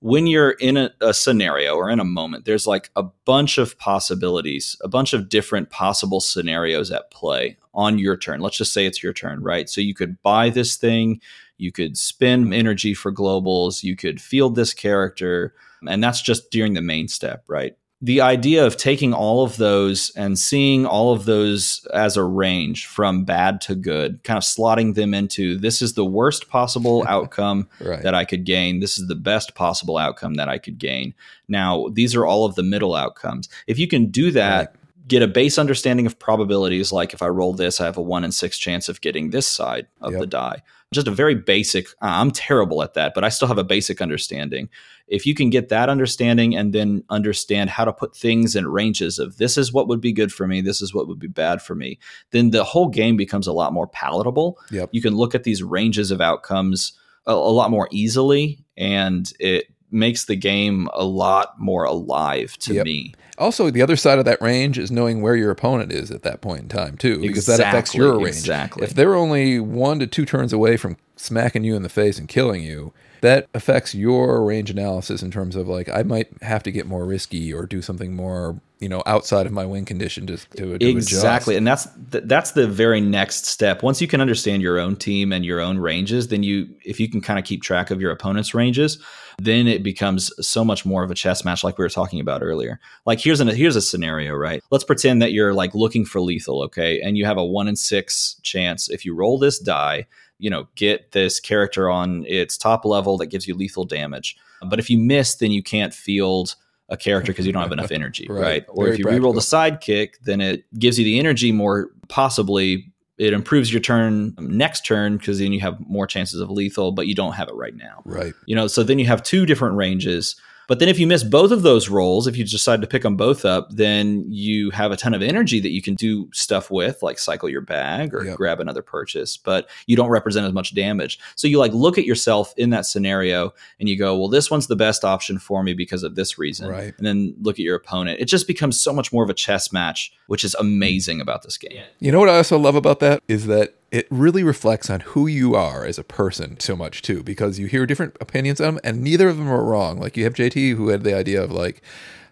when 0.00 0.26
you're 0.26 0.52
in 0.52 0.76
a, 0.76 0.90
a 1.00 1.12
scenario 1.12 1.74
or 1.74 1.90
in 1.90 1.98
a 1.98 2.04
moment, 2.04 2.44
there's 2.44 2.66
like 2.66 2.90
a 2.94 3.02
bunch 3.02 3.58
of 3.58 3.78
possibilities, 3.78 4.76
a 4.82 4.88
bunch 4.88 5.12
of 5.12 5.28
different 5.28 5.70
possible 5.70 6.20
scenarios 6.20 6.90
at 6.90 7.10
play 7.10 7.56
on 7.74 7.98
your 7.98 8.16
turn. 8.16 8.40
Let's 8.40 8.58
just 8.58 8.72
say 8.72 8.86
it's 8.86 9.02
your 9.02 9.12
turn, 9.12 9.42
right? 9.42 9.68
So 9.68 9.80
you 9.80 9.94
could 9.94 10.20
buy 10.22 10.50
this 10.50 10.76
thing, 10.76 11.20
you 11.56 11.72
could 11.72 11.98
spend 11.98 12.54
energy 12.54 12.94
for 12.94 13.12
globals, 13.12 13.82
you 13.82 13.96
could 13.96 14.20
field 14.20 14.54
this 14.54 14.72
character, 14.72 15.54
and 15.86 16.02
that's 16.02 16.22
just 16.22 16.50
during 16.50 16.74
the 16.74 16.82
main 16.82 17.08
step, 17.08 17.44
right? 17.48 17.76
The 18.00 18.20
idea 18.20 18.64
of 18.64 18.76
taking 18.76 19.12
all 19.12 19.42
of 19.42 19.56
those 19.56 20.12
and 20.14 20.38
seeing 20.38 20.86
all 20.86 21.12
of 21.12 21.24
those 21.24 21.84
as 21.92 22.16
a 22.16 22.22
range 22.22 22.86
from 22.86 23.24
bad 23.24 23.60
to 23.62 23.74
good, 23.74 24.22
kind 24.22 24.36
of 24.36 24.44
slotting 24.44 24.94
them 24.94 25.14
into 25.14 25.58
this 25.58 25.82
is 25.82 25.94
the 25.94 26.04
worst 26.04 26.48
possible 26.48 27.04
outcome 27.08 27.68
Right. 27.80 28.00
that 28.02 28.14
I 28.14 28.24
could 28.24 28.44
gain. 28.44 28.78
This 28.78 28.98
is 28.98 29.08
the 29.08 29.16
best 29.16 29.56
possible 29.56 29.98
outcome 29.98 30.34
that 30.34 30.48
I 30.48 30.58
could 30.58 30.78
gain. 30.78 31.12
Now, 31.48 31.88
these 31.92 32.14
are 32.14 32.24
all 32.24 32.44
of 32.44 32.54
the 32.54 32.62
middle 32.62 32.94
outcomes. 32.94 33.48
If 33.66 33.80
you 33.80 33.88
can 33.88 34.06
do 34.12 34.30
that, 34.30 34.76
get 35.08 35.22
a 35.22 35.26
base 35.26 35.58
understanding 35.58 36.06
of 36.06 36.20
probabilities, 36.20 36.92
like 36.92 37.12
if 37.14 37.20
I 37.22 37.26
roll 37.28 37.52
this, 37.52 37.80
I 37.80 37.86
have 37.86 37.96
a 37.96 38.02
one 38.02 38.22
in 38.22 38.30
six 38.30 38.58
chance 38.58 38.88
of 38.88 39.00
getting 39.00 39.30
this 39.30 39.46
side 39.48 39.88
of 40.00 40.12
Yep. 40.12 40.20
the 40.20 40.26
die. 40.28 40.62
Just 40.92 41.08
a 41.08 41.10
very 41.10 41.34
basic, 41.34 41.88
I'm 42.00 42.30
terrible 42.30 42.82
at 42.82 42.94
that, 42.94 43.12
but 43.14 43.24
I 43.24 43.28
still 43.28 43.48
have 43.48 43.58
a 43.58 43.64
basic 43.64 44.00
understanding. 44.00 44.68
If 45.08 45.24
you 45.26 45.34
can 45.34 45.50
get 45.50 45.68
that 45.70 45.88
understanding 45.88 46.54
and 46.56 46.72
then 46.72 47.02
understand 47.10 47.70
how 47.70 47.84
to 47.84 47.92
put 47.92 48.14
things 48.16 48.54
in 48.54 48.66
ranges 48.68 49.18
of 49.18 49.38
this 49.38 49.56
is 49.58 49.72
what 49.72 49.88
would 49.88 50.00
be 50.00 50.12
good 50.12 50.32
for 50.32 50.46
me, 50.46 50.60
this 50.60 50.80
is 50.82 50.92
what 50.94 51.08
would 51.08 51.18
be 51.18 51.26
bad 51.28 51.62
for 51.62 51.74
me, 51.74 51.98
then 52.30 52.50
the 52.50 52.64
whole 52.64 52.88
game 52.88 53.16
becomes 53.16 53.46
a 53.46 53.52
lot 53.52 53.72
more 53.72 53.86
palatable 53.86 54.58
Yep. 54.70 54.90
you 54.92 55.00
can 55.02 55.16
look 55.16 55.34
at 55.34 55.44
these 55.44 55.62
ranges 55.62 56.10
of 56.10 56.20
outcomes 56.20 56.92
a, 57.26 57.32
a 57.32 57.34
lot 57.34 57.70
more 57.70 57.88
easily 57.90 58.64
and 58.76 59.32
it 59.40 59.66
makes 59.90 60.26
the 60.26 60.36
game 60.36 60.88
a 60.92 61.04
lot 61.04 61.58
more 61.58 61.84
alive 61.84 62.56
to 62.58 62.74
Yep. 62.74 62.84
me 62.84 63.14
Also, 63.38 63.70
the 63.70 63.80
other 63.82 63.96
side 63.96 64.18
of 64.18 64.24
that 64.26 64.40
range 64.42 64.78
is 64.78 64.90
knowing 64.90 65.22
where 65.22 65.36
your 65.36 65.50
opponent 65.50 65.92
is 65.92 66.10
at 66.10 66.22
that 66.24 66.40
point 66.42 66.62
in 66.62 66.68
time 66.68 66.96
too, 66.98 67.20
because 67.20 67.46
that 67.46 67.60
affects 67.60 67.94
your 67.94 68.16
range. 68.16 68.36
exactly. 68.36 68.84
If 68.84 68.94
they're 68.94 69.14
only 69.14 69.58
one 69.60 69.98
to 70.00 70.06
two 70.06 70.26
turns 70.26 70.52
away 70.52 70.76
from 70.76 70.96
smacking 71.18 71.64
you 71.64 71.76
in 71.76 71.82
the 71.82 71.88
face 71.88 72.18
and 72.18 72.28
killing 72.28 72.62
you, 72.62 72.92
that 73.20 73.48
affects 73.54 73.94
your 73.94 74.44
range 74.44 74.70
analysis 74.70 75.22
in 75.22 75.30
terms 75.30 75.56
of 75.56 75.68
like 75.68 75.88
I 75.88 76.02
might 76.02 76.28
have 76.42 76.62
to 76.64 76.70
get 76.70 76.86
more 76.86 77.04
risky 77.04 77.52
or 77.52 77.66
do 77.66 77.82
something 77.82 78.14
more 78.14 78.60
you 78.80 78.88
know, 78.88 79.02
outside 79.06 79.44
of 79.44 79.50
my 79.50 79.64
win 79.64 79.84
condition 79.84 80.26
to, 80.28 80.36
to, 80.56 80.78
to 80.78 80.88
exactly 80.88 81.56
and 81.56 81.66
that's 81.66 81.88
th- 82.12 82.24
that's 82.26 82.52
the 82.52 82.66
very 82.66 83.00
next 83.00 83.46
step. 83.46 83.82
Once 83.82 84.00
you 84.00 84.06
can 84.06 84.20
understand 84.20 84.62
your 84.62 84.78
own 84.78 84.94
team 84.94 85.32
and 85.32 85.44
your 85.44 85.60
own 85.60 85.78
ranges 85.78 86.28
then 86.28 86.42
you 86.42 86.68
if 86.84 87.00
you 87.00 87.10
can 87.10 87.20
kind 87.20 87.38
of 87.38 87.44
keep 87.44 87.62
track 87.62 87.90
of 87.90 88.00
your 88.00 88.12
opponent's 88.12 88.54
ranges 88.54 89.02
then 89.40 89.68
it 89.68 89.82
becomes 89.82 90.32
so 90.46 90.64
much 90.64 90.84
more 90.84 91.04
of 91.04 91.10
a 91.10 91.14
chess 91.14 91.44
match 91.44 91.62
like 91.62 91.78
we 91.78 91.84
were 91.84 91.88
talking 91.88 92.20
about 92.20 92.42
earlier. 92.42 92.78
Like 93.04 93.20
here's 93.20 93.40
an 93.40 93.48
here's 93.48 93.76
a 93.76 93.82
scenario 93.82 94.34
right? 94.34 94.62
Let's 94.70 94.84
pretend 94.84 95.22
that 95.22 95.32
you're 95.32 95.54
like 95.54 95.74
looking 95.74 96.04
for 96.04 96.20
lethal 96.20 96.62
okay? 96.64 97.00
And 97.00 97.18
you 97.18 97.24
have 97.24 97.36
a 97.36 97.44
1 97.44 97.66
in 97.66 97.76
6 97.76 98.40
chance 98.42 98.88
if 98.88 99.04
you 99.04 99.14
roll 99.14 99.38
this 99.38 99.58
die 99.58 100.06
you 100.38 100.48
know 100.50 100.66
get 100.74 101.12
this 101.12 101.40
character 101.40 101.90
on 101.90 102.24
its 102.26 102.56
top 102.56 102.84
level 102.84 103.16
that 103.18 103.26
gives 103.26 103.46
you 103.48 103.54
lethal 103.54 103.84
damage 103.84 104.36
but 104.68 104.78
if 104.78 104.88
you 104.90 104.98
miss 104.98 105.36
then 105.36 105.50
you 105.50 105.62
can't 105.62 105.92
field 105.94 106.54
a 106.90 106.96
character 106.96 107.32
because 107.32 107.46
you 107.46 107.52
don't 107.52 107.62
have 107.62 107.70
enough 107.72 107.90
energy, 108.00 108.26
Right. 108.30 108.40
right? 108.40 108.64
Or 108.68 108.84
Very 108.84 108.94
if 108.94 108.98
you 108.98 109.04
reroll 109.04 109.34
the 109.34 109.40
sidekick, 109.40 110.14
then 110.22 110.40
it 110.40 110.64
gives 110.78 110.98
you 110.98 111.04
the 111.04 111.18
energy 111.18 111.52
more 111.52 111.90
possibly. 112.08 112.90
It 113.18 113.34
improves 113.34 113.70
your 113.70 113.80
turn 113.82 114.34
um, 114.38 114.56
next 114.56 114.86
turn 114.86 115.18
because 115.18 115.38
then 115.38 115.52
you 115.52 115.60
have 115.60 115.78
more 115.86 116.06
chances 116.06 116.40
of 116.40 116.50
lethal, 116.50 116.92
but 116.92 117.06
you 117.06 117.14
don't 117.14 117.34
have 117.34 117.48
it 117.48 117.54
right 117.56 117.76
now. 117.76 118.00
Right. 118.06 118.32
You 118.46 118.56
know, 118.56 118.68
so 118.68 118.82
then 118.82 118.98
you 118.98 119.04
have 119.06 119.22
two 119.22 119.44
different 119.44 119.76
ranges. 119.76 120.34
But 120.68 120.78
then 120.78 120.88
if 120.88 121.00
you 121.00 121.06
miss 121.06 121.24
both 121.24 121.50
of 121.50 121.62
those 121.62 121.88
rolls, 121.88 122.26
if 122.28 122.36
you 122.36 122.44
decide 122.44 122.80
to 122.82 122.86
pick 122.86 123.02
them 123.02 123.16
both 123.16 123.44
up, 123.44 123.68
then 123.72 124.24
you 124.28 124.70
have 124.70 124.92
a 124.92 124.96
ton 124.96 125.14
of 125.14 125.22
energy 125.22 125.58
that 125.60 125.70
you 125.70 125.82
can 125.82 125.94
do 125.94 126.28
stuff 126.32 126.70
with, 126.70 127.02
like 127.02 127.18
cycle 127.18 127.48
your 127.48 127.62
bag 127.62 128.14
or 128.14 128.24
Yep. 128.24 128.36
grab 128.36 128.60
another 128.60 128.82
purchase, 128.82 129.36
but 129.38 129.68
you 129.86 129.96
don't 129.96 130.10
represent 130.10 130.46
as 130.46 130.52
much 130.52 130.74
damage. 130.74 131.18
So 131.36 131.48
you 131.48 131.58
like 131.58 131.72
look 131.72 131.96
at 131.98 132.04
yourself 132.04 132.52
in 132.58 132.68
that 132.70 132.84
scenario 132.84 133.54
and 133.80 133.88
you 133.88 133.96
go, 133.96 134.16
well, 134.16 134.28
this 134.28 134.50
one's 134.50 134.66
the 134.66 134.76
best 134.76 135.04
option 135.04 135.38
for 135.38 135.62
me 135.62 135.72
because 135.72 136.02
of 136.02 136.14
this 136.14 136.38
reason. 136.38 136.68
Right. 136.68 136.94
And 136.98 137.06
then 137.06 137.34
look 137.40 137.54
at 137.56 137.64
your 137.64 137.74
opponent. 137.76 138.20
It 138.20 138.26
just 138.26 138.46
becomes 138.46 138.78
so 138.78 138.92
much 138.92 139.10
more 139.12 139.24
of 139.24 139.30
a 139.30 139.34
chess 139.34 139.72
match, 139.72 140.12
which 140.26 140.44
is 140.44 140.54
amazing 140.56 141.22
about 141.22 141.42
this 141.42 141.56
game. 141.56 141.82
You 141.98 142.12
know 142.12 142.20
what 142.20 142.28
I 142.28 142.36
also 142.36 142.58
love 142.58 142.74
about 142.76 143.00
that 143.00 143.22
is 143.26 143.46
that 143.46 143.74
it 143.90 144.06
really 144.10 144.42
reflects 144.42 144.90
on 144.90 145.00
who 145.00 145.26
you 145.26 145.54
are 145.54 145.84
as 145.84 145.98
a 145.98 146.04
person 146.04 146.60
so 146.60 146.76
much 146.76 147.02
too, 147.02 147.22
because 147.22 147.58
you 147.58 147.66
hear 147.66 147.86
different 147.86 148.16
opinions 148.20 148.60
on 148.60 148.74
them, 148.74 148.80
and 148.84 149.02
neither 149.02 149.28
of 149.28 149.38
them 149.38 149.48
are 149.48 149.64
wrong. 149.64 149.98
Like 149.98 150.16
you 150.16 150.24
have 150.24 150.34
JT 150.34 150.76
who 150.76 150.88
had 150.88 151.04
the 151.04 151.16
idea 151.16 151.42
of 151.42 151.50
like, 151.50 151.82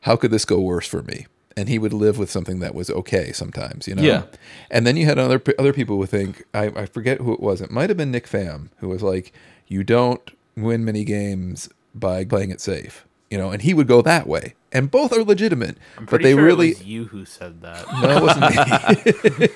how 0.03 0.17
could 0.17 0.31
this 0.31 0.45
go 0.45 0.61
worse 0.61 0.87
for 0.87 1.03
me? 1.03 1.27
And 1.57 1.71
he 1.71 1.79
would 1.79 1.95
live 1.95 2.19
with 2.19 2.31
something 2.31 2.59
that 2.59 2.75
was 2.75 2.91
okay 2.91 3.33
sometimes, 3.33 3.89
you 3.89 3.95
know. 3.95 4.03
Yeah. 4.03 4.25
And 4.71 4.87
then 4.87 4.99
you 4.99 5.07
had 5.07 5.19
other 5.19 5.43
other 5.59 5.73
people 5.73 5.97
who 5.97 6.05
think 6.05 6.45
I, 6.53 6.67
I 6.67 6.87
forget 6.87 7.19
who 7.19 7.33
it 7.33 7.41
was. 7.41 7.63
It 7.63 7.71
might 7.71 7.89
have 7.89 7.97
been 7.97 8.11
Nick 8.11 8.29
Pham 8.29 8.69
who 8.79 8.89
was 8.89 9.03
like, 9.03 9.33
you 9.67 9.83
don't 9.83 10.31
win 10.55 10.85
many 10.85 11.05
games 11.05 11.71
by 11.95 12.27
playing 12.27 12.51
it 12.51 12.61
safe, 12.61 13.06
you 13.31 13.39
know. 13.39 13.51
And 13.51 13.62
he 13.62 13.74
would 13.74 13.87
go 13.87 14.03
that 14.03 14.27
way, 14.27 14.55
and 14.72 14.91
both 14.91 15.12
are 15.12 15.24
legitimate, 15.24 15.77
but 15.97 16.07
Pretty 16.07 16.24
they 16.24 16.33
sure 16.33 16.45
really 16.45 16.70
it 16.70 16.79
was 16.79 16.87
you 16.87 17.05
who 17.07 17.24
said 17.24 17.62
that. 17.62 17.87
no, 18.03 18.16
it 18.16 18.22
wasn't 18.22 18.41
me. 18.41 19.47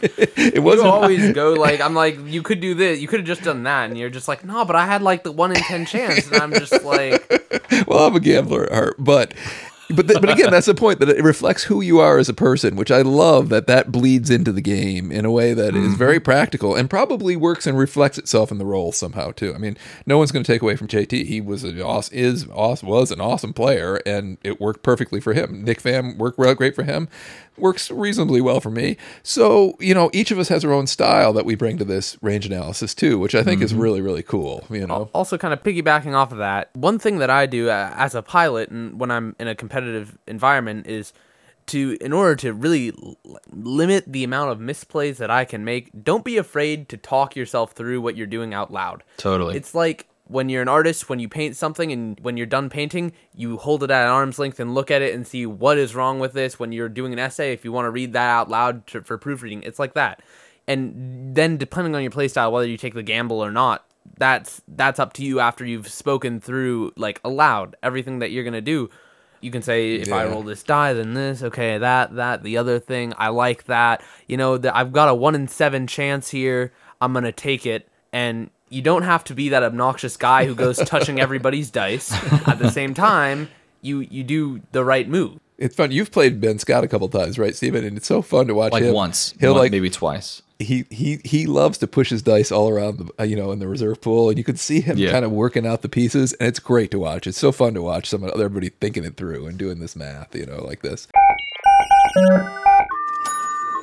it 0.54 0.62
wasn't. 0.62 0.88
always 0.88 1.32
go 1.32 1.52
like 1.52 1.80
I'm 1.80 1.94
like 1.94 2.18
you 2.26 2.42
could 2.42 2.60
do 2.60 2.74
this, 2.74 3.00
you 3.00 3.08
could 3.08 3.20
have 3.20 3.26
just 3.26 3.42
done 3.42 3.62
that, 3.64 3.88
and 3.88 3.98
you're 3.98 4.10
just 4.10 4.28
like 4.28 4.44
no, 4.44 4.64
but 4.64 4.76
I 4.76 4.86
had 4.86 5.02
like 5.02 5.24
the 5.24 5.32
one 5.32 5.50
in 5.54 5.62
ten 5.62 5.86
chance, 5.86 6.26
and 6.30 6.36
I'm 6.36 6.52
just 6.52 6.82
like 6.84 7.28
well, 7.86 8.06
I'm 8.06 8.16
a 8.16 8.20
gambler 8.20 8.64
at 8.64 8.72
heart, 8.72 8.96
but 8.98 9.34
but 9.94 10.08
th- 10.08 10.20
but 10.20 10.30
again, 10.30 10.50
that's 10.50 10.66
the 10.66 10.74
point 10.74 11.00
that 11.00 11.08
it 11.08 11.22
reflects 11.22 11.64
who 11.64 11.80
you 11.80 11.98
are 11.98 12.18
as 12.18 12.28
a 12.28 12.34
person, 12.34 12.76
which 12.76 12.90
I 12.90 13.02
love 13.02 13.48
that 13.48 13.66
that 13.66 13.92
bleeds 13.92 14.30
into 14.30 14.52
the 14.52 14.60
game 14.60 15.10
in 15.10 15.24
a 15.24 15.30
way 15.30 15.54
that 15.54 15.74
is 15.74 15.94
very 15.94 16.16
mm-hmm. 16.16 16.24
practical 16.24 16.74
and 16.74 16.88
probably 16.88 17.36
works 17.36 17.66
and 17.66 17.78
reflects 17.78 18.18
itself 18.18 18.50
in 18.50 18.58
the 18.58 18.64
role 18.64 18.92
somehow 18.92 19.32
too. 19.32 19.54
I 19.54 19.58
mean, 19.58 19.76
no 20.06 20.18
one's 20.18 20.32
going 20.32 20.44
to 20.44 20.52
take 20.52 20.62
away 20.62 20.76
from 20.76 20.88
JT. 20.88 21.26
He 21.26 21.40
was 21.40 21.64
an 21.64 21.80
awesome, 21.80 22.16
is 22.16 22.46
awesome, 22.52 22.88
was 22.88 23.10
an 23.10 23.20
awesome 23.20 23.52
player, 23.52 24.00
and 24.06 24.38
it 24.42 24.60
worked 24.60 24.82
perfectly 24.82 25.20
for 25.20 25.32
him. 25.32 25.64
Nick 25.64 25.82
Pham 25.82 26.16
worked 26.16 26.38
real 26.38 26.54
great 26.54 26.74
for 26.74 26.84
him, 26.84 27.08
works 27.60 27.90
reasonably 27.90 28.40
well 28.40 28.60
for 28.60 28.70
me. 28.70 28.96
So 29.22 29.76
you 29.80 29.94
know, 29.94 30.10
each 30.12 30.30
of 30.30 30.38
us 30.38 30.48
has 30.48 30.64
our 30.64 30.72
own 30.72 30.86
style 30.86 31.32
that 31.32 31.44
we 31.44 31.54
bring 31.54 31.78
to 31.78 31.84
this 31.84 32.16
range 32.22 32.46
analysis 32.46 32.94
too, 32.94 33.18
which 33.18 33.34
I 33.34 33.42
think 33.42 33.62
is 33.62 33.74
really 33.74 34.00
really 34.00 34.22
cool. 34.22 34.64
You 34.70 34.86
know, 34.86 35.10
also 35.14 35.38
kind 35.38 35.54
of 35.54 35.62
piggybacking 35.62 36.14
off 36.14 36.32
of 36.32 36.38
that. 36.38 36.70
One 36.74 36.98
thing 36.98 37.18
that 37.18 37.30
I 37.30 37.46
do 37.46 37.68
uh, 37.68 37.92
as 37.96 38.14
a 38.14 38.22
pilot 38.22 38.70
and 38.70 38.98
when 38.98 39.10
I'm 39.10 39.36
in 39.38 39.48
a 39.48 39.54
competitive 39.54 40.18
environment 40.26 40.86
is 40.86 41.12
to 41.66 41.96
in 42.00 42.12
order 42.12 42.34
to 42.36 42.52
really 42.52 42.92
l- 43.02 43.16
limit 43.52 44.04
the 44.06 44.24
amount 44.24 44.50
of 44.50 44.58
misplays 44.58 45.16
that 45.16 45.30
I 45.30 45.44
can 45.44 45.64
make, 45.64 45.90
don't 46.02 46.24
be 46.24 46.36
afraid 46.36 46.88
to 46.88 46.96
talk 46.96 47.36
yourself 47.36 47.72
through 47.72 48.00
what 48.00 48.16
you're 48.16 48.26
doing 48.26 48.52
out 48.52 48.72
loud. 48.72 49.04
Totally. 49.16 49.56
It's 49.56 49.74
like 49.74 50.06
when 50.30 50.48
you're 50.48 50.62
an 50.62 50.68
artist, 50.68 51.08
when 51.08 51.18
you 51.18 51.28
paint 51.28 51.56
something 51.56 51.90
and 51.90 52.18
when 52.20 52.36
you're 52.36 52.46
done 52.46 52.70
painting, 52.70 53.12
you 53.34 53.56
hold 53.56 53.82
it 53.82 53.90
at 53.90 54.06
arm's 54.06 54.38
length 54.38 54.60
and 54.60 54.74
look 54.74 54.90
at 54.90 55.02
it 55.02 55.12
and 55.12 55.26
see 55.26 55.44
what 55.44 55.76
is 55.76 55.94
wrong 55.94 56.20
with 56.20 56.32
this. 56.32 56.58
When 56.58 56.70
you're 56.70 56.88
doing 56.88 57.12
an 57.12 57.18
essay, 57.18 57.52
if 57.52 57.64
you 57.64 57.72
want 57.72 57.86
to 57.86 57.90
read 57.90 58.12
that 58.12 58.28
out 58.30 58.48
loud 58.48 58.86
to, 58.88 59.02
for 59.02 59.18
proofreading, 59.18 59.64
it's 59.64 59.80
like 59.80 59.94
that. 59.94 60.22
And 60.68 61.34
then 61.34 61.56
depending 61.56 61.96
on 61.96 62.02
your 62.02 62.12
playstyle, 62.12 62.52
whether 62.52 62.68
you 62.68 62.76
take 62.76 62.94
the 62.94 63.02
gamble 63.02 63.42
or 63.42 63.50
not, 63.50 63.84
that's 64.16 64.62
that's 64.68 64.98
up 64.98 65.12
to 65.14 65.24
you 65.24 65.40
after 65.40 65.64
you've 65.64 65.88
spoken 65.88 66.40
through 66.40 66.92
like 66.96 67.20
aloud 67.24 67.76
everything 67.82 68.20
that 68.20 68.30
you're 68.30 68.44
gonna 68.44 68.60
do. 68.60 68.88
You 69.40 69.50
can 69.50 69.62
say 69.62 69.94
if 69.96 70.12
I 70.12 70.26
roll 70.26 70.42
this 70.42 70.62
die, 70.62 70.92
then 70.92 71.14
this. 71.14 71.42
Okay, 71.42 71.78
that 71.78 72.14
that 72.16 72.42
the 72.42 72.56
other 72.56 72.78
thing. 72.78 73.14
I 73.16 73.28
like 73.28 73.64
that. 73.64 74.02
You 74.28 74.36
know, 74.36 74.58
that 74.58 74.76
I've 74.76 74.92
got 74.92 75.08
a 75.08 75.14
one 75.14 75.34
in 75.34 75.48
seven 75.48 75.86
chance 75.86 76.30
here. 76.30 76.72
I'm 77.00 77.12
gonna 77.14 77.32
take 77.32 77.66
it, 77.66 77.88
and 78.12 78.50
you 78.70 78.80
don't 78.82 79.02
have 79.02 79.24
to 79.24 79.34
be 79.34 79.50
that 79.50 79.62
obnoxious 79.62 80.16
guy 80.16 80.46
who 80.46 80.54
goes 80.54 80.78
touching 80.78 81.20
everybody's 81.26 81.70
dice. 81.70 82.12
At 82.48 82.58
the 82.58 82.70
same 82.70 82.94
time, 82.94 83.48
you 83.82 84.00
you 84.00 84.22
do 84.24 84.62
the 84.72 84.84
right 84.84 85.08
move. 85.08 85.38
it's 85.58 85.74
fun. 85.76 85.90
You've 85.92 86.10
played 86.10 86.40
Ben 86.40 86.58
Scott 86.58 86.84
a 86.84 86.88
couple 86.88 87.08
times, 87.08 87.38
right, 87.38 87.54
Stephen? 87.54 87.84
And 87.84 87.96
it's 87.96 88.06
so 88.06 88.22
fun 88.22 88.46
to 88.46 88.54
watch 88.54 88.72
like 88.72 88.84
him. 88.84 88.94
once, 88.94 89.34
He'll 89.40 89.52
one- 89.52 89.62
like 89.62 89.72
maybe 89.72 89.90
twice. 89.90 90.42
he 90.58 90.84
he 90.90 91.20
he 91.24 91.46
loves 91.46 91.78
to 91.78 91.86
push 91.86 92.10
his 92.10 92.22
dice 92.22 92.52
all 92.52 92.68
around 92.68 92.98
the 92.98 93.10
uh, 93.20 93.24
you 93.24 93.34
know 93.36 93.50
in 93.52 93.58
the 93.58 93.66
reserve 93.68 94.00
pool, 94.00 94.28
and 94.28 94.38
you 94.38 94.44
can 94.44 94.56
see 94.56 94.80
him 94.80 94.96
Yeah. 94.98 95.10
kind 95.10 95.24
of 95.24 95.32
working 95.32 95.66
out 95.66 95.82
the 95.82 95.88
pieces, 95.88 96.32
and 96.34 96.48
it's 96.48 96.60
great 96.60 96.90
to 96.92 96.98
watch. 96.98 97.26
It's 97.26 97.38
so 97.38 97.50
fun 97.52 97.74
to 97.74 97.82
watch 97.82 98.08
some 98.08 98.22
of 98.22 98.30
everybody 98.38 98.68
thinking 98.80 99.04
it 99.04 99.16
through 99.16 99.46
and 99.46 99.58
doing 99.58 99.80
this 99.80 99.96
math, 99.96 100.34
you 100.34 100.46
know, 100.46 100.62
like 100.64 100.82
this. 100.82 101.08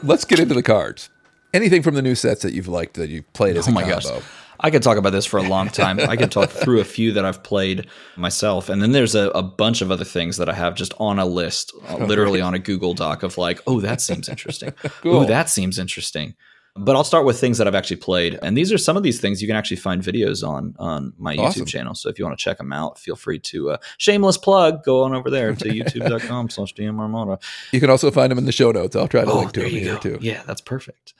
Let's 0.03 0.25
get 0.25 0.39
into 0.39 0.53
the 0.53 0.63
cards. 0.63 1.09
Anything 1.53 1.81
from 1.81 1.95
the 1.95 2.01
new 2.03 2.13
sets 2.15 2.41
that 2.43 2.53
you've 2.53 2.67
liked 2.67 2.93
that 2.95 3.09
you've 3.09 3.31
played 3.33 3.57
as 3.57 3.67
Oh 3.67 3.71
a 3.71 3.73
my 3.73 3.81
combo? 3.81 3.95
gosh. 3.99 4.23
I 4.59 4.71
could 4.71 4.81
talk 4.83 4.97
about 4.97 5.11
this 5.11 5.25
for 5.25 5.37
a 5.37 5.43
long 5.43 5.69
time. 5.69 5.99
I 5.99 6.15
could 6.15 6.31
talk 6.31 6.49
through 6.49 6.79
a 6.79 6.83
few 6.85 7.11
that 7.13 7.25
I've 7.25 7.43
played 7.43 7.87
myself. 8.15 8.69
And 8.69 8.81
then 8.81 8.91
there's 8.91 9.15
a, 9.15 9.29
a 9.29 9.43
bunch 9.43 9.81
of 9.81 9.91
other 9.91 10.05
things 10.05 10.37
that 10.37 10.49
I 10.49 10.53
have 10.53 10.75
just 10.75 10.93
on 10.99 11.19
a 11.19 11.25
list, 11.25 11.73
uh, 11.89 11.97
literally 11.97 12.41
on 12.41 12.53
a 12.53 12.59
Google 12.59 12.93
Doc 12.93 13.23
of 13.23 13.37
like, 13.37 13.61
oh, 13.67 13.79
that 13.81 14.01
seems 14.01 14.27
interesting. 14.29 14.73
Cool. 15.01 15.17
Oh, 15.17 15.25
that 15.25 15.49
seems 15.49 15.77
interesting. 15.77 16.35
But 16.79 16.95
I'll 16.95 17.03
start 17.03 17.25
with 17.25 17.39
things 17.39 17.57
that 17.57 17.67
I've 17.67 17.73
actually 17.75 17.97
played. 17.97 18.37
And 18.43 18.55
these 18.55 18.71
are 18.71 18.77
some 18.77 18.97
of 18.97 19.01
these 19.03 19.19
things 19.19 19.41
you 19.41 19.47
can 19.47 19.57
actually 19.57 19.77
find 19.77 20.01
videos 20.03 20.47
on 20.47 20.75
on 20.77 21.13
my 21.17 21.35
Awesome. 21.35 21.63
YouTube 21.63 21.67
channel. 21.67 21.95
So 21.95 22.07
if 22.09 22.19
you 22.19 22.25
want 22.25 22.37
to 22.37 22.43
check 22.43 22.57
them 22.59 22.71
out, 22.71 22.99
feel 22.99 23.15
free 23.15 23.39
to 23.39 23.71
uh, 23.71 23.77
shameless 23.97 24.37
plug, 24.37 24.83
go 24.83 25.03
on 25.03 25.15
over 25.15 25.29
there 25.31 25.55
to 25.55 25.65
youtube.com 25.69 26.49
slash 26.51 26.73
dmarmada. 26.75 27.41
You 27.71 27.79
can 27.79 27.89
also 27.89 28.11
find 28.11 28.29
them 28.31 28.37
in 28.37 28.45
the 28.45 28.51
show 28.51 28.71
notes. 28.71 28.95
I'll 28.95 29.07
try 29.07 29.23
to 29.25 29.31
Oh, 29.31 29.39
link 29.39 29.53
to 29.53 29.61
them 29.61 29.69
here 29.69 29.93
go. 29.95 29.99
too. 29.99 30.17
Yeah, 30.21 30.43
that's 30.45 30.61
perfect. 30.61 31.13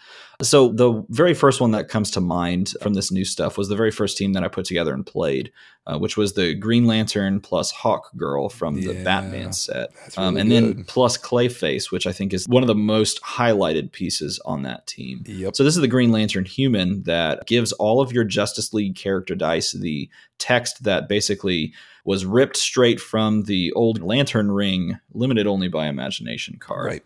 So 0.44 0.70
the 0.70 1.04
very 1.10 1.34
first 1.34 1.60
one 1.60 1.72
that 1.72 1.90
comes 1.90 2.12
to 2.12 2.22
mind 2.22 2.74
from 2.82 2.94
this 2.94 3.12
new 3.12 3.26
stuff 3.26 3.58
was 3.58 3.70
the 3.70 3.76
very 3.76 3.90
first 3.90 4.18
team 4.18 4.34
that 4.34 4.44
I 4.44 4.48
put 4.48 4.66
together 4.66 4.94
and 4.94 5.04
played, 5.04 5.52
uh, 5.88 5.98
which 5.98 6.16
was 6.16 6.34
the 6.34 6.54
Green 6.54 6.86
Lantern 6.86 7.40
plus 7.40 7.72
Hawk 7.72 8.16
Girl 8.16 8.48
from 8.48 8.76
the 8.76 9.04
Batman 9.04 9.52
set, 9.52 9.90
um, 10.16 10.36
really 10.36 10.42
and 10.42 10.52
then 10.52 10.74
good. 10.74 10.88
plus 10.88 11.18
Clayface, 11.18 11.92
which 11.92 12.06
I 12.06 12.12
think 12.12 12.34
is 12.34 12.46
one 12.48 12.62
of 12.62 12.68
the 12.68 12.76
most 12.76 13.20
highlighted 13.24 13.92
pieces 13.92 14.40
on 14.46 14.62
that 14.62 14.86
team. 14.86 15.24
Yep. 15.26 15.56
So 15.56 15.64
this 15.64 15.76
is 15.76 15.82
the 15.82 15.88
Green 15.88 16.12
Lantern 16.12 16.46
human 16.46 17.02
that 17.04 17.48
gives 17.48 17.72
all 17.74 18.00
of 18.00 18.12
your 18.12 18.24
Justice 18.24 18.76
League 18.76 18.96
character 18.96 19.34
dice 19.34 19.72
the 19.72 20.08
text 20.38 20.84
that 20.84 21.10
basically 21.10 21.74
was 22.06 22.26
ripped 22.26 22.58
straight 22.58 23.00
from 23.00 23.44
the 23.44 23.72
old 23.74 24.04
Lantern 24.04 24.52
Ring 24.52 25.00
limited 25.14 25.48
only 25.48 25.68
by 25.68 25.88
imagination 25.88 26.58
card. 26.60 26.86
Right. 26.86 27.04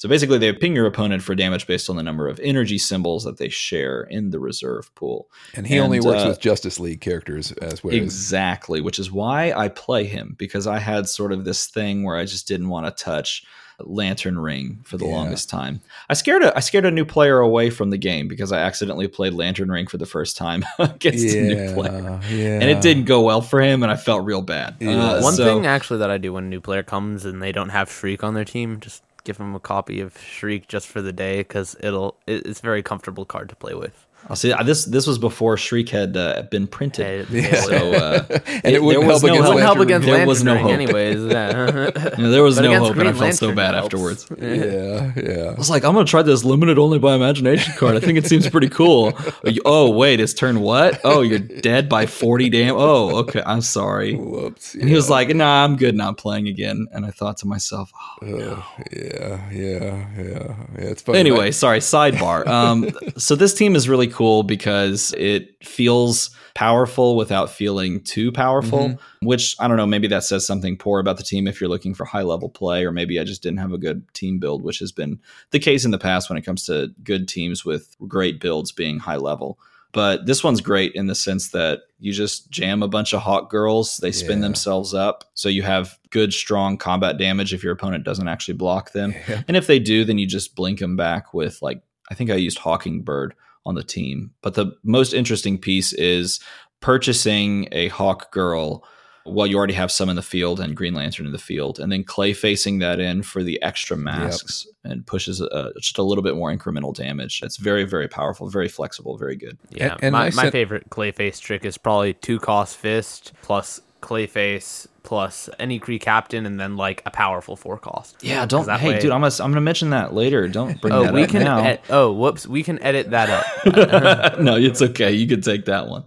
So 0.00 0.08
basically, 0.08 0.38
they 0.38 0.50
ping 0.54 0.74
your 0.74 0.86
opponent 0.86 1.22
for 1.22 1.34
damage 1.34 1.66
based 1.66 1.90
on 1.90 1.96
the 1.96 2.02
number 2.02 2.26
of 2.26 2.40
energy 2.40 2.78
symbols 2.78 3.22
that 3.24 3.36
they 3.36 3.50
share 3.50 4.00
in 4.04 4.30
the 4.30 4.40
reserve 4.40 4.90
pool. 4.94 5.28
And 5.54 5.66
he 5.66 5.78
only 5.78 6.00
works 6.00 6.22
uh, 6.22 6.28
with 6.28 6.40
Justice 6.40 6.80
League 6.80 7.02
characters 7.02 7.52
as 7.52 7.84
well. 7.84 7.92
Exactly, 7.94 8.80
which 8.80 8.98
is 8.98 9.12
why 9.12 9.52
I 9.52 9.68
play 9.68 10.04
him 10.06 10.36
because 10.38 10.66
I 10.66 10.78
had 10.78 11.06
sort 11.06 11.32
of 11.32 11.44
this 11.44 11.66
thing 11.66 12.02
where 12.02 12.16
I 12.16 12.24
just 12.24 12.48
didn't 12.48 12.70
want 12.70 12.86
to 12.86 13.04
touch 13.04 13.44
Lantern 13.78 14.38
Ring 14.38 14.80
for 14.84 14.96
the 14.96 15.04
Yeah. 15.04 15.12
longest 15.12 15.50
time. 15.50 15.82
I 16.08 16.14
scared 16.14 16.42
a 16.44 16.56
I 16.56 16.60
scared 16.60 16.86
a 16.86 16.90
new 16.90 17.04
player 17.04 17.38
away 17.38 17.68
from 17.68 17.90
the 17.90 17.98
game 17.98 18.26
because 18.26 18.52
I 18.52 18.60
accidentally 18.60 19.06
played 19.08 19.34
Lantern 19.34 19.70
Ring 19.70 19.86
for 19.86 19.98
the 19.98 20.06
first 20.06 20.36
time 20.38 20.64
against 20.78 21.34
a 21.36 21.42
new 21.42 21.74
player. 21.74 22.20
yeah. 22.30 22.58
And 22.60 22.64
it 22.70 22.80
didn't 22.80 23.04
go 23.04 23.20
well 23.20 23.42
for 23.42 23.60
him, 23.60 23.82
and 23.82 23.92
I 23.92 23.96
felt 23.96 24.24
real 24.24 24.40
bad. 24.42 24.76
Yeah. 24.80 24.90
Uh, 25.16 25.22
One 25.22 25.34
so- 25.34 25.44
thing 25.44 25.66
actually 25.66 25.98
that 25.98 26.10
I 26.10 26.16
do 26.16 26.32
when 26.32 26.44
a 26.44 26.48
new 26.48 26.60
player 26.62 26.82
comes 26.82 27.26
and 27.26 27.42
they 27.42 27.52
don't 27.52 27.68
have 27.70 27.90
Shriek 27.90 28.22
on 28.24 28.32
their 28.34 28.44
team, 28.46 28.80
just 28.80 29.02
give 29.30 29.38
them 29.38 29.54
a 29.54 29.60
copy 29.60 30.00
of 30.00 30.18
Shriek 30.18 30.66
just 30.66 30.88
for 30.88 31.00
the 31.00 31.12
day 31.12 31.38
because 31.38 31.76
it'll 31.78 32.16
it, 32.26 32.44
it's 32.44 32.58
a 32.58 32.62
very 32.62 32.82
comfortable 32.82 33.24
card 33.24 33.48
to 33.50 33.54
play 33.54 33.74
with. 33.74 34.08
I'll 34.28 34.36
see. 34.36 34.52
This 34.64 34.84
this 34.84 35.06
was 35.08 35.18
before 35.18 35.56
Shriek 35.56 35.88
had 35.88 36.16
uh, 36.16 36.42
been 36.50 36.66
printed, 36.68 37.28
Yeah. 37.30 37.54
so 37.62 37.92
uh, 37.92 38.24
And 38.62 38.74
it 38.74 38.82
wouldn't 38.82 39.02
there 39.04 39.12
was 39.12 39.22
help 39.22 39.22
no 39.22 39.32
against 39.34 39.52
It 39.58 39.62
help 39.62 39.78
against 39.78 40.04
There 40.06 40.14
Lantern 40.14 40.28
was 40.28 40.44
no 40.44 40.54
Ring 40.54 40.62
hope. 40.62 40.72
anyways. 40.72 41.24
Yeah. 41.32 42.16
You 42.18 42.30
there 42.30 42.42
was 42.44 42.56
But 42.56 42.62
no 42.62 42.68
against 42.68 42.88
hope, 42.88 42.96
and 42.98 43.08
I 43.08 43.12
Green 43.12 43.22
felt 43.22 43.34
so 43.34 43.54
bad 43.54 43.74
helps. 43.74 43.86
afterwards. 43.86 44.26
yeah, 44.40 45.12
yeah. 45.16 45.50
I 45.50 45.54
was 45.54 45.68
like, 45.70 45.84
I'm 45.84 45.94
gonna 45.94 46.04
try 46.06 46.22
this 46.22 46.44
limited 46.44 46.78
only 46.78 46.98
by 46.98 47.14
imagination 47.14 47.74
card. 47.76 47.96
I 47.96 48.00
think 48.00 48.18
it 48.18 48.26
seems 48.26 48.48
pretty 48.48 48.68
cool. 48.68 49.12
Oh 49.64 49.90
wait, 49.90 50.20
it's 50.20 50.32
turn 50.34 50.60
what? 50.60 51.00
Oh, 51.04 51.22
you're 51.22 51.38
dead 51.38 51.88
by 51.88 52.06
40 52.06 52.50
damn. 52.50 52.76
Oh, 52.76 53.16
okay. 53.20 53.42
I'm 53.44 53.60
sorry. 53.62 54.14
Whoops. 54.14 54.74
And 54.74 54.88
he 54.88 54.94
was 54.94 55.10
like, 55.10 55.34
Nah, 55.34 55.64
I'm 55.64 55.76
good. 55.76 55.94
Not 55.96 56.18
playing 56.18 56.46
again. 56.48 56.86
And 56.92 57.04
I 57.04 57.10
thought 57.10 57.38
to 57.38 57.46
myself, 57.46 57.90
oh, 58.22 58.26
yeah, 58.26 58.62
yeah, 58.92 59.50
yeah, 59.52 60.06
yeah. 60.16 60.54
It's 60.76 61.02
funny. 61.02 61.18
Anyway, 61.18 61.50
sorry, 61.52 61.78
sidebar. 61.80 62.46
Um, 62.46 62.90
so 63.16 63.34
this 63.34 63.54
team 63.54 63.74
is 63.76 63.88
really 63.88 64.06
cool 64.10 64.42
because 64.42 65.14
it 65.16 65.64
feels 65.64 66.30
powerful 66.54 67.16
without 67.16 67.50
feeling 67.50 68.02
too 68.02 68.32
powerful, 68.32 68.90
mm-hmm. 68.90 69.26
which 69.26 69.56
I 69.58 69.68
don't 69.68 69.76
know, 69.76 69.86
maybe 69.86 70.08
that 70.08 70.24
says 70.24 70.46
something 70.46 70.76
poor 70.76 71.00
about 71.00 71.16
the 71.16 71.22
team 71.22 71.46
if 71.46 71.60
you're 71.60 71.70
looking 71.70 71.94
for 71.94 72.04
high 72.04 72.22
level 72.22 72.48
play, 72.48 72.84
or 72.84 72.92
maybe 72.92 73.18
I 73.18 73.24
just 73.24 73.42
didn't 73.42 73.58
have 73.60 73.72
a 73.72 73.78
good 73.78 74.02
team 74.14 74.38
build, 74.38 74.62
which 74.62 74.78
has 74.80 74.92
been 74.92 75.20
the 75.50 75.58
case 75.58 75.84
in 75.84 75.90
the 75.90 75.98
past 75.98 76.28
when 76.28 76.36
it 76.36 76.44
comes 76.44 76.66
to 76.66 76.92
good 77.02 77.28
teams 77.28 77.64
with 77.64 77.96
great 78.06 78.40
builds 78.40 78.72
being 78.72 78.98
high 78.98 79.16
level. 79.16 79.58
But 79.92 80.26
this 80.26 80.44
one's 80.44 80.60
great 80.60 80.92
in 80.94 81.08
the 81.08 81.16
sense 81.16 81.48
that 81.50 81.80
you 81.98 82.12
just 82.12 82.48
jam 82.50 82.82
a 82.82 82.88
bunch 82.88 83.12
of 83.12 83.22
hawk 83.22 83.50
girls, 83.50 83.96
they 83.96 84.12
spin 84.12 84.38
Yeah. 84.38 84.42
themselves 84.42 84.94
up. 84.94 85.24
So 85.34 85.48
you 85.48 85.62
have 85.62 85.98
good, 86.10 86.32
strong 86.32 86.76
combat 86.76 87.18
damage 87.18 87.52
if 87.52 87.64
your 87.64 87.72
opponent 87.72 88.04
doesn't 88.04 88.28
actually 88.28 88.54
block 88.54 88.92
them. 88.92 89.14
Yeah. 89.28 89.42
And 89.48 89.56
if 89.56 89.66
they 89.66 89.80
do, 89.80 90.04
then 90.04 90.18
you 90.18 90.26
just 90.26 90.54
blink 90.54 90.78
them 90.78 90.96
back 90.96 91.34
with 91.34 91.60
like 91.60 91.82
I 92.10 92.14
think 92.14 92.30
I 92.30 92.34
used 92.34 92.58
Hawkingbird 92.58 93.32
on 93.66 93.74
the 93.74 93.82
team. 93.84 94.32
But 94.42 94.54
the 94.54 94.72
most 94.82 95.12
interesting 95.12 95.58
piece 95.58 95.92
is 95.92 96.40
purchasing 96.80 97.68
a 97.72 97.88
Hawk 97.88 98.32
Girl 98.32 98.84
while 99.24 99.46
you 99.46 99.56
already 99.58 99.74
have 99.74 99.92
some 99.92 100.08
in 100.08 100.16
the 100.16 100.22
field 100.22 100.58
and 100.60 100.74
Green 100.74 100.94
Lantern 100.94 101.26
in 101.26 101.32
the 101.32 101.38
field, 101.38 101.78
and 101.78 101.92
then 101.92 102.02
clay 102.02 102.32
facing 102.32 102.78
that 102.78 102.98
in 102.98 103.22
for 103.22 103.42
the 103.42 103.60
extra 103.62 103.94
masks 103.96 104.66
and 104.82 105.06
pushes 105.06 105.42
uh, 105.42 105.70
just 105.78 105.98
a 105.98 106.02
little 106.02 106.24
bit 106.24 106.34
more 106.34 106.50
incremental 106.52 106.94
damage. 106.94 107.42
It's 107.42 107.58
very, 107.58 107.84
very 107.84 108.08
powerful, 108.08 108.48
very 108.48 108.66
flexible, 108.66 109.18
very 109.18 109.36
good. 109.36 109.58
Yeah, 109.70 109.92
And- 109.94 110.04
and 110.04 110.12
my, 110.14 110.20
I 110.22 110.24
my 110.30 110.42
sent- 110.44 110.52
favorite 110.52 110.88
Clayface 110.90 111.38
trick 111.38 111.66
is 111.66 111.76
probably 111.76 112.14
two 112.14 112.38
cost 112.40 112.78
fist 112.78 113.32
plus 113.42 113.82
Clayface 114.00 114.86
plus 115.02 115.48
any 115.58 115.80
Kree 115.80 116.00
captain 116.00 116.46
and 116.46 116.58
then 116.60 116.76
like 116.76 117.02
a 117.06 117.10
powerful 117.10 117.56
four 117.56 117.78
cost. 117.78 118.16
Yeah, 118.22 118.44
don't. 118.46 118.66
that 118.66 118.80
Hey, 118.80 118.90
way- 118.94 119.00
dude, 119.00 119.10
I'm 119.10 119.20
gonna, 119.22 119.32
I'm 119.40 119.50
gonna 119.50 119.60
mention 119.60 119.90
that 119.90 120.12
later. 120.14 120.46
Don't 120.48 120.80
bring 120.80 120.92
Oh, 120.92 121.04
that 121.04 121.14
we 121.14 121.24
up 121.24 121.30
can. 121.30 121.42
now. 121.44 121.64
ed- 121.64 121.80
oh, 121.90 122.12
whoops, 122.12 122.46
we 122.46 122.62
can 122.62 122.82
edit 122.82 123.10
that 123.10 123.30
up. 123.30 124.38
no, 124.40 124.56
it's 124.56 124.82
okay. 124.82 125.12
You 125.12 125.26
could 125.26 125.42
take 125.42 125.64
that 125.66 125.88
one. 125.88 126.04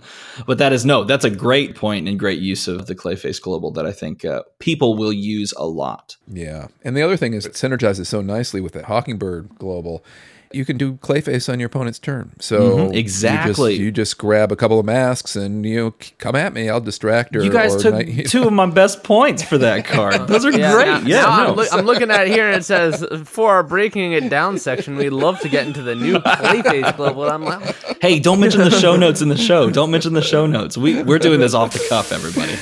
But 0.48 0.58
that 0.60 0.74
is 0.74 0.86
no, 0.86 1.04
that's 1.04 1.26
a 1.26 1.30
great 1.30 1.76
point 1.76 2.08
and 2.08 2.18
great 2.20 2.40
use 2.40 2.68
of 2.68 2.86
the 2.88 2.96
Clayface 2.96 3.42
Global 3.42 3.72
that 3.72 3.86
I 3.86 3.92
think 3.92 4.24
uh, 4.26 4.44
people 4.60 4.96
will 4.96 5.14
use 5.14 5.54
a 5.58 5.66
lot. 5.66 6.18
Yeah. 6.28 6.68
And 6.84 6.96
the 6.96 7.02
other 7.02 7.18
thing 7.18 7.34
is 7.34 7.46
it 7.46 7.54
synergizes 7.54 8.06
so 8.08 8.22
nicely 8.22 8.62
with 8.62 8.74
that 8.74 8.86
Hawkingbird 8.86 9.58
global. 9.58 10.04
You 10.54 10.66
can 10.66 10.78
do 10.78 10.94
Clayface 10.94 11.52
on 11.52 11.60
your 11.60 11.68
opponent's 11.68 12.00
turn. 12.00 12.32
So 12.40 12.60
Mhm, 12.60 12.78
you 12.78 12.84
just- 12.86 12.96
exactly. 12.98 13.74
You 13.76 13.92
just, 13.92 14.18
grab 14.18 14.52
a 14.52 14.56
couple 14.56 14.80
of 14.80 14.86
masks 14.86 15.36
and 15.36 15.66
you 15.66 15.76
know, 15.78 15.94
come 16.20 16.36
at 16.36 16.54
me. 16.54 16.70
I'll 16.70 16.80
distract 16.82 17.34
her. 17.36 17.44
You 17.44 17.50
guys 17.52 17.76
or 17.76 17.80
took 17.80 17.94
night- 17.96 18.28
two 18.28 18.44
of 18.44 18.54
my 18.54 18.66
best 18.68 19.04
points 19.04 19.42
for 19.44 19.58
that 19.58 19.86
card. 19.96 20.28
Those 20.28 20.46
are 20.46 20.52
great. 20.52 20.62
now- 20.62 21.00
yeah, 21.06 21.22
now 21.24 21.38
no. 21.44 21.50
I'm, 21.50 21.56
loo- 21.56 21.68
I'm 21.72 21.86
looking 21.86 22.12
at 22.12 22.28
it 22.28 22.32
here 22.34 22.48
and 22.48 22.58
it 22.58 22.64
says 22.66 23.04
for 23.26 23.52
our 23.52 23.64
breaking 23.64 24.14
it 24.14 24.30
down 24.30 24.58
section, 24.60 24.96
we'd 24.96 25.10
love 25.10 25.40
to 25.42 25.50
get 25.50 25.66
into 25.66 25.82
the 25.82 25.96
new 25.96 26.20
Clayface 26.20 26.96
global. 26.98 27.24
I'm 27.30 27.44
like, 27.44 27.76
hey, 28.02 28.20
don't 28.20 28.40
mention 28.40 28.62
the 28.62 28.72
show 28.72 28.96
notes 28.96 29.22
in 29.22 29.30
the 29.30 29.38
show. 29.38 29.70
Don't 29.70 29.92
mention 29.92 30.14
the 30.14 30.22
show 30.22 30.46
notes. 30.46 30.78
We 30.78 31.02
we're 31.04 31.20
doing 31.20 31.40
this 31.40 31.54
off 31.54 31.74
the 31.74 31.84
cuff, 31.90 32.12
everybody. 32.12 32.54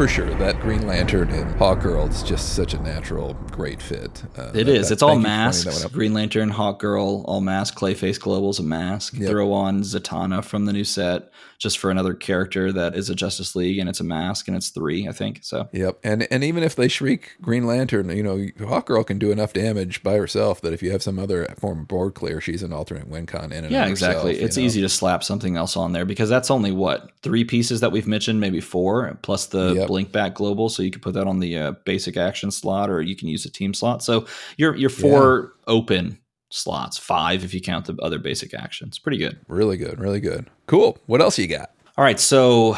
For 0.00 0.08
sure. 0.08 0.32
That 0.36 0.58
Green 0.60 0.86
Lantern 0.86 1.28
and 1.28 1.54
Hawk 1.58 1.80
Girl 1.80 2.06
is 2.08 2.22
just 2.22 2.54
such 2.54 2.72
a 2.72 2.80
natural, 2.80 3.34
great 3.50 3.82
fit. 3.82 4.22
Uh, 4.38 4.44
It 4.44 4.64
that- 4.64 4.68
is. 4.68 4.88
that- 4.88 4.94
It's 4.94 5.02
all 5.02 5.10
thank 5.10 5.18
you 5.18 5.24
for 5.24 5.28
pointing 5.28 5.64
that 5.64 5.70
masks. 5.74 5.84
Green 5.92 6.14
Lantern, 6.14 6.48
Hawk 6.48 6.78
Girl, 6.80 7.22
all 7.28 7.42
mask. 7.42 7.78
Clayface 7.78 8.18
Global's 8.18 8.58
a 8.58 8.62
mask. 8.62 9.18
Yep. 9.18 9.28
Throw 9.28 9.52
on 9.52 9.82
Zatanna 9.82 10.42
from 10.42 10.64
the 10.64 10.72
new 10.72 10.84
set 10.84 11.30
just 11.60 11.78
for 11.78 11.90
another 11.90 12.14
character 12.14 12.72
that 12.72 12.96
is 12.96 13.10
a 13.10 13.14
Justice 13.14 13.54
League 13.54 13.78
and 13.78 13.86
it's 13.88 14.00
a 14.00 14.04
mask 14.04 14.48
and 14.48 14.56
it's 14.56 14.70
three, 14.70 15.06
I 15.06 15.12
think. 15.12 15.40
So 15.42 15.68
Yep, 15.72 15.98
and 16.02 16.26
and 16.30 16.42
even 16.42 16.62
if 16.62 16.74
they 16.74 16.88
shriek 16.88 17.36
Green 17.42 17.66
Lantern, 17.66 18.08
you 18.08 18.22
know, 18.22 18.38
Hawkgirl 18.58 19.06
can 19.06 19.18
do 19.18 19.30
enough 19.30 19.52
damage 19.52 20.02
by 20.02 20.14
herself 20.14 20.62
that 20.62 20.72
if 20.72 20.82
you 20.82 20.90
have 20.90 21.02
some 21.02 21.18
other 21.18 21.46
form 21.58 21.80
of 21.80 21.88
board 21.88 22.14
clear, 22.14 22.40
she's 22.40 22.62
an 22.62 22.72
alternate 22.72 23.08
win 23.08 23.26
con 23.26 23.52
in 23.52 23.64
and 23.64 23.70
Yeah, 23.72 23.86
exactly. 23.86 24.30
herself, 24.32 24.44
it's 24.46 24.56
know? 24.56 24.62
easy 24.62 24.80
to 24.80 24.88
slap 24.88 25.22
something 25.22 25.56
else 25.56 25.76
on 25.76 25.92
there 25.92 26.06
because 26.06 26.30
that's 26.30 26.50
only 26.50 26.72
what 26.72 27.10
three 27.22 27.44
pieces 27.44 27.80
that 27.80 27.92
we've 27.92 28.06
mentioned, 28.08 28.40
maybe 28.40 28.60
four, 28.62 29.18
plus 29.20 29.46
the 29.46 29.74
Yep. 29.74 29.86
blink 29.86 30.12
back 30.12 30.34
global. 30.34 30.70
So 30.70 30.82
you 30.82 30.90
could 30.90 31.02
put 31.02 31.12
that 31.14 31.26
on 31.26 31.40
the 31.40 31.58
uh, 31.58 31.72
basic 31.84 32.16
action 32.16 32.50
slot, 32.50 32.88
or 32.88 33.02
you 33.02 33.14
can 33.14 33.28
use 33.28 33.44
a 33.44 33.50
team 33.50 33.74
slot. 33.74 34.02
So 34.02 34.26
you're 34.56 34.74
you're 34.74 34.88
four 34.88 35.52
open 35.66 36.18
slots, 36.50 36.98
five 36.98 37.44
if 37.44 37.54
you 37.54 37.60
count 37.60 37.86
the 37.86 37.96
other 38.02 38.18
basic 38.18 38.52
actions. 38.54 38.98
Pretty 38.98 39.18
good. 39.18 39.38
Really 39.48 39.76
good, 39.76 39.98
really 39.98 40.20
good. 40.20 40.48
Cool. 40.66 40.98
What 41.06 41.20
else 41.20 41.38
you 41.38 41.46
got? 41.46 41.70
All 41.98 42.04
right, 42.04 42.18
so 42.20 42.74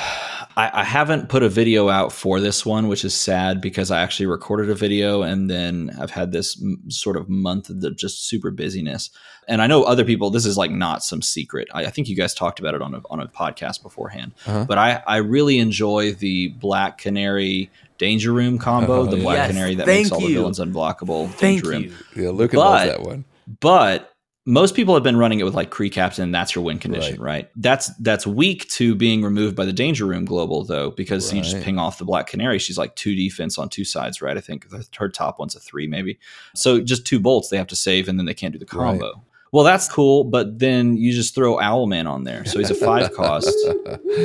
I, 0.56 0.70
I 0.72 0.84
haven't 0.84 1.28
put 1.28 1.44
a 1.44 1.48
video 1.48 1.88
out 1.88 2.12
for 2.12 2.40
this 2.40 2.66
one, 2.66 2.88
which 2.88 3.04
is 3.04 3.14
sad 3.14 3.60
because 3.60 3.90
I 3.92 4.00
actually 4.02 4.26
recorded 4.26 4.68
a 4.68 4.74
video 4.74 5.22
and 5.22 5.48
then 5.48 5.92
I've 6.00 6.10
had 6.10 6.32
this 6.32 6.60
m- 6.60 6.82
sort 6.90 7.16
of 7.16 7.28
month 7.28 7.70
of 7.70 7.82
the 7.82 7.92
just 7.92 8.26
super 8.26 8.50
busyness. 8.50 9.10
And 9.46 9.62
I 9.62 9.68
know 9.68 9.84
other 9.84 10.04
people, 10.04 10.30
this 10.30 10.44
is 10.44 10.58
like 10.58 10.72
not 10.72 11.04
some 11.04 11.22
secret. 11.22 11.68
I, 11.72 11.84
I 11.84 11.90
think 11.90 12.08
you 12.08 12.16
guys 12.16 12.34
talked 12.34 12.58
about 12.58 12.74
it 12.74 12.82
on 12.82 12.94
a, 12.94 13.02
on 13.10 13.20
a 13.20 13.28
podcast 13.28 13.82
beforehand. 13.82 14.32
Uh-huh. 14.46 14.64
But 14.66 14.78
I, 14.78 15.02
I 15.06 15.16
really 15.18 15.58
enjoy 15.60 16.14
the 16.14 16.48
Black 16.48 16.98
Canary 16.98 17.70
Danger 17.98 18.32
Room 18.32 18.58
combo, 18.58 19.00
Oh, 19.02 19.06
the 19.06 19.18
yeah. 19.18 19.22
Black 19.22 19.36
Yes, 19.36 19.48
Canary 19.50 19.74
that 19.76 19.86
thank 19.86 20.06
makes 20.06 20.10
all 20.12 20.20
the 20.20 20.34
villains 20.34 20.58
unblockable. 20.58 21.28
thank 21.34 21.62
Danger 21.62 21.68
Room. 21.70 21.96
Yeah, 22.16 22.30
Lucan 22.30 22.56
But- 22.58 22.64
loves 22.70 22.90
that 22.90 23.02
one. 23.02 23.24
But 23.60 24.08
most 24.44 24.74
people 24.74 24.94
have 24.94 25.04
been 25.04 25.16
running 25.16 25.38
it 25.38 25.44
with 25.44 25.54
like 25.54 25.70
Kree 25.70 25.90
Captain, 25.92 26.24
and 26.24 26.34
that's 26.34 26.54
your 26.54 26.64
win 26.64 26.78
condition, 26.78 27.20
right. 27.22 27.48
That's 27.56 27.94
that's 27.98 28.26
weak 28.26 28.68
to 28.70 28.94
being 28.96 29.22
removed 29.22 29.54
by 29.54 29.64
the 29.64 29.72
Danger 29.72 30.04
Room 30.04 30.24
Global 30.24 30.64
though, 30.64 30.90
because 30.90 31.32
you 31.32 31.42
just 31.42 31.60
ping 31.62 31.78
off 31.78 31.98
the 31.98 32.04
Black 32.04 32.26
Canary. 32.26 32.58
She's 32.58 32.76
like 32.76 32.96
two 32.96 33.14
defense 33.14 33.56
on 33.56 33.68
two 33.68 33.84
sides, 33.84 34.20
right? 34.20 34.36
I 34.36 34.40
think 34.40 34.66
her 34.96 35.08
top 35.08 35.38
one's 35.38 35.54
a 35.54 35.60
three, 35.60 35.86
maybe. 35.86 36.18
So 36.56 36.80
just 36.80 37.06
two 37.06 37.20
bolts 37.20 37.50
they 37.50 37.56
have 37.56 37.68
to 37.68 37.76
save, 37.76 38.08
and 38.08 38.18
then 38.18 38.26
they 38.26 38.34
can't 38.34 38.52
do 38.52 38.58
the 38.58 38.64
combo. 38.66 39.22
Well, 39.52 39.64
that's 39.64 39.86
cool, 39.86 40.24
but 40.24 40.58
then 40.58 40.96
you 40.96 41.12
just 41.12 41.34
throw 41.34 41.58
Owlman 41.58 42.08
on 42.10 42.24
there, 42.24 42.44
so 42.46 42.58
he's 42.58 42.70
a 42.70 42.74
five 42.74 43.12
cost. 43.14 43.54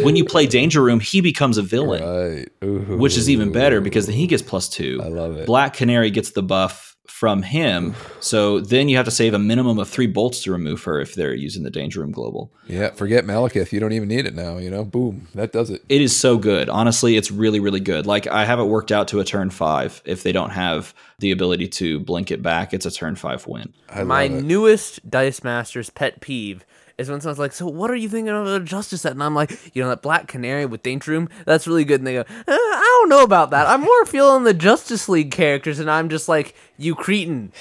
when 0.04 0.16
you 0.16 0.24
play 0.24 0.48
Danger 0.48 0.82
Room, 0.82 1.02
he 1.02 1.20
becomes 1.22 1.58
a 1.58 1.62
villain, 1.62 2.02
Right. 2.02 2.50
Ooh. 2.64 2.98
which 2.98 3.18
is 3.18 3.30
even 3.30 3.52
better 3.52 3.82
because 3.82 4.08
then 4.08 4.16
he 4.16 4.26
gets 4.26 4.42
plus 4.42 4.70
two. 4.70 5.00
I 5.04 5.10
love 5.10 5.36
it. 5.38 5.46
Black 5.46 5.74
Canary 5.74 6.12
gets 6.12 6.32
the 6.32 6.42
buff 6.44 6.96
from 7.10 7.42
him. 7.42 7.96
So 8.20 8.60
then 8.60 8.90
you 8.90 8.98
have 8.98 9.06
to 9.06 9.12
save 9.12 9.34
a 9.34 9.40
minimum 9.40 9.80
of 9.80 9.90
three 9.90 10.08
bolts 10.08 10.44
to 10.44 10.52
remove 10.52 10.84
her 10.84 11.00
if 11.00 11.16
they're 11.16 11.34
using 11.34 11.64
the 11.64 11.70
Danger 11.70 12.02
Room 12.02 12.12
Global. 12.12 12.52
Yeah, 12.68 12.92
forget 12.92 13.26
Malekith. 13.26 13.72
You 13.72 13.80
don't 13.80 13.94
even 13.94 14.08
need 14.10 14.26
it 14.26 14.36
now, 14.36 14.58
you 14.58 14.70
know? 14.70 14.84
Boom. 14.84 15.28
That 15.36 15.52
does 15.52 15.70
it. 15.70 15.84
It 15.90 16.02
is 16.02 16.18
so 16.18 16.38
good. 16.38 16.70
Honestly, 16.70 17.18
it's 17.18 17.32
really, 17.32 17.60
really 17.60 17.80
good. 17.80 18.06
Like 18.06 18.28
I 18.28 18.46
have 18.46 18.60
it 18.60 18.66
worked 18.66 18.92
out 18.92 19.08
to 19.10 19.20
a 19.20 19.24
turn 19.24 19.50
five. 19.50 20.02
If 20.06 20.24
they 20.24 20.32
don't 20.32 20.52
have 20.52 20.94
the 21.20 21.32
ability 21.32 21.68
to 21.70 22.00
blink 22.00 22.32
it 22.32 22.42
back, 22.42 22.74
it's 22.74 22.86
a 22.86 22.92
turn 22.92 23.16
five 23.16 23.48
win. 23.48 23.74
I 23.90 24.04
My 24.04 24.24
it. 24.24 24.44
newest 24.44 25.10
Dice 25.10 25.44
Masters 25.44 25.90
pet 25.90 26.22
peeve 26.22 26.66
is 26.98 27.10
when 27.10 27.22
someone's 27.22 27.40
like, 27.40 27.54
"So 27.54 27.68
what 27.68 27.92
are 27.92 27.96
you 27.96 28.10
thinking 28.10 28.34
of 28.34 28.48
a 28.48 28.60
Justice 28.60 29.02
set?" 29.02 29.12
And 29.14 29.24
I'm 29.24 29.36
like, 29.36 29.52
"You 29.76 29.84
know 29.84 29.90
that 29.90 30.02
Black 30.02 30.28
Canary 30.28 30.66
with 30.66 30.84
Danger 30.84 31.12
Room, 31.12 31.30
that's 31.46 31.68
really 31.68 31.86
good." 31.86 32.00
And 32.00 32.08
they 32.08 32.14
go, 32.14 32.22
eh, 32.22 32.26
"I 32.48 33.00
don't 33.02 33.10
know 33.10 33.24
about 33.24 33.52
that. 33.52 33.68
I'm 33.68 33.82
more 33.82 34.06
feeling 34.06 34.44
the 34.44 34.54
Justice 34.54 35.08
League 35.08 35.32
characters." 35.32 35.80
And 35.80 35.90
I'm 35.92 36.10
just 36.10 36.28
like, 36.28 36.56
"You 36.78 36.96
cretin." 36.96 37.52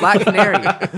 Black 0.00 0.20
Canary. 0.22 0.56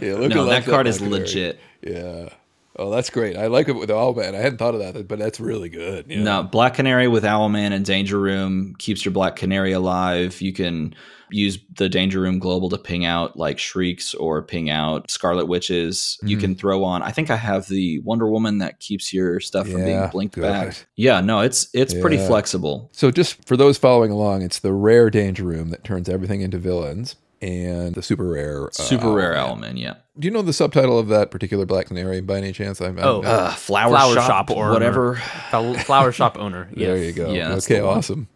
Yeah, 0.00 0.14
Lucan 0.14 0.28
No, 0.30 0.44
loves 0.44 0.64
that 0.64 0.70
card 0.70 0.86
is 0.86 0.98
Canary. 0.98 1.20
legit. 1.20 1.60
Yeah. 1.82 2.28
Oh, 2.76 2.90
that's 2.90 3.10
great. 3.10 3.36
I 3.36 3.48
like 3.48 3.68
it 3.68 3.72
with 3.72 3.90
Owlman. 3.90 4.34
I 4.34 4.38
hadn't 4.38 4.58
thought 4.58 4.74
of 4.74 4.80
that, 4.80 5.08
but 5.08 5.18
that's 5.18 5.40
really 5.40 5.68
good. 5.68 6.06
you 6.08 6.18
know? 6.18 6.42
No, 6.42 6.48
Black 6.48 6.74
Canary 6.74 7.08
with 7.08 7.24
Owlman 7.24 7.72
and 7.72 7.84
Danger 7.84 8.18
Room 8.18 8.76
keeps 8.78 9.04
your 9.04 9.10
Black 9.12 9.34
Canary 9.36 9.72
alive. 9.72 10.40
You 10.40 10.52
can 10.52 10.94
use 11.30 11.58
the 11.76 11.88
Danger 11.88 12.20
Room 12.20 12.38
Global 12.38 12.68
to 12.70 12.78
ping 12.78 13.04
out 13.04 13.36
like 13.36 13.58
Shrieks 13.58 14.14
or 14.14 14.42
ping 14.42 14.70
out 14.70 15.10
Scarlet 15.10 15.46
Witches. 15.46 16.18
You 16.22 16.36
Mhm. 16.36 16.40
can 16.40 16.54
throw 16.54 16.84
on. 16.84 17.02
I 17.02 17.10
think 17.10 17.30
I 17.30 17.36
have 17.36 17.66
the 17.68 17.98
Wonder 18.00 18.28
Woman 18.28 18.58
that 18.58 18.80
keeps 18.80 19.12
your 19.12 19.40
stuff 19.40 19.68
from 19.68 19.84
being 19.84 20.06
blinked 20.08 20.34
good. 20.34 20.42
back. 20.42 20.86
Yeah, 20.96 21.20
no, 21.20 21.40
it's 21.40 21.68
it's 21.74 21.94
pretty 21.94 22.18
flexible. 22.18 22.88
So, 22.92 23.10
just 23.10 23.44
for 23.46 23.56
those 23.56 23.78
following 23.78 24.10
along, 24.10 24.42
it's 24.42 24.58
the 24.58 24.72
rare 24.72 25.10
Danger 25.10 25.44
Room 25.44 25.70
that 25.70 25.84
turns 25.84 26.08
everything 26.08 26.40
into 26.40 26.58
villains, 26.58 27.16
and 27.40 27.94
the 27.94 28.02
super 28.02 28.28
rare. 28.28 28.66
Uh, 28.66 28.70
Super 28.72 29.12
rare 29.12 29.34
Owlman. 29.34 29.38
element, 29.48 29.78
yeah. 29.78 29.94
Do 30.18 30.26
you 30.26 30.32
know 30.32 30.42
the 30.42 30.52
subtitle 30.52 30.98
of 30.98 31.06
that 31.08 31.30
particular 31.30 31.64
Black 31.64 31.86
Canary 31.86 32.20
by 32.20 32.38
any 32.38 32.50
chance? 32.50 32.80
I'm, 32.80 32.98
I'm- 32.98 33.06
Oh, 33.06 33.22
Uh, 33.22 33.50
flower, 33.52 33.90
Flower 33.90 34.14
shop, 34.14 34.26
shop 34.26 34.50
or 34.50 34.70
whatever. 34.72 35.14
Fel- 35.50 35.74
Flower 35.74 36.10
shop 36.10 36.36
owner. 36.40 36.68
there 36.76 36.96
you 36.96 37.12
go. 37.12 37.30
Yeah, 37.32 37.52
okay, 37.54 37.78
the 37.78 37.86
one. 37.86 37.98
awesome. 37.98 38.28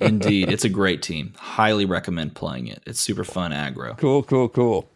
Indeed, 0.00 0.50
it's 0.50 0.64
a 0.64 0.68
great 0.68 1.02
team. 1.02 1.32
Highly 1.38 1.84
recommend 1.84 2.34
playing 2.34 2.68
it. 2.68 2.82
It's 2.86 3.00
super 3.00 3.24
fun 3.24 3.52
aggro. 3.52 3.96
Cool, 3.98 4.22
cool, 4.22 4.48
cool. 4.48 4.88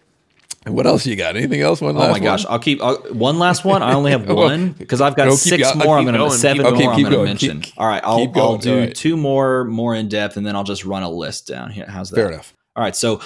And 0.64 0.76
what 0.76 0.86
else 0.86 1.04
you 1.06 1.16
got? 1.16 1.36
Anything 1.36 1.60
else? 1.60 1.80
One 1.80 1.96
oh 1.96 2.00
last 2.00 2.12
my 2.12 2.18
gosh! 2.20 2.44
one? 2.44 2.52
I'll 2.52 2.58
keep 2.60 2.80
I'll, 2.80 2.96
one 3.12 3.38
last 3.40 3.64
one. 3.64 3.82
I 3.82 3.94
only 3.94 4.12
have 4.12 4.28
one 4.28 4.72
because 4.72 5.00
I've 5.00 5.16
got 5.16 5.26
no, 5.26 5.34
six 5.34 5.74
more. 5.74 5.98
I'm 5.98 6.04
going 6.04 6.14
to 6.14 6.30
seven 6.30 6.64
keep 6.76 6.84
more. 6.84 6.92
I'm 6.92 7.02
going 7.02 7.12
to 7.12 7.24
mention. 7.24 7.60
keep- 7.62 7.74
All 7.76 7.86
right, 7.88 8.02
I'll 8.04 8.30
I'll 8.36 8.58
do 8.58 8.78
right. 8.80 8.94
two 8.94 9.16
more 9.16 9.64
more 9.64 9.94
in 9.94 10.08
depth, 10.08 10.36
and 10.36 10.46
then 10.46 10.54
I'll 10.54 10.62
just 10.62 10.84
run 10.84 11.02
a 11.02 11.10
list 11.10 11.48
down 11.48 11.70
here. 11.70 11.86
How's 11.88 12.10
that? 12.10 12.16
Fair 12.16 12.28
enough. 12.28 12.54
All 12.76 12.82
right, 12.82 12.94
so 12.94 13.20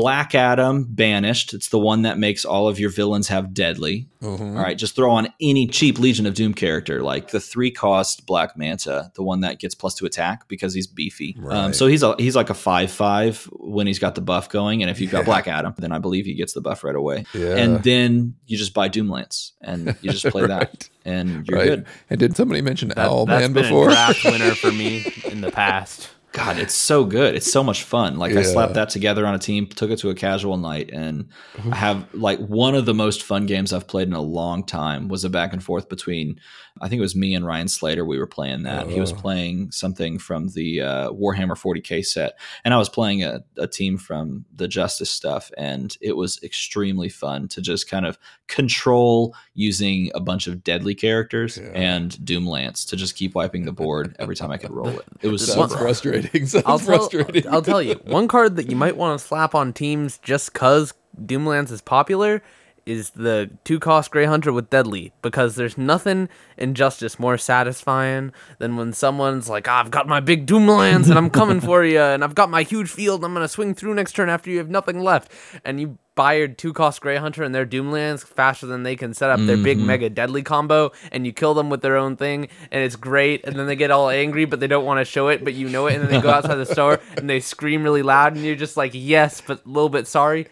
Black 0.00 0.34
Adam 0.34 0.84
banished. 0.88 1.52
It's 1.54 1.70
the 1.70 1.78
one 1.78 2.02
that 2.02 2.18
makes 2.18 2.44
all 2.44 2.68
of 2.68 2.78
your 2.78 2.90
villains 2.90 3.26
have 3.28 3.52
deadly. 3.52 4.06
Mhm. 4.22 4.56
All 4.56 4.62
right, 4.62 4.78
just 4.78 4.94
throw 4.94 5.10
on 5.10 5.28
any 5.40 5.66
cheap 5.66 5.98
Legion 5.98 6.24
of 6.26 6.34
Doom 6.34 6.54
character, 6.54 7.02
like 7.02 7.30
the 7.32 7.40
three 7.40 7.70
cost 7.72 8.24
Black 8.26 8.56
Manta, 8.56 9.10
the 9.14 9.22
one 9.24 9.40
that 9.40 9.58
gets 9.58 9.74
plus 9.74 9.94
two 9.94 10.06
attack 10.06 10.46
because 10.48 10.72
he's 10.74 10.86
beefy. 10.86 11.36
Um, 11.48 11.72
so 11.72 11.86
he's 11.88 12.02
a, 12.04 12.14
he's 12.18 12.36
like 12.36 12.48
a 12.50 12.54
five 12.54 12.90
five 12.92 13.48
when 13.52 13.86
he's 13.88 13.98
got 13.98 14.14
the 14.14 14.20
buff 14.20 14.48
going, 14.48 14.82
and 14.82 14.90
if 14.90 15.00
you've 15.00 15.10
got 15.10 15.18
Yeah. 15.20 15.24
Black 15.24 15.48
Adam, 15.48 15.74
then 15.78 15.90
I 15.92 15.98
believe 15.98 16.24
he 16.26 16.34
gets 16.34 16.52
the 16.52 16.60
buff 16.60 16.84
right 16.84 16.94
away. 16.96 17.24
Yeah. 17.34 17.56
And 17.56 17.82
then 17.82 18.34
you 18.46 18.56
just 18.56 18.74
buy 18.74 18.88
Doomlance 18.88 19.52
and 19.60 19.96
you 20.00 20.10
just 20.12 20.26
play 20.26 20.46
that, 20.46 20.88
and 21.04 21.46
you're 21.48 21.58
Right. 21.58 21.66
good. 21.68 21.86
And 22.10 22.20
did 22.20 22.36
somebody 22.36 22.60
mention 22.60 22.88
That, 22.90 22.98
Owlman 23.08 23.26
that's 23.26 23.44
been 23.48 23.52
before? 23.64 23.88
a 23.88 23.92
draft 23.92 24.24
winner 24.24 24.54
for 24.54 24.70
me 24.72 25.12
in 25.30 25.40
the 25.40 25.50
past. 25.50 26.10
God, 26.38 26.58
it's 26.58 26.74
so 26.74 27.04
good. 27.04 27.34
It's 27.34 27.50
so 27.50 27.64
much 27.64 27.82
fun. 27.82 28.16
Like 28.16 28.32
I 28.36 28.42
slapped 28.42 28.74
that 28.74 28.90
together 28.90 29.26
on 29.26 29.34
a 29.34 29.38
team, 29.40 29.66
took 29.66 29.90
it 29.90 29.98
to 29.98 30.10
a 30.10 30.14
casual 30.14 30.56
night, 30.56 30.90
and 30.92 31.30
I 31.72 31.74
have 31.74 32.06
like 32.14 32.38
one 32.38 32.76
of 32.76 32.86
the 32.86 32.94
most 32.94 33.24
fun 33.24 33.46
games 33.46 33.72
I've 33.72 33.88
played 33.88 34.06
in 34.06 34.14
a 34.14 34.20
long 34.20 34.64
time 34.64 35.08
was 35.08 35.24
a 35.24 35.30
back 35.30 35.52
and 35.52 35.62
forth 35.62 35.88
between 35.88 36.38
I 36.80 36.88
think 36.88 36.98
it 36.98 37.02
was 37.02 37.16
me 37.16 37.34
and 37.34 37.44
Ryan 37.46 37.68
Slater. 37.68 38.04
We 38.04 38.18
were 38.18 38.26
playing 38.26 38.62
that. 38.64 38.88
He 38.88 39.00
was 39.00 39.12
Oh. 39.12 39.16
playing 39.16 39.70
something 39.70 40.18
from 40.18 40.48
the 40.48 40.80
uh, 40.82 41.10
Warhammer 41.10 41.56
40k 41.56 42.04
set, 42.04 42.38
and 42.64 42.72
I 42.74 42.78
was 42.78 42.88
playing 42.88 43.24
a, 43.24 43.42
a 43.56 43.66
team 43.66 43.98
from 43.98 44.44
the 44.54 44.68
Justice 44.68 45.10
stuff, 45.10 45.50
and 45.58 45.96
it 46.00 46.16
was 46.16 46.40
extremely 46.42 47.08
fun 47.08 47.48
to 47.48 47.60
just 47.60 47.88
kind 47.88 48.06
of 48.06 48.18
control 48.46 49.34
using 49.54 50.10
a 50.14 50.20
bunch 50.20 50.46
of 50.46 50.62
deadly 50.64 50.94
characters 50.94 51.56
Yeah. 51.58 51.70
and 51.74 52.12
Doomlance 52.24 52.86
to 52.88 52.96
just 52.96 53.16
keep 53.16 53.34
wiping 53.34 53.64
the 53.64 53.72
board 53.72 54.14
every 54.18 54.36
time 54.36 54.50
I 54.50 54.56
could 54.58 54.70
roll 54.70 54.88
it. 54.88 55.04
It 55.22 55.28
was 55.28 55.46
so 55.46 55.66
frustrating. 55.68 56.46
Sounds 56.46 56.64
I'll 56.66 56.78
tell, 56.78 56.86
frustrating. 57.08 57.46
I'll 57.48 57.62
tell 57.62 57.80
you 57.82 57.94
one 58.04 58.28
card 58.28 58.56
that 58.56 58.68
you 58.70 58.76
might 58.76 58.96
want 58.96 59.18
to 59.20 59.26
slap 59.26 59.54
on 59.54 59.72
teams 59.72 60.18
just 60.18 60.52
cause 60.54 60.92
Doomlance 61.20 61.70
is 61.72 61.80
popular 61.80 62.42
is 62.88 63.10
the 63.10 63.50
two 63.64 63.78
cost 63.78 64.10
Grey 64.10 64.24
Hunter 64.24 64.52
with 64.52 64.70
Deadly 64.70 65.12
because 65.20 65.56
there's 65.56 65.76
nothing 65.76 66.28
in 66.56 66.74
Justice 66.74 67.18
more 67.18 67.36
satisfying 67.36 68.32
than 68.58 68.76
when 68.76 68.92
someone's 68.92 69.48
like, 69.48 69.68
"Ah, 69.68 69.80
I've 69.80 69.90
got 69.90 70.08
my 70.08 70.20
big 70.20 70.46
Doomlance 70.46 71.08
and 71.08 71.18
I'm 71.18 71.30
coming 71.30 71.60
for 71.60 71.84
you, 71.84 72.00
and 72.00 72.24
I've 72.24 72.34
got 72.34 72.50
my 72.50 72.62
huge 72.62 72.88
field. 72.88 73.20
And 73.20 73.26
I'm 73.26 73.34
gonna 73.34 73.48
swing 73.48 73.74
through 73.74 73.94
next 73.94 74.12
turn 74.12 74.28
after 74.28 74.50
you 74.50 74.58
have 74.58 74.70
nothing 74.70 75.00
left, 75.00 75.30
and 75.64 75.78
you 75.78 75.98
buy 76.14 76.32
your 76.34 76.48
two 76.48 76.72
cost 76.72 77.00
Grey 77.00 77.16
Hunter 77.16 77.44
and 77.44 77.54
their 77.54 77.64
Doomlands 77.64 78.24
faster 78.24 78.66
than 78.66 78.82
they 78.82 78.96
can 78.96 79.14
set 79.14 79.30
up 79.30 79.38
their 79.38 79.56
big 79.56 79.78
mega 79.78 80.10
deadly 80.10 80.42
combo, 80.42 80.90
and 81.12 81.24
you 81.24 81.32
kill 81.32 81.54
them 81.54 81.70
with 81.70 81.80
their 81.80 81.96
own 81.96 82.16
thing, 82.16 82.48
and 82.72 82.82
it's 82.82 82.96
great. 82.96 83.44
And 83.44 83.54
then 83.54 83.66
they 83.68 83.76
get 83.76 83.92
all 83.92 84.08
angry, 84.08 84.44
but 84.44 84.58
they 84.58 84.66
don't 84.66 84.84
want 84.84 84.98
to 84.98 85.04
show 85.04 85.28
it, 85.28 85.44
but 85.44 85.54
you 85.54 85.68
know 85.68 85.86
it, 85.86 85.94
and 85.94 86.02
then 86.02 86.10
they 86.10 86.20
go 86.20 86.30
outside 86.30 86.56
the 86.56 86.66
store 86.66 86.98
and 87.16 87.30
they 87.30 87.38
scream 87.38 87.84
really 87.84 88.02
loud, 88.02 88.34
and 88.34 88.44
you're 88.44 88.56
just 88.56 88.76
like, 88.76 88.90
yes, 88.94 89.40
but 89.46 89.64
a 89.64 89.68
little 89.68 89.88
bit 89.88 90.08
sorry. 90.08 90.48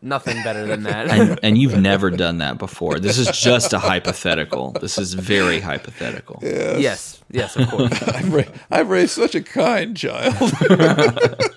Nothing 0.00 0.42
better 0.44 0.64
than 0.66 0.84
that. 0.84 1.08
and, 1.08 1.40
and 1.42 1.58
you've 1.58 1.76
never 1.80 2.10
done 2.10 2.38
that 2.38 2.58
before. 2.58 2.98
This 3.00 3.18
is 3.18 3.28
just 3.36 3.72
a 3.72 3.78
hypothetical. 3.78 4.72
This 4.80 4.96
is 4.98 5.14
very 5.14 5.60
hypothetical. 5.60 6.38
yes, 6.42 7.22
yes, 7.30 7.56
of 7.56 7.68
course. 7.68 8.02
I've, 8.08 8.32
ra- 8.32 8.42
I've 8.70 8.90
raised 8.90 9.12
such 9.12 9.34
a 9.34 9.42
kind 9.42 9.96
child. 9.96 10.34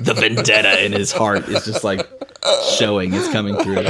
The 0.00 0.14
vendetta 0.14 0.84
in 0.84 0.92
his 0.92 1.12
heart 1.12 1.48
is 1.48 1.64
just 1.64 1.84
like 1.84 2.08
showing. 2.78 3.12
It's 3.12 3.28
coming 3.28 3.54
through. 3.56 3.84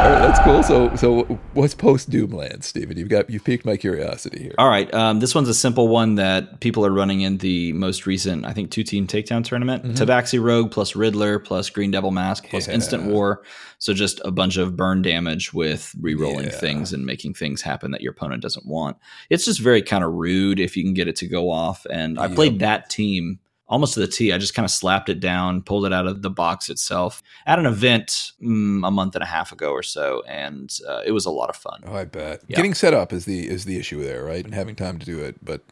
All 0.00 0.10
right, 0.12 0.20
that's 0.20 0.38
cool. 0.44 0.62
So, 0.62 0.94
so 0.96 1.22
what's 1.54 1.74
post 1.74 2.08
Doomlance, 2.08 2.64
Stephen? 2.64 2.96
You've 2.96 3.08
got 3.08 3.28
you've 3.28 3.42
piqued 3.44 3.64
my 3.64 3.76
curiosity 3.76 4.40
here. 4.44 4.54
All 4.56 4.68
right, 4.68 4.92
um, 4.94 5.18
this 5.18 5.34
one's 5.34 5.48
a 5.48 5.54
simple 5.54 5.88
one 5.88 6.14
that 6.14 6.60
people 6.60 6.86
are 6.86 6.92
running 6.92 7.22
in 7.22 7.38
the 7.38 7.72
most 7.72 8.06
recent, 8.06 8.44
I 8.44 8.52
think, 8.52 8.70
two 8.70 8.84
team 8.84 9.06
takedown 9.08 9.44
tournament. 9.44 9.84
Tabaxi 9.96 10.40
Rogue 10.40 10.70
plus 10.70 10.94
Riddler 10.94 11.38
plus 11.40 11.68
Green 11.68 11.90
Devil 11.90 12.12
Mask 12.12 12.46
plus 12.48 12.68
Yeah. 12.68 12.74
Instant 12.74 13.06
War. 13.06 13.42
So 13.78 13.92
just 13.92 14.20
a 14.24 14.30
bunch 14.30 14.56
of 14.56 14.76
burn 14.76 15.02
damage 15.02 15.52
with 15.52 15.94
re-rolling 16.00 16.46
Yeah. 16.46 16.50
things 16.60 16.92
and 16.92 17.04
making 17.04 17.34
things 17.34 17.62
happen 17.62 17.90
that 17.90 18.00
your 18.00 18.12
opponent 18.12 18.42
doesn't 18.42 18.66
want. 18.66 18.96
It's 19.30 19.44
just 19.44 19.58
very 19.60 19.82
kind 19.82 20.04
of 20.04 20.12
rude 20.12 20.60
if 20.60 20.76
you 20.76 20.84
can 20.84 20.94
get 20.94 21.08
it 21.08 21.16
to 21.16 21.26
go 21.26 21.50
off. 21.50 21.84
And 21.90 22.18
I 22.20 22.26
Yep. 22.26 22.34
played 22.34 22.58
that 22.60 22.88
team 22.90 23.38
almost 23.68 23.94
to 23.94 24.00
the 24.00 24.06
T. 24.06 24.32
I 24.32 24.38
just 24.38 24.54
kind 24.54 24.64
of 24.64 24.70
slapped 24.70 25.08
it 25.08 25.20
down, 25.20 25.62
pulled 25.62 25.84
it 25.86 25.92
out 25.92 26.06
of 26.06 26.22
the 26.22 26.30
box 26.30 26.68
itself 26.70 27.22
at 27.46 27.58
an 27.58 27.66
event 27.66 28.32
mm, 28.42 28.86
a 28.86 28.90
month 28.90 29.14
and 29.14 29.22
a 29.22 29.26
half 29.26 29.52
ago 29.52 29.70
or 29.72 29.82
so, 29.82 30.22
and 30.26 30.76
uh, 30.88 31.02
it 31.04 31.12
was 31.12 31.26
a 31.26 31.30
lot 31.30 31.50
of 31.50 31.56
fun. 31.56 31.82
Oh, 31.86 31.94
I 31.94 32.04
bet. 32.04 32.42
Yeah. 32.48 32.56
Getting 32.56 32.74
set 32.74 32.94
up 32.94 33.12
is 33.12 33.24
the 33.24 33.48
is 33.48 33.64
the 33.64 33.78
issue 33.78 34.02
there, 34.02 34.24
right? 34.24 34.44
And 34.44 34.54
having 34.54 34.74
time 34.76 34.98
to 34.98 35.06
do 35.06 35.18
it. 35.20 35.44
But 35.44 35.62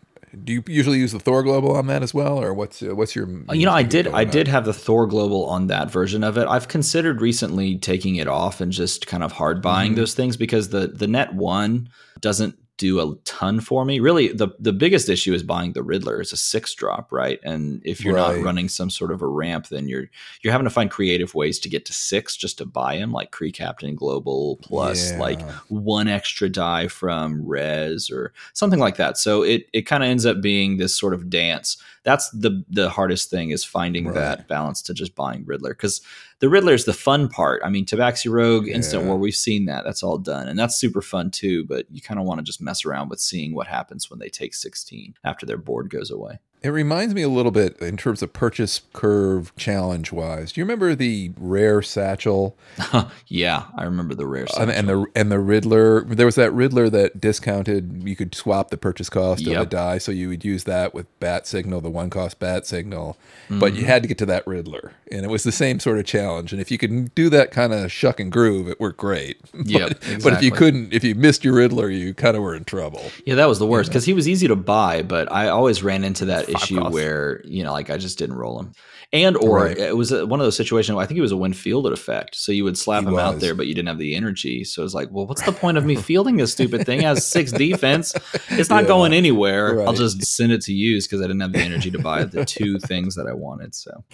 do 0.45 0.53
you 0.53 0.63
usually 0.67 0.99
use 0.99 1.13
the 1.13 1.19
Thor 1.19 1.43
Global 1.43 1.75
on 1.75 1.87
that 1.87 2.03
as 2.03 2.13
well, 2.13 2.39
or 2.43 2.53
what's 2.53 2.83
uh, 2.83 2.95
what's 2.95 3.17
your? 3.17 3.27
Uh, 3.49 3.55
You 3.55 3.65
know, 3.65 3.73
I 3.73 3.83
did. 3.83 4.07
I 4.09 4.25
on? 4.25 4.31
did 4.31 4.49
have 4.49 4.67
the 4.67 4.75
Thor 4.75 5.07
Global 5.07 5.47
on 5.47 5.69
that 5.69 5.91
version 5.91 6.23
of 6.23 6.37
it. 6.37 6.47
I've 6.47 6.69
considered 6.69 7.23
recently 7.23 7.79
taking 7.79 8.17
it 8.17 8.29
off 8.29 8.61
and 8.61 8.71
just 8.71 9.07
kind 9.07 9.23
of 9.23 9.33
hard 9.33 9.63
buying 9.63 9.93
Mm-hmm. 9.93 10.01
those 10.01 10.15
things 10.15 10.37
because 10.37 10.69
the 10.69 10.89
the 10.89 11.07
Net 11.07 11.33
One 11.35 11.89
doesn't 12.21 12.59
do 12.79 13.01
a 13.01 13.15
ton 13.25 13.61
for 13.61 13.85
me. 13.85 14.01
Really, 14.01 14.29
the 14.29 14.49
the 14.59 14.73
biggest 14.73 15.09
issue 15.09 15.33
is 15.33 15.43
buying 15.43 15.73
the 15.73 15.83
Riddler. 15.83 16.21
It's 16.21 16.33
a 16.33 16.37
six 16.37 16.75
drop, 16.75 17.11
right? 17.11 17.41
And 17.43 17.81
if 17.85 18.05
you're 18.05 18.15
Right. 18.15 18.37
not 18.37 18.45
running 18.45 18.69
some 18.69 18.91
sort 18.91 19.11
of 19.13 19.23
a 19.23 19.27
ramp, 19.27 19.69
then 19.69 19.89
you're 19.89 20.11
you're 20.43 20.53
having 20.53 20.65
to 20.67 20.71
find 20.71 20.91
creative 20.91 21.35
ways 21.35 21.59
to 21.61 21.69
get 21.69 21.85
to 21.87 21.93
six 21.95 22.37
just 22.37 22.59
to 22.59 22.67
buy 22.67 22.97
him, 22.97 23.13
like 23.13 23.31
Kree 23.33 23.53
Captain 23.55 23.95
Global 23.95 24.59
plus 24.63 25.13
Yeah. 25.13 25.19
like 25.19 25.41
one 25.69 26.09
extra 26.09 26.49
die 26.51 26.89
from 26.89 27.47
Res 27.47 28.11
or 28.11 28.33
something 28.53 28.81
like 28.81 28.97
that. 28.97 29.17
So 29.17 29.43
it 29.43 29.69
it 29.73 29.83
kind 29.83 30.03
of 30.03 30.11
ends 30.11 30.27
up 30.27 30.41
being 30.43 30.77
this 30.77 30.95
sort 30.95 31.15
of 31.15 31.31
dance. 31.31 31.77
That's 32.07 32.31
the 32.31 32.65
the 32.71 32.89
hardest 32.89 33.29
thing 33.31 33.51
is 33.51 33.65
finding 33.65 34.07
Right. 34.07 34.15
that 34.15 34.49
balance 34.49 34.81
to 34.83 34.95
just 34.95 35.15
buying 35.15 35.45
Riddler 35.45 35.71
because 35.75 36.01
the 36.39 36.49
Riddler 36.49 36.73
is 36.73 36.85
the 36.87 36.93
fun 36.95 37.29
part. 37.29 37.61
I 37.65 37.69
mean, 37.69 37.85
Tabaxi 37.85 38.31
Rogue, 38.31 38.69
Instant 38.69 39.03
Yeah. 39.03 39.09
War, 39.09 39.19
we've 39.19 39.35
seen 39.35 39.65
that. 39.67 39.85
That's 39.85 40.03
all 40.05 40.17
done, 40.17 40.47
and 40.49 40.57
that's 40.59 40.77
super 40.77 41.03
fun 41.03 41.31
too. 41.31 41.65
But 41.65 41.87
you 41.91 42.01
kind 42.01 42.19
of 42.21 42.25
want 42.25 42.39
to 42.39 42.45
just 42.45 42.63
mess 42.63 42.85
around 42.87 43.09
with 43.11 43.21
seeing 43.21 43.55
what 43.55 43.67
happens 43.67 44.09
when 44.09 44.21
they 44.21 44.29
take 44.29 44.55
sixteen 44.55 45.15
after 45.25 45.45
their 45.45 45.59
board 45.59 45.91
goes 45.91 46.11
away. 46.11 46.39
It 46.63 46.71
reminds 46.71 47.15
me 47.15 47.23
a 47.23 47.29
little 47.29 47.53
bit 47.53 47.79
in 47.81 47.97
terms 47.97 48.23
of 48.23 48.33
purchase 48.33 48.81
curve 48.93 49.55
challenge 49.57 50.11
wise. 50.11 50.53
Do 50.53 50.61
you 50.61 50.65
remember 50.65 50.95
the 50.95 51.31
rare 51.39 51.81
satchel 51.83 52.57
yeah, 53.29 53.65
I 53.77 53.85
remember 53.85 54.15
the 54.15 54.27
rare. 54.27 54.47
and, 54.59 54.71
and 54.71 54.89
the 54.89 55.07
and 55.15 55.31
the 55.31 55.39
Riddler? 55.39 56.03
There 56.03 56.27
was 56.27 56.35
that 56.35 56.53
Riddler 56.53 56.91
that 56.91 57.21
discounted. 57.21 58.03
You 58.09 58.17
could 58.17 58.35
swap 58.35 58.71
the 58.71 58.77
purchase 58.77 59.09
cost 59.09 59.47
of 59.47 59.53
a 59.63 59.67
die, 59.67 59.99
so 59.99 60.11
you 60.13 60.29
would 60.29 60.45
use 60.45 60.65
that 60.65 60.93
with 60.95 61.07
Bat 61.21 61.47
Signal, 61.47 61.81
the 61.81 61.91
one 61.91 62.11
cost 62.11 62.39
Bat 62.39 62.67
Signal. 62.67 63.17
But 63.49 63.73
Mm-hmm. 63.73 63.77
you 63.81 63.85
had 63.87 64.03
to 64.03 64.09
get 64.09 64.19
to 64.19 64.27
that 64.27 64.45
Riddler, 64.47 64.93
and 65.13 65.25
it 65.25 65.29
was 65.29 65.45
the 65.45 65.53
same 65.53 65.79
sort 65.79 65.99
of 65.99 66.05
challenge. 66.05 66.53
And 66.53 66.61
if 66.61 66.71
you 66.71 66.79
could 66.79 67.15
do 67.15 67.29
that 67.31 67.51
kind 67.53 67.73
of 67.73 67.93
shuck 67.93 68.19
and 68.19 68.31
groove, 68.33 68.69
it 68.69 68.81
worked 68.81 68.99
great. 68.99 69.41
but, 69.53 69.67
Yep, 69.69 70.01
but 70.25 70.33
if 70.33 70.43
you 70.43 70.51
couldn't, 70.51 70.93
if 70.93 71.05
you 71.05 71.15
missed 71.15 71.45
your 71.45 71.55
Riddler, 71.55 71.89
you 71.89 72.13
kind 72.13 72.37
of 72.37 72.43
were 72.43 72.55
in 72.57 72.65
trouble. 72.65 73.03
Yeah, 73.25 73.37
that 73.37 73.47
was 73.47 73.59
the 73.61 73.67
worst 73.67 73.91
because 73.91 74.05
he 74.05 74.13
was 74.15 74.29
easy 74.29 74.49
to 74.49 74.57
buy, 74.57 75.03
but 75.03 75.31
I 75.31 75.49
always 75.49 75.83
ran 75.83 76.03
into 76.03 76.25
that 76.27 76.46
issue 76.49 76.85
where 76.89 77.41
you 77.45 77.63
know, 77.63 77.73
like 77.73 77.91
I 77.91 77.97
just 77.97 78.19
didn't 78.19 78.37
roll 78.37 78.61
him, 78.61 78.73
and 79.13 79.37
or 79.37 79.65
Right. 79.65 79.77
it 79.79 79.97
was 79.97 80.13
a, 80.13 80.27
one 80.27 80.41
of 80.41 80.45
those 80.47 80.57
situations. 80.57 80.95
Where 80.95 81.03
I 81.05 81.07
think 81.07 81.19
it 81.19 81.23
was 81.23 81.33
a 81.33 81.37
win 81.37 81.53
fielded 81.53 81.93
effect, 81.93 82.37
so 82.37 82.53
you 82.53 82.65
would 82.65 82.77
slap 82.79 83.03
He 83.05 83.09
him 83.09 83.19
out 83.19 83.41
there, 83.41 83.55
but 83.55 83.67
you 83.67 83.75
didn't 83.75 83.89
have 83.89 83.99
the 83.99 84.15
energy. 84.15 84.65
So 84.65 84.85
it's 84.85 84.95
like, 84.95 85.09
well, 85.11 85.27
what's 85.27 85.43
the 85.43 85.53
point 85.53 85.79
of 85.79 85.85
me 85.85 85.97
fielding 85.97 86.37
this 86.37 86.53
stupid 86.53 86.85
thing? 86.87 87.01
It 87.01 87.05
has 87.05 87.27
six 87.27 87.53
defense, 87.67 88.15
it's 88.51 88.71
not 88.71 88.83
Yeah. 88.85 88.89
going 88.89 89.13
anywhere. 89.13 89.81
I'll 89.87 89.93
just 89.93 90.25
send 90.25 90.53
it 90.53 90.61
to 90.63 90.73
use 90.73 91.07
because 91.07 91.21
I 91.21 91.25
didn't 91.25 91.41
have 91.41 91.53
the 91.53 91.61
energy 91.61 91.91
to 91.91 91.99
buy 91.99 92.25
the 92.25 92.45
two 92.45 92.79
things 92.79 93.15
that 93.17 93.27
I 93.27 93.33
wanted. 93.33 93.75
So 93.75 94.05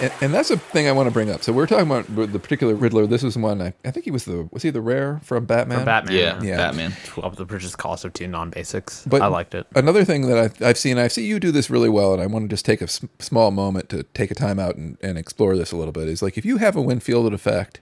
And, 0.00 0.12
and 0.20 0.34
that's 0.34 0.50
a 0.50 0.56
thing 0.56 0.88
I 0.88 0.92
want 0.92 1.08
to 1.08 1.10
bring 1.12 1.30
up. 1.30 1.42
So 1.42 1.52
we're 1.52 1.66
talking 1.66 1.86
about 1.90 2.32
the 2.32 2.38
particular 2.38 2.74
Riddler. 2.74 3.06
This 3.06 3.22
was 3.22 3.36
one 3.36 3.60
I, 3.60 3.74
I 3.84 3.90
think 3.90 4.04
he 4.04 4.10
was 4.10 4.24
the 4.24 4.48
was 4.52 4.62
he 4.62 4.70
the 4.70 4.80
rare 4.80 5.20
from 5.22 5.44
Batman? 5.44 5.80
For 5.80 5.84
Batman, 5.84 6.16
yeah, 6.16 6.42
Yeah. 6.42 6.56
Batman. 6.56 6.94
Up 7.22 7.36
the 7.36 7.46
purchase 7.46 7.76
cost 7.76 8.04
of 8.04 8.12
two 8.12 8.26
non 8.26 8.50
basics. 8.50 9.04
But- 9.06 9.22
I 9.22 9.26
liked 9.26 9.54
it. 9.54 9.66
Another 9.74 10.04
thing 10.04 10.26
that 10.28 10.38
I've, 10.38 10.62
I've 10.62 10.78
seen, 10.78 10.98
I 10.98 11.08
see 11.08 11.26
you 11.26 11.38
do 11.40 11.50
this 11.52 11.68
really 11.70 11.88
well, 11.88 12.12
and 12.14 12.22
I 12.22 12.26
want 12.26 12.44
to 12.44 12.48
just 12.48 12.64
take 12.64 12.80
a 12.80 12.84
s- 12.84 13.00
small 13.18 13.50
moment 13.50 13.88
to 13.90 14.02
take 14.14 14.30
a 14.30 14.34
time 14.34 14.58
out 14.58 14.76
and, 14.76 14.96
and 15.02 15.18
explore 15.18 15.56
this 15.56 15.72
a 15.72 15.76
little 15.76 15.92
bit. 15.92 16.08
Is 16.08 16.22
like 16.22 16.38
if 16.38 16.44
you 16.44 16.56
have 16.58 16.76
a 16.76 16.82
win 16.82 17.00
fielded 17.00 17.34
effect 17.34 17.80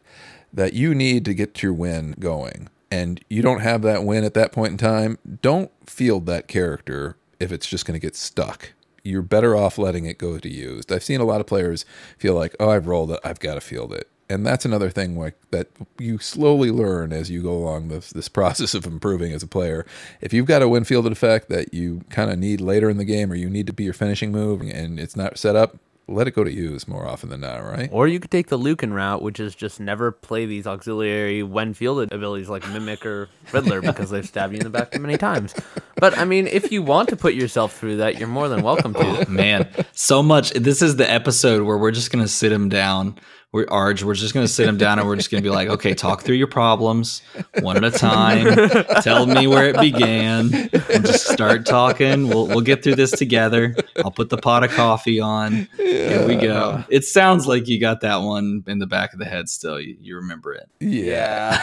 that 0.52 0.72
you 0.72 0.94
need 0.94 1.24
to 1.26 1.34
get 1.34 1.62
your 1.62 1.72
win 1.72 2.14
going, 2.18 2.68
and 2.90 3.22
you 3.28 3.42
don't 3.42 3.60
have 3.60 3.82
that 3.82 4.02
win 4.02 4.24
at 4.24 4.32
that 4.34 4.50
point 4.50 4.72
in 4.72 4.78
time, 4.78 5.18
don't 5.42 5.70
field 5.88 6.26
that 6.26 6.48
character 6.48 7.16
if 7.38 7.52
it's 7.52 7.66
just 7.66 7.84
going 7.84 7.98
to 7.98 8.04
get 8.04 8.16
stuck. 8.16 8.72
You're 9.08 9.22
better 9.22 9.56
off 9.56 9.78
letting 9.78 10.04
it 10.04 10.18
go 10.18 10.38
to 10.38 10.48
used. 10.48 10.92
I've 10.92 11.02
seen 11.02 11.20
a 11.20 11.24
lot 11.24 11.40
of 11.40 11.46
players 11.46 11.84
feel 12.18 12.34
like, 12.34 12.54
oh, 12.60 12.70
I've 12.70 12.86
rolled 12.86 13.10
it, 13.12 13.20
I've 13.24 13.40
got 13.40 13.54
to 13.54 13.60
field 13.60 13.92
it. 13.92 14.08
And 14.30 14.46
that's 14.46 14.66
another 14.66 14.90
thing 14.90 15.18
like 15.18 15.36
that 15.52 15.68
you 15.98 16.18
slowly 16.18 16.70
learn 16.70 17.14
as 17.14 17.30
you 17.30 17.42
go 17.42 17.52
along 17.52 17.88
this 17.88 18.10
this 18.10 18.28
process 18.38 18.74
of 18.74 18.84
improving 18.84 19.32
as 19.32 19.42
a 19.42 19.46
player. 19.46 19.86
If 20.20 20.32
you've 20.34 20.46
got 20.46 20.60
a 20.60 20.68
win 20.68 20.84
fielded 20.84 21.12
effect 21.12 21.48
that 21.48 21.72
you 21.72 22.02
kind 22.10 22.30
of 22.30 22.38
need 22.38 22.60
later 22.60 22.90
in 22.90 22.98
the 22.98 23.06
game 23.06 23.32
or 23.32 23.36
you 23.36 23.48
need 23.48 23.66
to 23.68 23.72
be 23.72 23.84
your 23.84 23.94
finishing 23.94 24.30
move 24.30 24.60
and 24.60 25.00
it's 25.00 25.16
not 25.16 25.38
set 25.38 25.56
up, 25.56 25.78
let 26.08 26.26
it 26.26 26.30
go 26.32 26.42
to 26.42 26.50
use 26.50 26.88
more 26.88 27.06
often 27.06 27.28
than 27.28 27.42
not, 27.42 27.58
right? 27.58 27.88
Or 27.92 28.08
you 28.08 28.18
could 28.18 28.30
take 28.30 28.48
the 28.48 28.56
Lucan 28.56 28.94
route, 28.94 29.20
which 29.22 29.38
is 29.38 29.54
just 29.54 29.78
never 29.78 30.10
play 30.10 30.46
these 30.46 30.66
auxiliary 30.66 31.42
when 31.42 31.74
fielded 31.74 32.12
abilities 32.12 32.48
like 32.48 32.66
Mimic 32.68 33.04
or 33.04 33.28
Riddler 33.52 33.82
because 33.82 34.10
they've 34.10 34.26
stabbed 34.26 34.54
you 34.54 34.58
in 34.58 34.64
the 34.64 34.70
back 34.70 34.90
too 34.90 35.00
many 35.00 35.18
times. 35.18 35.54
But 35.96 36.16
I 36.16 36.24
mean, 36.24 36.46
if 36.46 36.72
you 36.72 36.82
want 36.82 37.10
to 37.10 37.16
put 37.16 37.34
yourself 37.34 37.76
through 37.76 37.98
that, 37.98 38.18
you're 38.18 38.28
more 38.28 38.48
than 38.48 38.62
welcome 38.62 38.94
to. 38.94 39.26
Oh, 39.26 39.30
man, 39.30 39.68
so 39.92 40.22
much. 40.22 40.50
This 40.52 40.80
is 40.80 40.96
the 40.96 41.10
episode 41.10 41.62
where 41.64 41.76
we're 41.76 41.90
just 41.90 42.10
gonna 42.10 42.28
sit 42.28 42.52
him 42.52 42.68
down. 42.68 43.18
We're 43.50 43.64
Arj. 43.64 44.02
We're 44.02 44.12
just 44.12 44.34
gonna 44.34 44.46
sit 44.46 44.68
him 44.68 44.76
down 44.76 44.98
and 44.98 45.08
we're 45.08 45.16
just 45.16 45.30
gonna 45.30 45.42
be 45.42 45.48
like, 45.48 45.68
okay, 45.70 45.94
talk 45.94 46.20
through 46.20 46.34
your 46.34 46.48
problems 46.48 47.22
one 47.60 47.78
at 47.78 47.84
a 47.84 47.90
time. 47.90 48.54
Tell 49.02 49.24
me 49.24 49.46
where 49.46 49.70
it 49.70 49.80
began. 49.80 50.52
And 50.52 51.06
just 51.06 51.28
start 51.28 51.64
talking. 51.64 52.28
We'll 52.28 52.46
we'll 52.46 52.60
get 52.60 52.84
through 52.84 52.96
this 52.96 53.10
together. 53.10 53.74
I'll 54.04 54.10
put 54.10 54.28
the 54.28 54.36
pot 54.36 54.64
of 54.64 54.72
coffee 54.72 55.18
on. 55.18 55.66
Here 55.78 56.28
we 56.28 56.36
go. 56.36 56.84
It 56.90 57.04
sounds 57.04 57.46
like 57.46 57.68
you 57.68 57.80
got 57.80 58.02
that 58.02 58.16
one 58.16 58.64
in 58.66 58.80
the 58.80 58.86
back 58.86 59.14
of 59.14 59.18
the 59.18 59.24
head. 59.24 59.48
Still, 59.48 59.80
you, 59.80 59.96
you 59.98 60.16
remember 60.16 60.52
it. 60.52 60.68
Yeah. 60.80 61.56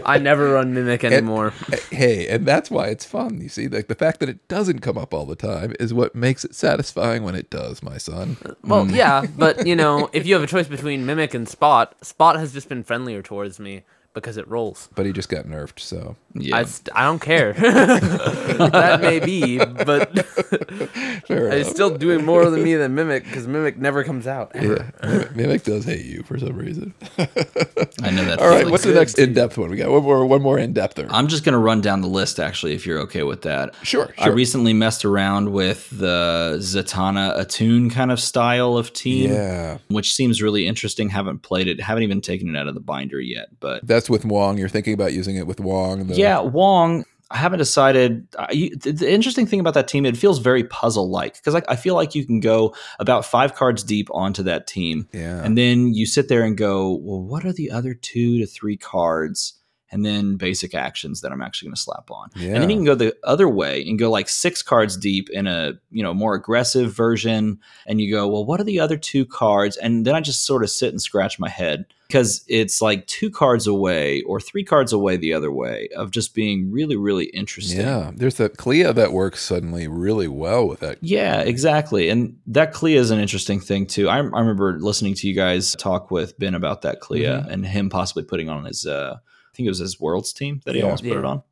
I 0.06 0.16
never 0.16 0.54
run 0.54 0.72
Mimic 0.72 1.04
anymore. 1.04 1.52
Uh, 1.70 1.76
hey, 1.90 2.28
and 2.28 2.46
that's 2.46 2.70
why 2.70 2.86
it's 2.86 3.04
fun. 3.04 3.42
You 3.42 3.50
see, 3.50 3.68
like 3.68 3.88
the 3.88 3.94
fact 3.94 4.20
that 4.20 4.30
it 4.30 4.48
doesn't 4.48 4.78
come 4.78 4.96
up 4.96 5.12
all 5.12 5.26
the 5.26 5.36
time 5.36 5.74
is 5.78 5.92
what 5.92 6.14
makes 6.14 6.46
it 6.46 6.54
satisfying 6.54 7.24
when 7.24 7.34
it 7.34 7.50
does, 7.50 7.82
my 7.82 7.98
son. 7.98 8.38
Well, 8.64 8.86
mm. 8.86 8.94
yeah, 8.94 9.26
but 9.36 9.66
you 9.66 9.76
know, 9.76 10.08
if 10.14 10.24
you 10.24 10.34
have 10.34 10.45
a 10.46 10.48
choice 10.48 10.68
between 10.68 11.04
Mimic 11.04 11.34
and 11.34 11.48
Spot, 11.48 11.92
Spot 12.04 12.36
has 12.38 12.52
just 12.52 12.68
been 12.68 12.84
friendlier 12.84 13.20
towards 13.20 13.58
me 13.58 13.82
because 14.16 14.36
it 14.38 14.48
rolls. 14.48 14.88
But 14.94 15.04
he 15.06 15.12
just 15.12 15.28
got 15.28 15.44
nerfed, 15.44 15.78
so 15.78 16.16
Yeah. 16.34 16.56
I, 16.56 16.64
st- 16.64 16.88
I 16.96 17.04
don't 17.04 17.20
care. 17.20 17.52
that 17.52 18.98
may 19.02 19.20
be, 19.20 19.58
but 19.58 20.26
fair 21.26 21.56
he's 21.56 21.68
still 21.68 21.96
doing 21.96 22.24
more 22.24 22.48
than 22.50 22.62
me 22.64 22.74
than 22.74 22.94
Mimic 22.94 23.24
because 23.24 23.46
Mimic 23.46 23.76
never 23.78 24.02
comes 24.04 24.26
out. 24.26 24.52
ever. 24.54 24.90
Yeah, 25.02 25.08
Mimic- 25.08 25.36
Mimic 25.36 25.62
does 25.64 25.84
hate 25.84 26.06
you 26.06 26.22
for 26.22 26.38
some 26.38 26.56
reason. 26.56 26.94
I 27.18 28.10
know 28.10 28.24
that. 28.24 28.38
All 28.40 28.48
right, 28.48 28.58
feeling. 28.58 28.70
what's 28.72 28.84
the 28.84 28.94
next 28.94 29.18
in-depth 29.18 29.58
one? 29.58 29.70
We 29.70 29.76
got 29.76 29.90
one 29.90 30.02
more, 30.02 30.24
one 30.26 30.42
more 30.42 30.58
in-depther. 30.58 31.06
I'm 31.10 31.28
just 31.28 31.44
going 31.44 31.52
to 31.52 31.58
run 31.58 31.82
down 31.82 32.00
the 32.00 32.08
list, 32.08 32.40
actually, 32.40 32.74
if 32.74 32.86
you're 32.86 33.00
okay 33.00 33.22
with 33.22 33.42
that. 33.42 33.74
Sure, 33.82 34.12
I 34.18 34.28
recently 34.28 34.72
messed 34.72 35.04
around 35.04 35.52
with 35.52 35.90
the 35.90 36.56
Zatanna 36.60 37.38
Attune 37.38 37.90
kind 37.90 38.10
of 38.10 38.18
style 38.18 38.78
of 38.78 38.92
team, 38.94 39.30
yeah, 39.30 39.78
which 39.88 40.14
seems 40.14 40.40
really 40.40 40.66
interesting. 40.66 41.10
Haven't 41.10 41.42
played 41.42 41.68
it, 41.68 41.80
haven't 41.80 42.02
even 42.02 42.22
taken 42.22 42.54
it 42.54 42.58
out 42.58 42.66
of 42.66 42.74
the 42.74 42.80
binder 42.80 43.20
yet. 43.20 43.48
But 43.60 43.86
that's 43.86 44.05
with 44.10 44.24
Wong. 44.24 44.58
You're 44.58 44.68
thinking 44.68 44.94
about 44.94 45.12
using 45.12 45.36
it 45.36 45.46
with 45.46 45.60
Wong. 45.60 46.06
The, 46.06 46.14
yeah, 46.14 46.40
Wong, 46.40 47.04
I 47.30 47.38
haven't 47.38 47.58
decided. 47.58 48.26
I, 48.38 48.52
you, 48.52 48.76
the, 48.76 49.10
interesting 49.10 49.46
thing 49.46 49.58
about 49.58 49.74
that 49.74 49.88
team, 49.88 50.06
it 50.06 50.16
feels 50.16 50.38
very 50.38 50.64
puzzle 50.64 51.10
like 51.10 51.34
because 51.34 51.54
I, 51.56 51.62
I 51.68 51.76
feel 51.76 51.94
like 51.94 52.14
you 52.14 52.24
can 52.24 52.40
go 52.40 52.74
about 53.00 53.24
five 53.24 53.54
cards 53.54 53.82
deep 53.82 54.08
onto 54.12 54.42
that 54.44 54.66
team. 54.66 55.08
yeah. 55.12 55.42
And 55.42 55.58
then 55.58 55.92
you 55.92 56.06
sit 56.06 56.28
there 56.28 56.44
and 56.44 56.56
go, 56.56 56.92
well, 56.92 57.20
what 57.20 57.44
are 57.44 57.52
the 57.52 57.70
other 57.70 57.94
two 57.94 58.38
to 58.38 58.46
three 58.46 58.76
cards? 58.76 59.54
And 59.92 60.04
then 60.04 60.36
basic 60.36 60.74
actions 60.74 61.20
that 61.20 61.30
I'm 61.30 61.40
actually 61.40 61.68
going 61.68 61.76
to 61.76 61.80
slap 61.80 62.10
on. 62.10 62.28
And 62.54 62.62
then 62.62 62.70
you 62.70 62.76
can 62.76 62.84
go 62.84 62.96
the 62.96 63.16
other 63.22 63.48
way 63.48 63.82
and 63.82 63.98
go 63.98 64.10
like 64.10 64.28
six 64.28 64.60
cards 64.60 64.96
deep 64.96 65.30
in 65.30 65.46
a 65.46 65.74
you 65.90 66.02
know 66.02 66.12
more 66.12 66.34
aggressive 66.34 66.92
version. 66.92 67.60
And 67.86 68.00
you 68.00 68.12
go, 68.12 68.28
well, 68.28 68.44
what 68.44 68.60
are 68.60 68.64
the 68.64 68.80
other 68.80 68.96
two 68.96 69.24
cards? 69.24 69.76
And 69.76 70.04
then 70.04 70.14
I 70.14 70.20
just 70.20 70.44
sort 70.44 70.64
of 70.64 70.70
sit 70.70 70.90
and 70.90 71.00
scratch 71.00 71.38
my 71.38 71.48
head 71.48 71.86
because 72.06 72.44
it's 72.48 72.80
like 72.80 73.06
two 73.06 73.30
cards 73.30 73.66
away 73.66 74.22
or 74.22 74.40
three 74.40 74.62
cards 74.64 74.92
away 74.92 75.16
the 75.16 75.32
other 75.32 75.50
way 75.50 75.88
of 75.96 76.10
just 76.10 76.34
being 76.34 76.70
really, 76.70 76.96
really 76.96 77.26
interesting. 77.26 77.80
yeah, 77.80 78.10
there's 78.14 78.36
that 78.36 78.56
Clea 78.56 78.84
that 78.92 79.12
works 79.12 79.42
suddenly 79.42 79.88
really 79.88 80.28
well 80.28 80.66
with 80.68 80.80
that. 80.80 80.98
Yeah, 81.02 81.40
exactly. 81.40 82.08
And 82.08 82.38
that 82.46 82.72
Clea 82.72 82.96
is 82.96 83.10
an 83.10 83.18
interesting 83.18 83.60
thing 83.60 83.86
too. 83.86 84.08
I, 84.08 84.16
I 84.18 84.20
remember 84.20 84.78
listening 84.78 85.14
to 85.14 85.28
you 85.28 85.34
guys 85.34 85.74
talk 85.76 86.10
with 86.10 86.38
Ben 86.38 86.54
about 86.54 86.82
that 86.82 87.00
Clea 87.00 87.24
Mhm. 87.24 87.48
and 87.50 87.66
him 87.66 87.88
possibly 87.90 88.22
putting 88.22 88.48
on 88.48 88.64
his, 88.64 88.86
uh, 88.86 89.16
I 89.18 89.56
think 89.56 89.66
it 89.66 89.70
was 89.70 89.78
his 89.78 89.98
Worlds 90.00 90.32
team 90.32 90.60
that 90.64 90.74
he 90.74 90.80
Yeah. 90.80 90.84
almost 90.86 91.02
put 91.02 91.16
it 91.16 91.24
on. 91.24 91.42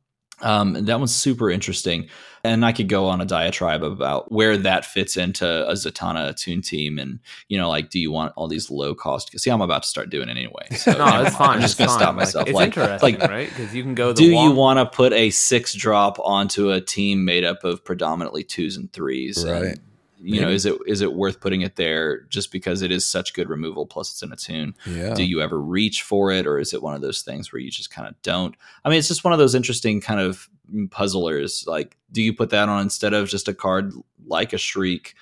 Um, 0.45 0.75
and 0.75 0.87
that 0.87 0.99
one's 0.99 1.13
super 1.13 1.49
interesting. 1.49 2.07
And 2.43 2.63
I 2.63 2.73
could 2.73 2.87
go 2.87 3.07
on 3.07 3.21
a 3.21 3.25
diatribe 3.25 3.83
about 3.83 4.31
where 4.31 4.55
that 4.55 4.85
fits 4.85 5.17
into 5.17 5.67
a 5.67 5.73
Zatanna 5.73 6.29
Attune 6.29 6.61
team. 6.61 6.99
And, 6.99 7.19
you 7.49 7.57
know, 7.57 7.67
like, 7.69 7.89
do 7.89 7.99
you 7.99 8.11
want 8.11 8.33
all 8.35 8.47
these 8.47 8.69
low 8.69 8.93
cost? 8.93 9.37
See, 9.39 9.49
I'm 9.49 9.61
about 9.61 9.81
to 9.81 9.89
start 9.89 10.11
doing 10.11 10.29
it 10.29 10.37
anyway. 10.37 10.67
So 10.77 10.91
No, 10.97 11.05
never 11.05 11.25
it's 11.25 11.31
mind. 11.31 11.35
fine. 11.37 11.55
I'm 11.55 11.61
just 11.61 11.77
going 11.79 11.87
to 11.89 11.93
fine. 11.95 11.99
stop 11.99 12.09
Like, 12.09 12.15
myself. 12.17 12.47
it's 12.47 12.55
Like, 12.55 12.77
interesting, 12.77 13.19
like, 13.19 13.29
right? 13.31 13.49
Because 13.49 13.73
you 13.73 13.81
can 13.81 13.95
go 13.95 14.09
the 14.13 14.21
do 14.21 14.25
you 14.25 14.51
want 14.51 14.77
to 14.77 14.85
put 14.85 15.11
a 15.13 15.31
six 15.31 15.73
drop 15.73 16.19
onto 16.19 16.69
a 16.69 16.79
team 16.79 17.25
made 17.25 17.43
up 17.45 17.63
of 17.63 17.83
predominantly 17.83 18.43
twos 18.43 18.77
and 18.77 18.93
threes? 18.93 19.43
And, 19.43 19.79
You 20.25 20.41
know, 20.41 20.49
is 20.49 20.65
it 20.65 20.75
is 20.87 21.01
it 21.01 21.13
worth 21.13 21.39
putting 21.39 21.61
it 21.61 21.75
there 21.75 22.21
just 22.23 22.51
because 22.51 22.81
it 22.81 22.91
is 22.91 23.05
such 23.05 23.33
good 23.33 23.49
removal? 23.49 23.85
Plus, 23.85 24.11
it's 24.11 24.23
in 24.23 24.31
a 24.31 24.35
tune. 24.35 24.75
Yeah, 24.85 25.13
Do 25.13 25.23
you 25.23 25.41
ever 25.41 25.59
reach 25.59 26.01
for 26.01 26.31
it, 26.31 26.47
or 26.47 26.59
is 26.59 26.73
it 26.73 26.81
one 26.81 26.95
of 26.95 27.01
those 27.01 27.21
things 27.21 27.51
where 27.51 27.59
you 27.59 27.69
just 27.69 27.91
kind 27.91 28.07
of 28.07 28.19
don't? 28.21 28.55
I 28.83 28.89
mean, 28.89 28.99
it's 28.99 29.07
just 29.07 29.23
one 29.23 29.33
of 29.33 29.39
those 29.39 29.55
interesting 29.55 30.01
kind 30.01 30.19
of 30.19 30.49
puzzlers. 30.89 31.65
Like, 31.67 31.97
do 32.11 32.21
you 32.21 32.33
put 32.33 32.49
that 32.49 32.69
on 32.69 32.81
instead 32.81 33.13
of 33.13 33.29
just 33.29 33.47
a 33.47 33.53
card 33.53 33.93
like 34.25 34.53
a 34.53 34.57
shriek? 34.57 35.13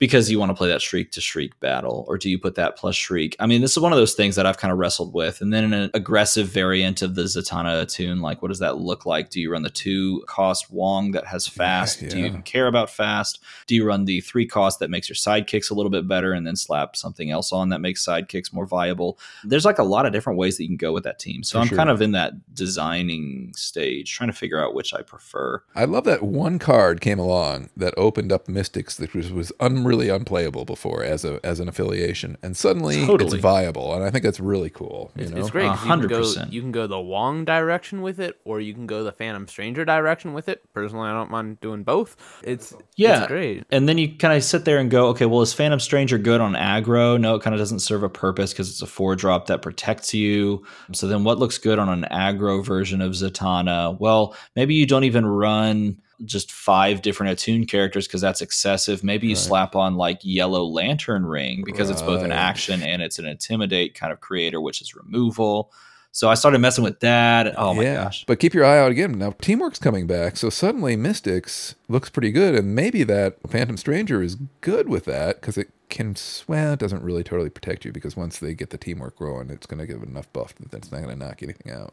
Because 0.00 0.30
you 0.30 0.40
want 0.40 0.50
to 0.50 0.54
play 0.54 0.68
that 0.68 0.82
shriek 0.82 1.12
to 1.12 1.20
shriek 1.20 1.58
battle, 1.60 2.04
or 2.08 2.18
do 2.18 2.28
you 2.28 2.38
put 2.38 2.56
that 2.56 2.76
plus 2.76 2.96
shriek? 2.96 3.36
I 3.38 3.46
mean, 3.46 3.60
this 3.60 3.70
is 3.70 3.78
one 3.78 3.92
of 3.92 3.98
those 3.98 4.14
things 4.14 4.34
that 4.36 4.44
I've 4.44 4.58
kind 4.58 4.72
of 4.72 4.78
wrestled 4.78 5.14
with. 5.14 5.40
And 5.40 5.52
then 5.52 5.64
in 5.64 5.72
an 5.72 5.90
aggressive 5.94 6.48
variant 6.48 7.00
of 7.00 7.14
the 7.14 7.22
Zatanna 7.22 7.80
Attune, 7.80 8.20
like 8.20 8.42
what 8.42 8.48
does 8.48 8.58
that 8.58 8.78
look 8.78 9.06
like? 9.06 9.30
Do 9.30 9.40
you 9.40 9.52
run 9.52 9.62
the 9.62 9.70
two 9.70 10.22
cost 10.26 10.70
Wong 10.70 11.12
that 11.12 11.26
has 11.26 11.46
fast? 11.46 12.00
Do 12.00 12.18
you 12.18 12.26
even 12.26 12.42
care 12.42 12.66
about 12.66 12.90
fast? 12.90 13.40
Do 13.66 13.76
you 13.76 13.86
run 13.86 14.04
the 14.04 14.20
three 14.20 14.46
cost 14.46 14.80
that 14.80 14.90
makes 14.90 15.08
your 15.08 15.16
sidekicks 15.16 15.70
a 15.70 15.74
little 15.74 15.90
bit 15.90 16.08
better 16.08 16.32
and 16.32 16.44
then 16.44 16.56
slap 16.56 16.96
something 16.96 17.30
else 17.30 17.52
on 17.52 17.68
that 17.68 17.80
makes 17.80 18.04
sidekicks 18.04 18.52
more 18.52 18.66
viable? 18.66 19.18
There's 19.44 19.64
like 19.64 19.78
a 19.78 19.84
lot 19.84 20.06
of 20.06 20.12
different 20.12 20.38
ways 20.38 20.56
that 20.56 20.64
you 20.64 20.68
can 20.68 20.76
go 20.76 20.92
with 20.92 21.04
that 21.04 21.20
team. 21.20 21.44
So 21.44 21.58
For 21.58 21.62
I'm 21.62 21.68
sure. 21.68 21.78
kind 21.78 21.90
of 21.90 22.02
in 22.02 22.12
that 22.12 22.54
designing 22.54 23.52
stage, 23.56 24.12
trying 24.12 24.30
to 24.30 24.36
figure 24.36 24.62
out 24.62 24.74
which 24.74 24.92
I 24.92 25.02
prefer. 25.02 25.62
I 25.74 25.84
love 25.84 26.04
that 26.04 26.22
one 26.22 26.58
card 26.58 27.00
came 27.00 27.20
along 27.20 27.70
that 27.76 27.94
opened 27.96 28.32
up 28.32 28.48
Mystics 28.48 28.96
that 28.96 29.14
was, 29.14 29.32
was 29.32 29.52
un, 29.60 29.83
really 29.86 30.08
unplayable 30.08 30.64
before 30.64 31.02
as 31.04 31.24
a 31.24 31.40
as 31.44 31.60
an 31.60 31.68
affiliation, 31.68 32.36
and 32.42 32.56
suddenly 32.56 33.04
Totally. 33.06 33.32
it's 33.32 33.42
viable, 33.42 33.94
and 33.94 34.04
I 34.04 34.10
think 34.10 34.24
that's 34.24 34.40
really 34.40 34.70
cool. 34.70 35.10
You 35.16 35.22
It's, 35.24 35.30
know, 35.32 35.40
it's 35.40 35.50
great. 35.50 35.66
'cause 35.68 35.72
A 35.72 35.74
You 35.74 35.78
can, 35.80 35.88
hundred 35.88 36.10
go, 36.10 36.18
percent. 36.20 36.52
you 36.52 36.60
can 36.60 36.72
go 36.72 36.86
the 36.86 37.00
Wong 37.00 37.44
direction 37.44 38.02
with 38.02 38.20
it, 38.20 38.38
or 38.44 38.60
you 38.60 38.74
can 38.74 38.86
go 38.86 39.04
the 39.04 39.12
Phantom 39.12 39.46
Stranger 39.48 39.84
direction 39.84 40.32
with 40.34 40.48
it. 40.48 40.62
Personally, 40.72 41.08
I 41.08 41.12
don't 41.12 41.30
mind 41.30 41.60
doing 41.60 41.82
both. 41.84 42.16
It's 42.42 42.74
Yeah. 42.96 43.20
it's 43.20 43.26
great. 43.28 43.64
And 43.70 43.88
then 43.88 43.98
you 43.98 44.16
kind 44.16 44.34
of 44.36 44.42
sit 44.44 44.64
there 44.64 44.78
and 44.78 44.90
go, 44.90 45.08
okay, 45.08 45.26
well, 45.26 45.42
is 45.42 45.52
Phantom 45.52 45.80
Stranger 45.80 46.18
good 46.18 46.40
on 46.40 46.54
aggro? 46.54 47.20
No, 47.20 47.34
it 47.36 47.42
kind 47.42 47.54
of 47.54 47.60
doesn't 47.60 47.80
serve 47.80 48.02
a 48.02 48.08
purpose 48.08 48.52
because 48.52 48.70
it's 48.70 48.82
a 48.82 48.86
four 48.86 49.16
drop 49.16 49.46
that 49.46 49.62
protects 49.62 50.12
you. 50.14 50.64
So 50.92 51.06
then 51.06 51.24
what 51.24 51.38
looks 51.38 51.58
good 51.58 51.78
on 51.78 51.88
an 51.88 52.06
aggro 52.10 52.64
version 52.64 53.00
of 53.00 53.12
Zatanna? 53.12 53.98
Well, 54.00 54.34
maybe 54.56 54.74
you 54.74 54.86
don't 54.86 55.04
even 55.04 55.26
run 55.26 55.98
just 56.24 56.52
five 56.52 57.02
different 57.02 57.32
attune 57.32 57.66
characters 57.66 58.06
because 58.06 58.20
that's 58.20 58.40
excessive. 58.42 59.02
Maybe 59.04 59.26
you 59.28 59.34
Right. 59.34 59.42
slap 59.42 59.76
on 59.76 59.96
like 59.96 60.18
Yellow 60.22 60.64
Lantern 60.64 61.24
Ring 61.26 61.62
because 61.64 61.90
it's 61.90 62.02
both 62.02 62.22
an 62.22 62.32
action 62.32 62.82
and 62.82 63.02
it's 63.02 63.18
an 63.18 63.26
intimidate 63.26 63.94
kind 63.94 64.12
of 64.12 64.20
creator, 64.20 64.60
which 64.60 64.80
is 64.80 64.94
removal. 64.94 65.72
So 66.12 66.30
I 66.30 66.34
started 66.34 66.60
messing 66.60 66.84
with 66.84 67.00
that. 67.00 67.54
Oh 67.58 67.74
my 67.74 67.82
yeah. 67.82 68.04
gosh. 68.04 68.24
But 68.26 68.38
keep 68.38 68.54
your 68.54 68.64
eye 68.64 68.78
out 68.78 68.92
again. 68.92 69.18
Now 69.18 69.30
Teamwork's 69.32 69.80
coming 69.80 70.06
back, 70.06 70.36
so 70.36 70.48
suddenly 70.48 70.94
Mystics 70.94 71.74
looks 71.88 72.08
pretty 72.10 72.32
good, 72.32 72.54
and 72.54 72.74
maybe 72.74 73.02
that 73.04 73.36
Phantom 73.48 73.76
Stranger 73.76 74.22
is 74.22 74.36
good 74.60 74.88
with 74.88 75.04
that 75.04 75.40
because 75.40 75.58
it 75.58 75.70
can. 75.90 76.16
Well, 76.48 76.72
it 76.72 76.78
doesn't 76.78 77.02
really 77.02 77.22
totally 77.22 77.50
protect 77.50 77.84
you 77.84 77.92
because 77.92 78.16
once 78.16 78.38
they 78.38 78.54
get 78.54 78.70
the 78.70 78.78
teamwork 78.78 79.18
going, 79.18 79.50
it's 79.50 79.66
going 79.66 79.78
to 79.80 79.86
give 79.86 80.02
enough 80.02 80.32
buff 80.32 80.54
that 80.70 80.72
it's 80.78 80.90
not 80.90 81.02
going 81.02 81.16
to 81.18 81.24
knock 81.24 81.42
anything 81.42 81.70
out. 81.72 81.92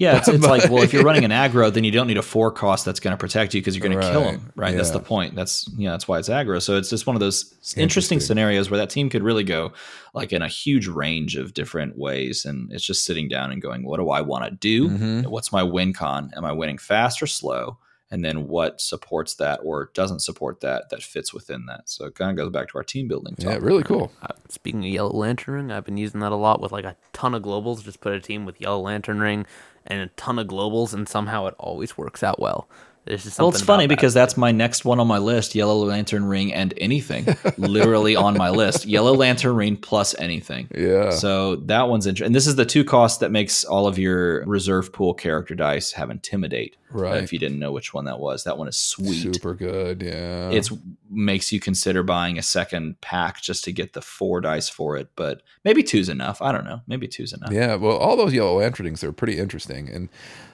Yeah, 0.00 0.18
it's, 0.18 0.28
it's 0.28 0.44
like, 0.44 0.68
well, 0.70 0.82
if 0.82 0.92
you're 0.92 1.04
running 1.04 1.24
an 1.24 1.30
aggro, 1.52 1.72
then 1.72 1.84
you 1.84 1.92
don't 1.92 2.08
need 2.08 2.18
a 2.18 2.22
four 2.22 2.50
cost 2.50 2.84
that's 2.84 2.98
going 3.00 3.12
to 3.12 3.16
protect 3.16 3.54
you 3.54 3.60
because 3.60 3.76
you're 3.76 3.88
going 3.88 3.98
to 3.98 4.10
kill 4.10 4.24
Right, 4.24 4.34
him, 4.34 4.52
right? 4.56 4.76
That's 4.76 4.90
the 4.90 5.00
point. 5.00 5.34
That's 5.36 5.70
know 5.72 5.92
that's 5.92 6.08
why 6.08 6.18
it's 6.18 6.28
aggro. 6.28 6.60
So 6.60 6.76
it's 6.76 6.90
just 6.90 7.06
one 7.06 7.14
of 7.16 7.20
those 7.20 7.52
interesting, 7.52 7.82
Interesting. 7.82 8.20
scenarios 8.20 8.70
where 8.70 8.78
that 8.78 8.90
team 8.90 9.08
could 9.08 9.22
really 9.22 9.44
go 9.44 9.72
like 10.14 10.32
in 10.32 10.42
a 10.42 10.48
huge 10.48 10.88
range 10.88 11.36
of 11.36 11.54
different 11.54 11.96
ways, 11.96 12.44
and 12.44 12.72
it's 12.72 12.84
just 12.84 13.04
sitting 13.04 13.28
down 13.28 13.52
and 13.52 13.62
going, 13.62 13.84
what 13.84 13.98
do 13.98 14.10
I 14.10 14.20
want 14.20 14.44
to 14.46 14.50
do? 14.50 14.88
Mhm. 14.90 15.26
What's 15.28 15.52
my 15.52 15.62
win 15.62 15.92
con? 15.92 16.32
Am 16.36 16.44
I 16.44 16.50
winning 16.52 16.78
fast 16.78 17.22
or 17.22 17.26
slow? 17.28 17.78
And 18.10 18.24
then 18.24 18.48
what 18.48 18.80
supports 18.80 19.34
that 19.34 19.60
or 19.62 19.90
doesn't 19.92 20.20
support 20.20 20.60
that 20.60 20.88
that 20.90 21.02
fits 21.02 21.34
within 21.34 21.66
that. 21.66 21.90
So 21.90 22.06
it 22.06 22.14
kind 22.14 22.30
of 22.30 22.36
goes 22.36 22.50
back 22.50 22.68
to 22.68 22.78
our 22.78 22.84
team 22.84 23.06
building. 23.06 23.34
Yeah, 23.36 23.58
really 23.60 23.82
cool. 23.82 24.12
Uh, 24.22 24.28
speaking 24.48 24.80
of 24.80 24.90
Yellow 24.90 25.10
Lantern 25.10 25.54
Ring, 25.54 25.72
I've 25.72 25.84
been 25.84 25.98
using 25.98 26.20
that 26.20 26.32
a 26.32 26.36
lot 26.36 26.60
with 26.60 26.72
like 26.72 26.86
a 26.86 26.96
ton 27.12 27.34
of 27.34 27.42
globals. 27.42 27.84
Just 27.84 28.00
put 28.00 28.14
a 28.14 28.20
team 28.20 28.46
with 28.46 28.60
Yellow 28.60 28.80
Lantern 28.80 29.20
Ring 29.20 29.44
and 29.86 30.00
a 30.00 30.06
ton 30.08 30.38
of 30.38 30.46
globals, 30.46 30.94
and 30.94 31.08
somehow 31.08 31.46
it 31.46 31.54
always 31.58 31.98
works 31.98 32.22
out 32.22 32.38
well. 32.38 32.68
There's 33.08 33.24
just 33.24 33.38
Well, 33.38 33.48
it's 33.48 33.62
funny 33.62 33.84
that. 33.86 33.88
because 33.88 34.12
that's 34.14 34.36
my 34.36 34.52
next 34.52 34.84
one 34.84 35.00
on 35.00 35.06
my 35.06 35.18
list: 35.18 35.54
Yellow 35.54 35.76
Lantern 35.84 36.24
Ring 36.26 36.52
and 36.52 36.74
anything. 36.76 37.26
literally 37.56 38.14
on 38.14 38.36
my 38.36 38.50
list: 38.50 38.84
Yellow 38.86 39.14
Lantern 39.14 39.56
Ring 39.56 39.76
plus 39.76 40.14
anything. 40.18 40.68
Yeah. 40.76 41.10
So 41.10 41.56
that 41.56 41.88
one's 41.88 42.06
interesting. 42.06 42.26
And 42.26 42.34
this 42.34 42.46
is 42.46 42.56
the 42.56 42.66
two 42.66 42.84
cost 42.84 43.20
that 43.20 43.30
makes 43.32 43.64
all 43.64 43.86
of 43.86 43.98
your 43.98 44.44
reserve 44.44 44.92
pool 44.92 45.14
character 45.14 45.54
dice 45.54 45.92
have 45.92 46.10
intimidate. 46.10 46.74
uh, 46.74 46.98
Right. 46.98 47.22
if 47.22 47.32
you 47.34 47.38
didn't 47.38 47.58
know 47.58 47.70
which 47.72 47.92
one 47.92 48.04
that 48.06 48.18
was, 48.18 48.44
that 48.44 48.56
one 48.58 48.66
is 48.68 48.76
sweet. 48.76 49.34
Super 49.34 49.54
good. 49.54 50.02
Yeah. 50.02 50.50
It's 50.50 50.70
makes 51.10 51.50
you 51.52 51.60
consider 51.60 52.02
buying 52.02 52.38
a 52.38 52.42
second 52.42 53.00
pack 53.00 53.40
just 53.40 53.64
to 53.64 53.72
get 53.72 53.94
the 53.94 54.02
four 54.02 54.40
dice 54.42 54.68
for 54.68 54.96
it. 54.96 55.08
But 55.16 55.42
maybe 55.64 55.82
two's 55.82 56.08
enough. 56.10 56.40
I 56.42 56.52
don't 56.52 56.64
know. 56.64 56.80
Maybe 56.86 57.08
two's 57.08 57.32
enough. 57.32 57.52
Yeah, 57.52 57.74
well, 57.76 57.96
all 57.96 58.16
those 58.16 58.32
yellow 58.34 58.58
lanternings 58.58 59.02
are 59.04 59.12
pretty 59.12 59.38
interesting, 59.38 59.88
and 59.88 60.08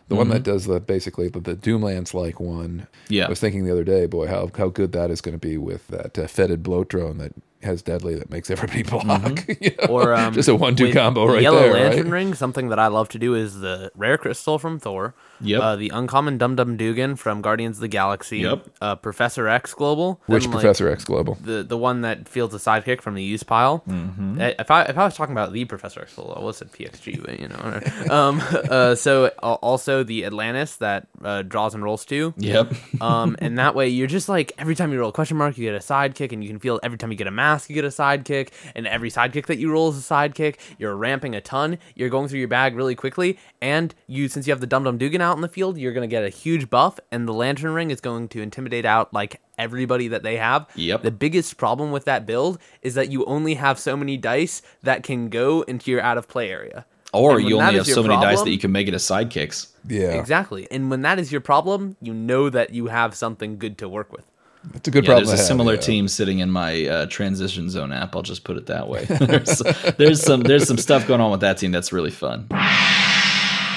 the 0.09 0.15
one 0.15 0.29
that 0.29 0.43
Mm-hmm. 0.43 0.53
does 0.53 0.67
the 0.67 0.81
basically 0.81 1.29
the, 1.29 1.41
the 1.41 1.57
Doomlance 1.57 2.13
like 2.15 2.39
one. 2.41 2.87
Yeah. 3.09 3.27
I 3.27 3.29
was 3.29 3.41
thinking 3.41 3.65
the 3.65 3.73
other 3.73 3.85
day, 3.85 4.07
boy, 4.07 4.27
how 4.27 4.51
how 4.57 4.69
good 4.69 4.93
that 4.93 5.11
is 5.11 5.21
going 5.21 5.35
to 5.35 5.39
be 5.39 5.57
with 5.57 5.87
that 5.89 6.19
uh, 6.19 6.27
fetid 6.27 6.63
bloat 6.63 6.89
drone 6.89 7.19
that 7.19 7.33
has 7.65 7.83
deadly 7.83 8.15
that 8.15 8.31
makes 8.31 8.51
everybody 8.51 8.83
block. 9.05 9.47
you 9.61 9.71
know? 9.81 9.87
Or 9.89 10.15
um, 10.15 10.33
just 10.35 10.49
a 10.49 10.55
one-two 10.55 10.93
combo 10.93 11.27
right 11.27 11.43
Yellow 11.43 11.61
there, 11.61 11.73
Lantern 11.73 12.05
right? 12.05 12.13
Ring. 12.13 12.35
Something 12.35 12.69
that 12.69 12.79
I 12.79 12.87
love 12.87 13.09
to 13.11 13.19
do 13.19 13.35
is 13.35 13.61
the 13.61 13.91
rare 13.97 14.17
crystal 14.19 14.59
from 14.59 14.79
Thor. 14.79 15.15
Yep. 15.41 15.61
Uh, 15.61 15.77
the 15.77 15.91
uncommon 15.91 16.39
Dum 16.39 16.55
Dum 16.57 16.77
Dugan 16.77 17.17
from 17.17 17.43
Guardians 17.43 17.79
of 17.79 17.81
the 17.83 17.89
Galaxy. 17.89 18.39
Yep. 18.39 18.67
Uh, 18.81 18.95
Professor 18.97 19.49
X 19.49 19.75
Global. 19.75 20.21
Which 20.27 20.45
then, 20.45 20.53
like, 20.53 20.61
Professor 20.63 20.89
X 20.89 21.05
Global? 21.05 21.37
the 21.41 21.63
the 21.63 21.77
one 21.77 22.03
that 22.03 22.29
fields 22.29 22.55
a 22.55 22.59
sidekick 22.59 23.01
from 23.01 23.15
the 23.15 23.23
use 23.23 23.43
pile. 23.43 23.83
Mm-hmm. 23.89 24.41
Uh, 24.41 24.51
If 24.59 24.71
I 24.71 24.83
if 24.85 24.97
I 24.97 25.05
was 25.05 25.17
talking 25.17 25.33
about 25.33 25.53
the 25.53 25.65
Professor 25.65 26.01
X 26.03 26.15
Global, 26.15 26.35
I 26.37 26.41
would 26.41 26.47
have 26.55 26.57
said 26.57 26.73
PXG, 26.73 27.25
but 27.25 27.41
you 27.41 27.49
know. 27.49 28.15
um. 28.15 28.43
Uh. 28.71 28.95
So 28.95 29.27
uh, 29.43 29.55
also 29.55 30.05
the 30.05 30.25
Atlantis 30.25 30.77
that 30.77 31.09
uh, 31.23 31.43
draws 31.43 31.75
and 31.75 31.83
rolls 31.83 32.05
two. 32.05 32.33
Yep. 32.39 32.73
Um, 33.01 33.37
and 33.41 33.59
that 33.59 33.75
way 33.75 33.89
you're 33.89 34.07
just 34.07 34.29
like 34.29 34.53
every 34.59 34.75
time 34.77 34.93
you 34.93 35.01
roll 35.01 35.09
a 35.11 35.13
question 35.13 35.37
mark, 35.37 35.59
you 35.59 35.65
get 35.65 35.75
a 35.75 35.79
sidekick, 35.85 36.33
and 36.33 36.43
you 36.43 36.49
can 36.49 36.59
feel 36.61 36.79
every 36.83 36.97
time 36.99 37.11
you 37.11 37.17
get 37.19 37.27
a 37.27 37.31
mask, 37.55 37.71
you 37.71 37.75
get 37.75 37.85
a 37.85 37.89
sidekick, 37.89 38.51
and 38.75 38.87
every 38.87 39.11
sidekick 39.11 39.47
that 39.47 39.59
you 39.59 39.71
roll 39.71 39.91
is 39.91 39.99
a 39.99 40.15
sidekick. 40.15 40.57
You're 40.79 40.97
ramping 40.97 41.35
a 41.35 41.41
ton. 41.41 41.79
You're 41.95 42.09
going 42.09 42.29
through 42.29 42.41
your 42.41 42.49
bag 42.49 42.75
really 42.75 42.95
quickly, 42.95 43.39
and 43.63 43.95
you 44.07 44.29
since 44.29 44.47
you 44.47 44.53
have 44.53 44.61
the 44.61 44.67
Dum 44.67 44.85
Dum 44.85 44.99
Dugan 44.99 45.21
out 45.21 45.37
in 45.37 45.43
the 45.43 45.49
field, 45.49 45.79
you're 45.79 45.93
gonna 45.93 46.07
get 46.07 46.25
a 46.25 46.29
huge 46.29 46.69
buff, 46.69 46.99
and 47.11 47.29
the 47.29 47.33
Lantern 47.33 47.73
Ring 47.73 47.91
is 47.91 48.01
going 48.01 48.29
to 48.29 48.43
intimidate 48.43 48.85
out 48.85 49.15
like 49.15 49.41
everybody 49.57 50.09
that 50.09 50.23
they 50.23 50.37
have. 50.37 50.69
Yep. 50.75 51.03
The 51.03 51.11
biggest 51.11 51.57
problem 51.57 51.93
with 51.93 52.05
that 52.07 52.27
build 52.27 52.59
is 52.83 52.95
that 52.95 53.11
you 53.11 53.25
only 53.27 53.55
have 53.55 53.79
so 53.79 53.97
many 53.97 54.17
dice 54.17 54.63
that 54.83 55.05
can 55.05 55.29
go 55.29 55.63
into 55.63 55.91
your 55.91 56.01
out 56.01 56.19
of 56.19 56.27
play 56.27 56.51
area. 56.51 56.87
Or 57.13 57.39
you 57.39 57.61
only 57.61 57.77
have 57.77 57.87
so 57.87 58.03
many 58.03 58.21
dice 58.21 58.43
that 58.43 58.51
you 58.51 58.59
can 58.59 58.73
make 58.73 58.89
it 58.89 58.95
as 58.95 59.05
sidekicks. 59.05 59.69
Yeah, 59.87 60.15
Exactly. 60.15 60.67
And 60.73 60.91
when 60.91 61.03
that 61.03 61.21
is 61.21 61.31
your 61.31 61.41
problem, 61.41 61.97
you 62.03 62.13
know 62.13 62.51
that 62.51 62.71
you 62.71 62.87
have 62.87 63.15
something 63.15 63.57
good 63.57 63.79
to 63.79 63.89
work 63.89 64.13
with. 64.13 64.25
It's 64.75 64.89
a 64.89 64.91
good 64.91 65.05
Yeah, 65.05 65.09
problem. 65.09 65.27
there's 65.27 65.39
a 65.39 65.43
have, 65.43 65.47
similar 65.47 65.75
yeah. 65.75 65.81
team 65.81 66.09
sitting 66.09 66.39
in 66.39 66.51
my 66.51 66.87
uh, 66.87 67.07
transition 67.07 67.69
zone 67.71 67.93
app. 67.93 68.17
I'll 68.17 68.23
just 68.23 68.45
put 68.45 68.57
it 68.57 68.67
that 68.67 68.89
way. 68.89 69.05
there's, 69.09 69.59
there's 69.97 70.23
some 70.23 70.41
there's 70.43 70.67
some 70.67 70.79
stuff 70.79 71.07
going 71.07 71.21
on 71.21 71.31
with 71.31 71.41
that 71.41 71.59
team 71.59 71.73
that's 71.73 71.93
really 71.93 72.11
fun. 72.11 72.47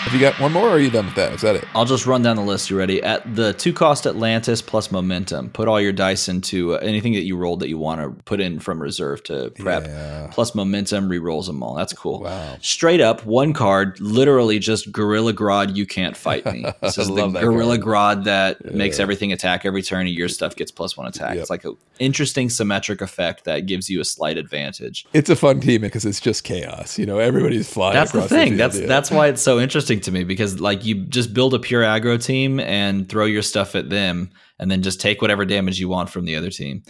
Have 0.07 0.13
you 0.13 0.21
got 0.21 0.39
one 0.39 0.53
more, 0.53 0.69
or 0.69 0.71
are 0.71 0.79
you 0.79 0.89
done 0.89 1.07
with 1.07 1.15
that? 1.15 1.33
Is 1.33 1.41
that 1.41 1.57
it? 1.57 1.65
I'll 1.75 1.83
just 1.83 2.05
run 2.05 2.21
down 2.21 2.37
the 2.37 2.41
list. 2.41 2.69
You 2.69 2.77
ready? 2.77 3.03
At 3.03 3.35
the 3.35 3.51
two 3.51 3.73
cost 3.73 4.07
Atlantis 4.07 4.61
plus 4.61 4.89
momentum, 4.89 5.49
put 5.49 5.67
all 5.67 5.81
your 5.81 5.91
dice 5.91 6.29
into 6.29 6.75
uh, 6.75 6.77
anything 6.77 7.11
that 7.11 7.23
you 7.23 7.35
rolled 7.35 7.59
that 7.59 7.67
you 7.67 7.77
want 7.77 7.99
to 7.99 8.23
put 8.23 8.39
in 8.39 8.61
from 8.61 8.81
reserve 8.81 9.21
to 9.25 9.51
prep. 9.59 9.83
Yeah. 9.83 10.29
Plus 10.31 10.55
momentum 10.55 11.09
re-rolls 11.09 11.47
them 11.47 11.61
all. 11.61 11.75
That's 11.75 11.91
cool. 11.91 12.21
Wow. 12.21 12.55
Straight 12.61 13.01
up, 13.01 13.25
one 13.25 13.51
card, 13.51 13.99
literally 13.99 14.59
just 14.59 14.93
Gorilla 14.93 15.33
Grodd. 15.33 15.75
You 15.75 15.85
can't 15.85 16.15
fight 16.15 16.45
me. 16.45 16.63
This 16.79 16.97
is 16.97 17.07
the 17.07 17.27
that 17.27 17.41
Gorilla 17.41 17.77
card. 17.77 18.19
Grodd 18.19 18.23
that 18.25 18.73
makes 18.73 18.99
everything 18.99 19.33
attack 19.33 19.65
every 19.65 19.81
turn, 19.81 20.07
and 20.07 20.15
your 20.15 20.29
stuff 20.29 20.55
gets 20.55 20.71
plus 20.71 20.95
one 20.95 21.05
attack. 21.05 21.33
Yep. 21.33 21.41
It's 21.41 21.49
like 21.49 21.65
an 21.65 21.75
interesting 21.99 22.49
symmetric 22.49 23.01
effect 23.01 23.43
that 23.43 23.65
gives 23.65 23.89
you 23.89 23.99
a 23.99 24.05
slight 24.05 24.37
advantage. 24.37 25.05
It's 25.11 25.29
a 25.29 25.35
fun 25.35 25.59
team 25.59 25.81
because 25.81 26.05
it's 26.05 26.21
just 26.21 26.45
chaos. 26.45 26.97
You 26.97 27.05
know, 27.05 27.19
everybody's 27.19 27.69
flying. 27.69 27.95
That's 27.95 28.13
the 28.13 28.21
thing. 28.21 28.49
field, 28.49 28.59
that's 28.59 28.79
yeah. 28.79 28.87
that's 28.87 29.11
why 29.11 29.27
it's 29.27 29.41
so 29.41 29.59
interesting 29.59 29.96
to 30.03 30.11
me 30.11 30.23
because 30.23 30.59
like 30.59 30.85
you 30.85 30.95
just 31.05 31.33
build 31.33 31.53
a 31.53 31.59
pure 31.59 31.83
aggro 31.83 32.23
team 32.23 32.59
and 32.59 33.07
throw 33.09 33.25
your 33.25 33.41
stuff 33.41 33.75
at 33.75 33.89
them, 33.89 34.29
and 34.59 34.69
then 34.71 34.81
just 34.81 35.01
take 35.01 35.21
whatever 35.21 35.45
damage 35.45 35.79
you 35.79 35.89
want 35.89 36.09
from 36.09 36.25
the 36.25 36.35
other 36.35 36.49
team. 36.49 36.83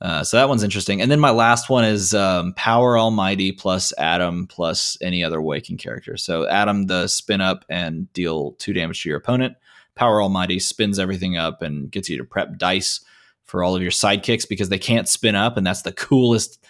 Uh, 0.00 0.24
so 0.24 0.36
that 0.36 0.48
one's 0.48 0.64
interesting. 0.64 1.00
And 1.00 1.12
then 1.12 1.20
my 1.20 1.30
last 1.30 1.70
one 1.70 1.84
is 1.84 2.12
um, 2.12 2.54
Power 2.54 2.98
Almighty 2.98 3.52
plus 3.52 3.92
Adam 3.98 4.48
plus 4.48 4.98
any 5.00 5.22
other 5.22 5.40
Waking 5.40 5.76
character. 5.76 6.16
So 6.16 6.48
Adam, 6.48 6.88
the 6.88 7.06
spin 7.06 7.40
up 7.40 7.64
and 7.68 8.12
deal 8.12 8.52
two 8.58 8.72
damage 8.72 9.02
to 9.02 9.08
your 9.08 9.18
opponent. 9.18 9.56
Power 9.94 10.20
Almighty 10.20 10.58
spins 10.58 10.98
everything 10.98 11.36
up 11.36 11.62
and 11.62 11.90
gets 11.90 12.08
you 12.08 12.18
to 12.18 12.24
prep 12.24 12.58
dice 12.58 13.00
for 13.44 13.62
all 13.62 13.76
of 13.76 13.82
your 13.82 13.90
sidekicks 13.90 14.48
because 14.48 14.70
they 14.70 14.78
can't 14.78 15.08
spin 15.08 15.34
up, 15.34 15.56
and 15.56 15.66
that's 15.66 15.82
the 15.82 15.92
coolest 15.92 16.61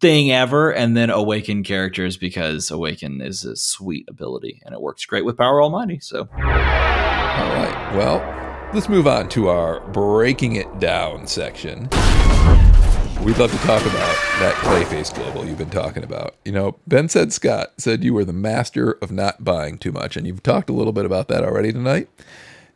thing 0.00 0.30
ever. 0.32 0.70
And 0.70 0.96
then 0.96 1.10
Awaken 1.10 1.62
characters 1.62 2.16
because 2.16 2.70
Awaken 2.70 3.20
is 3.20 3.44
a 3.44 3.56
sweet 3.56 4.06
ability 4.08 4.60
and 4.64 4.74
it 4.74 4.80
works 4.80 5.04
great 5.04 5.24
with 5.24 5.36
Power 5.36 5.62
Almighty. 5.62 6.00
So 6.00 6.28
All 6.32 7.54
right. 7.54 7.94
Well, 7.96 8.70
let's 8.74 8.88
move 8.88 9.06
on 9.06 9.28
to 9.30 9.48
our 9.48 9.80
breaking 9.88 10.56
it 10.56 10.78
down 10.78 11.26
section. 11.26 11.88
We'd 13.22 13.36
love 13.36 13.50
to 13.52 13.58
talk 13.58 13.82
about 13.82 14.16
that 14.40 14.54
Clayface 14.62 15.14
Global 15.14 15.44
you've 15.44 15.58
been 15.58 15.68
talking 15.68 16.02
about. 16.02 16.36
You 16.42 16.52
know, 16.52 16.78
Ben 16.86 17.10
said 17.10 17.34
Scott 17.34 17.74
said 17.76 18.02
you 18.02 18.14
were 18.14 18.24
the 18.24 18.32
master 18.32 18.92
of 19.02 19.12
not 19.12 19.44
buying 19.44 19.76
too 19.76 19.92
much, 19.92 20.16
and 20.16 20.26
you've 20.26 20.42
talked 20.42 20.70
a 20.70 20.72
little 20.72 20.94
bit 20.94 21.04
about 21.04 21.28
that 21.28 21.44
already 21.44 21.70
tonight. 21.70 22.08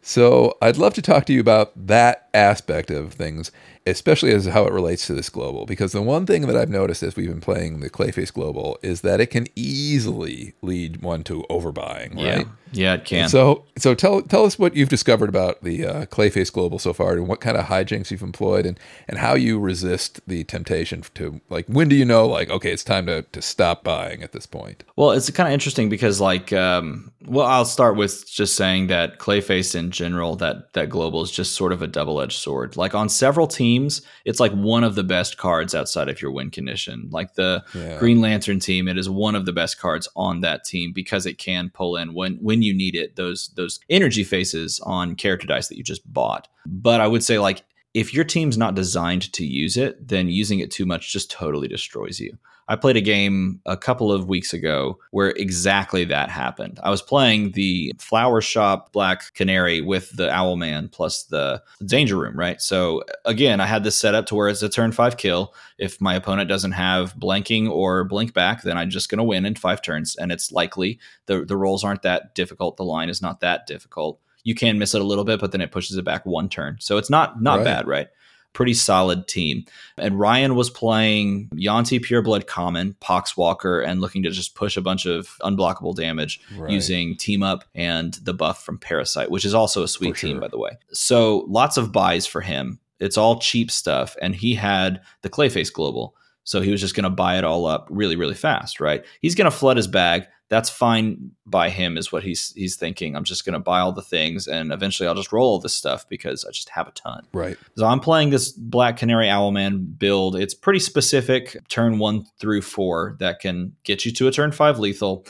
So 0.02 0.59
I'd 0.61 0.77
love 0.77 0.93
to 0.94 1.02
talk 1.02 1.24
to 1.27 1.32
you 1.32 1.40
about 1.40 1.73
that 1.86 2.23
aspect 2.35 2.90
of 2.90 3.12
things, 3.15 3.52
especially 3.86 4.32
as 4.32 4.47
how 4.47 4.65
it 4.65 4.73
relates 4.73 5.06
to 5.06 5.15
this 5.15 5.28
global. 5.28 5.65
Because 5.66 5.93
the 5.93 6.02
one 6.02 6.27
thing 6.27 6.47
that 6.47 6.56
I've 6.56 6.69
noticed 6.69 7.02
as 7.02 7.16
we've 7.16 7.28
been 7.28 7.40
playing 7.40 7.81
the 7.81 7.89
Clayface 7.89 8.32
Global 8.32 8.78
is 8.82 9.02
that 9.02 9.20
it 9.20 9.27
can 9.27 9.47
easily 9.55 10.55
lead 10.61 11.02
one 11.02 11.23
to 11.24 11.44
overbuying, 11.48 12.20
yeah, 12.20 12.36
right? 12.36 12.47
yeah, 12.73 12.94
it 12.94 13.05
can. 13.05 13.28
So, 13.28 13.65
so 13.78 13.94
tell 13.94 14.23
tell 14.23 14.44
us 14.44 14.59
what 14.59 14.74
you've 14.74 14.89
discovered 14.89 15.28
about 15.28 15.62
the 15.62 15.86
uh, 15.86 16.06
Clayface 16.06 16.52
Global 16.52 16.78
so 16.78 16.93
far, 16.93 17.12
and 17.12 17.28
what 17.28 17.40
kind 17.40 17.56
of 17.56 17.66
hijinks 17.66 18.11
you've 18.11 18.23
employed, 18.23 18.66
and 18.66 18.78
and 19.09 19.19
how 19.19 19.35
you 19.35 19.59
resist 19.59 20.20
the 20.27 20.44
temptation 20.44 21.02
to 21.15 21.40
like. 21.48 21.66
When 21.69 21.89
do 21.89 21.97
you 21.97 22.05
know 22.05 22.27
like 22.27 22.51
okay, 22.51 22.73
it's 22.73 22.85
time 22.85 23.06
to 23.06 23.23
to 23.23 23.40
stop 23.40 23.85
buying 23.85 24.23
at 24.23 24.32
this 24.32 24.47
point? 24.47 24.85
Well, 24.97 25.12
it's 25.12 25.31
kind 25.31 25.48
of 25.48 25.52
interesting 25.52 25.89
because, 25.89 26.20
like, 26.20 26.52
um, 26.52 27.12
well, 27.27 27.47
I'll 27.47 27.65
start 27.65 27.97
with 27.97 28.31
just 28.31 28.56
saying 28.56 28.89
that 28.89 29.19
Clayface 29.19 29.74
in 29.74 29.90
general, 29.90 30.36
that 30.36 30.73
that 30.73 30.89
global 30.89 31.23
is 31.23 31.31
just 31.31 31.55
sort 31.55 31.73
of 31.73 31.82
a 31.82 31.86
double 31.86 32.20
edged 32.24 32.38
sword. 32.38 32.76
Like 32.76 32.94
on 32.94 33.09
several 33.09 33.46
teams, 33.46 34.02
it's 34.24 34.40
like 34.40 34.52
one 34.52 34.82
of 34.82 34.94
the 34.96 35.05
best 35.05 35.36
cards 35.36 35.74
outside 35.74 36.09
of 36.09 36.20
your 36.20 36.32
win 36.32 36.51
condition. 36.51 37.09
Like 37.10 37.34
the 37.34 37.62
Yeah. 37.74 37.98
Green 37.98 38.20
Lantern 38.20 38.59
team, 38.59 38.88
it 38.88 38.98
is 38.98 39.09
one 39.09 39.34
of 39.34 39.46
the 39.46 39.52
best 39.52 39.78
cards 39.78 40.09
on 40.16 40.40
that 40.40 40.64
team 40.64 40.92
because 40.92 41.26
it 41.26 41.38
can 41.38 41.70
pull 41.70 41.96
in 41.96 42.14
when 42.14 42.34
when 42.36 42.62
you 42.62 42.74
need 42.74 42.94
it 42.94 43.16
those 43.16 43.48
those 43.55 43.78
energy 43.88 44.24
faces 44.24 44.80
on 44.84 45.14
character 45.14 45.46
dice 45.46 45.68
that 45.68 45.78
you 45.78 45.84
just 45.84 46.10
bought. 46.12 46.48
But 46.66 47.01
I 47.01 47.06
would 47.06 47.22
say 47.22 47.38
like 47.38 47.62
if 47.94 48.12
your 48.12 48.24
team's 48.24 48.59
not 48.59 48.74
designed 48.74 49.32
to 49.34 49.46
use 49.46 49.76
it, 49.76 50.09
then 50.09 50.28
using 50.28 50.59
it 50.59 50.72
too 50.72 50.84
much 50.84 51.12
just 51.12 51.30
totally 51.30 51.68
destroys 51.68 52.18
you. 52.18 52.36
I 52.69 52.77
played 52.77 52.97
a 52.97 53.01
game 53.03 53.61
a 53.66 53.77
couple 53.77 54.11
of 54.11 54.27
weeks 54.28 54.53
ago 54.55 54.99
where 55.11 55.31
exactly 55.31 56.05
that 56.07 56.31
happened. 56.31 56.81
I 56.82 56.91
was 56.91 57.03
playing 57.03 57.53
the 57.53 57.93
Flower 57.99 58.41
Shop 58.41 58.93
Black 58.93 59.35
Canary 59.35 59.81
with 59.82 60.11
the 60.16 60.31
Owl 60.32 60.57
Man 60.57 60.89
plus 60.89 61.24
the 61.24 61.62
Danger 61.85 62.16
Room, 62.16 62.39
right? 62.39 62.61
So 62.62 63.03
again, 63.27 63.61
I 63.61 63.66
had 63.66 63.85
this 63.85 64.01
set 64.01 64.15
up 64.15 64.27
to 64.27 64.35
where 64.35 64.49
it's 64.49 64.62
a 64.62 64.69
turn 64.69 64.93
five 64.93 65.16
kill. 65.19 65.55
If 65.78 66.01
my 66.01 66.15
opponent 66.15 66.49
doesn't 66.49 66.73
have 66.73 67.15
blanking 67.16 67.69
or 67.69 68.05
blink 68.05 68.32
back, 68.32 68.62
then 68.62 68.78
I'm 68.78 68.89
just 68.91 69.11
going 69.11 69.19
to 69.19 69.24
win 69.24 69.45
in 69.45 69.55
five 69.57 69.82
turns, 69.82 70.16
and 70.16 70.32
it's 70.32 70.51
likely 70.53 70.99
the 71.27 71.45
the 71.45 71.57
rolls 71.57 71.85
aren't 71.85 72.03
that 72.03 72.35
difficult. 72.35 72.77
The 72.78 72.85
line 72.85 73.09
is 73.09 73.20
not 73.20 73.41
that 73.41 73.66
difficult. 73.66 74.20
You 74.43 74.55
can 74.55 74.78
miss 74.78 74.95
it 74.95 75.01
a 75.01 75.05
little 75.05 75.24
bit, 75.24 75.41
but 75.41 75.53
then 75.53 75.61
it 75.61 75.73
pushes 75.73 75.97
it 75.97 76.05
back 76.05 76.24
one 76.27 76.49
turn, 76.49 76.77
so 76.81 76.97
it's 76.97 77.11
not 77.11 77.43
not 77.43 77.57
Right. 77.59 77.65
bad, 77.65 77.86
right? 77.86 78.09
Pretty 78.55 78.72
solid 78.72 79.28
team. 79.28 79.64
And 79.98 80.18
Ryan 80.18 80.55
was 80.55 80.70
playing 80.70 81.51
Yuan-Ti 81.55 82.01
Pureblood 82.01 82.47
Common, 82.47 82.97
Poxwalker, 83.02 83.86
and 83.86 84.01
looking 84.01 84.22
to 84.22 84.31
just 84.31 84.55
push 84.55 84.76
a 84.76 84.81
bunch 84.81 85.05
of 85.06 85.36
unblockable 85.43 85.94
damage 85.94 86.40
Right. 86.56 86.70
using 86.70 87.16
Team 87.16 87.43
Up 87.43 87.64
and 87.74 88.14
the 88.14 88.32
buff 88.32 88.64
from 88.64 88.78
Parasite, 88.78 89.31
which 89.31 89.44
is 89.44 89.52
also 89.55 89.82
a 89.82 89.89
sweet 89.89 90.16
team, 90.16 90.40
by 90.40 90.48
the 90.48 90.59
way. 90.59 90.70
So 90.93 91.44
lots 91.48 91.76
of 91.76 91.93
buys 91.93 92.26
for 92.26 92.40
him. 92.40 92.78
It's 93.01 93.18
all 93.18 93.40
cheap 93.40 93.70
stuff. 93.70 94.16
And 94.22 94.35
he 94.35 94.55
had 94.55 95.02
the 95.22 95.28
Clayface 95.28 95.72
Global. 95.72 96.14
So 96.45 96.61
he 96.61 96.71
was 96.71 96.81
just 96.81 96.95
going 96.95 97.05
to 97.05 97.11
buy 97.11 97.39
it 97.39 97.45
all 97.45 97.66
up 97.66 97.89
really, 97.91 98.16
really 98.16 98.35
fast, 98.35 98.81
right? 98.81 99.05
He's 99.21 99.35
going 99.35 99.51
to 99.51 99.57
flood 99.57 99.77
his 99.77 99.89
bag. 99.89 100.27
That's 100.51 100.69
fine 100.69 101.31
by 101.47 101.71
him, 101.71 101.97
is 101.97 102.12
what 102.12 102.23
he's 102.23 102.53
he's 102.55 102.77
thinking. 102.77 103.16
I'm 103.16 103.25
just 103.25 103.47
going 103.47 103.55
to 103.55 103.59
buy 103.59 103.81
all 103.81 103.93
the 103.93 104.03
things, 104.03 104.47
and 104.47 104.73
eventually 104.73 105.09
I'll 105.09 105.15
just 105.15 105.33
roll 105.33 105.53
all 105.53 105.59
this 105.59 105.75
stuff 105.75 106.07
because 106.09 106.45
I 106.45 106.51
just 106.51 106.69
have 106.69 106.87
a 106.87 106.93
ton. 106.93 107.27
Right. 107.33 107.57
So 107.77 107.87
I'm 107.87 107.99
playing 107.99 108.29
this 108.31 108.53
Black 108.53 108.99
Canary 108.99 109.27
Owlman 109.27 109.99
build. 109.99 110.37
It's 110.37 110.55
pretty 110.55 110.81
specific, 110.81 111.57
turn 111.69 111.99
one 111.99 112.27
through 112.39 112.61
four, 112.61 113.16
that 113.21 113.41
can 113.41 113.75
get 113.85 114.05
you 114.05 114.12
to 114.12 114.29
a 114.29 114.31
turn 114.31 114.53
five 114.53 114.79
lethal. 114.79 115.27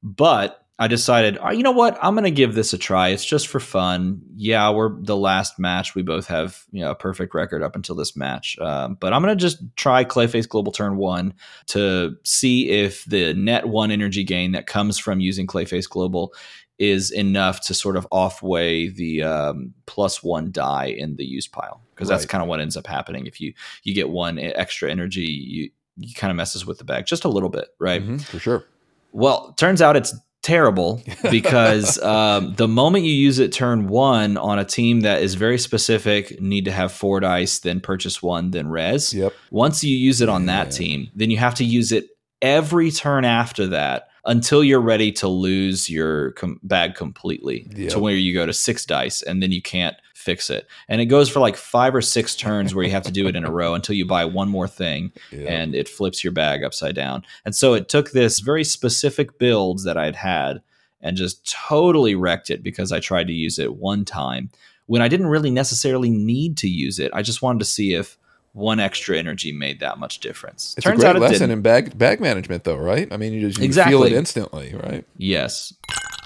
But 0.00 0.61
I 0.82 0.88
decided, 0.88 1.38
oh, 1.40 1.50
you 1.50 1.62
know 1.62 1.70
what? 1.70 1.96
I'm 2.02 2.14
going 2.14 2.24
to 2.24 2.30
give 2.30 2.54
this 2.54 2.72
a 2.72 2.78
try. 2.78 3.08
It's 3.10 3.24
just 3.24 3.46
for 3.46 3.60
fun. 3.60 4.20
Yeah, 4.36 4.70
we're 4.70 5.00
the 5.00 5.16
last 5.16 5.58
match. 5.58 5.94
We 5.94 6.02
both 6.02 6.26
have 6.26 6.64
you 6.72 6.80
know 6.82 6.90
a 6.90 6.94
perfect 6.94 7.34
record 7.34 7.62
up 7.62 7.76
until 7.76 7.94
this 7.94 8.16
match. 8.16 8.58
Um, 8.58 8.96
but 9.00 9.12
I'm 9.12 9.22
going 9.22 9.36
to 9.36 9.40
just 9.40 9.58
try 9.76 10.04
Clayface 10.04 10.48
Global 10.48 10.72
turn 10.72 10.96
one 10.96 11.34
to 11.68 12.16
see 12.24 12.68
if 12.70 13.04
the 13.04 13.32
net 13.34 13.68
one 13.68 13.90
energy 13.90 14.24
gain 14.24 14.52
that 14.52 14.66
comes 14.66 14.98
from 14.98 15.20
using 15.20 15.46
Clayface 15.46 15.88
Global 15.88 16.32
is 16.78 17.12
enough 17.12 17.60
to 17.66 17.74
sort 17.74 17.96
of 17.96 18.06
off-weigh 18.10 18.88
the 18.88 19.22
um, 19.22 19.72
plus 19.86 20.22
one 20.22 20.50
die 20.50 20.86
in 20.86 21.14
the 21.14 21.24
use 21.24 21.46
pile 21.46 21.80
because 21.94 22.08
that's 22.08 22.22
Right. 22.24 22.28
kind 22.30 22.42
of 22.42 22.48
what 22.48 22.58
ends 22.60 22.76
up 22.76 22.88
happening 22.88 23.26
if 23.26 23.40
you 23.40 23.52
you 23.84 23.94
get 23.94 24.08
one 24.08 24.36
extra 24.38 24.90
energy 24.90 25.20
you 25.20 25.70
you 25.98 26.12
kind 26.14 26.30
of 26.32 26.36
messes 26.36 26.66
with 26.66 26.78
the 26.78 26.84
bag 26.84 27.06
just 27.06 27.24
a 27.24 27.28
little 27.28 27.50
bit 27.50 27.68
right 27.78 28.02
Mhm, 28.02 28.20
for 28.22 28.40
sure. 28.40 28.64
well, 29.12 29.52
turns 29.52 29.80
out 29.80 29.94
it's 29.96 30.12
terrible 30.42 31.02
because 31.30 31.98
um, 32.02 32.54
the 32.56 32.68
moment 32.68 33.04
you 33.04 33.12
use 33.12 33.38
it 33.38 33.52
turn 33.52 33.86
one 33.88 34.36
on 34.36 34.58
a 34.58 34.64
team 34.64 35.00
that 35.00 35.22
is 35.22 35.34
very 35.34 35.58
specific, 35.58 36.40
need 36.40 36.64
to 36.66 36.72
have 36.72 36.92
four 36.92 37.20
dice, 37.20 37.60
then 37.60 37.80
purchase 37.80 38.22
one, 38.22 38.50
then 38.50 38.68
res. 38.68 39.14
Yep. 39.14 39.32
Once 39.50 39.82
you 39.84 39.96
use 39.96 40.20
it 40.20 40.28
on 40.28 40.46
that 40.46 40.66
Yeah. 40.66 40.72
team, 40.72 41.10
then 41.14 41.30
you 41.30 41.36
have 41.38 41.54
to 41.56 41.64
use 41.64 41.92
it 41.92 42.08
every 42.40 42.90
turn 42.90 43.24
after 43.24 43.68
that 43.68 44.08
until 44.24 44.62
you're 44.62 44.80
ready 44.80 45.10
to 45.10 45.26
lose 45.28 45.88
your 45.90 46.32
com- 46.32 46.60
bag 46.62 46.94
completely 46.94 47.66
Yep. 47.76 47.90
to 47.90 47.98
where 47.98 48.14
you 48.14 48.32
go 48.34 48.46
to 48.46 48.52
six 48.52 48.84
dice 48.84 49.22
and 49.22 49.42
then 49.42 49.50
you 49.52 49.62
can't 49.62 49.96
fix 50.22 50.48
it. 50.50 50.66
And 50.88 51.00
it 51.00 51.06
goes 51.06 51.28
for 51.28 51.40
like 51.40 51.56
five 51.56 51.94
or 51.94 52.00
six 52.02 52.34
turns 52.36 52.74
where 52.74 52.84
you 52.84 52.90
have 52.92 53.02
to 53.02 53.12
do 53.12 53.26
it 53.26 53.36
in 53.36 53.44
a 53.44 53.50
row 53.60 53.74
until 53.74 53.94
you 53.94 54.06
buy 54.06 54.24
one 54.24 54.48
more 54.48 54.68
thing 54.68 55.12
Yeah. 55.30 55.48
and 55.48 55.74
it 55.74 55.88
flips 55.88 56.22
your 56.24 56.32
bag 56.32 56.62
upside 56.64 56.94
down. 56.94 57.24
And 57.44 57.54
so 57.54 57.74
it 57.74 57.88
took 57.88 58.12
this 58.12 58.38
very 58.40 58.64
specific 58.64 59.38
build 59.38 59.84
that 59.84 59.96
I'd 59.96 60.16
had 60.16 60.62
and 61.00 61.16
just 61.16 61.50
totally 61.50 62.14
wrecked 62.14 62.48
it 62.50 62.62
because 62.62 62.92
I 62.92 63.00
tried 63.00 63.26
to 63.26 63.32
use 63.32 63.58
it 63.58 63.74
one 63.74 64.04
time 64.04 64.50
when 64.86 65.02
I 65.02 65.08
didn't 65.08 65.26
really 65.26 65.50
necessarily 65.50 66.10
need 66.10 66.56
to 66.58 66.68
use 66.68 66.98
it. 66.98 67.10
I 67.14 67.22
just 67.22 67.42
wanted 67.42 67.58
to 67.60 67.64
see 67.64 67.94
if 67.94 68.16
one 68.52 68.78
extra 68.80 69.16
energy 69.18 69.50
made 69.50 69.80
that 69.80 69.98
much 69.98 70.20
difference. 70.20 70.74
It's 70.76 70.84
Turns 70.84 70.98
a 70.98 71.00
great 71.00 71.08
out 71.08 71.16
it 71.16 71.20
lesson 71.20 71.34
didn't. 71.48 71.50
in 71.52 71.62
bag 71.62 71.96
bag 71.98 72.20
management, 72.20 72.64
though, 72.64 72.76
right? 72.76 73.10
I 73.10 73.16
mean, 73.16 73.32
you 73.32 73.40
just 73.40 73.56
you 73.58 73.62
feel 73.62 73.66
Exactly. 73.66 74.10
it 74.12 74.12
instantly, 74.12 74.74
right? 74.74 75.04
yes. 75.16 75.72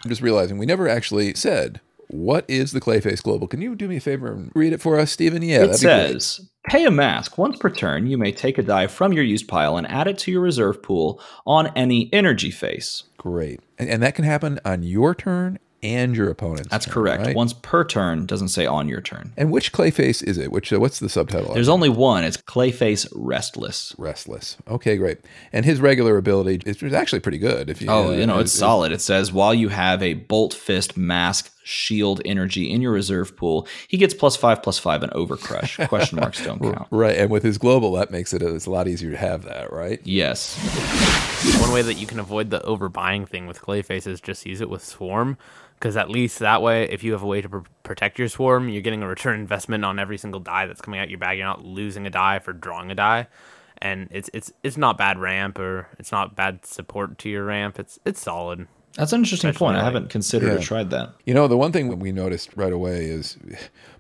I'm 0.05 0.09
just 0.11 0.21
realizing 0.23 0.59
we 0.59 0.67
never 0.67 0.89
actually 0.89 1.35
said 1.35 1.81
what 2.09 2.45
is 2.49 2.73
the 2.73 2.81
Clayface 2.81 3.23
Global. 3.23 3.49
Can 3.49 3.61
you 3.61 3.75
do 3.75 3.89
me 3.89 3.97
a 3.97 4.01
favor 4.01 4.33
and 4.33 4.53
read 4.55 4.73
it 4.73 4.81
for 4.81 4.99
us, 4.99 5.11
Stephen? 5.13 5.43
Yeah, 5.43 5.65
it 5.65 5.67
that'd 5.69 5.81
be 5.81 5.87
great. 5.87 6.23
says 6.23 6.51
pay 6.69 6.85
a 6.85 6.91
mask 6.91 7.39
once 7.39 7.57
per 7.59 7.71
turn 7.71 8.07
you 8.09 8.19
may 8.19 8.33
take 8.33 8.59
a 8.59 8.63
die 8.63 8.87
from 8.89 9.13
your 9.13 9.23
used 9.25 9.47
pile 9.47 9.77
and 9.77 9.87
add 9.89 10.07
it 10.09 10.19
to 10.19 10.33
your 10.33 10.41
reserve 10.41 10.83
pool 10.83 11.21
on 11.47 11.69
any 11.77 12.09
energy 12.13 12.51
face 12.51 13.05
Great. 13.19 13.61
And, 13.79 13.89
and 13.89 14.03
that 14.03 14.15
can 14.17 14.25
happen 14.25 14.59
on 14.65 14.83
your 14.83 15.15
turn 15.15 15.59
and 15.83 16.17
your 16.17 16.29
opponent's. 16.31 16.69
that's 16.69 16.87
turn, 16.87 16.95
correct 16.95 17.27
right? 17.27 17.37
once 17.37 17.53
per 17.53 17.85
turn 17.85 18.27
doesn't 18.27 18.49
say 18.49 18.67
on 18.67 18.89
your 18.89 19.01
turn 19.01 19.33
And 19.37 19.53
which 19.53 19.73
Clayface 19.73 20.25
is 20.25 20.39
it? 20.39 20.51
Which 20.51 20.73
uh, 20.73 20.81
what's 20.81 20.99
the 20.99 21.09
subtitle? 21.09 21.55
there's 21.55 21.69
only 21.69 21.89
one 21.89 22.25
it's 22.25 22.37
clayface 22.39 23.07
restless 23.15 23.95
Restless. 23.99 24.57
Okay, 24.69 24.97
great. 24.97 25.19
And 25.53 25.65
his 25.65 25.81
regular 25.81 26.17
ability 26.17 26.63
is 26.67 26.83
actually 26.93 27.21
pretty 27.21 27.39
good. 27.39 27.71
If 27.71 27.81
you, 27.83 27.89
Oh, 27.91 28.09
uh, 28.09 28.13
you 28.17 28.27
know, 28.27 28.39
it's 28.41 28.53
is- 28.53 28.59
solid. 28.59 28.91
It 28.91 29.01
says 29.01 29.33
while 29.33 29.55
you 29.55 29.69
have 29.69 30.03
a 30.03 30.15
bolt 30.15 30.53
fist 30.55 30.97
mask 30.97 31.53
shield 31.67 32.23
energy 32.25 32.71
in 32.71 32.81
your 32.81 32.93
reserve 32.93 33.37
pool, 33.37 33.67
he 33.89 33.97
gets 33.97 34.15
plus 34.15 34.37
five 34.37 34.63
plus 34.63 34.79
five 34.79 35.03
and 35.03 35.13
overcrush. 35.13 35.87
Question 35.89 36.21
marks 36.21 36.43
don't 36.45 36.61
count. 36.61 36.87
Right, 36.91 37.17
and 37.17 37.31
with 37.31 37.43
his 37.43 37.59
global, 37.59 37.93
that 37.93 38.11
makes 38.11 38.33
it 38.33 38.41
it's 38.41 38.67
a 38.67 38.71
lot 38.71 38.87
easier 38.87 39.11
to 39.11 39.17
have 39.17 39.43
that, 39.43 39.73
right? 39.73 40.01
Yes. 40.05 40.57
One 41.61 41.73
way 41.73 41.83
that 41.83 41.95
you 41.95 42.07
can 42.07 42.21
avoid 42.21 42.51
the 42.51 42.61
overbuying 42.61 43.29
thing 43.29 43.47
with 43.47 43.61
Clayface 43.61 44.07
is 44.07 44.21
just 44.21 44.47
use 44.47 44.61
it 44.61 44.71
with 44.71 44.85
Swarm, 44.85 45.37
because 45.75 45.97
at 45.97 46.09
least 46.09 46.39
that 46.39 46.63
way, 46.63 46.85
if 46.85 47.03
you 47.03 47.13
have 47.13 47.23
a 47.23 47.27
way 47.27 47.41
to 47.41 47.49
pr- 47.49 47.59
protect 47.83 48.19
your 48.19 48.29
Swarm, 48.29 48.69
you're 48.69 48.83
getting 48.83 49.03
a 49.03 49.09
return 49.09 49.41
investment 49.41 49.85
on 49.85 49.99
every 49.99 50.19
single 50.19 50.41
die 50.41 50.67
that's 50.67 50.81
coming 50.81 51.01
out 51.01 51.11
your 51.11 51.19
bag. 51.19 51.39
You're 51.39 51.47
not 51.47 51.65
losing 51.65 52.07
a 52.07 52.11
die 52.11 52.39
for 52.39 52.53
drawing 52.53 52.93
a 52.93 52.95
die, 52.95 53.27
and 53.79 54.09
it's 54.13 54.31
it's 54.33 54.53
it's 54.63 54.77
not 54.77 54.97
bad 54.97 55.19
ramp 55.19 55.59
or 55.59 55.89
it's 55.99 56.13
not 56.13 56.37
bad 56.37 56.65
support 56.65 57.19
to 57.19 57.29
your 57.29 57.45
ramp. 57.45 57.79
It's 57.81 57.99
it's 58.05 58.21
solid. 58.21 58.69
That's 58.97 59.13
an 59.13 59.21
interesting 59.21 59.51
Especially 59.51 59.67
point. 59.67 59.77
I 59.79 59.85
haven't 59.85 60.09
considered 60.09 60.53
or 60.53 60.59
tried 60.59 60.91
that. 60.91 61.13
You 61.25 61.35
know, 61.35 61.49
the 61.49 61.57
one 61.57 61.73
thing 61.73 61.99
we 61.99 62.13
noticed 62.13 62.51
right 62.57 62.73
away 62.73 63.05
is, 63.05 63.37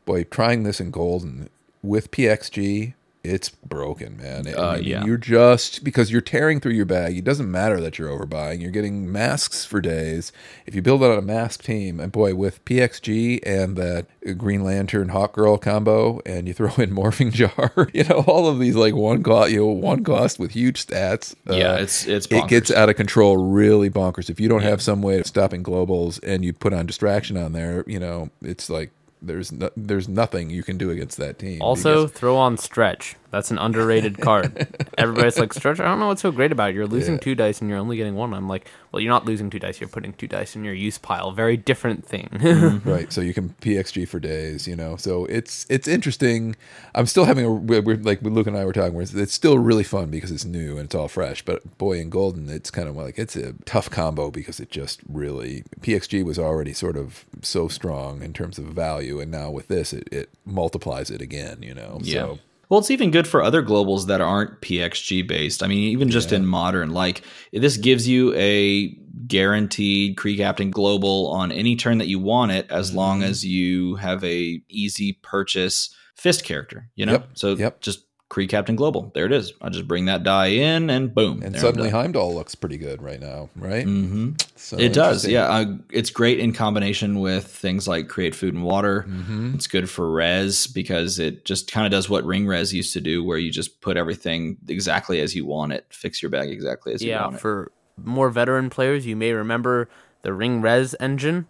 boy, 0.05 0.24
trying 0.24 0.62
this 0.62 0.81
in 0.81 0.90
Golden 0.90 1.48
with 1.82 2.10
PXG, 2.10 2.94
it's 3.27 3.48
broken, 3.48 4.16
man. 4.16 4.47
I 4.48 4.53
Uh, 4.53 4.77
yeah. 4.77 5.05
You're 5.05 5.16
just 5.16 5.85
because 5.85 6.11
you're 6.11 6.20
tearing 6.20 6.61
through 6.61 6.73
your 6.73 6.86
bag. 6.86 7.16
It 7.16 7.24
doesn't 7.24 7.51
matter 7.51 7.81
that 7.81 7.98
you're 7.98 8.09
overbuying. 8.09 8.61
You're 8.61 8.70
getting 8.70 9.11
masks 9.11 9.65
for 9.65 9.81
days. 9.81 10.32
If 10.66 10.74
you 10.74 10.82
build 10.82 11.03
it 11.03 11.11
on 11.11 11.19
a 11.19 11.23
mask 11.23 11.62
team, 11.62 12.01
and 12.01 12.12
boy, 12.12 12.35
with 12.35 12.65
PXG 12.65 13.40
and 13.44 13.77
that 13.77 14.07
Green 14.39 14.65
Lantern 14.65 15.11
Hawk 15.11 15.35
Girl 15.35 15.59
combo, 15.59 16.20
and 16.24 16.47
you 16.48 16.55
throw 16.55 16.73
in 16.78 16.90
Morphing 16.90 17.32
Jar, 17.32 17.89
you 17.93 18.05
know, 18.05 18.24
all 18.27 18.48
of 18.48 18.59
these 18.59 18.77
like 18.77 18.94
one 18.94 19.23
cost, 19.23 19.51
you 19.51 19.61
know, 19.61 19.66
one 19.66 20.05
cost 20.05 20.39
with 20.39 20.53
huge 20.53 20.86
stats. 20.86 21.35
yeah, 21.47 21.73
uh, 21.73 21.77
it's 21.77 22.07
it's 22.07 22.27
it 22.31 22.48
gets 22.48 22.70
out 22.70 22.89
of 22.89 22.97
control 22.97 23.36
really 23.36 23.90
bonkers. 23.90 24.31
If 24.31 24.40
you 24.40 24.48
don't 24.48 24.62
have 24.62 24.81
some 24.81 25.03
way 25.03 25.19
of 25.19 25.27
stopping 25.27 25.62
globals 25.62 26.20
and 26.23 26.44
you 26.44 26.53
put 26.53 26.73
on 26.73 26.86
distraction 26.86 27.36
on 27.36 27.53
there, 27.53 27.85
you 27.86 27.98
know, 27.98 28.31
it's 28.43 28.70
like 28.70 28.90
there's 29.22 29.52
no, 29.52 29.70
there's 29.76 30.09
nothing 30.09 30.51
you 30.51 30.62
can 30.62 30.78
do 30.78 30.90
against 30.90 31.16
that 31.18 31.38
team. 31.38 31.62
Also, 31.62 32.06
throw 32.06 32.36
on 32.36 32.56
Stretch. 32.56 33.16
That's 33.37 33.51
an 33.51 33.59
underrated 33.59 34.19
card. 34.19 34.67
Everybody's 34.99 35.39
like, 35.39 35.53
Stretch, 35.53 35.79
I 35.81 35.85
don't 35.85 36.01
know 36.01 36.09
what's 36.09 36.23
so 36.23 36.33
great 36.33 36.53
about 36.53 36.71
it. 36.71 36.75
You're 36.75 36.87
losing 36.87 37.15
Yeah. 37.15 37.21
two 37.21 37.35
dice 37.35 37.61
and 37.61 37.69
you're 37.69 37.79
only 37.79 37.97
getting 37.97 38.15
one. 38.15 38.33
I'm 38.35 38.49
like, 38.49 38.67
well, 38.93 39.01
you're 39.03 39.13
not 39.13 39.27
losing 39.27 39.51
two 39.51 39.59
dice. 39.59 39.79
You're 39.81 39.89
putting 39.91 40.15
two 40.15 40.27
dice 40.27 40.57
in 40.57 40.65
your 40.65 40.73
use 40.75 40.97
pile. 40.99 41.33
Very 41.33 41.57
different 41.57 42.05
thing. 42.07 42.29
Mhm. 42.47 42.85
right, 42.97 43.13
so 43.13 43.21
you 43.21 43.35
can 43.35 43.51
PXG 43.61 44.09
for 44.09 44.19
days, 44.21 44.67
you 44.67 44.75
know. 44.77 44.97
So 44.97 45.27
it's 45.27 45.67
it's 45.69 45.87
interesting. 45.87 46.57
I'm 46.95 47.07
still 47.07 47.25
having 47.27 47.45
a 47.45 47.51
we're, 47.53 47.83
we're- 47.83 48.03
like 48.03 48.23
Luke 48.23 48.47
and 48.47 48.57
I 48.57 48.65
were 48.65 48.73
talking. 48.73 48.99
It's, 49.01 49.13
it's 49.13 49.35
still 49.35 49.59
really 49.59 49.85
fun 49.85 50.11
because 50.11 50.31
it's 50.31 50.45
new 50.45 50.77
and 50.79 50.87
it's 50.87 50.95
all 50.95 51.09
fresh. 51.09 51.43
But 51.45 51.77
boy, 51.79 51.99
in 52.01 52.09
Golden, 52.09 52.49
it's 52.49 52.71
kind 52.71 52.89
of 52.89 52.97
like 52.97 53.19
it's 53.19 53.37
a 53.37 53.53
tough 53.67 53.91
combo 53.91 54.31
because 54.31 54.61
it 54.61 54.71
just 54.71 55.01
really 55.09 55.65
PXG 55.81 56.25
was 56.25 56.39
already 56.39 56.73
sort 56.73 56.97
of 56.97 57.25
so 57.43 57.69
strong 57.69 58.23
in 58.23 58.33
terms 58.33 58.59
of 58.59 58.65
value, 58.67 59.21
and 59.21 59.31
now 59.31 59.51
with 59.51 59.69
this, 59.69 59.93
it, 59.93 60.09
it 60.13 60.31
multiplies 60.45 61.11
it 61.11 61.21
again. 61.21 61.59
You 61.63 61.75
know. 61.75 61.99
Yeah. 62.03 62.21
So, 62.21 62.39
Well, 62.68 62.80
it's 62.80 62.90
even 62.90 63.10
good 63.12 63.28
for 63.28 63.43
other 63.43 63.62
globals 63.62 64.06
that 64.06 64.20
aren't 64.20 64.60
PXG 64.60 65.26
based. 65.26 65.62
I 65.62 65.66
mean, 65.68 65.78
even 65.93 66.10
just 66.10 66.32
in 66.32 66.47
modern, 66.47 66.90
like 66.90 67.22
this 67.52 67.76
gives 67.76 68.09
you 68.09 68.34
a 68.34 68.88
guaranteed 69.26 70.16
Kree 70.16 70.36
Captain 70.36 70.70
global 70.70 71.28
on 71.28 71.52
any 71.52 71.76
turn 71.76 71.98
that 71.98 72.09
you 72.09 72.18
want 72.18 72.52
it, 72.52 72.66
as 72.70 72.93
long 72.94 73.20
Mm-hmm. 73.20 73.30
as 73.30 73.44
you 73.47 73.97
have 73.97 74.22
a 74.24 74.60
easy 74.68 75.14
purchase 75.22 75.94
fist 76.14 76.44
character. 76.44 76.88
You 76.97 77.06
know, 77.06 77.12
Yep, 77.12 77.28
so 77.34 77.55
yep. 77.56 77.80
just 77.80 78.06
Kree 78.28 78.48
Captain 78.48 78.74
global. 78.74 79.12
There 79.15 79.24
it 79.27 79.32
is. 79.32 79.53
I 79.62 79.69
just 79.69 79.86
bring 79.86 80.07
that 80.07 80.24
die 80.24 80.48
in, 80.48 80.90
and 80.90 81.15
boom, 81.15 81.43
And 81.44 81.57
suddenly 81.57 81.90
done. 81.90 82.01
Heimdall 82.01 82.35
looks 82.35 82.57
pretty 82.57 82.77
good 82.77 83.01
right 83.01 83.20
now, 83.20 83.48
right? 83.55 83.85
hmm 83.85 84.32
So 84.57 84.77
it 84.78 84.93
does, 84.93 85.24
yeah. 85.27 85.44
Uh, 85.47 85.77
it's 85.93 86.11
great 86.11 86.40
in 86.40 86.53
combination 86.53 87.20
with 87.20 87.47
things 87.47 87.86
like 87.86 88.09
create 88.09 88.35
food 88.35 88.53
and 88.55 88.65
water. 88.65 89.07
Mhm. 89.09 89.55
It's 89.55 89.69
good 89.69 89.89
for 89.89 90.11
res 90.11 90.66
because 90.66 91.20
it 91.20 91.44
just 91.44 91.70
kind 91.70 91.86
of 91.86 91.93
does 91.93 92.09
what 92.11 92.24
ring 92.24 92.48
res 92.48 92.74
used 92.74 92.93
to 92.94 93.01
do, 93.01 93.23
where 93.23 93.39
you 93.39 93.53
just 93.53 93.81
put 93.81 93.97
everything 93.97 94.57
exactly 94.66 95.20
as 95.20 95.36
you 95.36 95.47
want 95.47 95.73
it, 95.73 95.86
fix 95.90 96.20
your 96.20 96.31
bag 96.31 96.51
exactly 96.51 96.93
as 96.93 97.03
you 97.05 97.12
want 97.12 97.36
it. 97.36 97.40
for 97.40 97.70
more 98.03 98.28
veteran 98.31 98.70
players, 98.70 99.07
you 99.07 99.15
may 99.15 99.32
remember 99.32 99.89
the 100.23 100.32
Ring 100.32 100.61
Res 100.61 100.97
engine. 100.98 101.47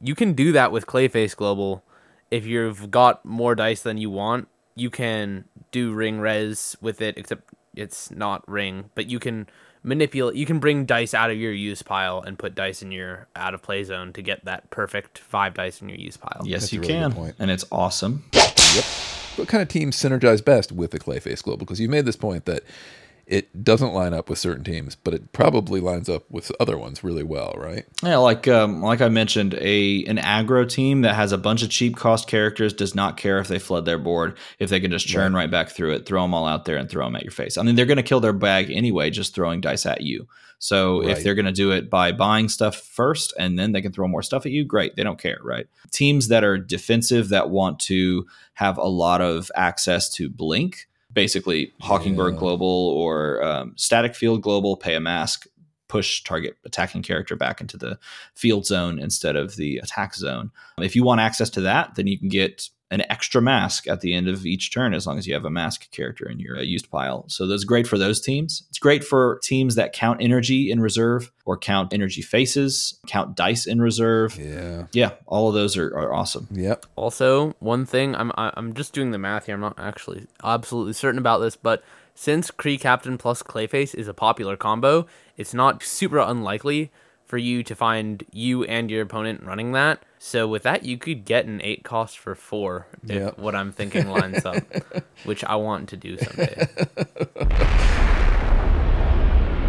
You 0.00 0.14
can 0.16 0.32
do 0.32 0.50
that 0.52 0.72
with 0.72 0.86
Clayface 0.86 1.36
Global. 1.36 1.84
If 2.32 2.44
you've 2.44 2.90
got 2.90 3.24
more 3.24 3.54
dice 3.54 3.80
than 3.80 3.96
you 3.96 4.10
want, 4.10 4.48
you 4.74 4.90
can 4.90 5.44
do 5.76 5.92
Ring 5.92 6.18
Res 6.18 6.74
with 6.80 7.02
it, 7.02 7.18
except 7.18 7.52
it's 7.74 8.10
not 8.10 8.48
Ring, 8.48 8.88
but 8.94 9.10
you 9.10 9.18
can 9.18 9.46
manipulate 9.82 10.34
you 10.34 10.46
can 10.46 10.58
bring 10.58 10.86
dice 10.86 11.12
out 11.12 11.30
of 11.30 11.36
your 11.36 11.52
use 11.52 11.82
pile 11.82 12.20
and 12.20 12.38
put 12.38 12.54
dice 12.54 12.80
in 12.80 12.90
your 12.90 13.28
out 13.36 13.52
of 13.52 13.62
play 13.62 13.84
zone 13.84 14.12
to 14.14 14.22
get 14.22 14.42
that 14.46 14.70
perfect 14.70 15.18
five 15.18 15.52
dice 15.52 15.82
in 15.82 15.90
your 15.90 15.98
use 15.98 16.16
pile. 16.16 16.40
Yes, 16.44 16.62
That's 16.62 16.72
you 16.72 16.80
really 16.80 16.94
can, 16.94 17.34
and 17.38 17.50
it's 17.50 17.66
awesome. 17.70 18.24
What 19.36 19.48
kind 19.48 19.60
of 19.60 19.68
teams 19.68 19.96
synergize 19.96 20.42
best 20.42 20.72
with 20.72 20.92
the 20.92 20.98
Clayface 20.98 21.42
Global? 21.42 21.58
Because 21.58 21.78
you 21.78 21.90
made 21.90 22.06
this 22.06 22.16
point 22.16 22.46
that 22.46 22.62
it 23.26 23.64
doesn't 23.64 23.92
line 23.92 24.14
up 24.14 24.30
with 24.30 24.38
certain 24.38 24.62
teams, 24.62 24.94
but 24.94 25.12
it 25.12 25.32
probably 25.32 25.80
lines 25.80 26.08
up 26.08 26.30
with 26.30 26.52
other 26.60 26.78
ones 26.78 27.02
really 27.02 27.24
well, 27.24 27.54
right? 27.56 27.84
Yeah, 28.02 28.18
like 28.18 28.46
um, 28.46 28.82
like 28.82 29.00
I 29.00 29.08
mentioned, 29.08 29.54
a 29.54 30.04
an 30.04 30.18
aggro 30.18 30.68
team 30.68 31.02
that 31.02 31.14
has 31.16 31.32
a 31.32 31.38
bunch 31.38 31.62
of 31.62 31.70
cheap 31.70 31.96
cost 31.96 32.28
characters 32.28 32.72
does 32.72 32.94
not 32.94 33.16
care 33.16 33.38
if 33.38 33.48
they 33.48 33.58
flood 33.58 33.84
their 33.84 33.98
board 33.98 34.38
if 34.58 34.70
they 34.70 34.78
can 34.80 34.90
just 34.90 35.06
churn 35.08 35.34
right, 35.34 35.50
back 35.50 35.70
through 35.70 35.94
it, 35.94 36.06
throw 36.06 36.22
them 36.22 36.34
all 36.34 36.46
out 36.46 36.64
there, 36.66 36.76
and 36.76 36.88
throw 36.88 37.04
them 37.04 37.16
at 37.16 37.24
your 37.24 37.32
face. 37.32 37.58
I 37.58 37.62
mean, 37.62 37.74
they're 37.74 37.84
going 37.86 37.96
to 37.96 38.02
kill 38.02 38.20
their 38.20 38.32
bag 38.32 38.70
anyway, 38.70 39.10
just 39.10 39.34
throwing 39.34 39.60
dice 39.60 39.86
at 39.86 40.02
you. 40.02 40.28
So 40.58 41.02
Right. 41.02 41.10
if 41.10 41.22
they're 41.22 41.34
going 41.34 41.46
to 41.46 41.52
do 41.52 41.72
it 41.72 41.90
by 41.90 42.12
buying 42.12 42.48
stuff 42.48 42.76
first 42.76 43.34
and 43.38 43.58
then 43.58 43.72
they 43.72 43.82
can 43.82 43.92
throw 43.92 44.08
more 44.08 44.22
stuff 44.22 44.46
at 44.46 44.52
you, 44.52 44.64
great. 44.64 44.96
They 44.96 45.02
don't 45.02 45.20
care, 45.20 45.38
right? 45.42 45.66
Teams 45.90 46.28
that 46.28 46.44
are 46.44 46.56
defensive 46.56 47.28
that 47.28 47.50
want 47.50 47.78
to 47.80 48.26
have 48.54 48.78
a 48.78 48.86
lot 48.86 49.20
of 49.20 49.50
access 49.54 50.08
to 50.14 50.30
blink, 50.30 50.88
basically 51.16 51.72
Mockingbird 51.80 52.34
Yeah. 52.34 52.38
Global 52.38 52.68
or 52.68 53.42
um, 53.42 53.72
Static 53.76 54.14
Field 54.14 54.42
Global, 54.42 54.76
pay 54.76 54.94
a 54.94 55.00
mask 55.00 55.48
push 55.88 56.22
target 56.22 56.56
attacking 56.64 57.02
character 57.02 57.36
back 57.36 57.60
into 57.60 57.76
the 57.76 57.98
field 58.34 58.66
zone 58.66 58.98
instead 58.98 59.36
of 59.36 59.56
the 59.56 59.78
attack 59.78 60.14
zone. 60.14 60.50
If 60.78 60.94
you 60.94 61.04
want 61.04 61.20
access 61.20 61.48
to 61.50 61.60
that, 61.62 61.94
then 61.94 62.06
you 62.06 62.18
can 62.18 62.28
get 62.28 62.68
an 62.90 63.02
extra 63.10 63.42
mask 63.42 63.88
at 63.88 64.00
the 64.00 64.14
end 64.14 64.28
of 64.28 64.46
each 64.46 64.72
turn 64.72 64.94
as 64.94 65.06
long 65.08 65.18
as 65.18 65.26
you 65.26 65.34
have 65.34 65.44
a 65.44 65.50
mask 65.50 65.90
character 65.90 66.28
in 66.28 66.38
your 66.38 66.56
uh, 66.56 66.60
used 66.62 66.88
pile. 66.88 67.24
So 67.28 67.46
that's 67.46 67.64
great 67.64 67.86
for 67.86 67.98
those 67.98 68.20
teams. 68.20 68.62
It's 68.68 68.78
great 68.78 69.02
for 69.02 69.40
teams 69.42 69.74
that 69.74 69.92
count 69.92 70.22
energy 70.22 70.70
in 70.70 70.80
reserve 70.80 71.32
or 71.44 71.56
count 71.58 71.92
energy 71.92 72.22
faces, 72.22 73.00
count 73.08 73.36
dice 73.36 73.66
in 73.66 73.80
reserve. 73.80 74.38
Yeah. 74.38 74.86
Yeah, 74.92 75.12
all 75.26 75.48
of 75.48 75.54
those 75.54 75.76
are, 75.76 75.88
are 75.98 76.14
awesome. 76.14 76.46
Yep. 76.52 76.86
Also, 76.94 77.54
one 77.58 77.86
thing 77.86 78.14
I'm 78.14 78.30
I- 78.36 78.52
I'm 78.54 78.72
just 78.72 78.92
doing 78.92 79.10
the 79.10 79.18
math 79.18 79.46
here. 79.46 79.56
I'm 79.56 79.60
not 79.60 79.78
actually 79.78 80.26
absolutely 80.44 80.92
certain 80.92 81.18
about 81.18 81.38
this, 81.38 81.56
but 81.56 81.82
since 82.14 82.50
Kree 82.52 82.80
Captain 82.80 83.18
plus 83.18 83.42
Clayface 83.42 83.94
is 83.96 84.06
a 84.08 84.14
popular 84.14 84.56
combo, 84.56 85.06
it's 85.36 85.52
not 85.52 85.82
super 85.82 86.18
unlikely 86.18 86.90
for 87.24 87.36
you 87.36 87.64
to 87.64 87.74
find 87.74 88.24
you 88.32 88.62
and 88.64 88.90
your 88.92 89.02
opponent 89.02 89.42
running 89.42 89.72
that. 89.72 90.02
So 90.18 90.48
with 90.48 90.62
that, 90.64 90.84
you 90.84 90.96
could 90.98 91.24
get 91.24 91.44
an 91.46 91.60
eight 91.62 91.84
cost 91.84 92.18
for 92.18 92.34
four 92.34 92.86
if 93.04 93.10
Yep. 93.10 93.38
what 93.38 93.54
I'm 93.54 93.70
thinking 93.72 94.08
lines 94.08 94.44
up, 94.44 94.62
which 95.24 95.44
I 95.44 95.56
want 95.56 95.88
to 95.90 95.96
do 95.96 96.16
someday. 96.18 96.66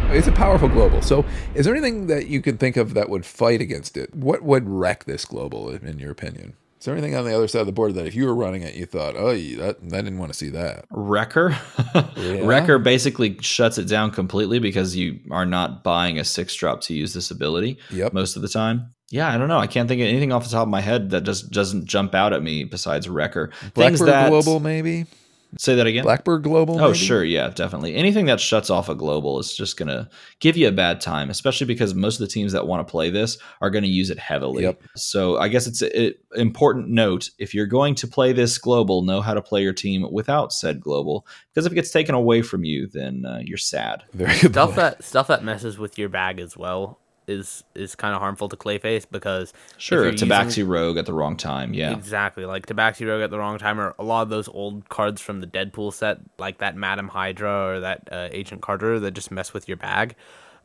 It's 0.10 0.26
a 0.26 0.32
powerful 0.32 0.70
global. 0.70 1.02
So, 1.02 1.26
is 1.54 1.66
there 1.66 1.76
anything 1.76 2.08
that 2.08 2.28
you 2.28 2.42
can 2.42 2.58
think 2.58 2.78
of 2.78 2.94
that 2.94 3.10
would 3.10 3.26
fight 3.26 3.60
against 3.60 3.98
it? 3.98 4.16
What 4.16 4.42
would 4.42 4.68
wreck 4.68 5.04
this 5.04 5.26
global, 5.26 5.70
in 5.70 5.86
in 5.86 6.00
your 6.00 6.12
opinion? 6.12 6.56
Is 6.80 6.86
there 6.86 6.94
anything 6.96 7.14
on 7.16 7.26
the 7.26 7.36
other 7.36 7.48
side 7.48 7.60
of 7.60 7.66
the 7.68 7.74
board 7.74 7.94
that 7.96 8.06
if 8.08 8.16
you 8.16 8.26
were 8.26 8.34
running 8.34 8.62
it, 8.62 8.76
you 8.76 8.86
thought, 8.86 9.16
oh, 9.18 9.34
that, 9.36 9.78
I 9.84 9.88
didn't 9.90 10.18
want 10.18 10.32
to 10.32 10.38
see 10.38 10.50
that? 10.50 10.86
Wrecker. 10.92 11.58
Wrecker 12.42 12.80
basically 12.80 13.38
shuts 13.42 13.78
it 13.78 13.88
down 13.90 14.12
completely 14.12 14.60
because 14.60 14.96
you 14.96 15.20
are 15.30 15.46
not 15.46 15.84
buying 15.84 16.18
a 16.20 16.24
six 16.24 16.56
drop 16.56 16.82
to 16.82 16.94
use 16.94 17.14
this 17.14 17.30
ability 17.30 17.78
Yep. 17.92 18.14
most 18.14 18.36
of 18.38 18.42
the 18.42 18.48
time. 18.48 18.94
Yeah, 19.10 19.34
I 19.34 19.38
don't 19.38 19.48
know. 19.48 19.60
I 19.60 19.68
can't 19.68 19.88
think 19.88 20.02
of 20.02 20.08
anything 20.08 20.34
off 20.34 20.44
the 20.44 20.50
top 20.50 20.64
of 20.64 20.70
my 20.70 20.82
head 20.82 21.12
that 21.12 21.22
just 21.22 21.50
doesn't 21.52 21.86
jump 21.86 22.14
out 22.14 22.34
at 22.34 22.44
me 22.44 22.66
besides 22.66 23.08
Wrecker. 23.08 23.52
Blackbird 23.74 24.08
that 24.10 24.30
Global, 24.30 24.60
maybe? 24.60 25.06
say 25.58 25.76
that 25.76 25.88
again. 25.88 26.04
Blackbird 26.04 26.44
Global? 26.44 26.80
Oh, 26.80 26.88
maybe? 26.88 26.98
sure. 26.98 27.24
Yeah, 27.24 27.50
definitely. 27.50 27.96
Anything 27.96 28.26
that 28.26 28.40
shuts 28.40 28.70
off 28.70 28.90
a 28.90 28.96
global 28.96 29.40
is 29.40 29.56
just 29.56 29.78
going 29.78 29.88
to 29.88 30.10
give 30.40 30.58
you 30.58 30.68
a 30.68 30.72
bad 30.72 31.00
time, 31.00 31.30
especially 31.30 31.68
because 31.68 31.94
most 31.94 32.16
of 32.16 32.28
the 32.28 32.32
teams 32.32 32.52
that 32.52 32.68
want 32.68 32.86
to 32.86 32.92
play 32.92 33.10
this 33.10 33.38
are 33.62 33.70
going 33.70 33.84
to 33.84 33.90
use 33.90 34.10
it 34.10 34.20
heavily. 34.20 34.64
Yep. 34.64 34.82
So 34.96 35.38
I 35.38 35.48
guess 35.48 35.68
it's 35.68 35.82
an 35.82 36.14
important 36.36 36.90
note. 36.90 37.30
If 37.40 37.54
you're 37.54 37.66
going 37.66 37.96
to 37.96 38.08
play 38.08 38.34
this 38.34 38.58
global, 38.58 39.04
know 39.04 39.22
how 39.22 39.34
to 39.34 39.42
play 39.42 39.64
your 39.64 39.74
team 39.74 40.06
without 40.12 40.52
said 40.52 40.82
global. 40.82 41.26
Because 41.54 41.66
if 41.66 41.72
it 41.72 41.76
gets 41.76 41.92
taken 41.92 42.14
away 42.14 42.42
from 42.42 42.64
you, 42.64 42.88
then 42.88 43.26
uh, 43.26 43.40
you're 43.44 43.58
sad. 43.58 44.04
Very 44.14 44.38
good. 44.40 44.52
stuff 44.52 44.70
point. 44.70 44.76
that 44.76 45.04
stuff 45.04 45.28
that 45.28 45.44
messes 45.44 45.78
with 45.78 45.98
your 45.98 46.10
bag 46.10 46.40
as 46.40 46.58
well 46.58 47.00
is 47.28 47.64
is 47.76 47.96
kind 47.96 48.16
of 48.16 48.22
harmful 48.22 48.48
to 48.50 48.56
Clayface 48.56 49.06
because 49.12 49.54
Sure, 49.78 50.12
Tabaxi 50.14 50.46
using- 50.46 50.68
Rogue 50.68 50.98
at 50.98 51.06
the 51.06 51.14
wrong 51.14 51.36
time. 51.38 51.74
Yeah. 51.74 51.92
Exactly, 51.92 52.46
like 52.46 52.66
Tabaxi 52.66 53.06
Rogue 53.08 53.22
at 53.22 53.30
the 53.32 53.38
wrong 53.40 53.58
time, 53.58 53.80
or 53.80 53.94
a 54.00 54.04
lot 54.04 54.22
of 54.22 54.30
those 54.30 54.48
old 54.48 54.88
cards 54.90 55.22
from 55.22 55.42
the 55.42 55.48
Deadpool 55.48 55.94
set, 55.94 56.20
like 56.40 56.60
that 56.60 56.76
Madam 56.76 57.10
Hydra 57.10 57.68
or 57.68 57.80
that 57.82 58.08
uh, 58.12 58.30
Agent 58.32 58.62
Carter, 58.62 59.00
that 59.00 59.12
just 59.12 59.30
mess 59.32 59.54
with 59.54 59.68
your 59.68 59.78
bag. 59.78 60.16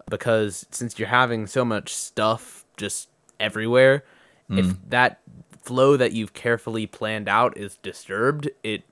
Because 0.08 0.66
since 0.70 0.98
you're 0.98 1.08
having 1.08 1.46
so 1.46 1.64
much 1.64 1.94
stuff 1.94 2.64
just 2.76 3.08
everywhere, 3.38 4.04
if 4.50 4.66
Mm. 4.66 4.76
that 4.88 5.20
flow 5.62 5.96
that 5.96 6.12
you've 6.12 6.32
carefully 6.34 6.86
planned 6.86 7.28
out 7.28 7.56
is 7.56 7.76
disturbed, 7.76 8.50
it 8.64 8.82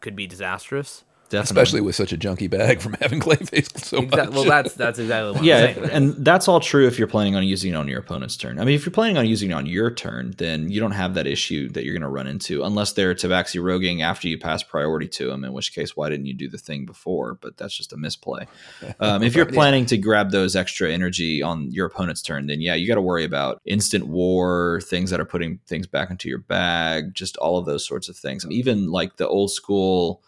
could 0.00 0.14
be 0.16 0.26
disastrous. 0.26 1.04
Definitely. 1.30 1.62
Especially 1.62 1.80
with 1.82 1.94
such 1.94 2.12
a 2.12 2.16
junky 2.16 2.50
bag 2.50 2.80
from 2.80 2.94
having 3.00 3.20
Clayface 3.20 3.78
so 3.84 3.98
much. 3.98 4.06
Exactly. 4.06 4.34
Well, 4.34 4.44
that's 4.46 4.74
that's 4.74 4.98
exactly 4.98 5.30
what 5.30 5.44
yeah, 5.44 5.66
I'm 5.66 5.74
saying. 5.74 5.90
and 5.90 6.24
that's 6.24 6.48
all 6.48 6.58
true 6.58 6.88
if 6.88 6.98
you're 6.98 7.06
planning 7.06 7.36
on 7.36 7.44
using 7.44 7.72
it 7.72 7.76
on 7.76 7.86
your 7.86 8.00
opponent's 8.00 8.36
turn. 8.36 8.58
I 8.58 8.64
mean, 8.64 8.74
if 8.74 8.84
you're 8.84 8.92
planning 8.92 9.16
on 9.16 9.26
using 9.26 9.52
it 9.52 9.54
on 9.54 9.64
your 9.64 9.92
turn, 9.92 10.34
then 10.38 10.70
you 10.70 10.80
don't 10.80 10.90
have 10.90 11.14
that 11.14 11.28
issue 11.28 11.68
that 11.68 11.84
you're 11.84 11.94
going 11.94 12.02
to 12.02 12.08
run 12.08 12.26
into 12.26 12.64
unless 12.64 12.94
they're 12.94 13.14
Tabaxi 13.14 13.62
roguing 13.62 14.02
after 14.02 14.26
you 14.26 14.38
pass 14.38 14.64
priority 14.64 15.06
to 15.06 15.28
them. 15.28 15.44
In 15.44 15.52
which 15.52 15.72
case, 15.72 15.96
why 15.96 16.08
didn't 16.08 16.26
you 16.26 16.34
do 16.34 16.48
the 16.48 16.58
thing 16.58 16.84
before? 16.84 17.34
But 17.34 17.56
that's 17.56 17.76
just 17.76 17.92
a 17.92 17.96
misplay. 17.96 18.46
Um, 18.98 19.22
if 19.22 19.34
you're 19.34 19.46
planning 19.46 19.86
to 19.86 19.96
grab 19.96 20.30
those 20.30 20.56
extra 20.56 20.90
energy 20.92 21.42
on 21.42 21.70
your 21.70 21.86
opponent's 21.86 22.22
turn, 22.22 22.48
then 22.48 22.60
yeah, 22.60 22.74
you 22.74 22.86
got 22.86 22.96
to 22.96 23.00
worry 23.00 23.24
about 23.24 23.60
instant 23.64 24.08
war, 24.08 24.80
things 24.84 25.10
that 25.10 25.20
are 25.20 25.24
putting 25.24 25.58
things 25.66 25.86
back 25.86 26.10
into 26.10 26.28
your 26.28 26.38
bag, 26.38 27.14
just 27.14 27.36
all 27.38 27.56
of 27.56 27.66
those 27.66 27.86
sorts 27.86 28.08
of 28.08 28.16
things. 28.16 28.44
Even 28.50 28.90
like 28.90 29.16
the 29.16 29.28
old 29.28 29.50
school. 29.50 30.22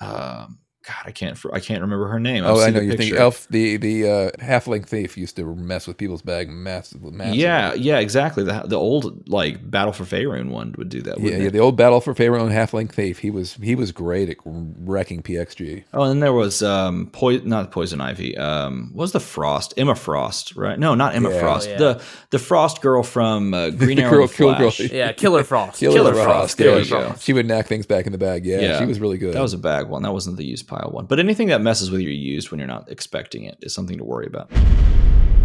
Um, 0.00 0.58
God, 0.84 0.96
I 1.06 1.12
can't. 1.12 1.38
I 1.52 1.60
can't 1.60 1.80
remember 1.80 2.08
her 2.08 2.18
name. 2.18 2.44
I've 2.44 2.56
Oh, 2.56 2.60
I 2.60 2.70
know 2.70 2.80
you 2.80 2.90
think 2.90 3.02
picture. 3.02 3.18
Elf, 3.18 3.46
the 3.50 3.76
the 3.76 4.04
uh, 4.08 4.30
halfling 4.44 4.84
thief, 4.84 5.16
used 5.16 5.36
to 5.36 5.54
mess 5.54 5.86
with 5.86 5.96
people's 5.96 6.22
bag 6.22 6.50
massively. 6.50 7.12
massively. 7.12 7.40
Yeah, 7.40 7.74
yeah, 7.74 7.98
exactly. 8.00 8.42
The 8.42 8.62
the 8.66 8.76
old 8.78 9.28
like 9.28 9.70
Battle 9.70 9.92
for 9.92 10.02
Faerun 10.02 10.48
one 10.50 10.74
would 10.78 10.88
do 10.88 11.00
that. 11.02 11.18
yeah, 11.18 11.24
wouldn't 11.24 11.42
yeah. 11.42 11.48
it? 11.48 11.52
The 11.52 11.60
old 11.60 11.76
battle 11.76 12.00
for 12.00 12.14
Faerun 12.14 12.40
and 12.40 12.50
halfling 12.50 12.90
thief. 12.90 13.18
He 13.20 13.30
was 13.30 13.54
he 13.54 13.76
was 13.76 13.92
great 13.92 14.28
at 14.28 14.38
wrecking 14.44 15.22
PXG. 15.22 15.84
Oh, 15.94 16.02
and 16.02 16.10
then 16.10 16.20
there 16.20 16.32
was 16.32 16.62
um, 16.64 17.10
poison, 17.12 17.48
not 17.48 17.70
poison 17.70 18.00
ivy. 18.00 18.36
Um, 18.36 18.90
what 18.92 19.02
was 19.02 19.12
the 19.12 19.20
Frost? 19.20 19.74
Emma 19.76 19.94
Frost, 19.94 20.56
right? 20.56 20.78
No, 20.78 20.94
not 20.96 21.14
Emma 21.14 21.30
Yeah. 21.30 21.40
Frost. 21.40 21.68
Oh, 21.68 21.70
yeah. 21.72 21.78
The 21.78 22.02
the 22.30 22.38
Frost 22.40 22.80
girl 22.82 23.04
from 23.04 23.54
uh, 23.54 23.70
Green 23.82 23.98
The 23.98 24.02
Arrow. 24.02 24.10
girl- 24.10 24.20
and 24.22 24.30
the 24.30 24.34
Kill 24.36 24.54
Girl. 24.58 24.70
Flash. 24.72 24.90
yeah, 24.90 25.12
Killer 25.12 25.44
Frost. 25.44 25.78
Killer, 25.78 25.94
Killer 25.94 26.12
Frost. 26.14 26.26
Frost, 26.26 26.56
There 26.58 26.66
there 26.70 26.78
you 26.80 26.84
you 26.84 26.90
go. 26.90 27.08
go. 27.10 27.14
She 27.20 27.32
would 27.32 27.46
knack 27.46 27.66
things 27.68 27.86
back 27.86 28.06
in 28.06 28.12
the 28.12 28.18
bag. 28.18 28.44
Yeah, 28.44 28.80
she 28.80 28.84
was 28.84 28.98
really 28.98 29.18
good. 29.18 29.34
That 29.34 29.42
was 29.42 29.52
a 29.54 29.58
bag 29.58 29.86
one. 29.86 30.02
That 30.02 30.12
wasn't 30.12 30.38
the 30.38 30.44
used 30.44 30.66
pile 30.72 30.90
one. 30.90 31.06
But 31.06 31.18
anything 31.18 31.48
that 31.48 31.60
messes 31.60 31.90
with 31.90 32.00
your 32.00 32.12
used 32.12 32.50
when 32.50 32.58
you're 32.58 32.68
not 32.68 32.90
expecting 32.90 33.44
it 33.44 33.58
is 33.60 33.74
something 33.74 33.98
to 33.98 34.04
worry 34.04 34.26
about. 34.26 34.50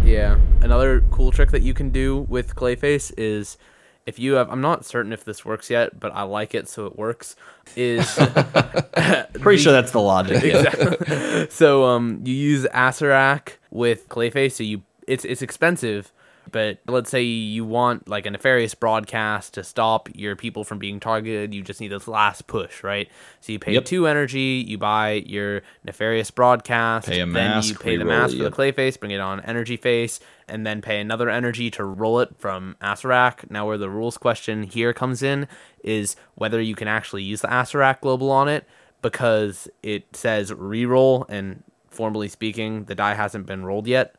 Yeah. 0.04 0.38
Another 0.62 1.02
cool 1.10 1.30
trick 1.30 1.50
that 1.50 1.62
you 1.62 1.74
can 1.74 1.90
do 1.90 2.20
with 2.28 2.54
Clayface 2.54 3.12
is 3.18 3.58
if 4.06 4.18
you 4.18 4.34
have 4.34 4.50
I'm 4.50 4.62
not 4.62 4.86
certain 4.86 5.12
if 5.12 5.24
this 5.24 5.44
works 5.44 5.68
yet, 5.68 6.00
but 6.00 6.12
I 6.14 6.22
like 6.22 6.54
it 6.54 6.68
so 6.68 6.86
it 6.86 6.96
works. 6.96 7.36
Is 7.76 8.06
Pretty 9.34 9.62
sure 9.62 9.72
that's 9.72 9.92
the 9.92 10.00
logic. 10.00 10.42
yeah. 10.42 10.60
exactly. 10.60 11.46
so 11.50 11.84
um 11.84 12.20
you 12.24 12.34
use 12.34 12.64
Asarak 12.72 13.54
with 13.70 14.08
Clayface, 14.08 14.52
so 14.52 14.64
you 14.64 14.82
it's 15.06 15.24
it's 15.24 15.42
expensive, 15.42 16.10
but 16.50 16.78
let's 16.86 17.10
say 17.10 17.22
you 17.22 17.64
want 17.64 18.08
like 18.08 18.26
a 18.26 18.30
nefarious 18.30 18.74
broadcast 18.74 19.54
to 19.54 19.64
stop 19.64 20.08
your 20.14 20.36
people 20.36 20.64
from 20.64 20.78
being 20.78 21.00
targeted, 21.00 21.54
you 21.54 21.62
just 21.62 21.80
need 21.80 21.88
this 21.88 22.08
last 22.08 22.46
push, 22.46 22.82
right? 22.82 23.08
So 23.40 23.52
you 23.52 23.58
pay 23.58 23.74
Yep. 23.74 23.84
two 23.84 24.06
energy, 24.06 24.64
you 24.66 24.78
buy 24.78 25.24
your 25.26 25.62
nefarious 25.84 26.30
broadcast, 26.30 27.08
Pay 27.08 27.20
a 27.20 27.26
then 27.26 27.32
mask, 27.32 27.68
you 27.68 27.76
pay 27.76 27.96
the 27.96 28.04
mask 28.04 28.34
it, 28.34 28.38
for 28.38 28.42
yep. 28.44 28.52
the 28.54 28.56
Clayface, 28.56 28.98
bring 28.98 29.12
it 29.12 29.20
on 29.20 29.40
energy 29.40 29.76
face, 29.76 30.20
and 30.48 30.66
then 30.66 30.80
pay 30.80 31.00
another 31.00 31.28
energy 31.28 31.70
to 31.72 31.84
roll 31.84 32.20
it 32.20 32.30
from 32.38 32.76
Asarak. 32.80 33.50
Now, 33.50 33.66
where 33.66 33.78
the 33.78 33.90
rules 33.90 34.18
question 34.18 34.62
here 34.62 34.92
comes 34.92 35.22
in 35.22 35.46
is 35.84 36.16
whether 36.34 36.60
you 36.60 36.74
can 36.74 36.88
actually 36.88 37.22
use 37.22 37.40
the 37.42 37.48
Asarak 37.48 38.00
global 38.00 38.30
on 38.30 38.48
it 38.48 38.66
because 39.02 39.68
it 39.82 40.16
says 40.16 40.50
reroll, 40.52 41.24
and 41.28 41.62
formally 41.90 42.28
speaking, 42.28 42.84
the 42.84 42.94
die 42.94 43.14
hasn't 43.14 43.46
been 43.46 43.64
rolled 43.64 43.86
yet. 43.86 44.14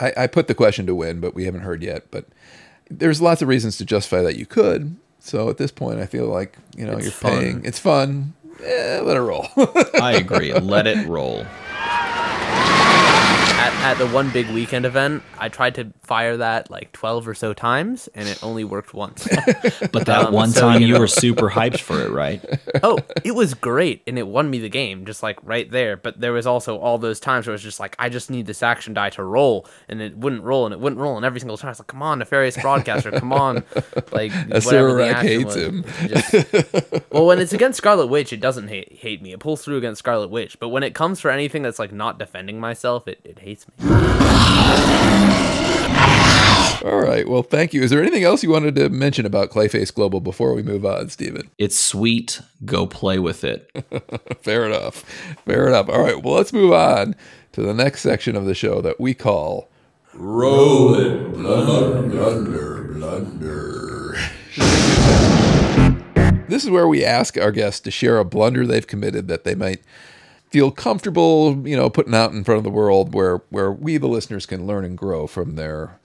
I, 0.00 0.12
I 0.16 0.26
put 0.26 0.46
the 0.48 0.54
question 0.54 0.86
to 0.86 0.94
win, 0.94 1.20
but 1.20 1.34
we 1.34 1.44
haven't 1.44 1.62
heard 1.62 1.82
yet. 1.82 2.10
But 2.10 2.26
there's 2.90 3.20
lots 3.22 3.40
of 3.40 3.48
reasons 3.48 3.76
to 3.78 3.84
justify 3.84 4.20
that 4.22 4.36
you 4.36 4.44
could. 4.46 4.96
So 5.20 5.48
at 5.48 5.56
this 5.58 5.70
point, 5.70 6.00
I 6.00 6.06
feel 6.06 6.26
like 6.26 6.56
you 6.76 6.84
know 6.86 6.92
It's 6.94 7.04
you're 7.04 7.12
fun. 7.12 7.38
paying. 7.38 7.64
It's 7.64 7.78
fun. 7.78 8.34
Eh, 8.64 9.00
let 9.02 9.16
it 9.16 9.20
roll. 9.20 9.46
I 10.00 10.12
agree. 10.18 10.52
Let 10.52 10.86
it 10.86 11.06
roll. 11.06 11.46
At, 13.82 13.96
the 13.98 14.06
one 14.08 14.30
big 14.30 14.48
weekend 14.50 14.84
event, 14.84 15.22
I 15.38 15.48
tried 15.48 15.74
to 15.76 15.92
fire 16.02 16.36
that 16.36 16.70
like 16.70 16.92
12 16.92 17.26
or 17.28 17.34
so 17.34 17.52
times, 17.54 18.08
and 18.14 18.28
it 18.28 18.42
only 18.42 18.62
worked 18.64 18.92
once. 18.94 19.26
But 19.92 20.06
that 20.06 20.26
Um, 20.26 20.32
one 20.34 20.50
so, 20.50 20.60
time 20.60 20.80
you 20.82 20.88
you 20.88 20.94
know- 20.94 21.00
were 21.00 21.06
super 21.06 21.48
hyped 21.50 21.80
for 21.80 22.00
it, 22.00 22.10
right? 22.10 22.44
oh, 22.82 22.98
it 23.24 23.34
was 23.34 23.54
great, 23.54 24.02
and 24.06 24.18
it 24.18 24.26
won 24.26 24.48
me 24.50 24.58
the 24.58 24.68
game, 24.68 25.04
just 25.06 25.22
like 25.22 25.38
right 25.42 25.68
there. 25.70 25.96
But 25.96 26.20
there 26.20 26.32
was 26.32 26.46
also 26.46 26.76
all 26.78 26.98
those 26.98 27.18
times 27.20 27.46
where 27.46 27.52
it 27.52 27.54
was 27.54 27.62
just 27.62 27.80
like, 27.80 27.96
I 27.98 28.08
just 28.10 28.30
need 28.30 28.46
this 28.46 28.62
action 28.62 28.92
die 28.94 29.10
to 29.10 29.24
roll, 29.24 29.66
and 29.88 30.00
it 30.02 30.16
wouldn't 30.16 30.42
roll, 30.42 30.66
and 30.66 30.72
it 30.74 30.78
wouldn't 30.80 31.00
roll, 31.00 31.16
and 31.16 31.24
every 31.24 31.40
single 31.40 31.56
time 31.56 31.68
I 31.68 31.70
was 31.72 31.80
like, 31.80 31.86
come 31.88 32.02
on, 32.02 32.18
nefarious 32.20 32.56
broadcaster, 32.60 33.10
come 33.10 33.32
on, 33.32 33.64
like 34.12 34.32
whatever 34.50 34.94
the 34.94 35.08
action 35.08 35.26
hates 35.26 35.44
was. 35.46 35.56
him. 35.56 35.84
Just- 36.06 37.12
well, 37.12 37.26
when 37.26 37.40
it's 37.40 37.52
against 37.52 37.78
Scarlet 37.78 38.06
Witch, 38.06 38.32
it 38.32 38.40
doesn't 38.40 38.68
hate 38.68 38.92
hate 38.92 39.22
me. 39.22 39.32
It 39.32 39.40
pulls 39.40 39.64
through 39.64 39.78
against 39.78 39.98
Scarlet 40.00 40.28
Witch, 40.30 40.58
but 40.60 40.68
when 40.68 40.82
it 40.82 40.94
comes 40.94 41.18
for 41.20 41.30
anything 41.30 41.62
that's 41.62 41.78
like 41.78 41.92
not 41.92 42.18
defending 42.18 42.60
myself, 42.60 43.08
it, 43.08 43.20
it 43.24 43.38
hates 43.40 43.66
me. 43.66 43.69
All 46.82 46.98
right. 47.00 47.28
Well, 47.28 47.42
thank 47.42 47.74
you. 47.74 47.82
Is 47.82 47.90
there 47.90 48.00
anything 48.00 48.24
else 48.24 48.42
you 48.42 48.50
wanted 48.50 48.74
to 48.76 48.88
mention 48.88 49.26
about 49.26 49.50
Clayface 49.50 49.92
Global 49.92 50.20
before 50.20 50.54
we 50.54 50.62
move 50.62 50.86
on, 50.86 51.10
Steven? 51.10 51.50
It's 51.58 51.78
sweet. 51.78 52.40
Go 52.64 52.86
play 52.86 53.18
with 53.18 53.44
it. 53.44 53.70
Fair 54.42 54.64
enough. 54.64 55.04
Fair 55.44 55.68
enough. 55.68 55.90
All 55.90 56.02
right. 56.02 56.22
Well, 56.22 56.34
let's 56.34 56.54
move 56.54 56.72
on 56.72 57.14
to 57.52 57.60
the 57.62 57.74
next 57.74 58.00
section 58.00 58.34
of 58.34 58.46
the 58.46 58.54
show 58.54 58.80
that 58.80 58.98
we 58.98 59.12
call 59.12 59.68
Rolling 60.14 61.32
Blunder 61.32 62.08
Blunder. 62.94 64.16
This 66.48 66.64
is 66.64 66.70
where 66.70 66.88
we 66.88 67.04
ask 67.04 67.36
our 67.38 67.52
guests 67.52 67.80
to 67.80 67.90
share 67.90 68.18
a 68.18 68.24
blunder 68.24 68.66
they've 68.66 68.86
committed 68.86 69.28
that 69.28 69.44
they 69.44 69.54
might 69.54 69.82
feel 70.50 70.70
comfortable, 70.70 71.66
you 71.66 71.76
know, 71.76 71.88
putting 71.88 72.14
out 72.14 72.32
in 72.32 72.44
front 72.44 72.58
of 72.58 72.64
the 72.64 72.70
world 72.70 73.14
where 73.14 73.38
where 73.50 73.72
we 73.72 73.96
the 73.96 74.08
listeners 74.08 74.46
can 74.46 74.66
learn 74.66 74.84
and 74.84 74.98
grow 74.98 75.26
from 75.26 75.56
their 75.56 75.98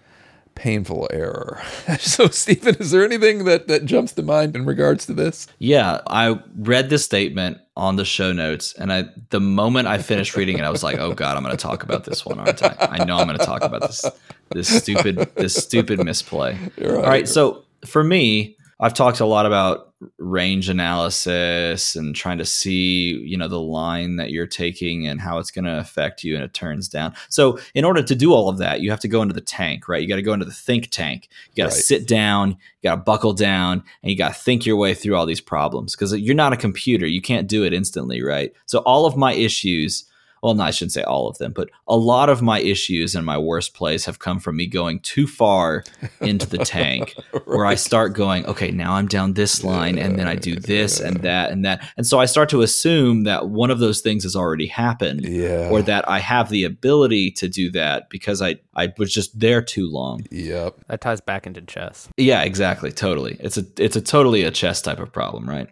painful 0.55 1.07
error. 1.11 1.61
so 1.99 2.27
Stephen, 2.27 2.76
is 2.76 2.91
there 2.91 3.03
anything 3.03 3.45
that 3.45 3.67
that 3.67 3.85
jumps 3.85 4.13
to 4.13 4.23
mind 4.23 4.55
in 4.55 4.65
regards 4.65 5.05
to 5.07 5.13
this? 5.13 5.47
Yeah, 5.59 6.01
I 6.07 6.39
read 6.57 6.89
this 6.89 7.03
statement 7.03 7.59
on 7.76 7.97
the 7.97 8.05
show 8.05 8.31
notes, 8.31 8.73
and 8.73 8.91
I 8.91 9.05
the 9.30 9.41
moment 9.41 9.88
I 9.88 9.97
finished 9.97 10.35
reading 10.35 10.57
it, 10.57 10.63
I 10.63 10.69
was 10.69 10.84
like, 10.84 10.97
"Oh 10.97 11.13
God, 11.13 11.35
I'm 11.38 11.43
going 11.43 11.55
to 11.55 11.61
talk 11.61 11.84
about 11.84 12.05
this 12.05 12.26
one, 12.26 12.39
aren't 12.39 12.63
I? 12.63 12.76
I 12.80 13.05
know 13.05 13.17
I'm 13.17 13.27
going 13.27 13.38
to 13.38 13.45
talk 13.45 13.63
about 13.63 13.81
this 13.81 14.05
this 14.51 14.67
stupid 14.67 15.17
this 15.35 15.55
stupid 15.55 16.03
misplay." 16.03 16.57
Right. 16.77 16.89
All 16.89 17.03
right, 17.03 17.27
so 17.27 17.63
for 17.85 18.03
me, 18.03 18.55
I've 18.80 18.93
talked 18.93 19.22
a 19.22 19.26
lot 19.26 19.45
about 19.45 19.93
range 20.18 20.68
analysis 20.68 21.95
and 21.95 22.14
trying 22.14 22.38
to 22.39 22.45
see, 22.45 23.14
you 23.14 23.38
know, 23.38 23.47
the 23.47 23.60
line 23.60 24.18
that 24.18 24.31
you're 24.31 24.47
taking 24.47 25.07
and 25.07 25.22
how 25.22 25.38
it's 25.38 25.52
going 25.52 25.65
to 25.65 25.80
affect 25.80 26.23
you 26.23 26.35
and 26.35 26.43
it 26.43 26.53
turns 26.53 26.89
down. 26.89 27.15
So, 27.30 27.57
in 27.73 27.85
order 27.85 28.03
to 28.03 28.15
do 28.15 28.34
all 28.34 28.49
of 28.49 28.57
that, 28.57 28.81
you 28.81 28.89
have 28.89 28.99
to 28.99 29.07
go 29.07 29.22
into 29.22 29.34
the 29.34 29.39
tank, 29.41 29.88
right? 29.88 30.02
You 30.02 30.07
got 30.10 30.18
to 30.18 30.22
go 30.22 30.34
into 30.34 30.45
the 30.45 30.52
think 30.52 30.89
tank. 30.91 31.30
You 31.53 31.64
got 31.64 31.69
to 31.69 31.76
Right. 31.76 31.84
sit 31.84 32.07
down, 32.07 32.49
you 32.81 32.89
got 32.89 32.95
to 32.95 33.02
buckle 33.02 33.34
down, 33.34 33.84
and 34.03 34.11
you 34.11 34.18
got 34.18 34.34
to 34.34 34.39
think 34.39 34.65
your 34.65 34.76
way 34.76 34.93
through 34.93 35.15
all 35.15 35.26
these 35.26 35.41
problems 35.41 35.95
because 35.95 36.14
you're 36.18 36.35
not 36.35 36.53
a 36.53 36.57
computer. 36.57 37.07
You 37.07 37.22
can't 37.22 37.47
do 37.47 37.64
it 37.64 37.73
instantly, 37.73 38.22
right? 38.22 38.52
So, 38.65 38.80
all 38.80 39.06
of 39.06 39.15
my 39.15 39.34
issues 39.34 40.03
well, 40.43 40.53
no, 40.53 40.63
I 40.63 40.71
shouldn't 40.71 40.91
say 40.93 41.03
all 41.03 41.27
of 41.27 41.37
them, 41.39 41.51
but 41.53 41.69
a 41.87 41.97
lot 41.97 42.29
of 42.29 42.41
my 42.41 42.59
issues 42.59 43.15
and 43.15 43.25
my 43.25 43.37
worst 43.37 43.73
plays 43.73 44.05
have 44.05 44.19
come 44.19 44.39
from 44.39 44.57
me 44.57 44.67
going 44.67 44.99
too 44.99 45.25
far 45.27 45.83
into 46.21 46.47
the 46.47 46.59
tank, 46.59 47.15
where 47.45 47.65
I 47.65 47.75
start 47.75 48.13
going, 48.13 48.45
okay, 48.45 48.71
now 48.71 48.93
I'm 48.93 49.07
down 49.07 49.33
this 49.33 49.63
line, 49.63 49.97
and 49.97 50.19
then 50.19 50.27
I 50.27 50.35
do 50.35 50.55
this 50.55 50.99
and 50.99 51.17
that 51.21 51.51
and 51.51 51.65
that, 51.65 51.87
and 51.97 52.05
so 52.05 52.19
I 52.19 52.25
start 52.25 52.49
to 52.49 52.61
assume 52.61 53.23
that 53.23 53.49
one 53.49 53.71
of 53.71 53.79
those 53.79 54.01
things 54.01 54.23
has 54.23 54.35
already 54.35 54.67
happened, 54.67 55.25
Yeah. 55.25 55.69
or 55.71 55.81
that 55.81 56.07
I 56.07 56.19
have 56.19 56.49
the 56.49 56.63
ability 56.63 57.31
to 57.31 57.47
do 57.47 57.71
that 57.71 58.09
because 58.09 58.41
I 58.41 58.57
I 58.75 58.93
was 58.97 59.13
just 59.13 59.39
there 59.39 59.61
too 59.61 59.89
long. 59.89 60.25
Yep. 60.31 60.75
That 60.87 61.01
ties 61.01 61.21
back 61.21 61.47
into 61.47 61.61
chess. 61.61 62.09
Yeah, 62.17 62.43
exactly. 62.43 62.91
Totally. 62.91 63.37
It's 63.39 63.57
a 63.57 63.65
it's 63.77 63.95
a 63.95 64.01
totally 64.01 64.43
a 64.43 64.51
chess 64.51 64.81
type 64.81 64.99
of 64.99 65.11
problem, 65.11 65.49
right? 65.49 65.69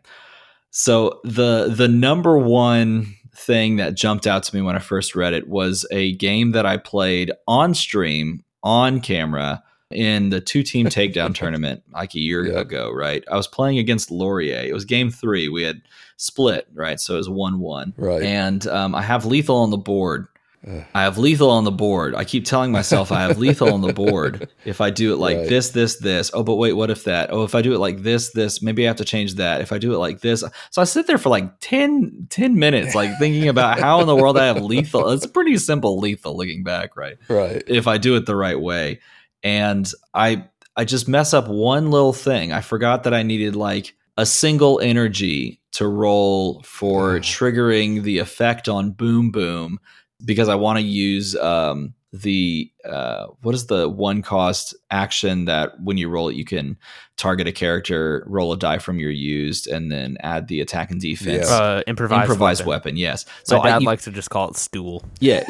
So 0.71 1.19
the 1.23 1.67
the 1.75 1.87
number 1.87 2.37
one 2.37 3.15
thing 3.45 3.75
that 3.77 3.95
jumped 3.95 4.25
out 4.27 4.43
to 4.43 4.55
me 4.55 4.61
when 4.61 4.75
I 4.75 4.79
first 4.79 5.15
read 5.15 5.33
it 5.33 5.47
was 5.47 5.85
a 5.91 6.13
game 6.15 6.51
that 6.51 6.65
I 6.65 6.77
played 6.77 7.31
on 7.47 7.73
stream 7.73 8.43
on 8.63 9.01
camera 9.01 9.63
in 9.91 10.29
the 10.29 10.41
two 10.41 10.63
team 10.63 10.87
takedown 10.87 11.35
tournament 11.41 11.83
like 11.93 12.15
a 12.15 12.19
year 12.19 12.45
Yeah. 12.45 12.59
ago, 12.61 12.91
right? 12.91 13.23
I 13.31 13.35
was 13.37 13.47
playing 13.47 13.77
against 13.77 14.09
Laurier. 14.09 14.63
It 14.65 14.73
was 14.73 14.85
game 14.85 15.11
three. 15.11 15.49
We 15.49 15.63
had 15.63 15.81
split, 16.17 16.67
right? 16.73 16.99
So 16.99 17.15
it 17.15 17.17
was 17.17 17.29
one 17.29 17.59
one. 17.59 17.93
Right. 17.97 18.23
And 18.23 18.65
um, 18.67 18.95
I 18.95 19.01
have 19.01 19.25
lethal 19.25 19.57
on 19.57 19.69
the 19.69 19.77
board. 19.77 20.27
Ugh. 20.65 20.83
I 20.93 21.01
have 21.03 21.17
lethal 21.17 21.49
on 21.49 21.63
the 21.65 21.71
board. 21.71 22.15
I 22.15 22.23
keep 22.23 22.45
telling 22.45 22.71
myself 22.71 23.11
I 23.11 23.21
have 23.21 23.37
lethal 23.37 23.73
on 23.73 23.81
the 23.81 23.91
board. 23.93 24.47
If 24.65 24.79
I 24.79 24.91
do 24.91 25.13
it 25.13 25.17
like 25.17 25.37
Right. 25.37 25.49
this, 25.49 25.71
this, 25.71 25.97
this. 25.97 26.31
Oh, 26.33 26.41
but 26.43 26.55
wait, 26.55 26.73
what 26.73 26.89
if 26.89 27.03
that? 27.03 27.33
Oh, 27.33 27.43
if 27.43 27.53
I 27.53 27.61
do 27.61 27.73
it 27.73 27.79
like 27.79 28.01
this, 28.03 28.31
this, 28.31 28.61
maybe 28.61 28.85
I 28.85 28.87
have 28.87 28.95
to 28.97 29.05
change 29.05 29.33
that. 29.35 29.59
If 29.61 29.73
I 29.73 29.77
do 29.77 29.93
it 29.93 29.97
like 29.97 30.21
this. 30.21 30.41
So 30.71 30.81
I 30.81 30.85
sit 30.85 31.05
there 31.07 31.17
for 31.17 31.27
like 31.29 31.59
10, 31.59 32.27
10 32.29 32.57
minutes, 32.57 32.95
like 32.95 33.11
thinking 33.19 33.49
about 33.49 33.77
how 33.79 33.99
in 33.99 34.07
the 34.07 34.15
world 34.15 34.37
I 34.37 34.45
have 34.45 34.63
lethal. 34.63 35.09
It's 35.11 35.25
pretty 35.27 35.57
simple 35.57 35.99
lethal 35.99 36.37
looking 36.37 36.63
back, 36.63 36.95
right? 36.95 37.17
Right. 37.27 37.61
If 37.67 37.87
I 37.87 37.97
do 37.97 38.15
it 38.15 38.25
the 38.25 38.35
right 38.35 38.59
way. 38.59 38.99
And 39.43 39.91
I 40.13 40.45
I 40.77 40.85
just 40.85 41.07
mess 41.07 41.33
up 41.33 41.47
one 41.49 41.91
little 41.91 42.13
thing. 42.13 42.51
I 42.53 42.61
forgot 42.61 43.03
that 43.03 43.13
I 43.13 43.21
needed 43.23 43.55
like 43.55 43.93
a 44.17 44.25
single 44.25 44.79
energy 44.79 45.59
to 45.73 45.87
roll 45.87 46.61
for 46.63 47.15
Oh. 47.15 47.19
triggering 47.19 48.03
the 48.03 48.19
effect 48.19 48.69
on 48.69 48.91
boom 48.91 49.29
boom 49.31 49.79
because 50.25 50.49
I 50.49 50.55
want 50.55 50.79
to 50.79 50.85
use 50.85 51.35
um, 51.35 51.93
the 52.11 52.71
uh, 52.85 53.27
what 53.41 53.55
is 53.55 53.65
the 53.67 53.89
one 53.89 54.21
cost 54.21 54.75
action 54.91 55.45
that 55.45 55.79
when 55.81 55.97
you 55.97 56.07
roll 56.09 56.29
it 56.29 56.35
you 56.35 56.45
can 56.45 56.77
target 57.17 57.47
a 57.47 57.51
character, 57.51 58.23
roll 58.27 58.51
a 58.53 58.57
die 58.57 58.77
from 58.77 58.99
your 58.99 59.09
used, 59.11 59.67
and 59.67 59.91
then 59.91 60.17
add 60.21 60.47
the 60.47 60.61
attack 60.61 60.91
and 60.91 61.01
defense. 61.01 61.47
Yeah. 61.49 61.55
Uh, 61.55 61.81
improvised, 61.87 62.21
Improvised 62.23 62.61
weapon. 62.65 62.69
weapon. 62.91 62.97
yes. 62.97 63.25
So 63.43 63.55
So 63.55 63.57
My 63.59 63.69
dad 63.69 63.75
I, 63.75 63.79
you- 63.79 63.85
likes 63.85 64.03
to 64.05 64.11
just 64.11 64.29
call 64.29 64.49
it 64.49 64.57
stool. 64.57 65.03
yeah, 65.19 65.43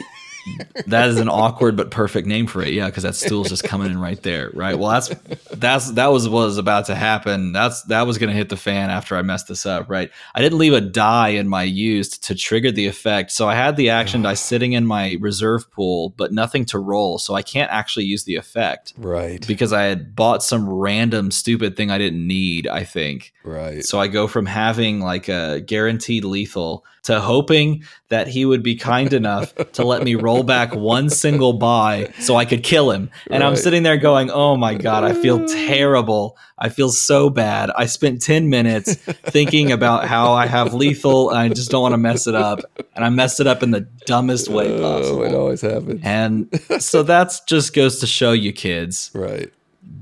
that 0.88 1.10
is 1.10 1.20
an 1.20 1.30
awkward 1.30 1.76
but 1.78 1.92
perfect 1.92 2.28
name 2.28 2.48
for 2.48 2.62
it. 2.62 2.74
Yeah, 2.74 2.88
because 2.88 3.04
that 3.04 3.16
stool's 3.16 3.50
just 3.50 3.64
coming 3.64 3.90
in 3.92 4.00
right 4.00 4.22
there, 4.22 4.50
right? 4.54 4.78
Well, 4.78 4.90
that's 4.92 5.10
that's 5.52 5.92
that 5.92 6.08
was 6.08 6.28
what 6.28 6.46
was 6.46 6.58
about 6.58 6.88
to 6.88 6.96
happen. 6.96 7.52
That's 7.54 7.84
that 7.84 8.06
was 8.08 8.18
going 8.18 8.30
to 8.30 8.36
hit 8.36 8.50
the 8.50 8.58
fan 8.58 8.90
after 8.90 9.16
I 9.16 9.22
messed 9.22 9.48
this 9.48 9.66
up, 9.66 9.90
right? 9.90 10.12
I 10.36 10.42
didn't 10.42 10.58
leave 10.58 10.74
a 10.74 10.82
die 10.82 11.30
in 11.30 11.48
my 11.48 11.64
used 11.64 12.24
to 12.26 12.36
trigger 12.36 12.72
the 12.72 12.88
effect, 12.88 13.32
so 13.32 13.48
I 13.48 13.56
had 13.56 13.76
the 13.78 13.90
action 13.90 14.22
die 14.24 14.34
sitting 14.34 14.74
in 14.74 14.86
my 14.86 15.18
reserve 15.20 15.72
pool, 15.72 16.10
but 16.18 16.34
nothing 16.34 16.66
to 16.66 16.80
roll, 16.80 17.18
so 17.20 17.34
I 17.36 17.42
can't 17.42 17.72
actually 17.72 18.06
use 18.06 18.24
the 18.26 18.36
effect 18.36 18.94
Right. 18.98 19.46
because 19.48 19.72
I 19.74 19.84
had 19.84 20.16
bought 20.16 20.44
some 20.44 20.70
random 20.70 21.32
stupid 21.32 21.76
thing 21.78 21.92
I 21.92 21.98
didn't 21.98 22.26
need. 22.26 22.68
I 22.68 22.84
think. 22.84 23.34
Right. 23.44 23.84
So 23.84 24.00
I 24.00 24.08
go 24.08 24.28
from 24.28 24.46
having 24.46 25.00
like 25.00 25.28
a 25.30 25.62
guaranteed 25.62 26.24
lethal 26.24 26.86
to 27.04 27.20
hoping 27.20 27.84
that 28.10 28.28
he 28.28 28.46
would 28.46 28.64
be 28.64 28.76
kind 28.76 29.14
enough 29.22 29.54
to 29.74 29.84
let 29.86 30.04
me 30.04 30.16
roll 30.16 30.44
back 30.44 30.74
one 30.74 31.10
single 31.10 31.54
buy 31.54 32.12
so 32.20 32.36
I 32.36 32.46
could 32.46 32.64
kill 32.64 32.92
him. 32.92 33.10
And 33.30 33.44
I'm 33.44 33.56
sitting 33.56 33.84
there 33.84 33.98
going, 33.98 34.30
"Oh 34.32 34.56
my 34.56 34.74
god, 34.74 35.04
I 35.04 35.14
feel 35.14 35.46
terrible. 35.68 36.38
I 36.58 36.70
feel 36.70 36.90
so 36.92 37.30
bad. 37.30 37.72
I 37.76 37.88
spent 37.88 38.22
10 38.22 38.50
minutes 38.50 38.96
thinking 38.96 39.72
about 39.72 40.08
how 40.08 40.32
I 40.32 40.46
have 40.46 40.74
lethal 40.74 41.30
and 41.30 41.38
I 41.38 41.50
just 41.50 41.72
don't 41.72 41.82
want 41.82 41.94
to 41.94 41.98
mess 41.98 42.26
it 42.26 42.36
up. 42.36 42.60
And 42.96 43.04
I 43.04 43.10
messed 43.10 43.40
it 43.42 43.48
up 43.48 43.64
in 43.64 43.72
the 43.72 43.82
dumbest 44.06 44.48
way 44.48 44.68
Oh, 44.82 45.24
it 45.24 45.34
always 45.34 45.62
happens. 45.62 46.00
And 46.04 46.48
so 46.80 47.04
that's 47.04 47.42
just 47.42 47.74
goes 47.74 48.00
to 48.00 48.08
show 48.08 48.32
you 48.32 48.54
kids 48.54 49.12
Right. 49.14 49.52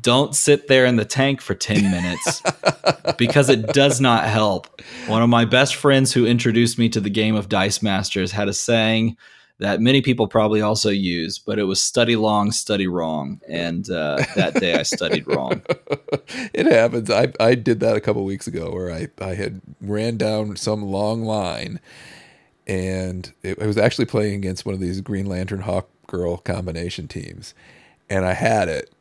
Don't 0.02 0.36
sit 0.36 0.68
there 0.68 0.86
in 0.86 0.96
the 0.96 1.06
tank 1.06 1.42
for 1.42 1.54
10 1.54 1.84
minutes 1.84 2.42
because 3.18 3.50
it 3.50 3.68
does 3.68 4.02
not 4.02 4.26
help. 4.26 4.82
One 5.08 5.22
of 5.22 5.30
my 5.30 5.46
best 5.46 5.76
friends 5.76 6.14
who 6.14 6.26
introduced 6.26 6.78
me 6.78 6.90
to 6.90 7.00
the 7.00 7.10
game 7.10 7.36
of 7.36 7.50
Dice 7.50 7.82
Masters 7.82 8.32
had 8.32 8.48
a 8.48 8.54
saying 8.54 9.18
that 9.62 9.80
many 9.80 10.02
people 10.02 10.28
probably 10.28 10.60
also 10.60 10.90
use, 10.90 11.38
but 11.38 11.60
it 11.60 11.64
was 11.64 11.82
study 11.82 12.16
long, 12.16 12.52
study 12.52 12.88
wrong. 12.88 13.40
And 13.48 13.88
uh, 13.92 14.24
that 14.36 14.56
day 14.56 14.74
I 14.74 14.82
studied 14.82 15.28
wrong. 15.28 15.62
it 16.54 16.66
happens. 16.66 17.12
I 17.12 17.32
I 17.40 17.54
did 17.54 17.80
that 17.82 17.96
a 17.96 18.02
couple 18.02 18.26
weeks 18.26 18.48
ago 18.48 18.72
where 18.72 18.92
I 18.92 19.08
I 19.22 19.36
had 19.36 19.62
ran 19.80 20.18
down 20.18 20.56
some 20.56 20.82
long 20.82 21.22
line, 21.24 21.80
and 22.66 23.32
it, 23.44 23.60
was 23.60 23.78
actually 23.78 24.06
playing 24.06 24.34
against 24.34 24.66
one 24.66 24.74
of 24.74 24.82
these 24.82 25.00
Green 25.00 25.28
Lantern 25.28 25.62
Hawk 25.62 25.90
Girl 26.08 26.38
combination 26.38 27.08
teams, 27.08 27.54
and 28.10 28.26
I 28.26 28.34
had 28.34 28.68
it, 28.68 28.92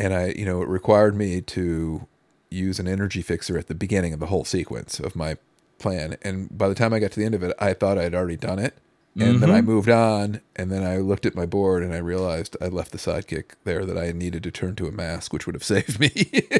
and 0.00 0.14
I 0.14 0.28
you 0.28 0.44
know 0.44 0.62
it 0.62 0.68
required 0.68 1.14
me 1.14 1.40
to 1.42 2.06
use 2.48 2.80
an 2.80 2.88
energy 2.88 3.22
fixer 3.22 3.56
at 3.58 3.68
the 3.68 3.74
beginning 3.74 4.12
of 4.12 4.18
the 4.18 4.26
whole 4.26 4.44
sequence 4.44 4.98
of 4.98 5.14
my 5.14 5.36
plan, 5.78 6.16
and 6.22 6.56
by 6.56 6.68
the 6.68 6.74
time 6.74 6.92
I 6.92 6.98
got 6.98 7.12
to 7.12 7.20
the 7.20 7.26
end 7.26 7.34
of 7.34 7.42
it, 7.42 7.54
I 7.58 7.74
thought 7.74 7.98
I 7.98 8.02
had 8.02 8.14
already 8.14 8.36
done 8.36 8.58
it. 8.58 8.76
And 9.18 9.40
then 9.40 9.50
I 9.50 9.60
moved 9.60 9.90
on, 9.90 10.40
and 10.56 10.70
then 10.70 10.82
I 10.82 10.96
looked 10.98 11.26
at 11.26 11.34
my 11.34 11.44
board, 11.44 11.82
and 11.82 11.92
I 11.92 11.98
realized 11.98 12.56
I 12.58 12.68
left 12.68 12.92
the 12.92 12.96
sidekick 12.96 13.50
there 13.64 13.84
that 13.84 13.98
I 13.98 14.12
needed 14.12 14.42
to 14.44 14.50
turn 14.50 14.76
to 14.76 14.86
a 14.86 14.92
mask, 14.92 15.32
which 15.32 15.46
would 15.46 15.54
have 15.54 15.64
saved 15.74 16.00
me. 16.00 16.10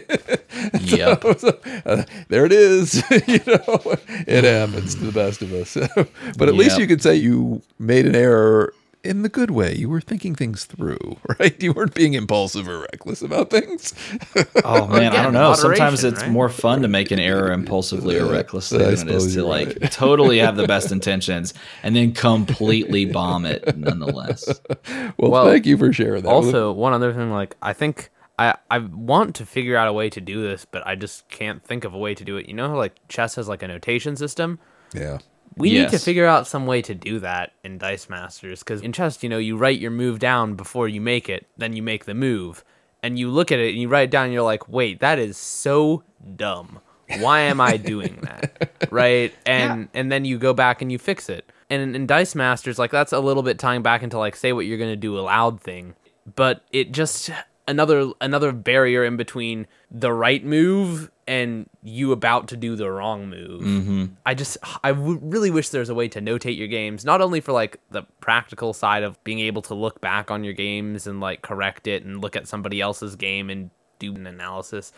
Yep. 0.79 1.25
So, 1.39 1.59
uh, 1.87 2.05
there 2.29 2.45
it 2.45 2.53
is. 2.53 3.03
you 3.27 3.41
know, 3.47 3.81
it 4.27 4.45
happens 4.45 4.95
to 4.97 5.07
the 5.07 5.13
best 5.13 5.41
of 5.41 5.55
us. 5.55 5.75
but 6.37 6.49
at 6.49 6.55
least 6.55 6.79
you 6.79 6.87
could 6.87 7.01
say 7.01 7.15
you 7.15 7.63
made 7.79 8.05
an 8.05 8.15
error 8.15 8.75
in 9.03 9.23
the 9.23 9.29
good 9.29 9.51
way. 9.51 9.75
You 9.75 9.89
were 9.89 10.01
thinking 10.01 10.35
things 10.35 10.65
through, 10.65 11.19
right? 11.39 11.61
You 11.63 11.73
weren't 11.73 11.95
being 11.95 12.15
impulsive 12.15 12.69
or 12.69 12.81
reckless 12.81 13.23
about 13.23 13.51
things. 13.51 13.95
Oh 14.65 14.87
man, 14.87 15.13
I 15.15 15.23
don't 15.23 15.33
know. 15.33 15.55
Sometimes 15.55 16.05
it's 16.05 16.23
right? 16.23 16.31
more 16.31 16.49
fun 16.49 16.83
to 16.83 16.89
make 16.89 17.11
an 17.11 17.19
error 17.19 17.53
impulsively 17.53 18.19
or 18.19 18.31
recklessly 18.31 18.85
I 18.85 18.91
than 18.95 19.09
it 19.09 19.15
is 19.15 19.35
to 19.35 19.45
like 19.45 19.69
right. 19.81 19.91
totally 19.91 20.39
have 20.39 20.57
the 20.57 20.67
best 20.67 20.93
intentions 20.93 21.55
and 21.83 21.97
then 21.97 22.13
completely 22.13 23.07
bomb 23.07 23.47
it 23.47 23.77
nonetheless. 23.77 24.61
well, 25.19 25.31
Well, 25.31 25.47
thank 25.47 25.67
you 25.67 25.77
for 25.77 25.93
sharing 25.93 26.23
that. 26.23 26.29
Also, 26.29 26.73
one 26.73 26.93
other 26.93 27.13
thing, 27.13 27.31
like 27.31 27.57
I 27.63 27.73
think 27.73 28.11
I 28.39 28.57
I 28.71 28.79
want 28.79 29.35
to 29.37 29.47
figure 29.47 29.77
out 29.77 29.89
a 29.89 29.93
way 29.93 30.11
to 30.11 30.21
do 30.21 30.43
this, 30.43 30.65
but 30.65 30.87
I 30.87 30.95
just 30.95 31.29
can't 31.29 31.63
think 31.65 31.85
of 31.85 31.95
a 31.95 31.99
way 31.99 32.15
to 32.15 32.25
do 32.25 32.37
it. 32.37 32.49
You 32.49 32.55
know, 32.55 32.75
like 32.77 32.97
chess 33.09 33.37
has 33.37 33.49
like 33.49 33.63
a 33.63 33.69
notation 33.69 34.17
system. 34.17 34.59
yeah. 34.95 35.19
We 35.57 35.73
need 35.73 35.91
to 35.91 35.99
figure 35.99 36.27
out 36.27 36.47
some 36.47 36.67
way 36.67 36.81
to 36.83 36.95
do 36.95 37.19
that 37.21 37.53
in 37.65 37.79
Dice 37.79 38.09
Masters 38.09 38.61
because 38.61 38.81
in 38.83 38.93
chess, 38.93 39.23
you 39.23 39.29
know, 39.29 39.39
you 39.39 39.57
write 39.57 39.79
your 39.79 39.91
move 39.91 40.19
down 40.19 40.55
before 40.55 40.89
you 40.89 41.01
make 41.01 41.29
it, 41.29 41.47
then 41.57 41.75
you 41.75 41.83
make 41.83 42.05
the 42.05 42.15
move, 42.15 42.65
and 43.03 43.19
you 43.19 43.31
look 43.31 43.51
at 43.53 43.59
it 43.59 43.71
and 43.71 43.79
you 43.79 43.89
write 43.89 44.05
it 44.05 44.11
down, 44.11 44.27
and 44.27 44.33
you're 44.33 44.43
like, 44.43 44.69
wait, 44.69 45.01
that 45.01 45.19
is 45.19 45.37
so 45.37 46.05
dumb. 46.37 46.81
Why 47.19 47.41
am 47.41 47.61
I 47.61 47.77
doing 47.77 48.21
that? 48.23 48.89
right? 48.91 49.35
And 49.45 49.89
and 49.93 50.11
then 50.11 50.25
you 50.25 50.39
go 50.39 50.55
back 50.55 50.81
and 50.81 50.93
you 50.93 50.99
fix 50.99 51.29
it. 51.29 51.51
And 51.69 51.83
in, 51.83 51.95
in 51.95 52.07
Dice 52.07 52.35
Masters, 52.35 52.79
like 52.79 52.91
that's 52.91 53.13
a 53.13 53.21
little 53.21 53.43
bit 53.43 53.59
tying 53.59 53.83
back 53.83 54.03
into 54.03 54.19
like 54.19 54.37
say 54.37 54.53
what 54.53 54.67
you're 54.67 54.79
gonna 54.79 54.97
do 54.97 55.19
aloud 55.19 55.61
thing, 55.61 55.95
but 56.37 56.65
it 56.73 56.93
just 56.93 57.31
another 57.67 58.13
another 58.21 58.53
barrier 58.53 59.05
in 59.05 59.17
between 59.17 59.67
the 59.91 60.13
right 60.13 60.45
move 60.45 61.11
and 61.31 61.71
you 61.85 62.11
about 62.11 62.49
to 62.49 62.57
do 62.57 62.75
the 62.75 62.91
wrong 62.91 63.31
move. 63.31 63.63
Mm-hmm. 63.63 64.05
I 64.27 64.35
just 64.35 64.59
I 64.83 64.91
w- 64.91 65.21
really 65.23 65.51
wish 65.53 65.69
there's 65.69 65.89
a 65.89 65.95
way 65.95 66.09
to 66.09 66.21
notate 66.21 66.57
your 66.59 66.67
games, 66.67 67.05
not 67.05 67.21
only 67.21 67.41
for 67.41 67.53
like 67.53 67.79
the 67.91 68.03
practical 68.21 68.73
side 68.73 69.05
of 69.05 69.23
being 69.23 69.39
able 69.39 69.63
to 69.63 69.75
look 69.75 70.01
back 70.01 70.33
on 70.33 70.43
your 70.43 70.55
games 70.55 71.07
and 71.07 71.21
like 71.21 71.43
correct 71.43 71.87
it 71.87 72.05
and 72.05 72.21
look 72.21 72.35
at 72.35 72.49
somebody 72.49 72.81
else's 72.81 73.15
game 73.15 73.49
and 73.49 73.71
do 74.01 74.13
an 74.17 74.27
analysis, 74.27 74.93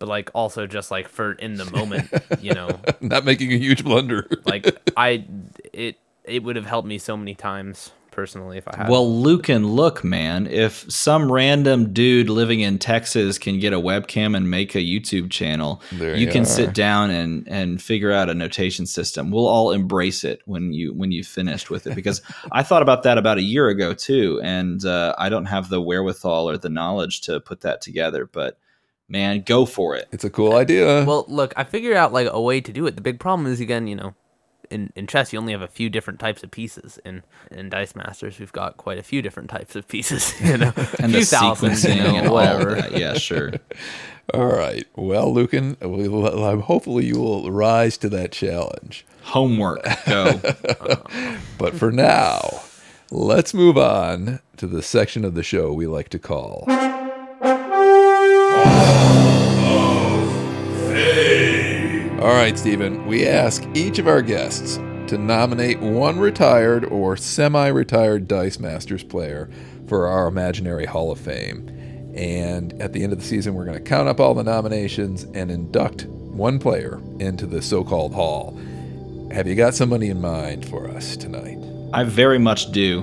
but 0.00 0.08
like 0.08 0.28
also 0.34 0.66
just 0.66 0.90
like 0.90 1.06
for 1.08 1.32
in 1.34 1.54
the 1.54 1.70
moment, 1.70 2.10
you 2.40 2.52
know, 2.52 2.68
Not 3.00 3.24
making 3.24 3.52
a 3.52 3.56
huge 3.56 3.84
blunder. 3.84 4.28
like 4.44 4.66
I 4.96 5.24
it 5.72 5.98
it 6.24 6.42
would 6.42 6.56
have 6.56 6.66
helped 6.66 6.88
me 6.88 6.98
so 6.98 7.16
many 7.16 7.36
times 7.36 7.92
personally 8.16 8.58
if 8.58 8.66
I 8.66 8.76
had. 8.78 8.88
Well, 8.88 9.08
Lucan, 9.20 9.68
look, 9.68 10.02
man, 10.02 10.46
if 10.48 10.90
some 10.90 11.30
random 11.30 11.92
dude 11.92 12.28
living 12.30 12.60
in 12.60 12.78
Texas 12.78 13.38
can 13.38 13.60
get 13.60 13.72
a 13.72 13.78
webcam 13.78 14.36
and 14.36 14.50
make 14.50 14.74
a 14.74 14.78
YouTube 14.78 15.30
channel, 15.30 15.82
There 15.92 16.16
you 16.16 16.26
you 16.26 16.32
can 16.32 16.42
are. 16.42 16.46
sit 16.46 16.72
down 16.74 17.10
and 17.10 17.46
and 17.46 17.80
figure 17.80 18.10
out 18.10 18.28
a 18.30 18.34
notation 18.34 18.86
system. 18.86 19.30
We'll 19.30 19.46
all 19.46 19.70
embrace 19.70 20.24
it 20.24 20.40
when 20.46 20.72
you 20.72 20.92
when 20.94 21.12
you've 21.12 21.26
finished 21.28 21.70
with 21.70 21.86
it 21.86 21.94
because 21.94 22.22
I 22.50 22.62
thought 22.64 22.82
about 22.82 23.04
that 23.04 23.18
about 23.18 23.38
a 23.38 23.42
year 23.42 23.68
ago 23.68 23.92
too, 23.94 24.40
and 24.42 24.84
uh, 24.84 25.14
I 25.18 25.28
don't 25.28 25.46
have 25.46 25.68
the 25.68 25.80
wherewithal 25.80 26.48
or 26.48 26.56
the 26.58 26.70
knowledge 26.70 27.20
to 27.22 27.38
put 27.38 27.60
that 27.60 27.82
together. 27.82 28.26
But 28.26 28.58
man, 29.08 29.42
go 29.42 29.66
for 29.66 29.94
it. 29.94 30.08
It's 30.10 30.24
a 30.24 30.30
cool 30.30 30.54
idea. 30.56 31.04
Well, 31.04 31.26
look, 31.28 31.52
I 31.56 31.64
figured 31.64 31.96
out 31.96 32.12
like 32.12 32.28
a 32.30 32.40
way 32.40 32.60
to 32.62 32.72
do 32.72 32.86
it. 32.86 32.96
The 32.96 33.02
big 33.02 33.20
problem 33.20 33.46
is 33.46 33.60
again, 33.60 33.86
you 33.86 33.94
know, 33.94 34.14
in, 34.70 34.92
in 34.96 35.06
chess 35.06 35.32
you 35.32 35.38
only 35.38 35.52
have 35.52 35.62
a 35.62 35.68
few 35.68 35.88
different 35.90 36.18
types 36.20 36.42
of 36.42 36.50
pieces. 36.50 36.98
In 37.04 37.22
in 37.50 37.68
Dice 37.68 37.94
Masters 37.94 38.38
we've 38.38 38.52
got 38.52 38.76
quite 38.76 38.98
a 38.98 39.02
few 39.02 39.22
different 39.22 39.50
types 39.50 39.76
of 39.76 39.86
pieces. 39.88 40.32
You 40.46 40.58
know, 40.58 40.72
And 40.98 41.12
a 41.12 41.18
the 41.18 41.18
few 41.18 41.24
thousand, 41.24 41.72
sequencing 41.72 41.96
you 41.96 42.02
know, 42.02 42.16
and 42.16 42.30
whatever. 42.30 42.76
of. 42.76 42.92
Yeah, 42.92 43.14
sure. 43.14 43.52
All 44.34 44.46
right. 44.46 44.84
Well, 44.96 45.32
Lucan, 45.32 45.76
we 45.80 46.06
hopefully 46.06 47.06
you 47.06 47.18
will 47.18 47.50
rise 47.50 47.96
to 47.98 48.08
that 48.10 48.32
challenge. 48.32 49.06
Homework. 49.22 49.84
Go. 50.06 50.40
But 51.58 51.74
for 51.74 51.92
now, 51.92 52.62
let's 53.10 53.54
move 53.54 53.78
on 53.78 54.40
to 54.56 54.66
the 54.66 54.82
section 54.82 55.24
of 55.24 55.34
the 55.34 55.42
show 55.44 55.72
we 55.72 55.86
like 55.86 56.08
to 56.10 56.18
call. 56.18 56.64
All 62.18 62.32
right, 62.32 62.58
Stephen, 62.58 63.06
we 63.06 63.26
ask 63.26 63.62
each 63.74 63.98
of 63.98 64.08
our 64.08 64.22
guests 64.22 64.76
to 65.08 65.18
nominate 65.18 65.80
one 65.80 66.18
retired 66.18 66.86
or 66.86 67.14
semi 67.14 67.68
retired 67.68 68.26
Dice 68.26 68.58
Masters 68.58 69.04
player 69.04 69.50
for 69.86 70.06
our 70.06 70.26
imaginary 70.26 70.86
Hall 70.86 71.12
of 71.12 71.20
Fame. 71.20 71.68
And 72.16 72.72
at 72.80 72.94
the 72.94 73.04
end 73.04 73.12
of 73.12 73.18
the 73.18 73.24
season, 73.24 73.52
we're 73.54 73.66
going 73.66 73.76
to 73.76 73.84
count 73.84 74.08
up 74.08 74.18
all 74.18 74.32
the 74.32 74.42
nominations 74.42 75.24
and 75.34 75.50
induct 75.50 76.06
one 76.06 76.58
player 76.58 77.02
into 77.20 77.46
the 77.46 77.60
so 77.60 77.84
called 77.84 78.14
Hall. 78.14 78.58
Have 79.30 79.46
you 79.46 79.54
got 79.54 79.74
somebody 79.74 80.08
in 80.08 80.18
mind 80.18 80.66
for 80.66 80.88
us 80.88 81.18
tonight? 81.18 81.58
I 81.92 82.04
very 82.04 82.38
much 82.38 82.72
do. 82.72 83.02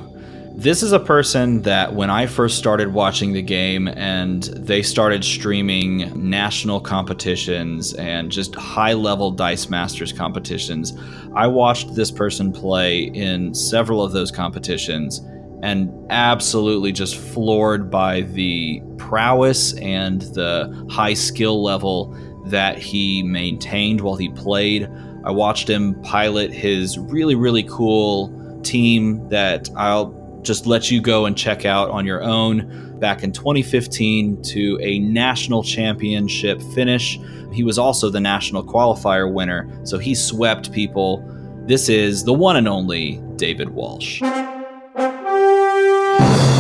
This 0.56 0.84
is 0.84 0.92
a 0.92 1.00
person 1.00 1.64
that 1.64 1.96
when 1.96 2.12
I 2.12 2.28
first 2.28 2.60
started 2.60 2.94
watching 2.94 3.34
the 3.34 3.42
game 3.42 3.88
and 3.88 4.44
they 4.44 4.84
started 4.84 5.26
streaming 5.26 6.30
national 6.30 6.80
competitions 6.80 7.96
and 7.96 8.32
just 8.32 8.54
high 8.54 8.94
level 8.94 9.32
Dice 9.32 9.68
Masters 9.68 10.14
competitions, 10.14 10.94
I 11.34 11.48
watched 11.48 11.96
this 11.96 12.12
person 12.12 12.54
play 12.54 13.06
in 13.06 13.56
several 13.56 14.04
of 14.04 14.12
those 14.12 14.30
competitions 14.30 15.22
and 15.64 15.92
absolutely 16.12 16.92
just 16.92 17.18
floored 17.18 17.90
by 17.90 18.22
the 18.22 18.80
prowess 18.98 19.74
and 19.80 20.22
the 20.22 20.86
high 20.88 21.16
skill 21.16 21.64
level 21.64 22.16
that 22.46 22.78
he 22.78 23.24
maintained 23.24 24.02
while 24.02 24.18
he 24.18 24.30
played. 24.30 24.88
I 25.26 25.32
watched 25.32 25.68
him 25.68 26.00
pilot 26.04 26.54
his 26.54 27.00
really, 27.00 27.34
really 27.34 27.64
cool 27.64 28.62
team 28.62 29.28
that 29.30 29.68
I'll 29.76 30.23
just 30.44 30.66
let 30.66 30.92
you 30.92 31.02
go 31.02 31.26
and 31.26 31.38
check 31.38 31.66
out 31.66 31.90
on 31.90 32.06
your 32.06 32.22
own 32.22 32.98
back 33.00 33.24
in 33.24 33.32
2015 33.32 34.42
to 34.42 34.80
a 34.82 35.00
national 35.00 35.64
championship 35.64 36.62
finish. 36.74 37.20
He 37.52 37.64
was 37.64 37.78
also 37.78 38.10
the 38.10 38.20
national 38.20 38.64
qualifier 38.64 39.32
winner, 39.32 39.70
so 39.86 39.98
he 39.98 40.16
swept 40.16 40.72
people. 40.72 41.24
This 41.66 41.90
is 41.90 42.24
the 42.24 42.34
one 42.34 42.58
and 42.58 42.68
only 42.68 43.22
David 43.36 43.70
Walsh. 43.70 44.22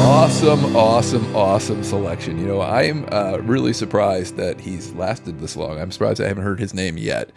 Awesome, 0.05 0.75
awesome, 0.75 1.35
awesome 1.35 1.83
selection. 1.83 2.37
You 2.37 2.45
know, 2.45 2.61
I'm 2.61 3.07
uh, 3.11 3.37
really 3.39 3.73
surprised 3.73 4.37
that 4.37 4.61
he's 4.61 4.93
lasted 4.93 5.39
this 5.39 5.55
long. 5.55 5.79
I'm 5.79 5.91
surprised 5.91 6.21
I 6.21 6.27
haven't 6.27 6.43
heard 6.43 6.59
his 6.59 6.73
name 6.73 6.97
yet 6.97 7.29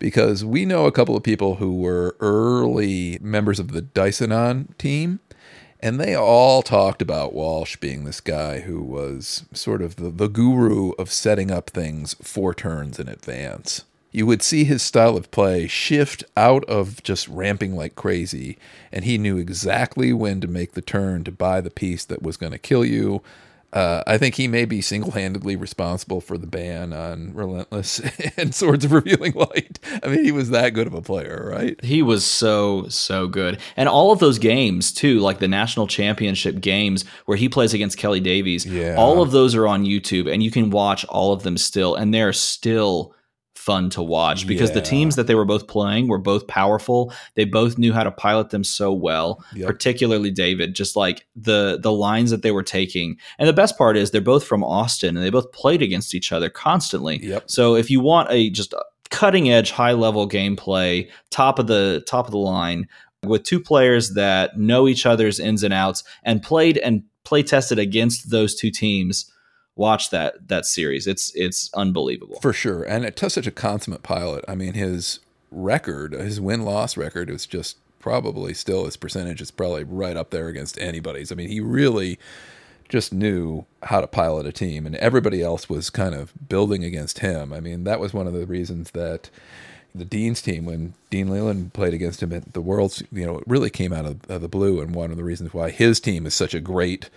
because 0.00 0.44
we 0.44 0.64
know 0.64 0.86
a 0.86 0.92
couple 0.92 1.16
of 1.16 1.22
people 1.22 1.56
who 1.56 1.76
were 1.76 2.16
early 2.18 3.18
members 3.20 3.60
of 3.60 3.72
the 3.72 3.82
Dysonon 3.82 4.76
team, 4.78 5.20
and 5.82 5.98
they 5.98 6.14
all 6.14 6.62
talked 6.62 7.00
about 7.02 7.32
Walsh 7.32 7.76
being 7.76 8.04
this 8.04 8.20
guy 8.20 8.60
who 8.60 8.82
was 8.82 9.44
sort 9.52 9.82
of 9.82 9.96
the, 9.96 10.10
the 10.10 10.28
guru 10.28 10.92
of 10.92 11.10
setting 11.10 11.50
up 11.50 11.70
things 11.70 12.14
four 12.22 12.54
turns 12.54 12.98
in 12.98 13.08
advance. 13.08 13.84
You 14.12 14.26
would 14.26 14.42
see 14.42 14.64
his 14.64 14.82
style 14.82 15.16
of 15.16 15.30
play 15.30 15.68
shift 15.68 16.24
out 16.36 16.64
of 16.64 17.02
just 17.02 17.28
ramping 17.28 17.76
like 17.76 17.94
crazy, 17.94 18.58
and 18.90 19.04
he 19.04 19.18
knew 19.18 19.38
exactly 19.38 20.12
when 20.12 20.40
to 20.40 20.48
make 20.48 20.72
the 20.72 20.82
turn 20.82 21.24
to 21.24 21.32
buy 21.32 21.60
the 21.60 21.70
piece 21.70 22.04
that 22.06 22.22
was 22.22 22.36
going 22.36 22.52
to 22.52 22.58
kill 22.58 22.84
you. 22.84 23.22
Uh, 23.72 24.02
I 24.06 24.18
think 24.18 24.34
he 24.34 24.48
may 24.48 24.64
be 24.64 24.80
single 24.80 25.12
handedly 25.12 25.54
responsible 25.54 26.20
for 26.20 26.36
the 26.36 26.46
ban 26.46 26.92
on 26.92 27.32
Relentless 27.34 28.00
and 28.36 28.54
Swords 28.54 28.84
of 28.84 28.92
Revealing 28.92 29.32
Light. 29.34 29.78
I 30.02 30.08
mean, 30.08 30.24
he 30.24 30.32
was 30.32 30.50
that 30.50 30.70
good 30.70 30.86
of 30.86 30.94
a 30.94 31.02
player, 31.02 31.48
right? 31.52 31.82
He 31.84 32.02
was 32.02 32.24
so 32.24 32.88
so 32.88 33.28
good, 33.28 33.58
and 33.76 33.88
all 33.88 34.12
of 34.12 34.18
those 34.18 34.38
games 34.38 34.92
too, 34.92 35.20
like 35.20 35.38
the 35.38 35.48
national 35.48 35.86
championship 35.86 36.60
games 36.60 37.04
where 37.26 37.36
he 37.36 37.48
plays 37.48 37.72
against 37.72 37.98
Kelly 37.98 38.20
Davies. 38.20 38.66
Yeah. 38.66 38.96
all 38.96 39.22
of 39.22 39.30
those 39.30 39.54
are 39.54 39.66
on 39.66 39.84
YouTube, 39.84 40.32
and 40.32 40.42
you 40.42 40.50
can 40.50 40.70
watch 40.70 41.04
all 41.06 41.32
of 41.32 41.42
them 41.42 41.56
still, 41.56 41.94
and 41.94 42.12
they're 42.12 42.32
still 42.32 43.14
fun 43.60 43.90
to 43.90 44.02
watch 44.02 44.46
because 44.46 44.72
the 44.72 44.80
teams 44.80 45.16
that 45.16 45.26
they 45.26 45.34
were 45.34 45.44
both 45.44 45.68
playing 45.68 46.08
were 46.08 46.18
both 46.18 46.46
powerful. 46.46 47.12
They 47.34 47.44
both 47.44 47.76
knew 47.76 47.92
how 47.92 48.02
to 48.02 48.10
pilot 48.10 48.50
them 48.50 48.64
so 48.64 48.92
well. 48.92 49.44
Yep. 49.54 49.66
Particularly 49.66 50.30
David, 50.30 50.74
just 50.74 50.96
like 50.96 51.26
the 51.36 51.78
the 51.80 51.92
lines 51.92 52.30
that 52.30 52.42
they 52.42 52.50
were 52.50 52.62
taking. 52.62 53.18
And 53.38 53.48
the 53.48 53.52
best 53.52 53.76
part 53.76 53.96
is 53.96 54.10
they're 54.10 54.20
both 54.20 54.44
from 54.44 54.64
Austin, 54.64 55.16
and 55.16 55.24
they 55.24 55.30
both 55.30 55.52
played 55.52 55.82
against 55.82 56.14
each 56.14 56.32
other 56.32 56.48
constantly. 56.48 57.24
Yep. 57.24 57.50
So 57.50 57.76
if 57.76 57.90
you 57.90 58.00
want 58.00 58.30
a 58.30 58.50
just 58.50 58.74
cutting 59.10 59.50
edge, 59.50 59.70
high 59.70 59.92
level 59.92 60.28
gameplay, 60.28 61.10
top 61.30 61.58
of 61.58 61.66
the 61.66 62.02
top 62.06 62.26
of 62.26 62.32
the 62.32 62.38
line 62.38 62.88
with 63.24 63.42
two 63.42 63.60
players 63.60 64.14
that 64.14 64.58
know 64.58 64.88
each 64.88 65.04
other's 65.04 65.38
ins 65.38 65.62
and 65.62 65.74
outs 65.74 66.02
and 66.24 66.42
played 66.42 66.78
and 66.78 67.02
play 67.24 67.42
tested 67.42 67.78
against 67.78 68.30
those 68.30 68.54
two 68.54 68.70
teams, 68.70 69.30
watch 69.76 70.10
that 70.10 70.48
that 70.48 70.66
series. 70.66 71.06
It's 71.06 71.32
it's 71.34 71.70
unbelievable. 71.74 72.40
For 72.40 72.52
sure. 72.52 72.82
And 72.82 73.04
it 73.04 73.20
was 73.20 73.34
such 73.34 73.46
a 73.46 73.52
consummate 73.52 74.02
pilot. 74.02 74.44
I 74.48 74.54
mean, 74.54 74.74
his 74.74 75.20
record, 75.50 76.12
his 76.12 76.40
win 76.40 76.62
loss 76.62 76.96
record, 76.96 77.30
is 77.30 77.46
just 77.46 77.76
probably 77.98 78.54
still 78.54 78.86
his 78.86 78.96
percentage 78.96 79.40
is 79.40 79.50
probably 79.50 79.84
right 79.84 80.16
up 80.16 80.30
there 80.30 80.48
against 80.48 80.78
anybody's. 80.80 81.30
I 81.30 81.34
mean, 81.34 81.48
he 81.48 81.60
really 81.60 82.18
just 82.88 83.12
knew 83.12 83.64
how 83.84 84.00
to 84.00 84.06
pilot 84.06 84.46
a 84.46 84.52
team, 84.52 84.84
and 84.84 84.96
everybody 84.96 85.42
else 85.42 85.68
was 85.68 85.90
kind 85.90 86.14
of 86.14 86.32
building 86.48 86.84
against 86.84 87.20
him. 87.20 87.52
I 87.52 87.60
mean, 87.60 87.84
that 87.84 88.00
was 88.00 88.12
one 88.12 88.26
of 88.26 88.32
the 88.32 88.46
reasons 88.46 88.90
that 88.92 89.30
the 89.94 90.04
Dean's 90.04 90.42
team, 90.42 90.64
when 90.66 90.94
Dean 91.08 91.28
Leland 91.28 91.72
played 91.72 91.94
against 91.94 92.22
him 92.22 92.32
at 92.32 92.52
the 92.52 92.60
Worlds, 92.60 93.02
you 93.12 93.26
know, 93.26 93.38
it 93.38 93.44
really 93.46 93.70
came 93.70 93.92
out 93.92 94.06
of, 94.06 94.28
of 94.28 94.40
the 94.40 94.48
blue. 94.48 94.80
And 94.80 94.94
one 94.94 95.10
of 95.10 95.16
the 95.16 95.24
reasons 95.24 95.54
why 95.54 95.70
his 95.70 96.00
team 96.00 96.26
is 96.26 96.34
such 96.34 96.54
a 96.54 96.60
great, 96.60 97.10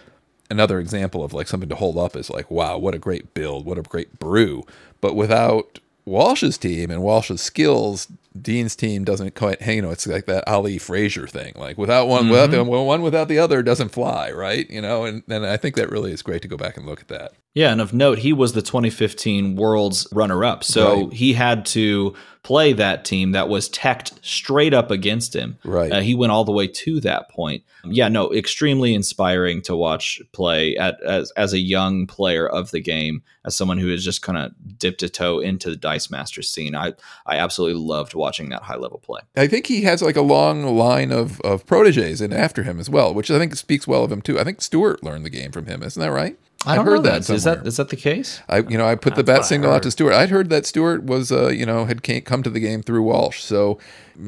another 0.49 0.80
example 0.80 1.24
of 1.24 1.34
like 1.34 1.48
something 1.48 1.70
to 1.70 1.76
hold 1.76 1.98
up 1.98 2.15
is 2.15 2.30
like, 2.30 2.49
wow, 2.52 2.78
what 2.78 2.95
a 2.95 2.99
great 2.99 3.34
build, 3.34 3.65
what 3.65 3.78
a 3.78 3.84
great 3.84 4.20
brew. 4.20 4.64
But 5.02 5.15
without 5.15 5.80
Walsh's 6.06 6.57
team 6.57 6.91
and 6.91 7.02
Walsh's 7.02 7.41
skills, 7.41 8.07
Dean's 8.39 8.76
team 8.76 9.03
doesn't 9.03 9.35
quite, 9.35 9.61
you 9.65 9.81
know, 9.81 9.91
it's 9.91 10.07
like 10.07 10.26
that 10.26 10.47
Ali 10.47 10.77
Frazier 10.77 11.27
thing. 11.27 11.53
Like 11.55 11.77
without 11.77 12.07
one, 12.07 12.30
without 12.30 12.51
the 12.51 12.64
one 12.64 13.01
without 13.01 13.27
the 13.27 13.39
other 13.39 13.61
doesn't 13.61 13.89
fly, 13.89 14.31
right? 14.31 14.69
You 14.69 14.81
know, 14.81 15.05
and, 15.05 15.23
and 15.30 15.45
I 15.45 15.57
think 15.57 15.76
that 15.76 15.89
really 15.91 16.11
is 16.11 16.22
great 16.22 16.41
to 16.41 16.47
go 16.47 16.57
back 16.57 16.77
and 16.77 16.85
look 16.85 17.01
at 17.01 17.07
that. 17.10 17.34
Yeah, 17.55 17.72
and 17.72 17.80
of 17.81 17.93
note, 17.93 18.18
he 18.19 18.34
was 18.34 18.53
the 18.53 18.64
2015 18.64 19.55
World's 19.55 20.07
runner 20.11 20.43
up. 20.43 20.64
So 20.64 21.03
Right. 21.05 21.14
he 21.14 21.34
had 21.34 21.68
to 21.68 22.15
play 22.41 22.73
that 22.73 23.05
team 23.05 23.31
that 23.31 23.47
was 23.47 23.69
teched 23.69 24.14
straight 24.23 24.73
up 24.73 24.89
against 24.89 25.35
him. 25.35 25.57
Right. 25.64 25.91
Uh, 25.91 26.01
he 26.01 26.15
went 26.15 26.31
all 26.31 26.43
the 26.43 26.51
way 26.51 26.68
to 26.68 26.99
that 27.01 27.30
point. 27.30 27.64
Yeah, 27.85 28.07
no, 28.07 28.34
extremely 28.34 28.93
inspiring 28.95 29.61
to 29.64 29.76
watch 29.76 30.19
play 30.31 30.76
at 30.77 31.01
as, 31.03 31.31
as 31.38 31.53
a 31.53 31.60
young 31.60 32.07
player 32.07 32.47
of 32.47 32.72
the 32.72 32.80
game, 32.81 33.22
as 33.45 33.55
someone 33.55 33.77
who 33.77 33.89
has 33.89 34.03
just 34.03 34.22
kind 34.23 34.38
of 34.38 34.51
dipped 34.80 35.03
a 35.03 35.10
toe 35.10 35.39
into 35.39 35.69
the 35.69 35.76
Dice 35.76 36.10
Master 36.10 36.41
scene. 36.41 36.76
I, 36.76 36.93
I 37.27 37.38
absolutely 37.38 37.80
loved 37.81 38.14
watching 38.15 38.22
that 38.31 38.63
high 38.63 38.75
level 38.75 38.99
play. 38.99 39.21
I 39.35 39.47
think 39.47 39.67
he 39.67 39.83
has 39.83 40.01
like 40.01 40.15
a 40.15 40.21
long 40.21 40.63
line 40.77 41.11
of, 41.11 41.41
of 41.41 41.65
proteges 41.65 42.21
in 42.21 42.33
after 42.33 42.63
him 42.63 42.79
as 42.79 42.89
well, 42.89 43.13
which 43.13 43.29
I 43.29 43.37
think 43.37 43.55
speaks 43.55 43.87
well 43.87 44.03
of 44.03 44.11
him 44.11 44.21
too. 44.21 44.39
I 44.39 44.43
think 44.43 44.61
Stewart 44.61 45.03
learned 45.03 45.25
the 45.25 45.29
game 45.29 45.51
from 45.51 45.65
him, 45.65 45.83
isn't 45.83 45.99
that 45.99 46.11
right? 46.11 46.37
I 46.65 46.75
don't 46.75 46.85
heard 46.85 47.03
that. 47.03 47.23
that 47.23 47.33
Is 47.33 47.43
that 47.43 47.67
is 47.67 47.77
that 47.77 47.89
the 47.89 47.95
case? 47.97 48.41
I, 48.47 48.59
you 48.59 48.77
know, 48.77 48.87
I 48.87 48.95
put 48.95 49.15
the 49.15 49.23
That's 49.23 49.27
what 49.27 49.41
bat 49.41 49.45
signal 49.45 49.71
out 49.71 49.83
to 49.83 49.91
Stewart. 49.91 50.13
I'd 50.13 50.29
heard 50.29 50.49
that 50.49 50.65
Stewart 50.65 51.03
was, 51.03 51.31
uh, 51.31 51.49
you 51.49 51.65
know, 51.65 51.85
had 51.85 52.03
came, 52.03 52.21
come 52.21 52.41
to 52.43 52.49
the 52.49 52.59
game 52.59 52.81
through 52.81 53.03
Walsh. 53.03 53.41
So 53.41 53.79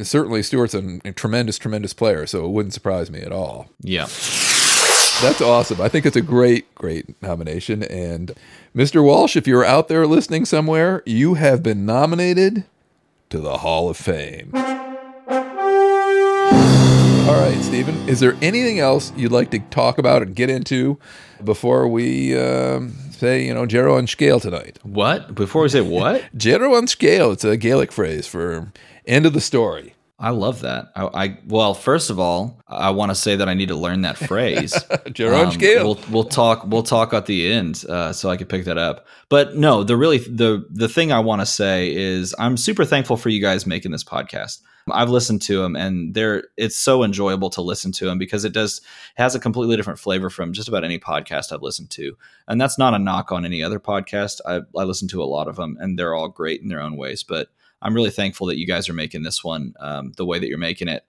certainly 0.03 0.43
Stewart's 0.43 0.73
a, 0.73 0.99
a 1.05 1.13
tremendous, 1.13 1.57
tremendous 1.57 1.93
player. 1.93 2.25
So 2.25 2.45
it 2.45 2.49
wouldn't 2.49 2.73
surprise 2.73 3.09
me 3.09 3.21
at 3.21 3.31
all. 3.31 3.69
Yeah. 3.79 4.07
That's 5.21 5.39
awesome. 5.41 5.79
I 5.79 5.87
think 5.87 6.05
it's 6.05 6.17
a 6.17 6.21
great, 6.21 6.73
great 6.75 7.21
nomination. 7.21 7.83
And 7.83 8.33
Mr. 8.75 9.01
Walsh, 9.01 9.37
if 9.37 9.47
you're 9.47 9.63
out 9.63 9.87
there 9.87 10.05
listening 10.05 10.43
somewhere, 10.43 11.03
you 11.05 11.35
have 11.35 11.63
been 11.63 11.85
nominated 11.85 12.65
to 13.29 13.39
the 13.39 13.57
Hall 13.57 13.89
of 13.89 13.97
Fame. 13.97 14.51
All 17.25 17.33
right, 17.33 17.57
Stephen, 17.61 18.07
is 18.07 18.19
there 18.19 18.37
anything 18.41 18.79
else 18.79 19.11
you'd 19.15 19.31
like 19.31 19.49
to 19.51 19.59
talk 19.59 19.97
about 19.97 20.21
and 20.21 20.35
get 20.35 20.49
into 20.51 20.99
before 21.43 21.87
we 21.87 22.37
um, 22.37 22.93
say, 23.11 23.43
you 23.45 23.53
know, 23.53 23.65
Jero 23.65 23.97
on 23.97 24.05
scale 24.05 24.39
tonight? 24.39 24.77
What? 24.83 25.33
Before 25.33 25.63
we 25.63 25.69
say 25.69 25.81
what? 25.81 26.21
Jero 26.37 26.77
on 26.77 26.85
scale, 26.87 27.31
it's 27.31 27.43
a 27.43 27.57
Gaelic 27.57 27.91
phrase 27.91 28.27
for 28.27 28.71
end 29.07 29.25
of 29.25 29.33
the 29.33 29.41
story. 29.41 29.94
I 30.17 30.29
love 30.29 30.61
that. 30.61 30.91
I, 30.95 31.25
I 31.25 31.39
well, 31.45 31.73
first 31.73 32.09
of 32.09 32.19
all, 32.19 32.61
I 32.69 32.91
want 32.91 33.11
to 33.11 33.15
say 33.15 33.35
that 33.35 33.49
I 33.49 33.53
need 33.53 33.67
to 33.67 33.75
learn 33.75 34.01
that 34.01 34.17
phrase. 34.17 34.73
Jero 35.07 35.45
on 35.45 35.51
Um. 35.51 35.83
We'll 35.83 35.99
we'll 36.09 36.23
talk 36.23 36.65
we'll 36.65 36.83
talk 36.83 37.13
at 37.13 37.25
the 37.25 37.51
end, 37.51 37.83
uh, 37.89 38.13
so 38.13 38.29
I 38.29 38.37
can 38.37 38.47
pick 38.47 38.63
that 38.65 38.77
up. 38.77 39.07
But 39.27 39.55
no, 39.55 39.83
the 39.83 39.97
really 39.97 40.19
the 40.19 40.65
the 40.69 40.87
thing 40.87 41.11
I 41.11 41.19
want 41.19 41.41
to 41.41 41.45
say 41.45 41.93
is 41.93 42.33
I'm 42.39 42.55
super 42.55 42.85
thankful 42.85 43.17
for 43.17 43.27
you 43.27 43.41
guys 43.41 43.65
making 43.65 43.91
this 43.91 44.05
podcast. 44.05 44.61
I've 44.89 45.09
listened 45.09 45.41
to 45.43 45.61
them, 45.61 45.75
and 45.75 46.13
they're 46.13 46.43
it's 46.55 46.77
so 46.77 47.03
enjoyable 47.03 47.49
to 47.49 47.61
listen 47.61 47.91
to 47.93 48.05
them 48.05 48.17
because 48.17 48.45
it 48.45 48.53
does 48.53 48.79
has 49.15 49.35
a 49.35 49.39
completely 49.39 49.75
different 49.75 49.99
flavor 49.99 50.29
from 50.29 50.53
just 50.53 50.69
about 50.69 50.85
any 50.85 50.99
podcast 50.99 51.51
I've 51.51 51.61
listened 51.61 51.89
to, 51.91 52.15
and 52.47 52.61
that's 52.61 52.77
not 52.77 52.93
a 52.93 52.99
knock 52.99 53.33
on 53.33 53.45
any 53.45 53.61
other 53.61 53.81
podcast. 53.81 54.39
I 54.45 54.61
I 54.79 54.83
listen 54.85 55.09
to 55.09 55.21
a 55.21 55.25
lot 55.25 55.49
of 55.49 55.57
them, 55.57 55.75
and 55.79 55.99
they're 55.99 56.15
all 56.15 56.29
great 56.29 56.61
in 56.61 56.69
their 56.69 56.81
own 56.81 56.95
ways. 56.95 57.23
But 57.23 57.49
I'm 57.85 57.93
really 57.93 58.09
thankful 58.09 58.47
that 58.47 58.57
you 58.57 58.67
guys 58.67 58.89
are 58.89 58.93
making 58.93 59.23
this 59.23 59.43
one 59.43 59.73
um, 59.79 60.11
the 60.17 60.25
way 60.25 60.39
that 60.39 60.47
you're 60.49 60.57
making 60.57 60.89
it 60.89 61.05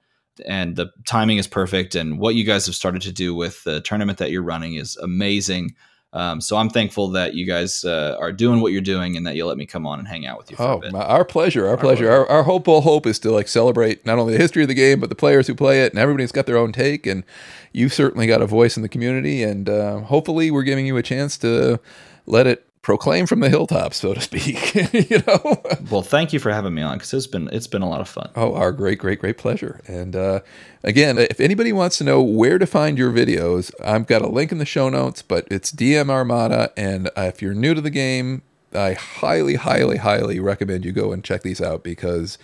and 0.46 0.76
the 0.76 0.90
timing 1.06 1.38
is 1.38 1.46
perfect 1.46 1.94
and 1.94 2.18
what 2.18 2.34
you 2.34 2.44
guys 2.44 2.66
have 2.66 2.74
started 2.74 3.00
to 3.02 3.10
do 3.10 3.34
with 3.34 3.64
the 3.64 3.80
tournament 3.80 4.18
that 4.18 4.30
you're 4.30 4.42
running 4.42 4.74
is 4.74 4.94
amazing 4.98 5.74
um, 6.12 6.42
so 6.42 6.58
i'm 6.58 6.68
thankful 6.68 7.08
that 7.08 7.32
you 7.34 7.46
guys 7.46 7.84
uh, 7.84 8.16
are 8.20 8.32
doing 8.32 8.60
what 8.60 8.70
you're 8.70 8.82
doing 8.82 9.16
and 9.16 9.26
that 9.26 9.34
you 9.34 9.46
let 9.46 9.56
me 9.56 9.64
come 9.64 9.86
on 9.86 9.98
and 9.98 10.06
hang 10.06 10.26
out 10.26 10.36
with 10.36 10.50
you 10.50 10.56
for 10.58 10.62
a 10.62 10.66
Oh, 10.76 10.78
bit 10.80 10.92
my, 10.92 11.00
our 11.00 11.24
pleasure, 11.24 11.66
our, 11.66 11.78
pleasure. 11.78 12.10
Our, 12.10 12.28
our 12.28 12.42
hopeful 12.42 12.82
hope 12.82 13.06
is 13.06 13.18
to 13.20 13.30
like 13.30 13.48
celebrate 13.48 14.04
not 14.04 14.18
only 14.18 14.34
the 14.34 14.38
history 14.38 14.60
of 14.62 14.68
the 14.68 14.74
game, 14.74 15.00
but 15.00 15.08
the 15.08 15.14
players 15.14 15.46
who 15.46 15.54
play 15.54 15.82
it, 15.82 15.92
and 15.92 15.98
everybody's 15.98 16.32
got 16.32 16.44
their 16.44 16.58
own 16.58 16.72
take. 16.72 17.06
And 17.06 17.24
you've 17.72 17.94
certainly 17.94 18.26
got 18.26 18.42
a 18.42 18.46
voice 18.46 18.76
in 18.76 18.82
the 18.82 18.88
community, 18.90 19.42
and 19.42 19.68
uh, 19.68 20.00
hopefully, 20.00 20.50
we're 20.50 20.62
giving 20.62 20.86
you 20.86 20.96
a 20.98 21.02
chance 21.02 21.38
to 21.38 21.80
let 22.26 22.46
it 22.46 22.65
proclaim 22.86 23.26
from 23.26 23.40
the 23.40 23.50
hilltops, 23.50 23.96
so 23.96 24.14
to 24.14 24.20
speak. 24.20 24.72
you 25.10 25.20
know. 25.26 25.60
well 25.90 26.02
thank 26.02 26.32
you 26.32 26.38
for 26.38 26.52
having 26.52 26.72
me 26.72 26.82
on 26.82 26.96
because 26.96 27.12
it's 27.12 27.26
been 27.26 27.48
it's 27.50 27.66
been 27.66 27.82
a 27.82 27.88
lot 27.88 28.00
of 28.00 28.08
fun 28.08 28.30
Oh, 28.36 28.54
our 28.54 28.70
great, 28.70 29.00
great, 29.00 29.18
great 29.18 29.38
pleasure. 29.38 29.80
And 29.88 30.14
uh, 30.14 30.40
again, 30.84 31.18
if 31.18 31.40
anybody 31.40 31.72
wants 31.72 31.98
to 31.98 32.04
know 32.04 32.22
where 32.22 32.58
to 32.58 32.66
find 32.66 32.96
your 32.96 33.10
videos, 33.10 33.72
I've 33.84 34.06
got 34.06 34.22
a 34.22 34.28
link 34.28 34.52
in 34.52 34.58
the 34.58 34.64
show 34.64 34.88
notes, 34.88 35.20
but 35.20 35.48
it's 35.50 35.72
DM 35.72 36.10
Armada. 36.10 36.72
And 36.76 37.08
uh, 37.08 37.22
if 37.22 37.42
you're 37.42 37.54
new 37.54 37.74
to 37.74 37.80
the 37.80 37.90
game, 37.90 38.42
I 38.72 38.92
highly, 38.92 39.56
highly, 39.56 39.96
highly 39.96 40.38
recommend 40.38 40.84
you 40.84 40.92
go 40.92 41.10
and 41.10 41.24
check 41.24 41.42
these 41.42 41.60
out 41.60 41.82
because 41.82 42.38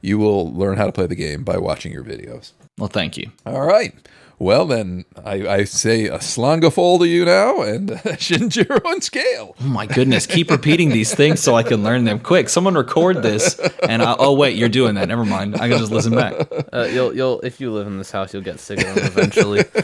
you 0.00 0.16
will 0.16 0.54
learn 0.54 0.76
how 0.76 0.86
to 0.86 0.92
play 0.92 1.06
the 1.08 1.16
game 1.16 1.42
by 1.42 1.58
watching 1.58 1.92
your 1.92 2.04
videos. 2.04 2.52
well 2.78 2.88
thank 2.88 3.16
you 3.16 3.32
All 3.44 3.66
right. 3.66 3.94
Well, 4.40 4.66
then 4.66 5.04
I, 5.24 5.46
I 5.48 5.64
say 5.64 6.06
a 6.06 6.18
slangafol 6.18 7.00
to 7.00 7.08
you 7.08 7.24
now 7.24 7.60
and 7.62 7.88
Shinjiro 8.18 8.84
on 8.86 9.00
scale. 9.00 9.56
oh 9.60 9.64
my 9.64 9.86
goodness 9.86 10.26
keep 10.26 10.50
repeating 10.50 10.90
these 10.90 11.12
things 11.14 11.40
so 11.40 11.54
i 11.56 11.62
can 11.62 11.82
learn 11.82 12.04
them 12.04 12.18
quick 12.20 12.48
someone 12.48 12.74
record 12.74 13.22
this 13.22 13.58
and 13.88 14.00
I, 14.02 14.14
oh 14.18 14.32
wait 14.34 14.56
you're 14.56 14.68
doing 14.68 14.94
that 14.94 15.08
never 15.08 15.24
mind 15.24 15.56
i 15.56 15.68
can 15.68 15.78
just 15.78 15.90
listen 15.90 16.14
back 16.14 16.34
Uh, 16.72 16.88
you'll 16.92 17.14
you'll 17.16 17.40
if 17.40 17.60
you 17.60 17.72
live 17.72 17.86
in 17.86 17.98
this 17.98 18.10
house, 18.10 18.32
you'll 18.32 18.42
get 18.44 18.60
sick 18.60 18.78
of 18.80 18.94
them 18.94 19.04
eventually. 19.06 19.60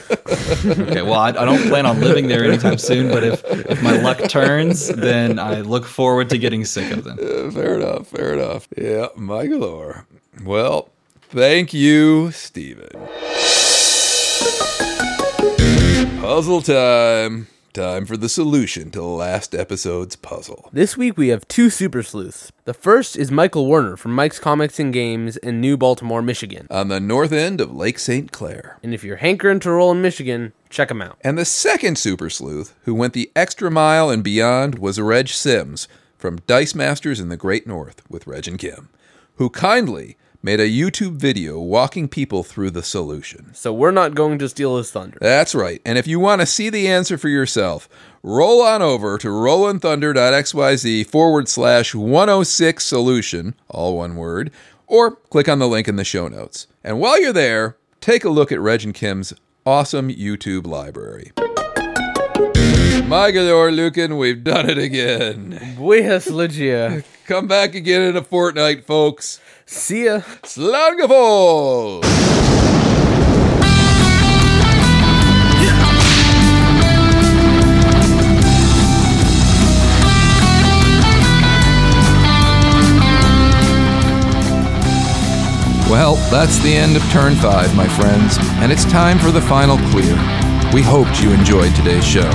okay 0.88 1.02
well 1.02 1.14
I, 1.14 1.28
I 1.30 1.44
don't 1.44 1.66
plan 1.68 1.84
on 1.86 2.00
living 2.00 2.28
there 2.28 2.44
anytime 2.44 2.78
soon 2.78 3.08
but 3.10 3.24
if 3.24 3.42
if 3.70 3.82
my 3.82 3.96
luck 3.96 4.18
turns 4.28 4.88
then 4.88 5.38
i 5.38 5.60
look 5.62 5.84
forward 5.84 6.30
to 6.30 6.38
getting 6.38 6.64
sick 6.64 6.92
of 6.92 7.02
them 7.04 7.18
Uh, 7.20 7.50
fair 7.50 7.74
enough. 7.80 8.06
Fair 8.08 8.34
enough. 8.34 8.68
Yeah, 8.76 9.08
my 9.16 9.46
galore. 9.46 10.06
Well, 10.44 10.90
thank 11.30 11.72
you, 11.74 12.30
Steven. 12.32 12.90
Puzzle 16.26 16.62
time. 16.62 17.48
Time 17.74 18.06
for 18.06 18.16
the 18.16 18.30
solution 18.30 18.90
to 18.92 19.02
last 19.02 19.54
episode's 19.54 20.16
puzzle. 20.16 20.70
This 20.72 20.96
week 20.96 21.18
we 21.18 21.28
have 21.28 21.46
two 21.48 21.68
super 21.68 22.02
sleuths. 22.02 22.50
The 22.64 22.72
first 22.72 23.14
is 23.14 23.30
Michael 23.30 23.66
Werner 23.66 23.98
from 23.98 24.14
Mike's 24.14 24.38
Comics 24.38 24.80
and 24.80 24.90
Games 24.90 25.36
in 25.36 25.60
New 25.60 25.76
Baltimore, 25.76 26.22
Michigan. 26.22 26.66
On 26.70 26.88
the 26.88 26.98
north 26.98 27.30
end 27.30 27.60
of 27.60 27.76
Lake 27.76 27.98
St. 27.98 28.32
Clair. 28.32 28.78
And 28.82 28.94
if 28.94 29.04
you're 29.04 29.16
hankering 29.16 29.60
to 29.60 29.70
roll 29.70 29.92
in 29.92 30.00
Michigan, 30.00 30.54
check 30.70 30.90
him 30.90 31.02
out. 31.02 31.18
And 31.20 31.36
the 31.36 31.44
second 31.44 31.98
super 31.98 32.30
sleuth, 32.30 32.74
who 32.84 32.94
went 32.94 33.12
the 33.12 33.30
extra 33.36 33.70
mile 33.70 34.08
and 34.08 34.24
beyond, 34.24 34.78
was 34.78 34.98
Reg 34.98 35.28
Sims 35.28 35.88
from 36.16 36.40
Dice 36.46 36.74
Masters 36.74 37.20
in 37.20 37.28
the 37.28 37.36
Great 37.36 37.66
North 37.66 38.00
with 38.08 38.26
Reg 38.26 38.48
and 38.48 38.58
Kim, 38.58 38.88
who 39.34 39.50
kindly 39.50 40.16
made 40.44 40.60
a 40.60 40.68
YouTube 40.68 41.14
video 41.14 41.58
walking 41.58 42.06
people 42.06 42.42
through 42.42 42.70
the 42.70 42.82
solution. 42.82 43.54
So 43.54 43.72
we're 43.72 43.90
not 43.90 44.14
going 44.14 44.38
to 44.40 44.48
steal 44.50 44.76
his 44.76 44.90
thunder. 44.90 45.16
That's 45.18 45.54
right. 45.54 45.80
And 45.86 45.96
if 45.96 46.06
you 46.06 46.20
want 46.20 46.42
to 46.42 46.46
see 46.46 46.68
the 46.68 46.86
answer 46.86 47.16
for 47.16 47.30
yourself, 47.30 47.88
roll 48.22 48.60
on 48.60 48.82
over 48.82 49.16
to 49.16 49.28
rollandthunder.xyz 49.28 51.06
forward 51.06 51.48
slash 51.48 51.94
106 51.94 52.84
solution, 52.84 53.54
all 53.70 53.96
one 53.96 54.16
word, 54.16 54.50
or 54.86 55.12
click 55.12 55.48
on 55.48 55.60
the 55.60 55.66
link 55.66 55.88
in 55.88 55.96
the 55.96 56.04
show 56.04 56.28
notes. 56.28 56.66
And 56.84 57.00
while 57.00 57.18
you're 57.18 57.32
there, 57.32 57.78
take 58.02 58.22
a 58.22 58.28
look 58.28 58.52
at 58.52 58.60
Reg 58.60 58.84
and 58.84 58.92
Kim's 58.92 59.32
awesome 59.64 60.10
YouTube 60.10 60.66
library. 60.66 61.32
My 63.06 63.30
galore, 63.30 63.72
Lucan, 63.72 64.18
we've 64.18 64.44
done 64.44 64.68
it 64.68 64.76
again. 64.76 65.74
Buenas 65.76 66.26
Ligia. 66.26 67.02
Come 67.26 67.46
back 67.46 67.74
again 67.74 68.02
in 68.02 68.16
a 68.16 68.22
fortnight, 68.22 68.86
folks. 68.86 69.40
See 69.66 70.04
ya. 70.04 70.20
Slangafol! 70.42 72.02
Well, 85.90 86.16
that's 86.30 86.58
the 86.58 86.74
end 86.74 86.96
of 86.96 87.02
turn 87.10 87.34
five, 87.36 87.74
my 87.76 87.86
friends, 87.86 88.36
and 88.60 88.72
it's 88.72 88.84
time 88.84 89.18
for 89.18 89.30
the 89.30 89.40
final 89.40 89.78
clear. 89.90 90.53
We 90.74 90.82
hoped 90.82 91.22
you 91.22 91.30
enjoyed 91.30 91.72
today's 91.76 92.04
show. 92.04 92.28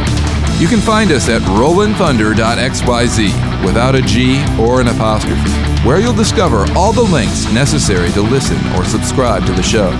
You 0.59 0.69
can 0.69 0.79
find 0.79 1.11
us 1.11 1.27
at 1.27 1.41
rollandthunder.xyz 1.41 3.65
without 3.65 3.95
a 3.95 4.01
G 4.01 4.41
or 4.57 4.79
an 4.79 4.87
apostrophe, 4.87 5.51
where 5.85 5.99
you'll 5.99 6.13
discover 6.13 6.65
all 6.71 6.93
the 6.93 7.01
links 7.01 7.51
necessary 7.51 8.11
to 8.11 8.21
listen 8.21 8.55
or 8.77 8.85
subscribe 8.85 9.45
to 9.45 9.51
the 9.51 9.61
show. 9.61 9.91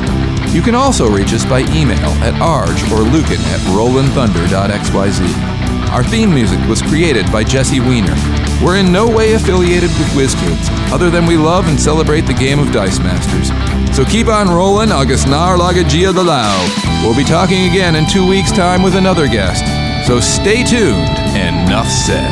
You 0.52 0.62
can 0.62 0.76
also 0.76 1.10
reach 1.10 1.34
us 1.34 1.46
by 1.46 1.60
email 1.74 2.10
at 2.24 2.40
arge 2.42 2.84
or 2.92 3.02
lucan 3.02 3.40
at 3.54 3.60
rollandthunder.xyz. 3.76 5.60
Our 5.92 6.04
theme 6.04 6.34
music 6.34 6.60
was 6.68 6.82
created 6.82 7.32
by 7.32 7.44
Jesse 7.44 7.80
Weiner. 7.80 8.16
We're 8.64 8.78
in 8.78 8.92
no 8.92 9.08
way 9.10 9.34
affiliated 9.34 9.90
with 9.90 10.08
WizKids, 10.10 10.92
other 10.92 11.10
than 11.10 11.26
we 11.26 11.38
love 11.38 11.68
and 11.68 11.80
celebrate 11.80 12.22
the 12.22 12.34
game 12.34 12.60
of 12.60 12.72
Dice 12.72 13.00
Masters. 13.00 13.50
So 13.96 14.06
keep 14.06 14.28
on 14.28 14.50
rolling, 14.50 14.92
August 14.92 15.28
Nar 15.28 15.58
Lagagia 15.58 16.14
de 16.14 16.22
Lao. 16.22 16.68
We'll 17.04 17.16
be 17.16 17.24
talking 17.24 17.70
again 17.70 17.96
in 17.96 18.06
two 18.06 18.28
weeks' 18.28 18.52
time 18.52 18.84
with 18.84 18.96
another 18.96 19.28
guest. 19.28 19.66
So 20.08 20.20
stay 20.20 20.64
tuned, 20.64 21.10
enough 21.36 21.88
said. 21.88 22.30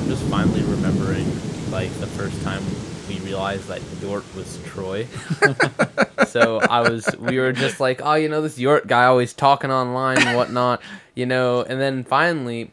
I'm 0.00 0.08
just 0.08 0.24
finally 0.24 0.62
remembering 0.62 1.26
like 1.70 1.92
the 2.00 2.06
first 2.06 2.40
time 2.42 2.62
we 3.08 3.18
realized 3.20 3.68
that 3.68 3.80
Yort 4.00 4.24
so 6.26 6.58
I 6.60 6.88
was 6.88 7.08
we 7.18 7.38
were 7.38 7.52
just 7.52 7.80
like, 7.80 8.00
oh, 8.02 8.14
you 8.14 8.28
know, 8.28 8.42
this 8.42 8.58
Yort 8.58 8.86
guy 8.86 9.04
always 9.04 9.32
talking 9.32 9.70
online 9.70 10.18
and 10.18 10.36
whatnot, 10.36 10.82
you 11.14 11.26
know, 11.26 11.62
and 11.62 11.80
then 11.80 12.04
finally 12.04 12.72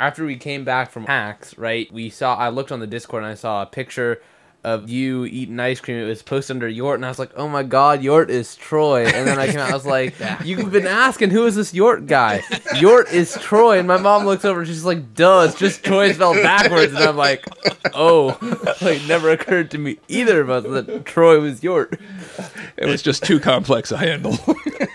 after 0.00 0.24
we 0.24 0.36
came 0.36 0.64
back 0.64 0.90
from 0.90 1.06
hacks, 1.06 1.56
right, 1.58 1.90
we 1.92 2.10
saw 2.10 2.36
I 2.36 2.48
looked 2.48 2.72
on 2.72 2.80
the 2.80 2.86
Discord 2.86 3.22
and 3.22 3.32
I 3.32 3.34
saw 3.34 3.62
a 3.62 3.66
picture 3.66 4.20
of 4.64 4.90
you 4.90 5.24
eating 5.24 5.58
ice 5.60 5.80
cream. 5.80 5.98
It 5.98 6.04
was 6.04 6.22
posted 6.22 6.56
under 6.56 6.68
Yort, 6.68 6.96
and 6.96 7.04
I 7.04 7.08
was 7.08 7.18
like, 7.18 7.30
"Oh 7.36 7.48
my 7.48 7.62
God, 7.62 8.02
Yort 8.02 8.28
is 8.28 8.56
Troy." 8.56 9.06
And 9.06 9.26
then 9.26 9.38
I 9.38 9.46
came 9.46 9.58
out, 9.58 9.70
I 9.70 9.74
was 9.74 9.86
like, 9.98 10.14
"You've 10.44 10.70
been 10.70 10.86
asking 10.86 11.30
who 11.30 11.46
is 11.46 11.54
this 11.54 11.72
Yort 11.72 12.06
guy? 12.06 12.40
Yort 12.74 13.12
is 13.12 13.36
Troy." 13.40 13.78
And 13.78 13.88
my 13.88 13.96
mom 13.96 14.26
looks 14.26 14.44
over, 14.44 14.60
and 14.60 14.68
she's 14.68 14.84
like, 14.84 15.14
"Duh, 15.14 15.46
it's 15.48 15.58
just 15.58 15.84
Troy 15.84 16.12
spelled 16.12 16.36
backwards." 16.36 16.92
And 16.92 17.04
I'm 17.04 17.16
like, 17.16 17.46
"Oh, 17.94 18.38
like 18.82 19.04
never 19.06 19.30
occurred 19.30 19.70
to 19.72 19.78
me 19.78 19.98
either 20.08 20.40
of 20.40 20.50
us 20.50 20.64
that 20.64 21.04
Troy 21.04 21.40
was 21.40 21.60
Yort." 21.62 21.98
It 22.76 22.86
was 22.86 23.02
just 23.02 23.24
too 23.24 23.40
complex 23.40 23.90
a 23.90 23.96
handle. 23.96 24.38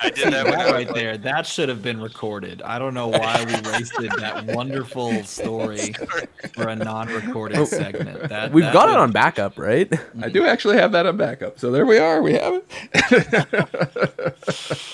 I 0.01 0.09
did 0.09 0.33
that 0.33 0.45
when 0.45 0.53
I 0.53 0.57
That 0.57 0.65
was 0.65 0.73
right 0.73 0.93
there, 0.93 1.17
that 1.17 1.45
should 1.45 1.69
have 1.69 1.81
been 1.81 1.99
recorded. 1.99 2.61
I 2.61 2.79
don't 2.79 2.93
know 2.93 3.09
why 3.09 3.43
we 3.45 3.71
wasted 3.71 4.11
that 4.17 4.45
wonderful 4.47 5.23
story 5.23 5.93
for 6.53 6.69
a 6.69 6.75
non-recorded 6.75 7.57
oh, 7.57 7.65
segment. 7.65 8.29
That 8.29 8.51
We've 8.51 8.63
that 8.63 8.73
got 8.73 8.89
it 8.89 8.95
on 8.95 9.11
backup, 9.11 9.52
right? 9.55 9.91
I 10.21 10.29
do 10.29 10.45
actually 10.45 10.77
have 10.77 10.91
that 10.93 11.05
on 11.05 11.17
backup. 11.17 11.59
So 11.59 11.71
there 11.71 11.85
we 11.85 11.97
are. 11.97 12.21
We 12.21 12.33
have 12.33 12.61
it. 12.93 14.33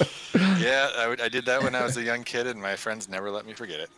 Yeah, 0.60 0.90
I, 0.96 1.16
I 1.24 1.30
did 1.30 1.46
that 1.46 1.64
when 1.64 1.74
I 1.74 1.84
was 1.84 1.98
a 1.98 2.04
young 2.04 2.24
kid, 2.24 2.46
and 2.46 2.62
my 2.62 2.76
friends 2.76 3.10
never 3.10 3.32
let 3.32 3.46
me 3.46 3.54
forget 3.54 3.80
it. 3.80 3.90